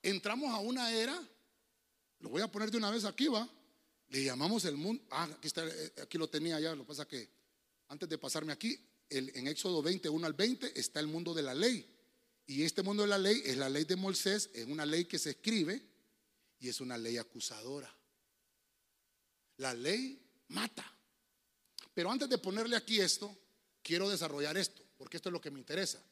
entramos 0.02 0.54
a 0.54 0.60
una 0.60 0.92
era, 0.92 1.20
lo 2.20 2.28
voy 2.28 2.42
a 2.42 2.50
poner 2.50 2.70
de 2.70 2.78
una 2.78 2.92
vez 2.92 3.04
aquí, 3.04 3.26
va. 3.26 3.48
Le 4.08 4.22
llamamos 4.22 4.64
el 4.66 4.76
mundo. 4.76 5.02
Ah, 5.10 5.24
aquí, 5.24 5.48
está, 5.48 5.66
eh, 5.66 5.94
aquí 6.00 6.16
lo 6.16 6.28
tenía 6.28 6.60
ya. 6.60 6.76
Lo 6.76 6.84
que 6.84 6.88
pasa 6.88 7.08
que 7.08 7.43
antes 7.94 8.08
de 8.08 8.18
pasarme 8.18 8.52
aquí, 8.52 8.76
en 9.08 9.46
Éxodo 9.46 9.80
20, 9.80 10.08
1 10.08 10.26
al 10.26 10.32
20, 10.32 10.78
está 10.78 10.98
el 10.98 11.06
mundo 11.06 11.32
de 11.32 11.42
la 11.42 11.54
ley. 11.54 11.88
Y 12.46 12.64
este 12.64 12.82
mundo 12.82 13.04
de 13.04 13.08
la 13.08 13.18
ley 13.18 13.40
es 13.44 13.56
la 13.56 13.68
ley 13.68 13.84
de 13.84 13.94
Moisés, 13.94 14.50
es 14.52 14.66
una 14.66 14.84
ley 14.84 15.04
que 15.04 15.18
se 15.18 15.30
escribe 15.30 15.80
y 16.58 16.68
es 16.68 16.80
una 16.80 16.98
ley 16.98 17.16
acusadora. 17.16 17.94
La 19.58 19.72
ley 19.72 20.20
mata. 20.48 20.84
Pero 21.94 22.10
antes 22.10 22.28
de 22.28 22.38
ponerle 22.38 22.76
aquí 22.76 23.00
esto, 23.00 23.36
quiero 23.80 24.10
desarrollar 24.10 24.56
esto, 24.56 24.82
porque 24.98 25.18
esto 25.18 25.28
es 25.28 25.32
lo 25.32 25.40
que 25.40 25.52
me 25.52 25.60
interesa. 25.60 26.02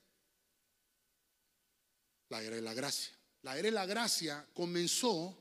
La 2.28 2.42
era 2.42 2.54
de 2.54 2.62
la 2.62 2.74
gracia. 2.74 3.12
La 3.42 3.58
era 3.58 3.66
de 3.66 3.72
la 3.72 3.86
gracia 3.86 4.46
comenzó 4.54 5.36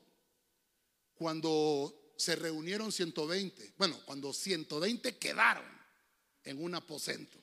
cuando 1.13 2.13
se 2.17 2.35
reunieron 2.35 2.91
120, 2.91 3.75
bueno, 3.77 3.99
cuando 4.05 4.33
120 4.33 5.17
quedaron 5.17 5.80
en 6.43 6.63
un 6.63 6.75
aposento 6.75 7.41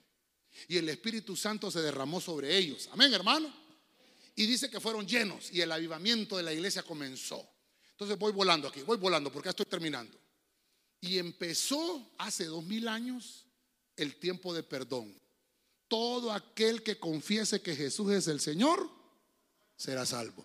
y 0.66 0.76
el 0.76 0.88
Espíritu 0.88 1.36
Santo 1.36 1.70
se 1.70 1.80
derramó 1.80 2.20
sobre 2.20 2.56
ellos. 2.56 2.88
Amén, 2.92 3.12
hermano. 3.12 3.52
Y 4.34 4.46
dice 4.46 4.70
que 4.70 4.80
fueron 4.80 5.06
llenos 5.06 5.52
y 5.52 5.60
el 5.60 5.70
avivamiento 5.70 6.36
de 6.36 6.42
la 6.42 6.52
iglesia 6.52 6.82
comenzó. 6.82 7.48
Entonces 7.90 8.18
voy 8.18 8.32
volando 8.32 8.68
aquí, 8.68 8.82
voy 8.82 8.96
volando 8.96 9.30
porque 9.32 9.48
ya 9.48 9.50
estoy 9.50 9.66
terminando. 9.66 10.18
Y 11.00 11.18
empezó 11.18 12.12
hace 12.18 12.46
dos 12.46 12.64
mil 12.64 12.88
años 12.88 13.46
el 13.96 14.16
tiempo 14.16 14.54
de 14.54 14.62
perdón. 14.62 15.14
Todo 15.86 16.32
aquel 16.32 16.82
que 16.82 16.98
confiese 16.98 17.62
que 17.62 17.74
Jesús 17.74 18.12
es 18.12 18.28
el 18.28 18.40
Señor 18.40 18.88
será 19.76 20.04
salvo. 20.04 20.44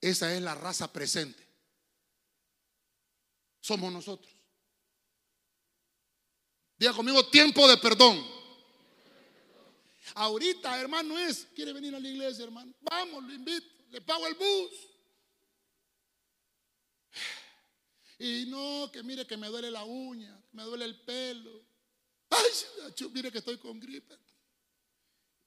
Esa 0.00 0.34
es 0.34 0.40
la 0.42 0.54
raza 0.54 0.92
presente. 0.92 1.46
Somos 3.60 3.92
nosotros. 3.92 4.32
Diga 6.80 6.94
conmigo, 6.94 7.28
tiempo 7.28 7.68
de 7.68 7.76
perdón. 7.76 8.26
Ahorita, 10.14 10.80
hermano, 10.80 11.18
es, 11.18 11.46
quiere 11.54 11.74
venir 11.74 11.94
a 11.94 12.00
la 12.00 12.08
iglesia, 12.08 12.42
hermano. 12.42 12.72
Vamos, 12.80 13.22
lo 13.22 13.34
invito, 13.34 13.66
le 13.90 14.00
pago 14.00 14.26
el 14.26 14.34
bus. 14.34 14.72
Y 18.18 18.46
no, 18.46 18.90
que 18.90 19.02
mire 19.02 19.26
que 19.26 19.36
me 19.36 19.48
duele 19.48 19.70
la 19.70 19.84
uña, 19.84 20.42
me 20.52 20.62
duele 20.62 20.86
el 20.86 20.98
pelo. 21.02 21.62
Ay, 22.30 22.50
mire 23.12 23.30
que 23.30 23.38
estoy 23.38 23.58
con 23.58 23.78
gripe. 23.78 24.16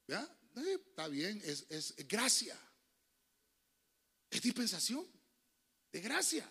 ¿Ya? 0.08 0.22
Eh, 0.56 0.78
está 0.88 1.08
bien, 1.08 1.42
es, 1.44 1.66
es 1.68 1.96
gracia. 2.08 2.56
Es 4.30 4.40
dispensación 4.40 5.04
de 5.92 6.00
gracia. 6.00 6.48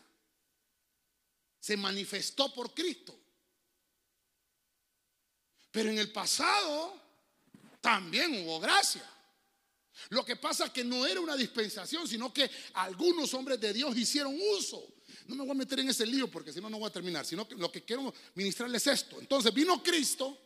Se 1.61 1.77
manifestó 1.77 2.53
por 2.53 2.75
Cristo. 2.75 3.22
Pero 5.73 5.91
en 5.91 5.99
el 5.99 6.13
pasado 6.13 7.01
también 7.81 8.45
hubo 8.45 8.61
gracia. 8.61 9.09
Lo 10.11 10.25
que 10.25 10.37
pasa 10.37 10.67
es 10.67 10.71
que 10.71 10.85
no 10.85 11.07
era 11.07 11.21
una 11.21 11.37
dispensación, 11.37 12.07
sino 12.07 12.33
que 12.33 12.51
algunos 12.75 13.33
hombres 13.35 13.59
de 13.61 13.73
Dios 13.73 13.97
hicieron 13.97 14.39
uso. 14.57 14.87
No 15.27 15.35
me 15.35 15.43
voy 15.43 15.53
a 15.53 15.55
meter 15.55 15.81
en 15.81 15.89
ese 15.89 16.07
lío 16.07 16.31
porque 16.31 16.53
si 16.53 16.61
no, 16.61 16.69
no 16.69 16.79
voy 16.79 16.89
a 16.89 16.93
terminar. 16.93 17.25
Sino 17.25 17.49
que 17.49 17.55
lo 17.55 17.73
que 17.73 17.83
quiero 17.85 18.13
ministrarles 18.35 18.87
es 18.87 19.01
esto. 19.01 19.19
Entonces 19.19 19.53
vino 19.53 19.83
Cristo 19.83 20.39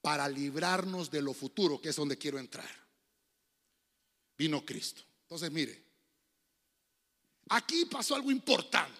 para 0.00 0.28
librarnos 0.28 1.10
de 1.10 1.22
lo 1.22 1.32
futuro, 1.34 1.80
que 1.80 1.90
es 1.90 1.96
donde 1.96 2.18
quiero 2.18 2.38
entrar. 2.38 2.70
Vino 4.36 4.64
Cristo. 4.64 5.02
Entonces, 5.22 5.50
mire, 5.52 5.80
aquí 7.50 7.84
pasó 7.84 8.14
algo 8.14 8.30
importante. 8.30 8.98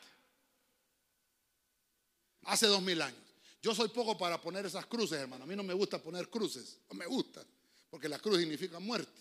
Hace 2.45 2.67
dos 2.67 2.83
mil 2.83 3.01
años. 3.01 3.30
Yo 3.63 3.75
soy 3.75 3.89
poco 3.89 4.17
para 4.17 4.41
poner 4.41 4.65
esas 4.65 4.87
cruces, 4.87 5.19
hermano. 5.19 5.45
A 5.45 5.47
mí 5.47 5.55
no 5.55 5.63
me 5.63 5.75
gusta 5.75 6.03
poner 6.03 6.31
cruces. 6.31 6.79
No 6.89 6.97
me 6.97 7.07
gusta. 7.07 7.45
Porque 7.91 8.09
la 8.09 8.19
cruz 8.19 8.39
significa 8.39 8.79
muerte. 8.79 9.21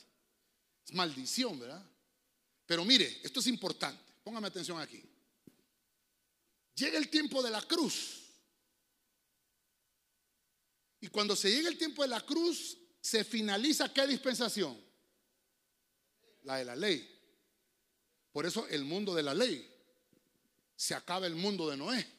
Es 0.85 0.93
maldición, 0.93 1.59
¿verdad? 1.59 1.85
Pero 2.65 2.85
mire, 2.85 3.19
esto 3.23 3.39
es 3.39 3.47
importante. 3.47 4.13
Póngame 4.23 4.47
atención 4.47 4.79
aquí. 4.79 5.03
Llega 6.75 6.97
el 6.97 7.09
tiempo 7.09 7.43
de 7.43 7.49
la 7.49 7.61
cruz. 7.61 8.19
Y 11.01 11.07
cuando 11.07 11.35
se 11.35 11.51
llega 11.51 11.67
el 11.67 11.77
tiempo 11.77 12.01
de 12.03 12.09
la 12.09 12.25
cruz, 12.25 12.77
se 13.01 13.23
finaliza 13.23 13.93
qué 13.93 14.07
dispensación? 14.07 14.79
La 16.43 16.57
de 16.57 16.65
la 16.65 16.75
ley. 16.75 17.19
Por 18.31 18.45
eso 18.45 18.67
el 18.67 18.85
mundo 18.85 19.13
de 19.13 19.23
la 19.23 19.33
ley. 19.33 19.65
Se 20.75 20.95
acaba 20.95 21.27
el 21.27 21.35
mundo 21.35 21.69
de 21.69 21.75
Noé. 21.75 22.18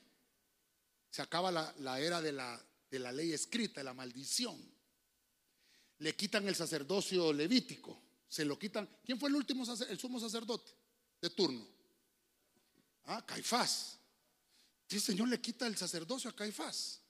Se 1.10 1.22
acaba 1.22 1.50
la, 1.50 2.00
era 2.00 2.22
de 2.22 2.32
la, 2.32 3.12
ley 3.12 3.32
escrita, 3.32 3.80
de 3.80 3.84
la 3.84 3.94
maldición. 3.94 4.58
Le 5.98 6.14
quitan 6.14 6.46
el 6.46 6.54
sacerdocio 6.54 7.32
levítico. 7.32 8.00
Se 8.28 8.44
lo 8.44 8.58
quitan. 8.58 8.88
¿Quién 9.04 9.18
fue 9.18 9.28
el 9.28 9.34
último 9.34 9.64
el 9.88 9.98
sumo 9.98 10.20
sacerdote 10.20 10.70
de 11.20 11.30
turno? 11.30 11.66
Ah, 13.06 13.24
Caifás. 13.26 13.98
el 14.88 15.00
Señor 15.00 15.28
le 15.28 15.40
quita 15.40 15.66
el 15.66 15.76
sacerdocio 15.76 16.30
a 16.30 16.36
Caifás. 16.36 17.00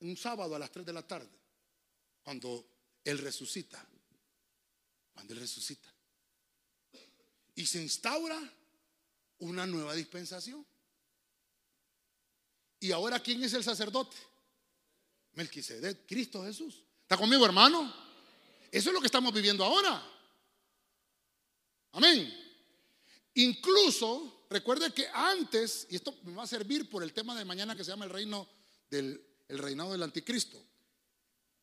Un 0.00 0.16
sábado 0.16 0.56
a 0.56 0.58
las 0.58 0.70
3 0.72 0.86
de 0.86 0.92
la 0.94 1.06
tarde, 1.06 1.28
cuando 2.22 2.66
Él 3.04 3.18
resucita. 3.18 3.86
Cuando 5.12 5.34
Él 5.34 5.40
resucita. 5.40 5.92
Y 7.54 7.66
se 7.66 7.82
instaura 7.82 8.40
una 9.40 9.66
nueva 9.66 9.94
dispensación. 9.94 10.64
¿Y 12.80 12.92
ahora 12.92 13.20
quién 13.20 13.42
es 13.44 13.52
el 13.52 13.62
sacerdote? 13.62 14.16
Melquisedec, 15.34 16.06
Cristo 16.06 16.42
Jesús. 16.42 16.82
¿Está 17.02 17.16
conmigo, 17.16 17.44
hermano? 17.44 17.92
Eso 18.72 18.90
es 18.90 18.94
lo 18.94 19.00
que 19.00 19.06
estamos 19.06 19.32
viviendo 19.32 19.64
ahora. 19.64 20.02
Amén. 21.92 22.34
Incluso, 23.34 24.46
recuerde 24.48 24.92
que 24.92 25.06
antes, 25.12 25.86
y 25.90 25.96
esto 25.96 26.16
me 26.24 26.34
va 26.34 26.44
a 26.44 26.46
servir 26.46 26.88
por 26.88 27.02
el 27.02 27.12
tema 27.12 27.36
de 27.36 27.44
mañana 27.44 27.76
que 27.76 27.84
se 27.84 27.90
llama 27.90 28.06
el 28.06 28.10
reino 28.10 28.48
del 28.90 29.30
el 29.50 29.58
reinado 29.58 29.92
del 29.92 30.02
anticristo. 30.02 30.62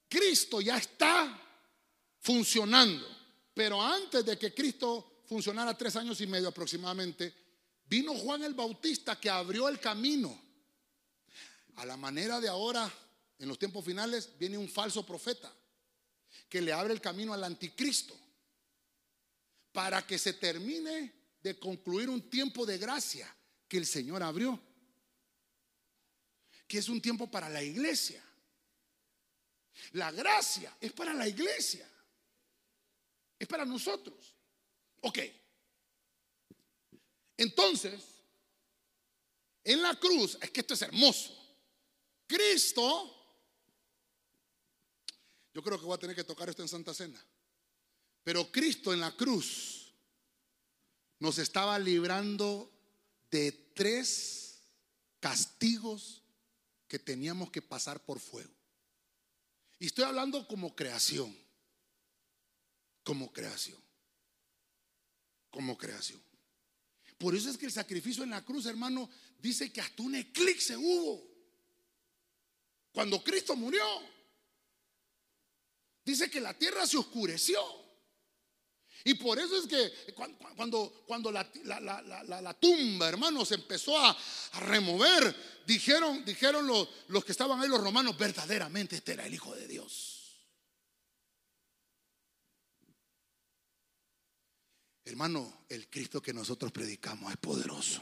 Cristo 0.10 0.62
ya 0.62 0.78
está 0.78 1.42
funcionando, 2.20 3.08
pero 3.54 3.82
antes 3.82 4.26
de 4.26 4.38
que 4.38 4.54
Cristo 4.54 5.22
funcionara 5.26 5.78
tres 5.78 5.96
años 5.96 6.20
y 6.22 6.28
medio 6.28 6.50
aproximadamente, 6.50 7.34
vino 7.86 8.14
Juan 8.14 8.44
el 8.44 8.54
Bautista 8.54 9.20
que 9.20 9.30
abrió 9.30 9.70
el 9.70 9.80
camino 9.80 10.47
a 11.78 11.86
la 11.86 11.96
manera 11.96 12.40
de 12.40 12.50
ahora 12.50 12.92
en 13.40 13.48
los 13.48 13.60
tiempos 13.60 13.86
finales 13.86 14.32
viene 14.38 14.58
un 14.58 14.68
falso 14.68 15.06
profeta 15.06 15.54
que 16.50 16.62
le 16.62 16.74
abre 16.74 16.94
el 16.94 17.02
camino 17.02 17.34
al 17.34 17.44
anticristo 17.44 18.18
para 19.72 20.06
que 20.06 20.18
se 20.18 20.34
termine 20.34 21.14
de 21.42 21.60
concluir 21.60 22.10
un 22.10 22.30
tiempo 22.30 22.66
de 22.66 22.80
gracia 22.80 23.34
que 23.68 23.78
el 23.78 23.86
Señor 23.86 24.24
abrió, 24.24 24.60
que 26.68 26.80
es 26.80 26.90
un 26.90 27.00
tiempo 27.00 27.30
para 27.30 27.48
la 27.48 27.62
iglesia. 27.62 28.24
La 29.92 30.12
gracia 30.12 30.76
es 30.82 30.92
para 30.94 31.14
la 31.14 31.28
iglesia, 31.28 31.88
es 33.38 33.48
para 33.48 33.66
nosotros. 33.66 34.36
Ok. 35.02 35.20
Entonces, 37.38 38.02
en 39.64 39.80
la 39.84 39.94
cruz, 40.00 40.40
es 40.42 40.50
que 40.50 40.62
esto 40.62 40.74
es 40.74 40.82
hermoso. 40.82 41.47
Cristo, 42.28 43.14
yo 45.54 45.64
creo 45.64 45.80
que 45.80 45.86
voy 45.86 45.96
a 45.96 46.00
tener 46.00 46.16
que 46.16 46.24
tocar 46.24 46.50
esto 46.50 46.62
en 46.62 46.68
Santa 46.68 46.94
Cena, 46.94 47.20
pero 48.24 48.52
Cristo 48.52 48.94
en 48.94 49.00
la 49.00 49.16
cruz 49.16 49.94
nos 51.20 51.40
estaba 51.40 51.80
librando 51.80 52.72
de 53.32 53.52
tres 53.74 54.62
castigos 55.20 56.22
que 56.88 57.00
teníamos 57.00 57.52
que 57.52 57.62
pasar 57.62 58.04
por 58.04 58.20
fuego. 58.20 58.54
Y 59.80 59.88
estoy 59.88 60.06
hablando 60.06 60.48
como 60.48 60.76
creación, 60.76 61.36
como 63.04 63.32
creación, 63.32 63.82
como 65.50 65.78
creación. 65.78 66.22
Por 67.18 67.36
eso 67.36 67.50
es 67.50 67.58
que 67.58 67.66
el 67.66 67.72
sacrificio 67.72 68.24
en 68.24 68.30
la 68.30 68.46
cruz, 68.46 68.66
hermano, 68.66 69.10
dice 69.40 69.72
que 69.72 69.82
hasta 69.82 70.04
un 70.04 70.16
eclipse 70.16 70.78
hubo. 70.78 71.37
Cuando 72.98 73.24
Cristo 73.24 73.56
murió, 73.56 73.84
dice 76.04 76.32
que 76.32 76.42
la 76.42 76.56
tierra 76.56 76.88
se 76.88 76.98
oscureció. 76.98 77.60
Y 79.04 79.14
por 79.14 79.38
eso 79.38 79.56
es 79.56 79.68
que 79.68 80.16
cuando, 80.56 81.04
cuando 81.06 81.32
la, 81.32 82.58
tumba, 82.60 83.08
hermano, 83.08 83.46
se 83.46 83.54
empezó 83.54 83.96
a, 84.04 84.18
remover, 84.62 85.64
dijeron, 85.68 86.26
dijeron 86.26 86.66
los, 86.66 86.90
los 87.10 87.24
que 87.24 87.34
estaban 87.34 87.62
ahí, 87.62 87.70
los 87.70 87.84
romanos, 87.84 88.18
verdaderamente 88.18 88.96
este 88.96 89.14
era 89.14 89.28
el 89.28 89.34
Hijo 89.36 89.54
de 89.54 89.68
Dios. 89.68 90.42
Hermano, 95.06 95.66
el 95.70 95.88
Cristo 95.88 96.20
que 96.20 96.34
nosotros 96.34 96.72
predicamos 96.72 97.30
es 97.30 97.38
poderoso. 97.38 98.02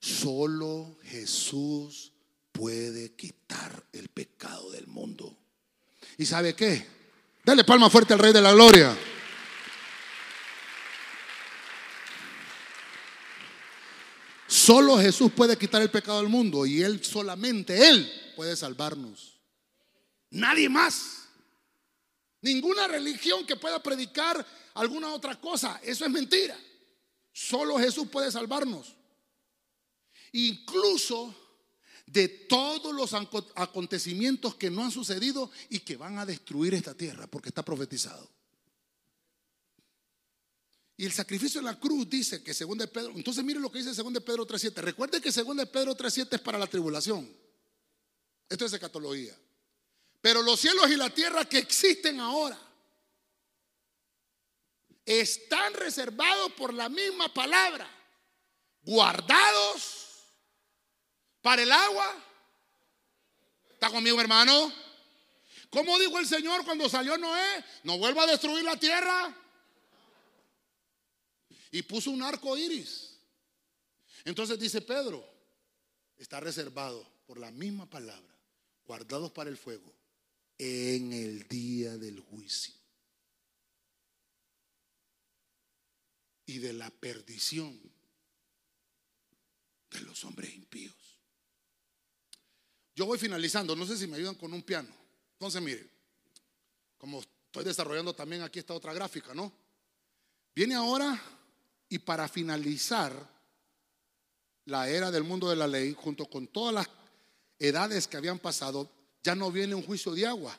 Solo 0.00 0.96
Jesús 1.02 2.13
puede 2.54 3.16
quitar 3.16 3.84
el 3.92 4.08
pecado 4.08 4.70
del 4.70 4.86
mundo. 4.86 5.36
¿Y 6.16 6.24
sabe 6.24 6.54
qué? 6.54 6.86
Dale 7.44 7.64
palma 7.64 7.90
fuerte 7.90 8.14
al 8.14 8.20
Rey 8.20 8.32
de 8.32 8.40
la 8.40 8.52
Gloria. 8.52 8.96
Solo 14.46 14.96
Jesús 14.98 15.32
puede 15.32 15.58
quitar 15.58 15.82
el 15.82 15.90
pecado 15.90 16.18
del 16.18 16.28
mundo 16.28 16.64
y 16.64 16.80
Él 16.80 17.04
solamente, 17.04 17.88
Él 17.88 18.08
puede 18.36 18.54
salvarnos. 18.54 19.34
Nadie 20.30 20.68
más. 20.68 21.24
Ninguna 22.40 22.86
religión 22.86 23.44
que 23.46 23.56
pueda 23.56 23.82
predicar 23.82 24.46
alguna 24.74 25.12
otra 25.12 25.40
cosa. 25.40 25.80
Eso 25.82 26.04
es 26.04 26.10
mentira. 26.10 26.56
Solo 27.32 27.78
Jesús 27.78 28.06
puede 28.08 28.30
salvarnos. 28.30 28.94
Incluso 30.32 31.34
de 32.06 32.28
todos 32.28 32.94
los 32.94 33.14
acontecimientos 33.14 34.54
que 34.56 34.70
no 34.70 34.84
han 34.84 34.90
sucedido 34.90 35.50
y 35.68 35.80
que 35.80 35.96
van 35.96 36.18
a 36.18 36.26
destruir 36.26 36.74
esta 36.74 36.94
tierra, 36.94 37.26
porque 37.26 37.48
está 37.48 37.64
profetizado. 37.64 38.30
Y 40.96 41.04
el 41.04 41.12
sacrificio 41.12 41.58
en 41.58 41.66
la 41.66 41.78
cruz 41.78 42.08
dice 42.08 42.42
que 42.42 42.54
según 42.54 42.78
de 42.78 42.86
Pedro, 42.86 43.12
entonces 43.16 43.42
mire 43.42 43.58
lo 43.58 43.70
que 43.70 43.78
dice 43.78 43.94
según 43.94 44.12
de 44.12 44.20
Pedro 44.20 44.46
3.7. 44.46 44.74
Recuerde 44.76 45.20
que 45.20 45.32
según 45.32 45.56
de 45.56 45.66
Pedro 45.66 45.96
3.7 45.96 46.34
es 46.34 46.40
para 46.40 46.58
la 46.58 46.68
tribulación. 46.68 47.28
Esto 48.48 48.66
es 48.66 48.72
escatología. 48.72 49.36
Pero 50.20 50.40
los 50.42 50.60
cielos 50.60 50.88
y 50.90 50.96
la 50.96 51.10
tierra 51.10 51.44
que 51.46 51.58
existen 51.58 52.20
ahora 52.20 52.58
están 55.04 55.74
reservados 55.74 56.52
por 56.52 56.72
la 56.72 56.88
misma 56.88 57.32
palabra, 57.32 57.90
guardados 58.82 60.03
para 61.44 61.62
el 61.62 61.70
agua. 61.70 62.24
¿Está 63.74 63.90
conmigo, 63.90 64.18
hermano? 64.18 64.72
¿Cómo 65.68 65.98
dijo 65.98 66.18
el 66.18 66.26
Señor 66.26 66.64
cuando 66.64 66.88
salió 66.88 67.18
Noé? 67.18 67.62
No 67.82 67.98
vuelva 67.98 68.22
a 68.22 68.26
destruir 68.28 68.64
la 68.64 68.78
tierra. 68.78 69.36
Y 71.70 71.82
puso 71.82 72.10
un 72.10 72.22
arco 72.22 72.56
iris. 72.56 73.18
Entonces 74.24 74.58
dice 74.58 74.80
Pedro, 74.80 75.22
está 76.16 76.40
reservado 76.40 77.06
por 77.26 77.38
la 77.38 77.50
misma 77.50 77.84
palabra, 77.90 78.34
guardados 78.86 79.30
para 79.30 79.50
el 79.50 79.58
fuego 79.58 79.92
en 80.56 81.12
el 81.12 81.46
día 81.46 81.98
del 81.98 82.20
juicio 82.20 82.72
y 86.46 86.56
de 86.56 86.72
la 86.72 86.88
perdición 86.88 87.78
de 89.90 90.00
los 90.00 90.24
hombres 90.24 90.54
impíos. 90.54 91.03
Yo 92.94 93.06
voy 93.06 93.18
finalizando, 93.18 93.74
no 93.74 93.86
sé 93.86 93.96
si 93.96 94.06
me 94.06 94.16
ayudan 94.16 94.36
con 94.36 94.52
un 94.52 94.62
piano. 94.62 94.88
Entonces, 95.32 95.60
mire, 95.60 95.88
como 96.96 97.20
estoy 97.20 97.64
desarrollando 97.64 98.14
también 98.14 98.42
aquí 98.42 98.58
esta 98.58 98.74
otra 98.74 98.94
gráfica, 98.94 99.34
¿no? 99.34 99.52
Viene 100.54 100.74
ahora 100.74 101.20
y 101.88 101.98
para 101.98 102.28
finalizar 102.28 103.12
la 104.66 104.88
era 104.88 105.10
del 105.10 105.24
mundo 105.24 105.50
de 105.50 105.56
la 105.56 105.66
ley, 105.66 105.94
junto 105.96 106.26
con 106.26 106.46
todas 106.46 106.74
las 106.74 106.88
edades 107.58 108.06
que 108.06 108.16
habían 108.16 108.38
pasado, 108.38 108.90
ya 109.22 109.34
no 109.34 109.50
viene 109.50 109.74
un 109.74 109.82
juicio 109.82 110.12
de 110.12 110.26
agua, 110.26 110.58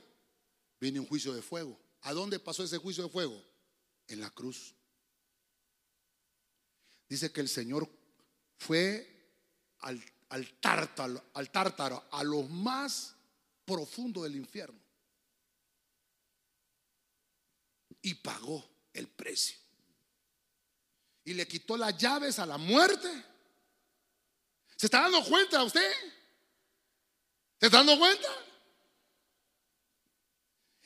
viene 0.79 0.99
un 0.99 1.07
juicio 1.07 1.33
de 1.33 1.41
fuego. 1.41 1.79
¿A 2.01 2.13
dónde 2.13 2.39
pasó 2.39 2.63
ese 2.63 2.77
juicio 2.77 3.03
de 3.03 3.09
fuego? 3.09 3.41
En 4.07 4.19
la 4.19 4.29
cruz. 4.29 4.75
Dice 7.07 7.31
que 7.31 7.41
el 7.41 7.49
Señor 7.49 7.89
fue 8.57 9.31
al, 9.79 10.03
tártaro, 10.59 11.23
al 11.33 11.49
tártaro, 11.51 12.03
a 12.11 12.23
lo 12.23 12.43
más 12.43 13.15
profundo 13.65 14.23
del 14.23 14.35
infierno. 14.35 14.79
Y 18.01 18.13
pagó 18.15 18.63
el 18.93 19.07
precio. 19.07 19.57
Y 21.23 21.33
le 21.33 21.47
quitó 21.47 21.75
las 21.75 21.97
llaves 21.97 22.37
a 22.39 22.45
la 22.45 22.57
muerte. 22.57 23.09
¿Se 24.75 24.87
está 24.87 25.01
dando 25.01 25.23
cuenta 25.23 25.63
usted? 25.63 25.91
¿Se 27.59 27.67
está 27.67 27.77
dando 27.77 27.97
cuenta? 27.97 28.27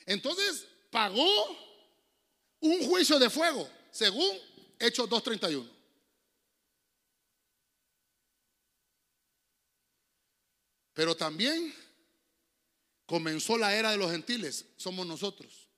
Entonces 0.06 0.66
pagó 0.90 1.28
un 2.60 2.88
juicio 2.88 3.18
de 3.18 3.30
fuego, 3.30 3.68
según 3.90 4.38
Hechos 4.78 5.08
2.31. 5.08 5.79
Pero 10.94 11.16
también 11.16 11.74
comenzó 13.06 13.56
la 13.56 13.74
era 13.74 13.90
de 13.90 13.96
los 13.96 14.10
gentiles, 14.10 14.66
somos 14.76 15.06
nosotros. 15.06 15.68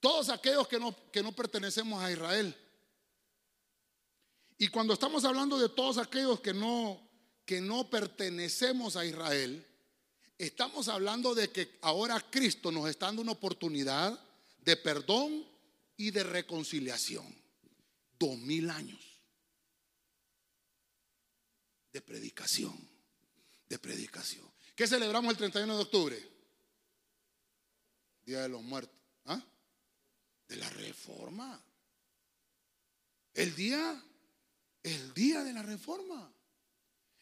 Todos 0.00 0.28
aquellos 0.28 0.68
que 0.68 0.78
no, 0.78 0.94
que 1.10 1.22
no 1.22 1.32
pertenecemos 1.32 2.02
a 2.02 2.10
Israel. 2.10 2.54
Y 4.58 4.68
cuando 4.68 4.94
estamos 4.94 5.24
hablando 5.24 5.58
de 5.58 5.68
todos 5.68 5.98
aquellos 5.98 6.40
que 6.40 6.54
no, 6.54 7.00
que 7.44 7.60
no 7.60 7.88
pertenecemos 7.90 8.96
a 8.96 9.04
Israel, 9.04 9.66
Estamos 10.38 10.88
hablando 10.88 11.34
de 11.34 11.50
que 11.50 11.78
ahora 11.80 12.20
Cristo 12.30 12.70
nos 12.70 12.90
está 12.90 13.06
dando 13.06 13.22
una 13.22 13.32
oportunidad 13.32 14.18
de 14.58 14.76
perdón 14.76 15.46
y 15.96 16.10
de 16.10 16.24
reconciliación. 16.24 17.26
Dos 18.18 18.36
mil 18.38 18.68
años 18.70 19.00
de 21.92 22.02
predicación, 22.02 22.76
de 23.68 23.78
predicación. 23.78 24.50
¿Qué 24.74 24.86
celebramos 24.86 25.30
el 25.32 25.38
31 25.38 25.76
de 25.76 25.82
octubre? 25.82 26.30
Día 28.24 28.42
de 28.42 28.48
los 28.48 28.62
muertos. 28.62 28.96
¿Ah? 29.24 29.42
De 30.48 30.56
la 30.56 30.68
reforma. 30.70 31.62
El 33.34 33.54
día, 33.54 34.02
el 34.82 35.14
día 35.14 35.42
de 35.44 35.52
la 35.52 35.62
reforma 35.62 36.32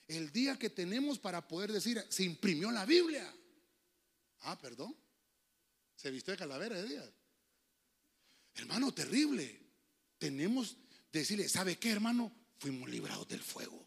el 0.08 0.30
día 0.32 0.58
que 0.58 0.70
tenemos 0.70 1.18
para 1.18 1.46
poder 1.46 1.72
decir, 1.72 2.04
se 2.08 2.24
imprimió 2.24 2.70
la 2.70 2.84
Biblia. 2.84 3.32
Ah, 4.40 4.58
perdón. 4.58 4.94
Se 5.96 6.10
vistió 6.10 6.32
de 6.32 6.38
calavera 6.38 6.76
de 6.76 6.88
día. 6.88 7.14
Hermano, 8.54 8.92
terrible. 8.92 9.60
Tenemos 10.18 10.76
decirle, 11.10 11.48
¿sabe 11.48 11.78
qué, 11.78 11.90
hermano? 11.90 12.32
Fuimos 12.58 12.88
librados 12.88 13.26
del 13.28 13.42
fuego. 13.42 13.83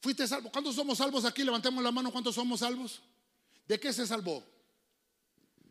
¿Fuiste 0.00 0.26
salvo? 0.26 0.50
¿Cuántos 0.50 0.74
somos 0.74 0.96
salvos 0.96 1.24
aquí? 1.24 1.44
Levantemos 1.44 1.84
la 1.84 1.92
mano. 1.92 2.10
¿Cuántos 2.10 2.34
somos 2.34 2.60
salvos? 2.60 3.00
¿De 3.68 3.78
qué 3.78 3.92
se 3.92 4.06
salvó? 4.06 4.42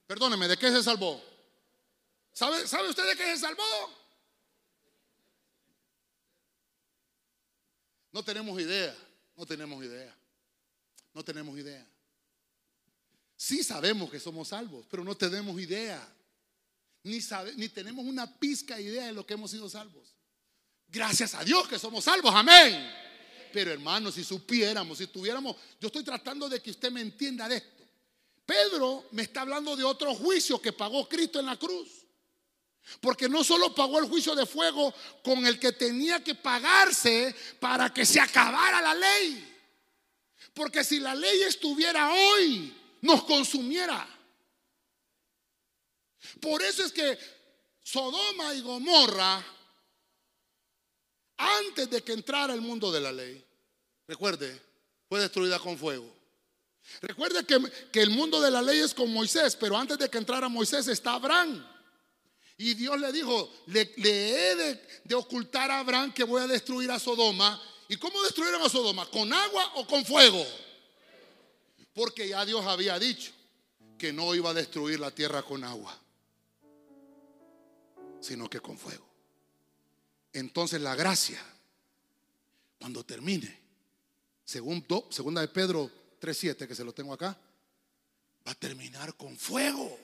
Perdóneme, 0.06 0.48
¿de 0.48 0.58
qué 0.58 0.72
se 0.72 0.82
salvó? 0.84 1.22
¿Sabe, 2.32 2.66
¿Sabe 2.68 2.90
usted 2.90 3.06
de 3.08 3.16
qué 3.16 3.26
se 3.36 3.38
salvó? 3.40 3.64
No 8.12 8.24
tenemos 8.24 8.60
idea, 8.60 8.96
no 9.36 9.46
tenemos 9.46 9.84
idea, 9.84 10.16
no 11.14 11.24
tenemos 11.24 11.58
idea. 11.58 11.86
Sí 13.36 13.64
sabemos 13.64 14.10
que 14.10 14.20
somos 14.20 14.48
salvos, 14.48 14.86
pero 14.90 15.04
no 15.04 15.16
tenemos 15.16 15.60
idea. 15.60 16.08
Ni, 17.04 17.22
sabe, 17.22 17.54
ni 17.56 17.70
tenemos 17.70 18.06
una 18.06 18.40
pizca 18.40 18.80
idea 18.80 19.06
de 19.06 19.14
lo 19.14 19.26
que 19.26 19.34
hemos 19.34 19.52
sido 19.52 19.70
salvos. 19.70 20.16
Gracias 20.88 21.36
a 21.36 21.44
Dios 21.44 21.68
que 21.68 21.80
somos 21.80 22.04
salvos, 22.04 22.34
amén. 22.34 23.09
Pero 23.52 23.72
hermanos, 23.72 24.16
si 24.16 24.24
supiéramos, 24.24 24.98
si 24.98 25.08
tuviéramos, 25.08 25.56
yo 25.80 25.88
estoy 25.88 26.04
tratando 26.04 26.48
de 26.48 26.62
que 26.62 26.72
usted 26.72 26.92
me 26.92 27.02
entienda 27.02 27.48
de 27.48 27.58
esto. 27.58 27.84
Pedro 28.46 29.06
me 29.12 29.24
está 29.24 29.42
hablando 29.42 29.76
de 29.76 29.84
otro 29.84 30.16
juicio 30.16 30.62
que 30.62 30.74
pagó 30.74 31.08
Cristo 31.08 31.40
en 31.40 31.46
la 31.46 31.58
cruz. 31.58 31.88
Porque 33.02 33.30
no 33.30 33.44
solo 33.44 33.76
pagó 33.76 34.00
el 34.00 34.06
juicio 34.10 34.36
de 34.36 34.46
fuego 34.46 34.94
con 35.24 35.46
el 35.46 35.60
que 35.60 35.74
tenía 35.74 36.24
que 36.24 36.36
pagarse 36.36 37.36
para 37.60 37.94
que 37.94 38.06
se 38.06 38.20
acabara 38.20 38.82
la 38.82 38.96
ley. 38.96 39.58
Porque 40.54 40.84
si 40.84 41.00
la 41.00 41.14
ley 41.14 41.44
estuviera 41.44 42.12
hoy, 42.12 42.74
nos 43.02 43.24
consumiera. 43.24 44.08
Por 46.42 46.62
eso 46.64 46.84
es 46.84 46.92
que 46.92 47.18
Sodoma 47.84 48.54
y 48.54 48.62
Gomorra, 48.62 49.44
antes 51.40 51.90
de 51.90 52.04
que 52.04 52.12
entrara 52.12 52.54
el 52.54 52.62
mundo 52.62 52.92
de 52.92 53.00
la 53.00 53.12
ley, 53.14 53.44
recuerde, 54.08 54.62
fue 55.08 55.22
destruida 55.22 55.58
con 55.58 55.78
fuego. 55.78 56.06
Recuerde 57.02 57.46
que, 57.46 57.60
que, 57.92 58.02
el 58.02 58.10
mundo 58.10 58.42
de 58.42 58.52
la 58.52 58.62
ley 58.62 58.80
es 58.80 58.94
con 58.94 59.12
Moisés, 59.14 59.56
pero 59.56 59.78
antes 59.78 59.98
de 59.98 60.10
que 60.10 60.18
entrara 60.18 60.50
Moisés 60.50 60.88
está 60.88 61.14
Abraham. 61.14 61.66
Y 62.58 62.74
Dios 62.74 63.00
le 63.00 63.12
dijo, 63.14 63.50
le, 63.68 63.82
he 63.96 64.56
de, 64.56 64.88
de, 65.06 65.16
ocultar 65.16 65.72
a 65.72 65.80
Abraham 65.80 66.14
que 66.14 66.26
voy 66.26 66.42
a 66.42 66.48
destruir 66.48 66.92
a 66.92 67.00
Sodoma. 67.00 67.62
¿Y 67.88 67.96
cómo 67.96 68.22
destruyeron 68.22 68.62
a 68.62 68.70
Sodoma? 68.70 69.10
¿Con 69.10 69.32
agua 69.32 69.72
o 69.76 69.88
con 69.88 70.04
fuego? 70.04 70.46
Porque 71.94 72.28
ya 72.28 72.46
Dios 72.46 72.66
había 72.66 73.00
dicho 73.00 73.32
que 73.98 74.12
no 74.12 74.36
iba 74.36 74.50
a 74.50 74.54
destruir 74.54 75.00
la 75.00 75.12
tierra 75.12 75.42
con 75.42 75.64
agua, 75.64 75.98
sino 78.20 78.50
que 78.50 78.60
con 78.60 78.78
fuego. 78.78 79.09
Entonces 80.40 80.80
la 80.80 80.96
gracia, 80.96 81.38
cuando 82.80 83.04
termine, 83.06 83.60
según 84.46 84.86
segunda 85.10 85.42
de 85.42 85.50
Pedro 85.50 85.92
3.7, 86.22 86.66
que 86.66 86.76
se 86.76 86.86
lo 86.86 86.94
tengo 86.94 87.14
acá, 87.14 87.38
va 88.48 88.52
a 88.54 88.56
terminar 88.56 89.16
con 89.16 89.36
fuego. 89.38 90.00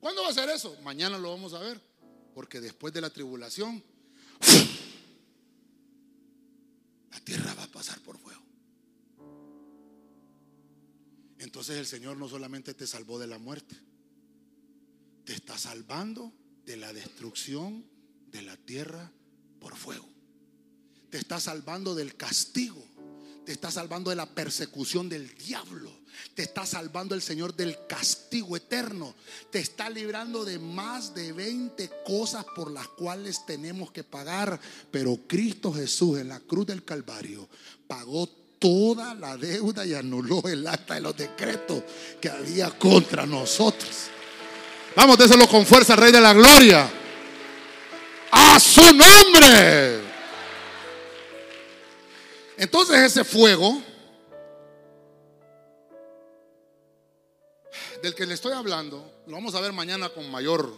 ¿Cuándo 0.00 0.22
va 0.22 0.30
a 0.30 0.34
ser 0.34 0.50
eso? 0.50 0.76
Mañana 0.82 1.18
lo 1.18 1.30
vamos 1.30 1.54
a 1.54 1.60
ver. 1.60 1.80
Porque 2.34 2.60
después 2.60 2.92
de 2.92 3.00
la 3.00 3.10
tribulación, 3.10 3.82
la 7.10 7.20
tierra 7.20 7.54
va 7.54 7.62
a 7.62 7.68
pasar 7.68 8.00
por 8.00 8.18
fuego. 8.18 8.42
Entonces 11.38 11.76
el 11.78 11.86
Señor 11.86 12.16
no 12.16 12.28
solamente 12.28 12.74
te 12.74 12.88
salvó 12.88 13.20
de 13.20 13.28
la 13.28 13.38
muerte, 13.38 13.76
te 15.24 15.32
está 15.32 15.56
salvando 15.56 16.32
de 16.64 16.76
la 16.76 16.92
destrucción 16.92 17.97
de 18.30 18.42
la 18.42 18.56
tierra 18.56 19.10
por 19.60 19.76
fuego. 19.76 20.08
Te 21.10 21.18
está 21.18 21.40
salvando 21.40 21.94
del 21.94 22.16
castigo 22.16 22.88
te 23.48 23.54
está 23.54 23.70
salvando 23.70 24.10
de 24.10 24.16
la 24.16 24.26
persecución 24.26 25.08
del 25.08 25.34
diablo. 25.34 25.90
Te 26.34 26.42
está 26.42 26.66
salvando 26.66 27.14
el 27.14 27.22
Señor 27.22 27.56
del 27.56 27.78
castigo 27.88 28.58
eterno. 28.58 29.14
Te 29.50 29.58
está 29.58 29.88
librando 29.88 30.44
de 30.44 30.58
más 30.58 31.14
de 31.14 31.32
20 31.32 31.90
cosas 32.04 32.44
por 32.54 32.70
las 32.70 32.88
cuales 32.88 33.46
tenemos 33.46 33.90
que 33.90 34.04
pagar. 34.04 34.60
Pero 34.90 35.20
Cristo 35.26 35.72
Jesús 35.72 36.18
en 36.18 36.28
la 36.28 36.40
cruz 36.40 36.66
del 36.66 36.84
Calvario 36.84 37.48
pagó 37.86 38.28
toda 38.58 39.14
la 39.14 39.38
deuda 39.38 39.86
y 39.86 39.94
anuló 39.94 40.46
el 40.46 40.66
acta 40.66 40.96
de 40.96 41.00
los 41.00 41.16
decretos 41.16 41.82
que 42.20 42.28
había 42.28 42.68
contra 42.78 43.24
nosotros. 43.24 44.10
Vamos, 44.94 45.16
déselo 45.16 45.48
con 45.48 45.64
fuerza, 45.64 45.96
Rey 45.96 46.12
de 46.12 46.20
la 46.20 46.34
Gloria. 46.34 46.90
A 48.30 48.60
su 48.60 48.82
nombre. 48.92 50.02
Entonces 52.56 52.98
ese 52.98 53.24
fuego 53.24 53.80
del 58.02 58.14
que 58.14 58.26
le 58.26 58.34
estoy 58.34 58.52
hablando, 58.52 59.22
lo 59.26 59.34
vamos 59.34 59.54
a 59.54 59.60
ver 59.60 59.72
mañana 59.72 60.08
con 60.08 60.30
mayor, 60.30 60.72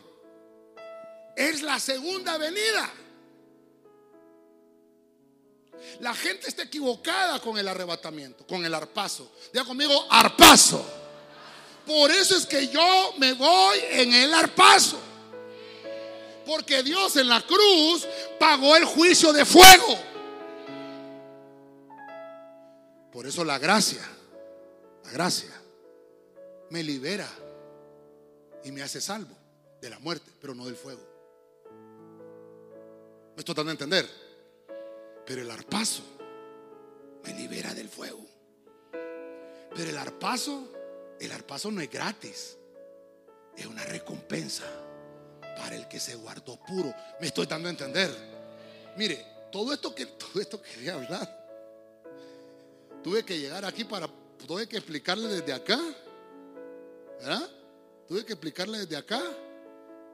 es 1.36 1.62
la 1.62 1.78
segunda 1.78 2.36
venida. 2.39 2.90
La 6.01 6.14
gente 6.14 6.48
está 6.48 6.62
equivocada 6.64 7.40
con 7.40 7.59
el 7.59 7.66
arrebatamiento, 7.66 8.47
con 8.47 8.64
el 8.64 8.74
arpazo. 8.74 9.32
Diga 9.52 9.64
conmigo, 9.64 10.06
arpazo. 10.10 10.85
Por 11.86 12.10
eso 12.10 12.36
es 12.36 12.47
que 12.47 12.68
yo 12.68 13.14
me 13.18 13.32
voy 13.32 13.78
en 13.90 14.12
el 14.12 14.35
arpazo. 14.35 14.98
Porque 16.51 16.82
Dios 16.82 17.14
en 17.14 17.28
la 17.28 17.40
cruz 17.43 18.09
pagó 18.40 18.77
el 18.77 18.85
juicio 18.85 19.32
de 19.32 19.44
fuego. 19.44 19.97
Por 23.12 23.24
eso 23.24 23.44
la 23.44 23.56
gracia, 23.56 24.02
la 25.05 25.12
gracia, 25.12 25.52
me 26.70 26.82
libera 26.82 27.28
y 28.64 28.72
me 28.72 28.82
hace 28.82 29.01
salvo 29.01 29.32
de 29.81 29.90
la 29.90 30.01
muerte, 30.01 30.28
pero 30.40 30.52
no 30.56 30.66
del 30.66 30.74
fuego. 30.74 31.01
Me 33.36 33.39
estoy 33.39 33.55
dando 33.55 33.70
a 33.70 33.74
entender. 33.74 34.10
Pero 35.24 35.43
el 35.43 35.51
arpazo 35.52 36.02
me 37.22 37.32
libera 37.32 37.72
del 37.74 37.89
fuego. 37.89 38.27
Pero 38.90 39.89
el 39.89 39.98
arpazo, 39.98 40.66
el 41.20 41.31
arpazo 41.31 41.70
no 41.70 41.81
es 41.81 41.89
gratis. 41.89 42.56
Es 43.56 43.66
una 43.66 43.85
recompensa 43.85 44.64
para 45.56 45.77
el 45.77 45.89
que 45.89 46.01
se 46.01 46.14
guardó 46.14 46.56
puro. 46.56 46.94
Me 47.20 47.27
estoy 47.27 47.47
dando 47.47 47.68
a 47.68 47.70
entender. 47.70 48.10
Mire, 48.97 49.24
todo 49.51 49.72
esto 49.72 49.94
que 49.94 50.06
todo 50.06 50.40
esto 50.40 50.60
quería 50.60 50.94
hablar 50.94 51.40
Tuve 53.02 53.24
que 53.24 53.39
llegar 53.39 53.64
aquí 53.64 53.85
para, 53.85 54.09
tuve 54.47 54.68
que 54.68 54.77
explicarle 54.77 55.28
desde 55.28 55.52
acá. 55.52 55.78
¿Verdad? 57.20 57.51
Tuve 58.06 58.24
que 58.24 58.32
explicarle 58.32 58.78
desde 58.78 58.97
acá, 58.97 59.22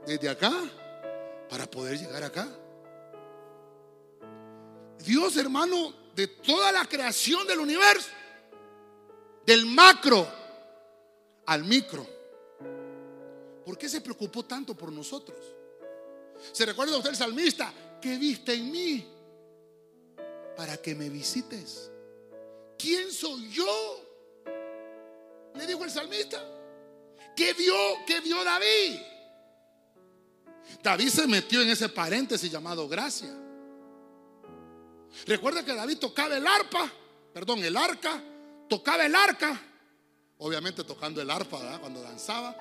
desde 0.07 0.29
acá, 0.29 0.53
para 1.49 1.69
poder 1.69 1.99
llegar 1.99 2.23
acá. 2.23 2.49
Dios, 4.99 5.37
hermano, 5.37 5.93
de 6.15 6.27
toda 6.29 6.73
la 6.73 6.85
creación 6.85 7.47
del 7.47 7.61
universo, 7.61 8.09
del 9.45 9.67
macro 9.67 10.27
al 11.47 11.65
micro. 11.65 12.07
¿Por 13.67 13.77
qué 13.77 13.89
se 13.89 14.01
preocupó 14.01 14.45
tanto 14.45 14.77
por 14.77 14.93
nosotros? 14.93 15.37
¿Se 16.53 16.65
recuerda 16.65 16.97
usted 16.97 17.11
el 17.11 17.17
salmista? 17.17 17.75
¿Qué 18.01 18.17
viste 18.17 18.55
en 18.55 18.71
mí? 18.71 19.07
Para 20.57 20.77
que 20.77 20.95
me 20.95 21.11
visites. 21.11 21.91
¿quién 22.79 23.11
soy 23.11 23.51
yo? 23.51 24.01
Le 25.57 25.67
dijo 25.67 25.83
el 25.85 25.91
salmista. 25.91 26.41
¿Qué 27.35 27.53
vio? 27.55 27.75
¿Qué 28.07 28.21
vio 28.21 28.45
David? 28.45 29.01
David 30.83 31.09
se 31.09 31.27
metió 31.27 31.63
en 31.63 31.71
ese 31.71 31.89
paréntesis 31.89 32.51
llamado 32.51 32.89
gracia. 32.89 33.35
Recuerda 35.27 35.65
que 35.65 35.75
David 35.75 35.99
tocaba 35.99 36.37
el 36.37 36.47
arpa, 36.47 36.89
perdón, 37.33 37.65
el 37.65 37.77
arca, 37.77 38.23
tocaba 38.69 39.07
el 39.07 39.15
arca, 39.15 39.61
obviamente 40.39 40.85
tocando 40.85 41.21
el 41.21 41.31
arpa 41.31 41.79
cuando 41.81 42.03
danzaba, 42.03 42.55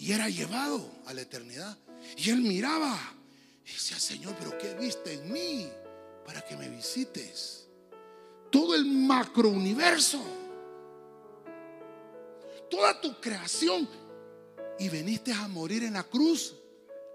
y 0.00 0.12
era 0.12 0.28
llevado 0.28 0.90
a 1.06 1.14
la 1.14 1.22
eternidad. 1.22 1.76
Y 2.16 2.30
él 2.30 2.40
miraba 2.40 2.98
y 3.64 3.72
decía, 3.72 3.98
Señor, 3.98 4.34
pero 4.38 4.56
¿qué 4.58 4.74
viste 4.74 5.14
en 5.14 5.32
mí 5.32 5.68
para 6.24 6.42
que 6.42 6.56
me 6.56 6.68
visites? 6.68 7.60
todo 8.50 8.74
el 8.74 8.84
macrouniverso, 8.84 10.20
toda 12.68 13.00
tu 13.00 13.14
creación, 13.20 13.88
y 14.78 14.88
veniste 14.88 15.32
a 15.32 15.46
morir 15.48 15.84
en 15.84 15.94
la 15.94 16.04
cruz 16.04 16.54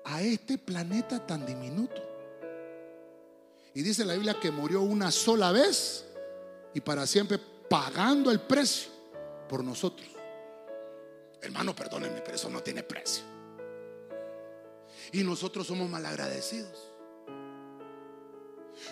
a 0.05 0.21
este 0.21 0.57
planeta 0.57 1.25
tan 1.25 1.45
diminuto. 1.45 2.01
Y 3.73 3.81
dice 3.81 4.05
la 4.05 4.13
Biblia 4.13 4.37
que 4.39 4.51
murió 4.51 4.81
una 4.81 5.11
sola 5.11 5.51
vez 5.51 6.05
y 6.73 6.79
para 6.79 7.05
siempre 7.07 7.39
pagando 7.69 8.31
el 8.31 8.39
precio 8.39 8.89
por 9.49 9.63
nosotros. 9.63 10.07
Hermano, 11.45 11.75
perdónenme, 11.75 12.21
pero 12.21 12.35
eso 12.35 12.49
no 12.49 12.63
tiene 12.63 12.81
precio. 12.81 13.23
Y 15.11 15.23
nosotros 15.23 15.67
somos 15.67 15.87
malagradecidos. 15.87 16.91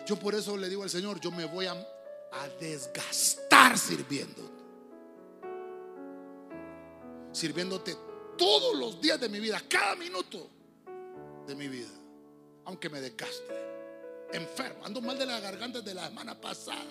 Yo 0.05 0.17
por 0.17 0.35
eso 0.35 0.55
le 0.55 0.69
digo 0.69 0.83
al 0.83 0.89
Señor, 0.91 1.19
yo 1.19 1.31
me 1.31 1.45
voy 1.45 1.65
a, 1.65 1.71
a 1.73 2.47
desgastar 2.59 3.75
sirviendo. 3.75 4.51
Sirviéndote 7.31 7.97
todos 8.37 8.77
los 8.77 9.01
días 9.01 9.19
de 9.19 9.29
mi 9.29 9.39
vida, 9.39 9.59
cada 9.67 9.95
minuto 9.95 10.47
de 11.47 11.55
mi 11.55 11.67
vida. 11.67 11.89
Aunque 12.65 12.87
me 12.87 13.01
desgaste. 13.01 13.51
Enfermo, 14.31 14.85
ando 14.85 15.01
mal 15.01 15.17
de 15.17 15.25
la 15.25 15.39
garganta 15.39 15.81
de 15.81 15.93
la 15.95 16.07
semana 16.07 16.39
pasada. 16.39 16.85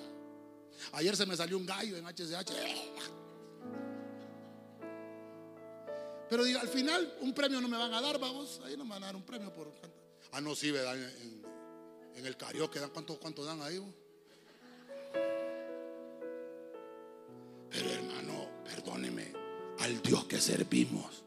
Ayer 0.94 1.16
se 1.16 1.24
me 1.24 1.36
salió 1.36 1.56
un 1.56 1.66
gallo 1.66 1.96
en 1.96 2.04
HCH. 2.04 3.21
Pero 6.32 6.44
digo, 6.44 6.60
al 6.60 6.68
final 6.68 7.14
un 7.20 7.34
premio 7.34 7.60
no 7.60 7.68
me 7.68 7.76
van 7.76 7.92
a 7.92 8.00
dar, 8.00 8.18
vamos. 8.18 8.58
Ahí 8.64 8.74
no 8.74 8.84
me 8.84 8.92
van 8.92 9.02
a 9.02 9.06
dar 9.08 9.16
un 9.16 9.22
premio 9.22 9.52
por 9.52 9.70
Ah, 10.30 10.40
no, 10.40 10.54
sí, 10.54 10.70
¿verdad? 10.70 10.96
En, 10.96 11.42
en 12.16 12.24
el 12.24 12.38
karaoke, 12.38 12.80
¿cuánto, 12.90 13.20
¿cuánto 13.20 13.44
dan 13.44 13.60
ahí? 13.60 13.78
Pero 17.68 17.90
hermano, 17.90 18.48
perdóneme, 18.64 19.30
al 19.80 20.00
Dios 20.00 20.24
que 20.24 20.40
servimos, 20.40 21.22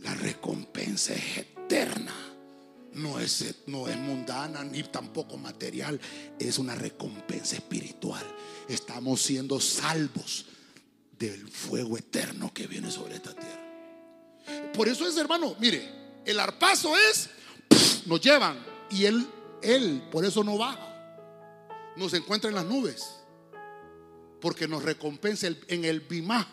la 0.00 0.12
recompensa 0.14 1.14
es 1.14 1.38
eterna. 1.38 2.16
No 2.94 3.20
es, 3.20 3.54
no 3.68 3.86
es 3.86 3.96
mundana 3.96 4.64
ni 4.64 4.82
tampoco 4.82 5.36
material, 5.36 6.00
es 6.40 6.58
una 6.58 6.74
recompensa 6.74 7.54
espiritual. 7.54 8.26
Estamos 8.68 9.22
siendo 9.22 9.60
salvos 9.60 10.46
del 11.16 11.46
fuego 11.46 11.96
eterno 11.96 12.52
que 12.52 12.66
viene 12.66 12.90
sobre 12.90 13.14
esta 13.14 13.32
tierra. 13.32 13.63
Por 14.74 14.88
eso 14.88 15.06
es, 15.06 15.16
hermano, 15.16 15.54
mire, 15.60 15.88
el 16.24 16.40
arpazo 16.40 16.96
es, 16.96 17.30
nos 18.06 18.20
llevan 18.20 18.58
y 18.90 19.04
él, 19.04 19.26
él, 19.62 20.02
por 20.10 20.24
eso 20.24 20.42
no 20.42 20.58
baja. 20.58 20.90
Nos 21.96 22.12
encuentra 22.12 22.50
en 22.50 22.56
las 22.56 22.64
nubes, 22.64 23.20
porque 24.40 24.66
nos 24.66 24.82
recompensa 24.82 25.46
en 25.46 25.84
el 25.84 26.00
bimá. 26.00 26.46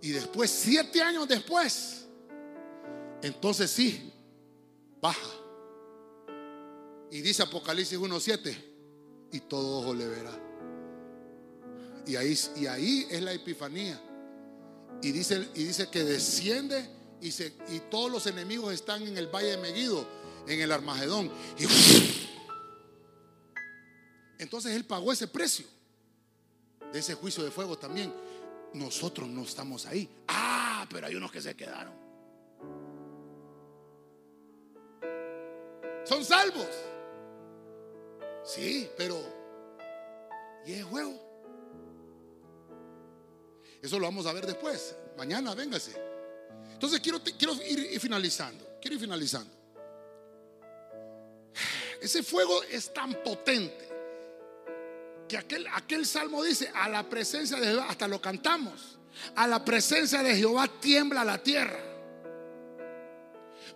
Y 0.00 0.10
después, 0.10 0.50
siete 0.50 1.02
años 1.02 1.26
después, 1.26 2.06
entonces 3.22 3.70
sí, 3.70 4.12
baja. 5.00 5.28
Y 7.10 7.20
dice 7.20 7.42
Apocalipsis 7.42 7.98
1.7, 7.98 8.56
y 9.32 9.40
todo 9.40 9.80
ojo 9.80 9.94
le 9.94 10.06
verá. 10.06 10.32
Y 12.06 12.16
ahí, 12.16 12.38
y 12.56 12.66
ahí 12.66 13.06
es 13.10 13.22
la 13.22 13.32
epifanía. 13.32 14.00
Y 15.02 15.10
dice, 15.10 15.48
y 15.54 15.64
dice 15.64 15.88
que 15.90 16.04
desciende 16.04 16.88
y, 17.20 17.28
y 17.28 17.80
todos 17.90 18.10
los 18.10 18.26
enemigos 18.26 18.72
están 18.72 19.02
en 19.02 19.18
el 19.18 19.26
valle 19.26 19.50
de 19.50 19.56
Meguido, 19.58 20.06
en 20.46 20.60
el 20.60 20.70
Armagedón. 20.70 21.30
Y, 21.58 21.66
entonces 24.38 24.74
Él 24.74 24.84
pagó 24.84 25.12
ese 25.12 25.28
precio 25.28 25.66
de 26.92 26.98
ese 26.98 27.14
juicio 27.14 27.42
de 27.42 27.50
fuego 27.50 27.76
también. 27.76 28.12
Nosotros 28.74 29.28
no 29.28 29.42
estamos 29.42 29.86
ahí. 29.86 30.08
Ah, 30.28 30.86
pero 30.90 31.06
hay 31.06 31.14
unos 31.14 31.32
que 31.32 31.40
se 31.40 31.54
quedaron. 31.54 31.92
Son 36.04 36.24
salvos. 36.24 36.68
Sí, 38.44 38.88
pero 38.96 39.22
¿y 40.66 40.72
el 40.74 40.84
juego? 40.84 41.31
Eso 43.82 43.98
lo 43.98 44.06
vamos 44.06 44.26
a 44.26 44.32
ver 44.32 44.46
después. 44.46 44.94
Mañana, 45.18 45.54
véngase. 45.54 45.92
Entonces 46.72 47.00
quiero, 47.00 47.20
quiero 47.20 47.54
ir 47.54 48.00
finalizando. 48.00 48.78
Quiero 48.80 48.94
ir 48.94 49.00
finalizando. 49.00 49.50
Ese 52.00 52.22
fuego 52.22 52.62
es 52.62 52.92
tan 52.94 53.12
potente 53.24 53.88
que 55.28 55.36
aquel, 55.36 55.66
aquel 55.72 56.06
salmo 56.06 56.44
dice, 56.44 56.70
a 56.74 56.88
la 56.88 57.08
presencia 57.08 57.58
de 57.58 57.66
Jehová, 57.66 57.86
hasta 57.88 58.06
lo 58.06 58.20
cantamos, 58.20 58.98
a 59.34 59.46
la 59.46 59.64
presencia 59.64 60.22
de 60.22 60.36
Jehová 60.36 60.68
tiembla 60.80 61.24
la 61.24 61.42
tierra. 61.42 61.78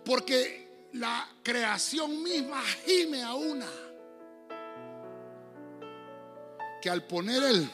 Porque 0.05 0.87
la 0.93 1.27
creación 1.43 2.23
misma 2.23 2.61
gime 2.85 3.23
a 3.23 3.33
una. 3.33 3.67
Que 6.81 6.89
al 6.89 7.03
poner 7.05 7.43
el 7.43 7.69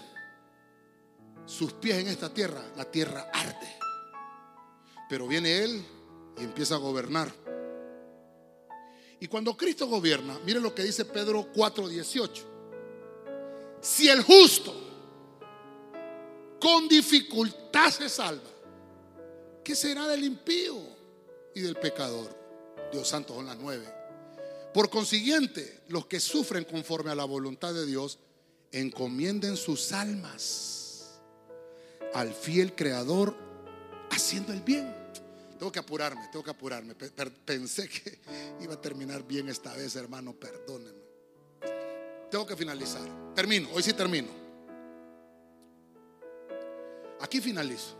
sus 1.45 1.73
pies 1.73 1.97
en 1.97 2.07
esta 2.07 2.33
tierra, 2.33 2.63
la 2.75 2.85
tierra 2.85 3.29
arde. 3.33 3.77
Pero 5.09 5.27
viene 5.27 5.63
Él 5.63 5.85
y 6.37 6.43
empieza 6.43 6.75
a 6.75 6.79
gobernar. 6.79 7.31
Y 9.19 9.27
cuando 9.27 9.55
Cristo 9.55 9.87
gobierna, 9.87 10.39
mire 10.45 10.59
lo 10.59 10.73
que 10.73 10.83
dice 10.83 11.05
Pedro 11.05 11.51
4:18. 11.53 12.43
Si 13.81 14.07
el 14.09 14.23
justo 14.23 14.73
con 16.59 16.87
dificultad 16.87 17.89
se 17.89 18.09
salva, 18.09 18.49
¿qué 19.63 19.75
será 19.75 20.07
del 20.07 20.23
impío 20.23 20.77
y 21.53 21.61
del 21.61 21.75
pecador? 21.75 22.35
Dios 22.91 23.07
santo 23.07 23.35
son 23.35 23.45
las 23.45 23.57
nueve. 23.57 23.85
Por 24.73 24.89
consiguiente, 24.89 25.81
los 25.89 26.07
que 26.07 26.19
sufren 26.19 26.63
conforme 26.63 27.11
a 27.11 27.15
la 27.15 27.25
voluntad 27.25 27.73
de 27.73 27.85
Dios, 27.85 28.19
encomienden 28.71 29.55
sus 29.55 29.91
almas 29.91 30.72
al 32.13 32.33
fiel 32.33 32.75
creador 32.75 33.35
haciendo 34.09 34.53
el 34.53 34.61
bien. 34.61 34.93
Tengo 35.57 35.71
que 35.71 35.79
apurarme, 35.79 36.27
tengo 36.31 36.43
que 36.43 36.51
apurarme. 36.51 36.95
Pensé 36.95 37.87
que 37.87 38.19
iba 38.61 38.73
a 38.73 38.81
terminar 38.81 39.23
bien 39.23 39.49
esta 39.49 39.73
vez, 39.73 39.95
hermano, 39.95 40.33
perdónenme. 40.33 41.03
Tengo 42.29 42.45
que 42.45 42.55
finalizar. 42.55 43.07
Termino, 43.35 43.69
hoy 43.73 43.83
sí 43.83 43.93
termino. 43.93 44.29
Aquí 47.21 47.39
finalizo. 47.39 47.95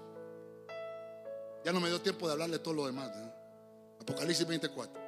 Ya 1.64 1.72
no 1.72 1.80
me 1.80 1.88
dio 1.88 2.02
tiempo 2.02 2.28
de 2.28 2.34
hablarle 2.34 2.60
todo 2.60 2.74
lo 2.74 2.86
demás. 2.86 3.10
Apocalipsis 4.02 4.46
24, 4.46 5.02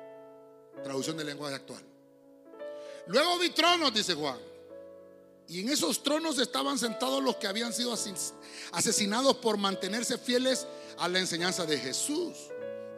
traducción 0.84 1.18
del 1.18 1.28
lenguaje 1.28 1.56
actual. 1.56 1.84
Luego 3.08 3.38
vi 3.40 3.50
tronos, 3.50 3.94
dice 3.94 4.14
Juan 4.14 4.55
y 5.48 5.62
en 5.62 5.70
esos 5.70 6.02
tronos 6.02 6.40
estaban 6.40 6.80
sentados 6.80 7.24
los 7.24 7.36
que 7.36 7.48
habían 7.48 7.72
sido 7.72 7.96
asesinados 8.72 9.38
por 9.38 9.58
mantenerse 9.58 10.18
fieles 10.18 10.66
a 10.98 11.08
la 11.08 11.20
enseñanza 11.20 11.66
de 11.66 11.78
Jesús 11.78 12.34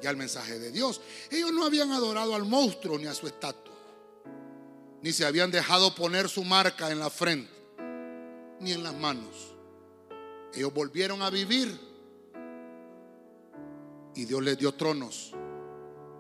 y 0.02 0.08
al 0.08 0.16
mensaje 0.16 0.58
de 0.60 0.72
Dios. 0.72 1.02
Ellos 1.30 1.52
no 1.52 1.66
habían 1.66 1.92
adorado 1.92 2.36
al 2.36 2.46
monstruo 2.46 2.98
ni 2.98 3.06
a 3.06 3.14
su 3.14 3.28
estatua, 3.28 3.76
ni 5.02 5.12
se 5.12 5.26
habían 5.26 5.52
dejado 5.52 5.94
poner 5.94 6.30
su 6.30 6.44
marca 6.44 6.90
en 6.90 7.00
la 7.00 7.10
frente, 7.10 7.52
ni 8.60 8.72
en 8.72 8.84
las 8.84 8.94
manos. 8.94 9.54
Ellos 10.54 10.74
volvieron 10.74 11.22
a 11.22 11.30
vivir 11.30 11.78
y 14.16 14.26
Dios 14.26 14.42
les 14.42 14.58
dio 14.58 14.74
tronos 14.74 15.34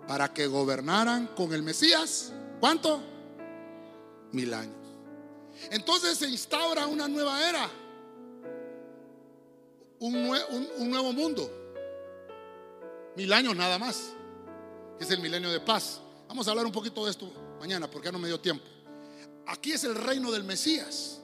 para 0.08 0.34
que 0.34 0.48
gobernaran 0.48 1.28
con 1.28 1.54
el 1.54 1.64
Mesías. 1.64 2.34
¿Cuánto? 2.60 3.02
Mil 4.32 4.54
años. 4.54 4.86
Entonces 5.72 6.18
se 6.18 6.28
instaura 6.28 6.88
una 6.88 7.08
nueva 7.08 7.48
era, 7.48 7.70
un, 10.00 10.90
nuevo 10.90 11.14
mundo. 11.14 11.52
Mil 13.16 13.34
años 13.34 13.56
nada 13.56 13.80
más, 13.80 14.12
que 14.98 15.04
es 15.04 15.12
el 15.12 15.20
milenio 15.20 15.50
de 15.50 15.60
paz. 15.60 16.00
Vamos 16.28 16.48
a 16.48 16.52
hablar 16.52 16.66
un 16.66 16.72
poquito 16.72 17.06
de 17.06 17.12
esto 17.12 17.32
mañana 17.60 17.90
porque 17.90 18.08
ya 18.08 18.12
no 18.12 18.20
me 18.20 18.28
dio 18.28 18.40
tiempo. 18.40 18.66
Aquí 19.48 19.72
es 19.72 19.84
el 19.84 19.96
reino 19.96 20.32
del 20.32 20.44
Mesías. 20.44 21.22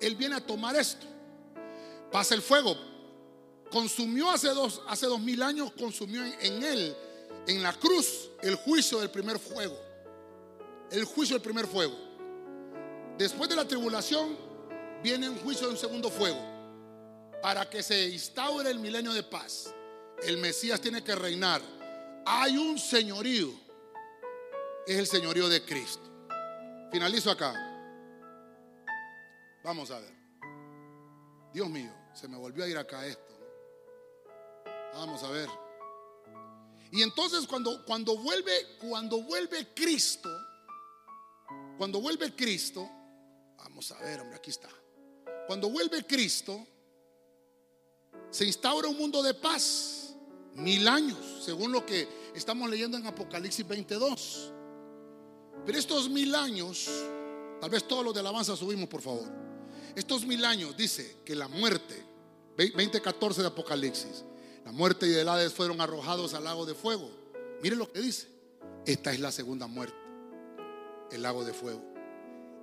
Él 0.00 0.16
viene 0.16 0.36
a 0.36 0.40
tomar 0.40 0.74
esto. 0.76 1.06
Pasa 2.10 2.34
el 2.34 2.42
fuego. 2.42 2.76
Consumió 3.70 4.30
hace 4.30 4.48
dos, 4.48 4.82
hace 4.88 5.06
dos 5.06 5.20
mil 5.20 5.42
años, 5.42 5.72
consumió 5.78 6.22
en 6.24 6.62
él, 6.62 6.94
en 7.46 7.62
la 7.62 7.72
cruz, 7.72 8.30
el 8.42 8.56
juicio 8.56 9.00
del 9.00 9.10
primer 9.10 9.38
fuego. 9.38 9.78
El 10.90 11.04
juicio 11.04 11.36
del 11.36 11.42
primer 11.42 11.66
fuego. 11.66 11.96
Después 13.18 13.48
de 13.48 13.56
la 13.56 13.66
tribulación 13.66 14.36
viene 15.02 15.28
un 15.28 15.38
juicio 15.38 15.66
de 15.66 15.74
un 15.74 15.78
segundo 15.78 16.10
fuego 16.10 16.40
para 17.42 17.68
que 17.68 17.82
se 17.82 18.08
instaure 18.08 18.70
el 18.70 18.78
milenio 18.78 19.12
de 19.12 19.22
paz. 19.22 19.74
El 20.22 20.38
Mesías 20.38 20.80
tiene 20.80 21.02
que 21.02 21.14
reinar. 21.14 21.60
Hay 22.24 22.56
un 22.56 22.78
señorío. 22.78 23.48
Es 24.86 24.96
el 24.96 25.06
señorío 25.06 25.48
de 25.48 25.64
Cristo. 25.64 26.08
Finalizo 26.90 27.30
acá. 27.30 27.52
Vamos 29.64 29.90
a 29.90 29.98
ver. 29.98 30.14
Dios 31.52 31.68
mío, 31.68 31.92
se 32.14 32.28
me 32.28 32.36
volvió 32.36 32.64
a 32.64 32.68
ir 32.68 32.78
acá 32.78 33.06
esto. 33.06 33.32
Vamos 34.94 35.22
a 35.22 35.30
ver. 35.30 35.48
Y 36.90 37.02
entonces 37.02 37.46
cuando, 37.46 37.84
cuando 37.84 38.16
vuelve, 38.18 38.52
cuando 38.78 39.22
vuelve 39.22 39.72
Cristo, 39.74 40.28
cuando 41.78 42.00
vuelve 42.00 42.34
Cristo, 42.34 42.88
Vamos 43.62 43.90
a 43.92 43.98
ver, 44.00 44.20
hombre, 44.20 44.36
aquí 44.36 44.50
está. 44.50 44.68
Cuando 45.46 45.70
vuelve 45.70 46.04
Cristo, 46.06 46.66
se 48.30 48.44
instaura 48.44 48.88
un 48.88 48.96
mundo 48.96 49.22
de 49.22 49.34
paz. 49.34 50.14
Mil 50.54 50.86
años, 50.86 51.42
según 51.44 51.72
lo 51.72 51.86
que 51.86 52.06
estamos 52.34 52.68
leyendo 52.68 52.98
en 52.98 53.06
Apocalipsis 53.06 53.66
22. 53.66 54.52
Pero 55.64 55.78
estos 55.78 56.10
mil 56.10 56.34
años, 56.34 56.90
tal 57.60 57.70
vez 57.70 57.88
todos 57.88 58.04
los 58.04 58.12
de 58.12 58.20
alabanza 58.20 58.54
subimos, 58.54 58.88
por 58.88 59.00
favor. 59.00 59.26
Estos 59.94 60.26
mil 60.26 60.44
años 60.44 60.76
dice 60.76 61.18
que 61.24 61.34
la 61.34 61.48
muerte, 61.48 62.04
2014 62.56 63.40
de 63.40 63.48
Apocalipsis, 63.48 64.24
la 64.64 64.72
muerte 64.72 65.06
y 65.06 65.14
el 65.14 65.28
Hades 65.28 65.52
fueron 65.52 65.80
arrojados 65.80 66.34
al 66.34 66.44
lago 66.44 66.66
de 66.66 66.74
fuego. 66.74 67.10
Mire 67.62 67.76
lo 67.76 67.90
que 67.90 68.00
dice. 68.00 68.28
Esta 68.84 69.12
es 69.12 69.20
la 69.20 69.30
segunda 69.30 69.66
muerte, 69.66 69.96
el 71.12 71.22
lago 71.22 71.44
de 71.44 71.52
fuego. 71.52 71.91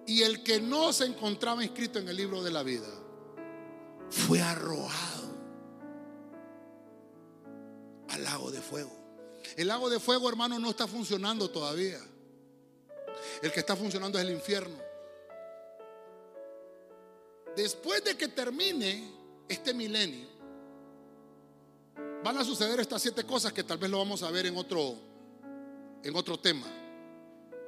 Y 0.06 0.24
el 0.24 0.44
que 0.44 0.60
no 0.60 0.92
se 0.92 1.06
encontraba 1.06 1.64
inscrito 1.64 2.00
en 2.00 2.10
el 2.10 2.18
libro 2.18 2.42
de 2.42 2.52
la 2.52 2.64
vida 2.64 2.88
fue 4.10 4.42
arrojado 4.42 5.30
al 8.10 8.24
lago 8.24 8.52
de 8.52 8.62
fuego. 8.62 8.92
El 9.56 9.68
lago 9.68 9.90
de 9.90 10.00
fuego, 10.00 10.30
hermano, 10.30 10.60
no 10.60 10.70
está 10.70 10.88
funcionando 10.88 11.50
todavía. 11.50 12.00
El 13.42 13.52
que 13.52 13.60
está 13.60 13.76
funcionando 13.76 14.18
es 14.18 14.26
el 14.26 14.32
infierno. 14.32 14.78
Después 17.56 18.04
de 18.04 18.16
que 18.16 18.28
termine 18.28 19.12
este 19.48 19.74
milenio, 19.74 20.28
van 22.24 22.38
a 22.38 22.44
suceder 22.44 22.80
estas 22.80 23.02
siete 23.02 23.24
cosas 23.26 23.54
que 23.54 23.64
tal 23.64 23.78
vez 23.78 23.90
lo 23.90 23.98
vamos 23.98 24.24
a 24.24 24.32
ver 24.32 24.46
en 24.46 24.58
otro, 24.58 24.96
en 26.04 26.16
otro 26.16 26.40
tema. 26.40 26.68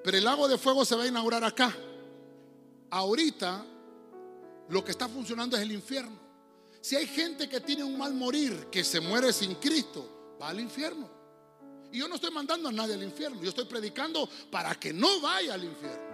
Pero 0.03 0.17
el 0.17 0.23
lago 0.23 0.47
de 0.47 0.57
fuego 0.57 0.85
se 0.85 0.95
va 0.95 1.03
a 1.03 1.07
inaugurar 1.07 1.43
acá. 1.43 1.75
Ahorita 2.91 3.65
lo 4.69 4.83
que 4.83 4.91
está 4.91 5.07
funcionando 5.07 5.55
es 5.57 5.63
el 5.63 5.71
infierno. 5.71 6.19
Si 6.81 6.95
hay 6.95 7.07
gente 7.07 7.47
que 7.47 7.61
tiene 7.61 7.83
un 7.83 7.97
mal 7.97 8.13
morir, 8.13 8.67
que 8.71 8.83
se 8.83 8.99
muere 8.99 9.31
sin 9.31 9.55
Cristo, 9.55 10.35
va 10.41 10.49
al 10.49 10.59
infierno. 10.59 11.09
Y 11.91 11.99
yo 11.99 12.07
no 12.07 12.15
estoy 12.15 12.31
mandando 12.31 12.69
a 12.69 12.71
nadie 12.71 12.95
al 12.95 13.03
infierno, 13.03 13.41
yo 13.41 13.49
estoy 13.49 13.65
predicando 13.65 14.27
para 14.49 14.75
que 14.75 14.93
no 14.93 15.21
vaya 15.21 15.53
al 15.53 15.63
infierno. 15.63 16.11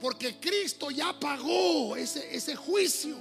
porque 0.00 0.38
Cristo 0.38 0.90
ya 0.90 1.18
pagó 1.18 1.96
ese, 1.96 2.34
ese 2.34 2.54
juicio. 2.54 3.16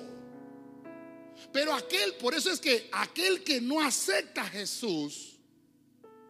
Pero 1.52 1.74
aquel, 1.74 2.14
por 2.16 2.36
eso 2.36 2.52
es 2.52 2.60
que 2.60 2.88
aquel 2.92 3.44
que 3.44 3.60
no 3.60 3.82
acepta 3.82 4.44
a 4.44 4.50
Jesús, 4.50 5.40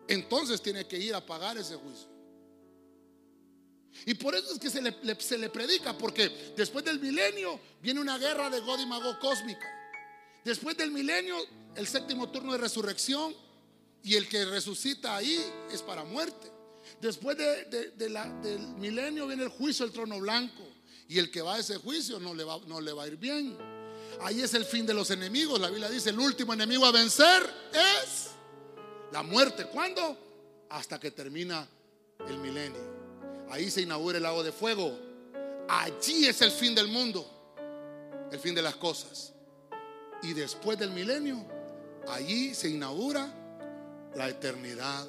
entonces 0.07 0.61
tiene 0.61 0.88
que 0.88 0.97
ir 0.97 1.13
a 1.13 1.26
pagar 1.26 1.57
ese 1.57 1.76
juicio. 1.76 2.10
Y 4.05 4.13
por 4.15 4.35
eso 4.35 4.53
es 4.53 4.59
que 4.59 4.69
se 4.69 4.81
le, 4.81 4.95
se 5.19 5.38
le, 5.38 5.49
predica, 5.49 5.97
porque 5.97 6.53
después 6.55 6.84
del 6.84 6.99
milenio 6.99 7.59
viene 7.81 7.99
una 7.99 8.18
guerra 8.18 8.49
de 8.49 8.59
God 8.61 8.80
y 8.80 8.85
Mago 8.85 9.19
cósmica. 9.19 9.68
Después 10.43 10.76
del 10.77 10.91
milenio, 10.91 11.35
el 11.76 11.88
séptimo 11.88 12.30
turno 12.30 12.53
de 12.53 12.57
resurrección, 12.57 13.35
y 14.03 14.15
el 14.15 14.27
que 14.27 14.45
resucita 14.45 15.15
ahí 15.15 15.43
es 15.72 15.81
para 15.81 16.03
muerte. 16.03 16.51
Después 16.99 17.38
de, 17.38 17.91
del 17.95 18.59
milenio 18.77 19.27
viene 19.27 19.43
el 19.43 19.49
juicio 19.49 19.85
del 19.85 19.93
trono 19.93 20.19
blanco. 20.19 20.63
Y 21.07 21.19
el 21.19 21.30
que 21.30 21.41
va 21.41 21.55
a 21.55 21.59
ese 21.59 21.77
juicio 21.77 22.19
no 22.19 22.34
le 22.34 22.43
va, 22.43 22.59
no 22.68 22.80
le 22.80 22.93
va 22.93 23.03
a 23.03 23.07
ir 23.07 23.18
bien. 23.18 23.57
Ahí 24.22 24.41
es 24.41 24.53
el 24.53 24.65
fin 24.65 24.85
de 24.85 24.93
los 24.93 25.11
enemigos. 25.11 25.59
La 25.59 25.69
Biblia 25.69 25.89
dice, 25.89 26.09
el 26.09 26.19
último 26.19 26.53
enemigo 26.53 26.85
a 26.85 26.91
vencer 26.91 27.43
es 27.73 28.30
la 29.11 29.23
muerte. 29.23 29.65
¿Cuándo? 29.65 30.65
Hasta 30.69 30.99
que 30.99 31.11
termina 31.11 31.68
el 32.27 32.38
milenio. 32.38 33.01
Ahí 33.52 33.69
se 33.69 33.82
inaugura 33.82 34.18
el 34.18 34.23
lago 34.23 34.44
de 34.44 34.53
fuego. 34.53 34.98
Allí 35.68 36.26
es 36.26 36.41
el 36.41 36.52
fin 36.52 36.73
del 36.73 36.88
mundo. 36.88 37.26
El 38.32 38.40
fin 38.40 38.56
de 38.56 38.61
las 38.61 38.78
cosas. 38.78 39.34
Y 40.23 40.34
después 40.34 40.80
del 40.80 40.91
milenio, 40.91 41.45
allí 42.07 42.56
se 42.56 42.69
inaugura 42.69 43.30
la 44.15 44.30
eternidad 44.30 45.06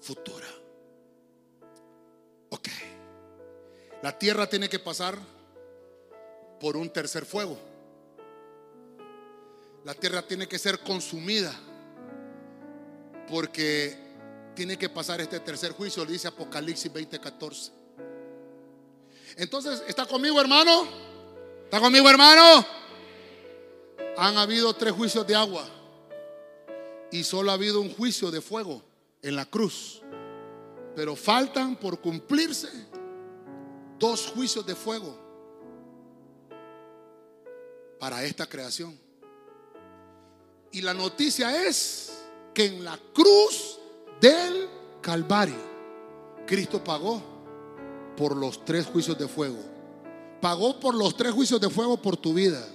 futura. 0.00 0.48
Ok. 2.48 2.68
La 4.02 4.18
tierra 4.18 4.48
tiene 4.48 4.70
que 4.70 4.78
pasar 4.78 5.18
por 6.58 6.78
un 6.78 6.88
tercer 6.90 7.26
fuego. 7.26 7.58
La 9.84 9.92
tierra 9.92 10.22
tiene 10.22 10.48
que 10.48 10.58
ser 10.58 10.78
consumida 10.80 11.52
porque 13.28 14.09
tiene 14.60 14.76
que 14.76 14.90
pasar 14.90 15.22
este 15.22 15.40
tercer 15.40 15.72
juicio, 15.72 16.04
le 16.04 16.12
dice 16.12 16.28
Apocalipsis 16.28 16.92
20:14. 16.92 17.72
Entonces, 19.36 19.82
¿está 19.88 20.04
conmigo, 20.04 20.38
hermano? 20.38 20.86
¿Está 21.64 21.80
conmigo, 21.80 22.10
hermano? 22.10 22.66
Han 24.18 24.36
habido 24.36 24.74
tres 24.74 24.92
juicios 24.92 25.26
de 25.26 25.34
agua 25.34 25.66
y 27.10 27.24
solo 27.24 27.50
ha 27.50 27.54
habido 27.54 27.80
un 27.80 27.90
juicio 27.94 28.30
de 28.30 28.42
fuego 28.42 28.82
en 29.22 29.34
la 29.34 29.46
cruz. 29.46 30.02
Pero 30.94 31.16
faltan 31.16 31.76
por 31.76 31.98
cumplirse 31.98 32.68
dos 33.98 34.26
juicios 34.26 34.66
de 34.66 34.74
fuego 34.74 35.16
para 37.98 38.22
esta 38.24 38.46
creación. 38.46 39.00
Y 40.70 40.82
la 40.82 40.92
noticia 40.92 41.66
es 41.66 42.12
que 42.52 42.66
en 42.66 42.84
la 42.84 43.00
cruz 43.14 43.79
del 44.20 44.68
Calvario, 45.00 45.56
Cristo 46.46 46.82
pagó 46.82 47.22
por 48.16 48.36
los 48.36 48.64
tres 48.64 48.86
juicios 48.86 49.16
de 49.18 49.28
fuego. 49.28 49.58
Pagó 50.40 50.78
por 50.80 50.94
los 50.94 51.16
tres 51.16 51.32
juicios 51.32 51.60
de 51.60 51.70
fuego 51.70 51.96
por 51.96 52.16
tu 52.16 52.34
vida. 52.34 52.66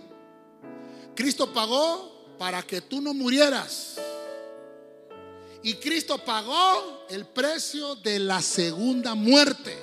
Cristo 1.15 1.51
pagó 1.53 2.35
para 2.37 2.61
que 2.63 2.81
tú 2.81 3.01
no 3.01 3.13
murieras. 3.13 3.95
Y 5.63 5.75
Cristo 5.75 6.17
pagó 6.23 7.05
el 7.09 7.25
precio 7.25 7.95
de 7.95 8.19
la 8.19 8.41
segunda 8.41 9.15
muerte. 9.15 9.75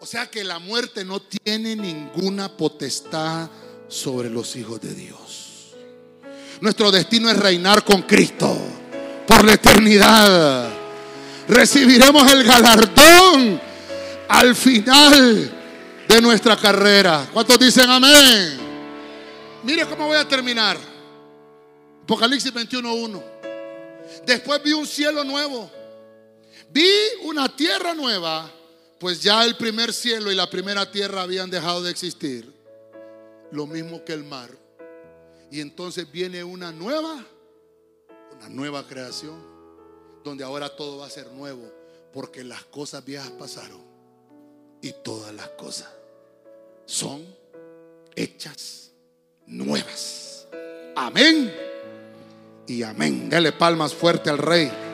O 0.00 0.06
sea 0.06 0.30
que 0.30 0.44
la 0.44 0.58
muerte 0.58 1.04
no 1.04 1.20
tiene 1.20 1.76
ninguna 1.76 2.56
potestad 2.56 3.48
sobre 3.88 4.30
los 4.30 4.54
hijos 4.56 4.80
de 4.80 4.94
Dios. 4.94 5.74
Nuestro 6.60 6.90
destino 6.90 7.30
es 7.30 7.36
reinar 7.36 7.84
con 7.84 8.02
Cristo 8.02 8.56
por 9.28 9.44
la 9.44 9.52
eternidad. 9.52 10.70
Recibiremos 11.46 12.32
el 12.32 12.44
galardón 12.44 13.60
al 14.28 14.56
final 14.56 15.52
de 16.08 16.22
nuestra 16.22 16.56
carrera. 16.56 17.28
¿Cuántos 17.32 17.58
dicen 17.58 17.88
amén? 17.90 18.58
Mire 19.62 19.86
cómo 19.86 20.06
voy 20.06 20.16
a 20.16 20.26
terminar. 20.26 20.78
Apocalipsis 22.04 22.52
21.1. 22.52 23.22
Después 24.26 24.62
vi 24.62 24.72
un 24.72 24.86
cielo 24.86 25.22
nuevo. 25.24 25.70
Vi 26.70 26.90
una 27.24 27.54
tierra 27.54 27.94
nueva, 27.94 28.50
pues 28.98 29.22
ya 29.22 29.44
el 29.44 29.56
primer 29.56 29.92
cielo 29.92 30.32
y 30.32 30.34
la 30.34 30.48
primera 30.48 30.90
tierra 30.90 31.22
habían 31.22 31.50
dejado 31.50 31.82
de 31.82 31.90
existir. 31.90 32.50
Lo 33.50 33.66
mismo 33.66 34.04
que 34.04 34.14
el 34.14 34.24
mar. 34.24 34.50
Y 35.50 35.60
entonces 35.60 36.10
viene 36.10 36.44
una 36.44 36.72
nueva, 36.72 37.24
una 38.38 38.48
nueva 38.48 38.86
creación, 38.86 39.36
donde 40.24 40.44
ahora 40.44 40.74
todo 40.74 40.98
va 40.98 41.06
a 41.06 41.10
ser 41.10 41.30
nuevo, 41.32 41.70
porque 42.12 42.44
las 42.44 42.64
cosas 42.64 43.04
viejas 43.04 43.30
pasaron 43.30 43.80
y 44.80 44.92
todas 44.92 45.34
las 45.34 45.48
cosas 45.50 45.88
son 46.86 47.24
hechas 48.14 48.90
nuevas. 49.46 50.46
Amén 50.96 51.52
y 52.66 52.82
amén. 52.82 53.28
Dele 53.28 53.52
palmas 53.52 53.94
fuerte 53.94 54.30
al 54.30 54.38
rey. 54.38 54.87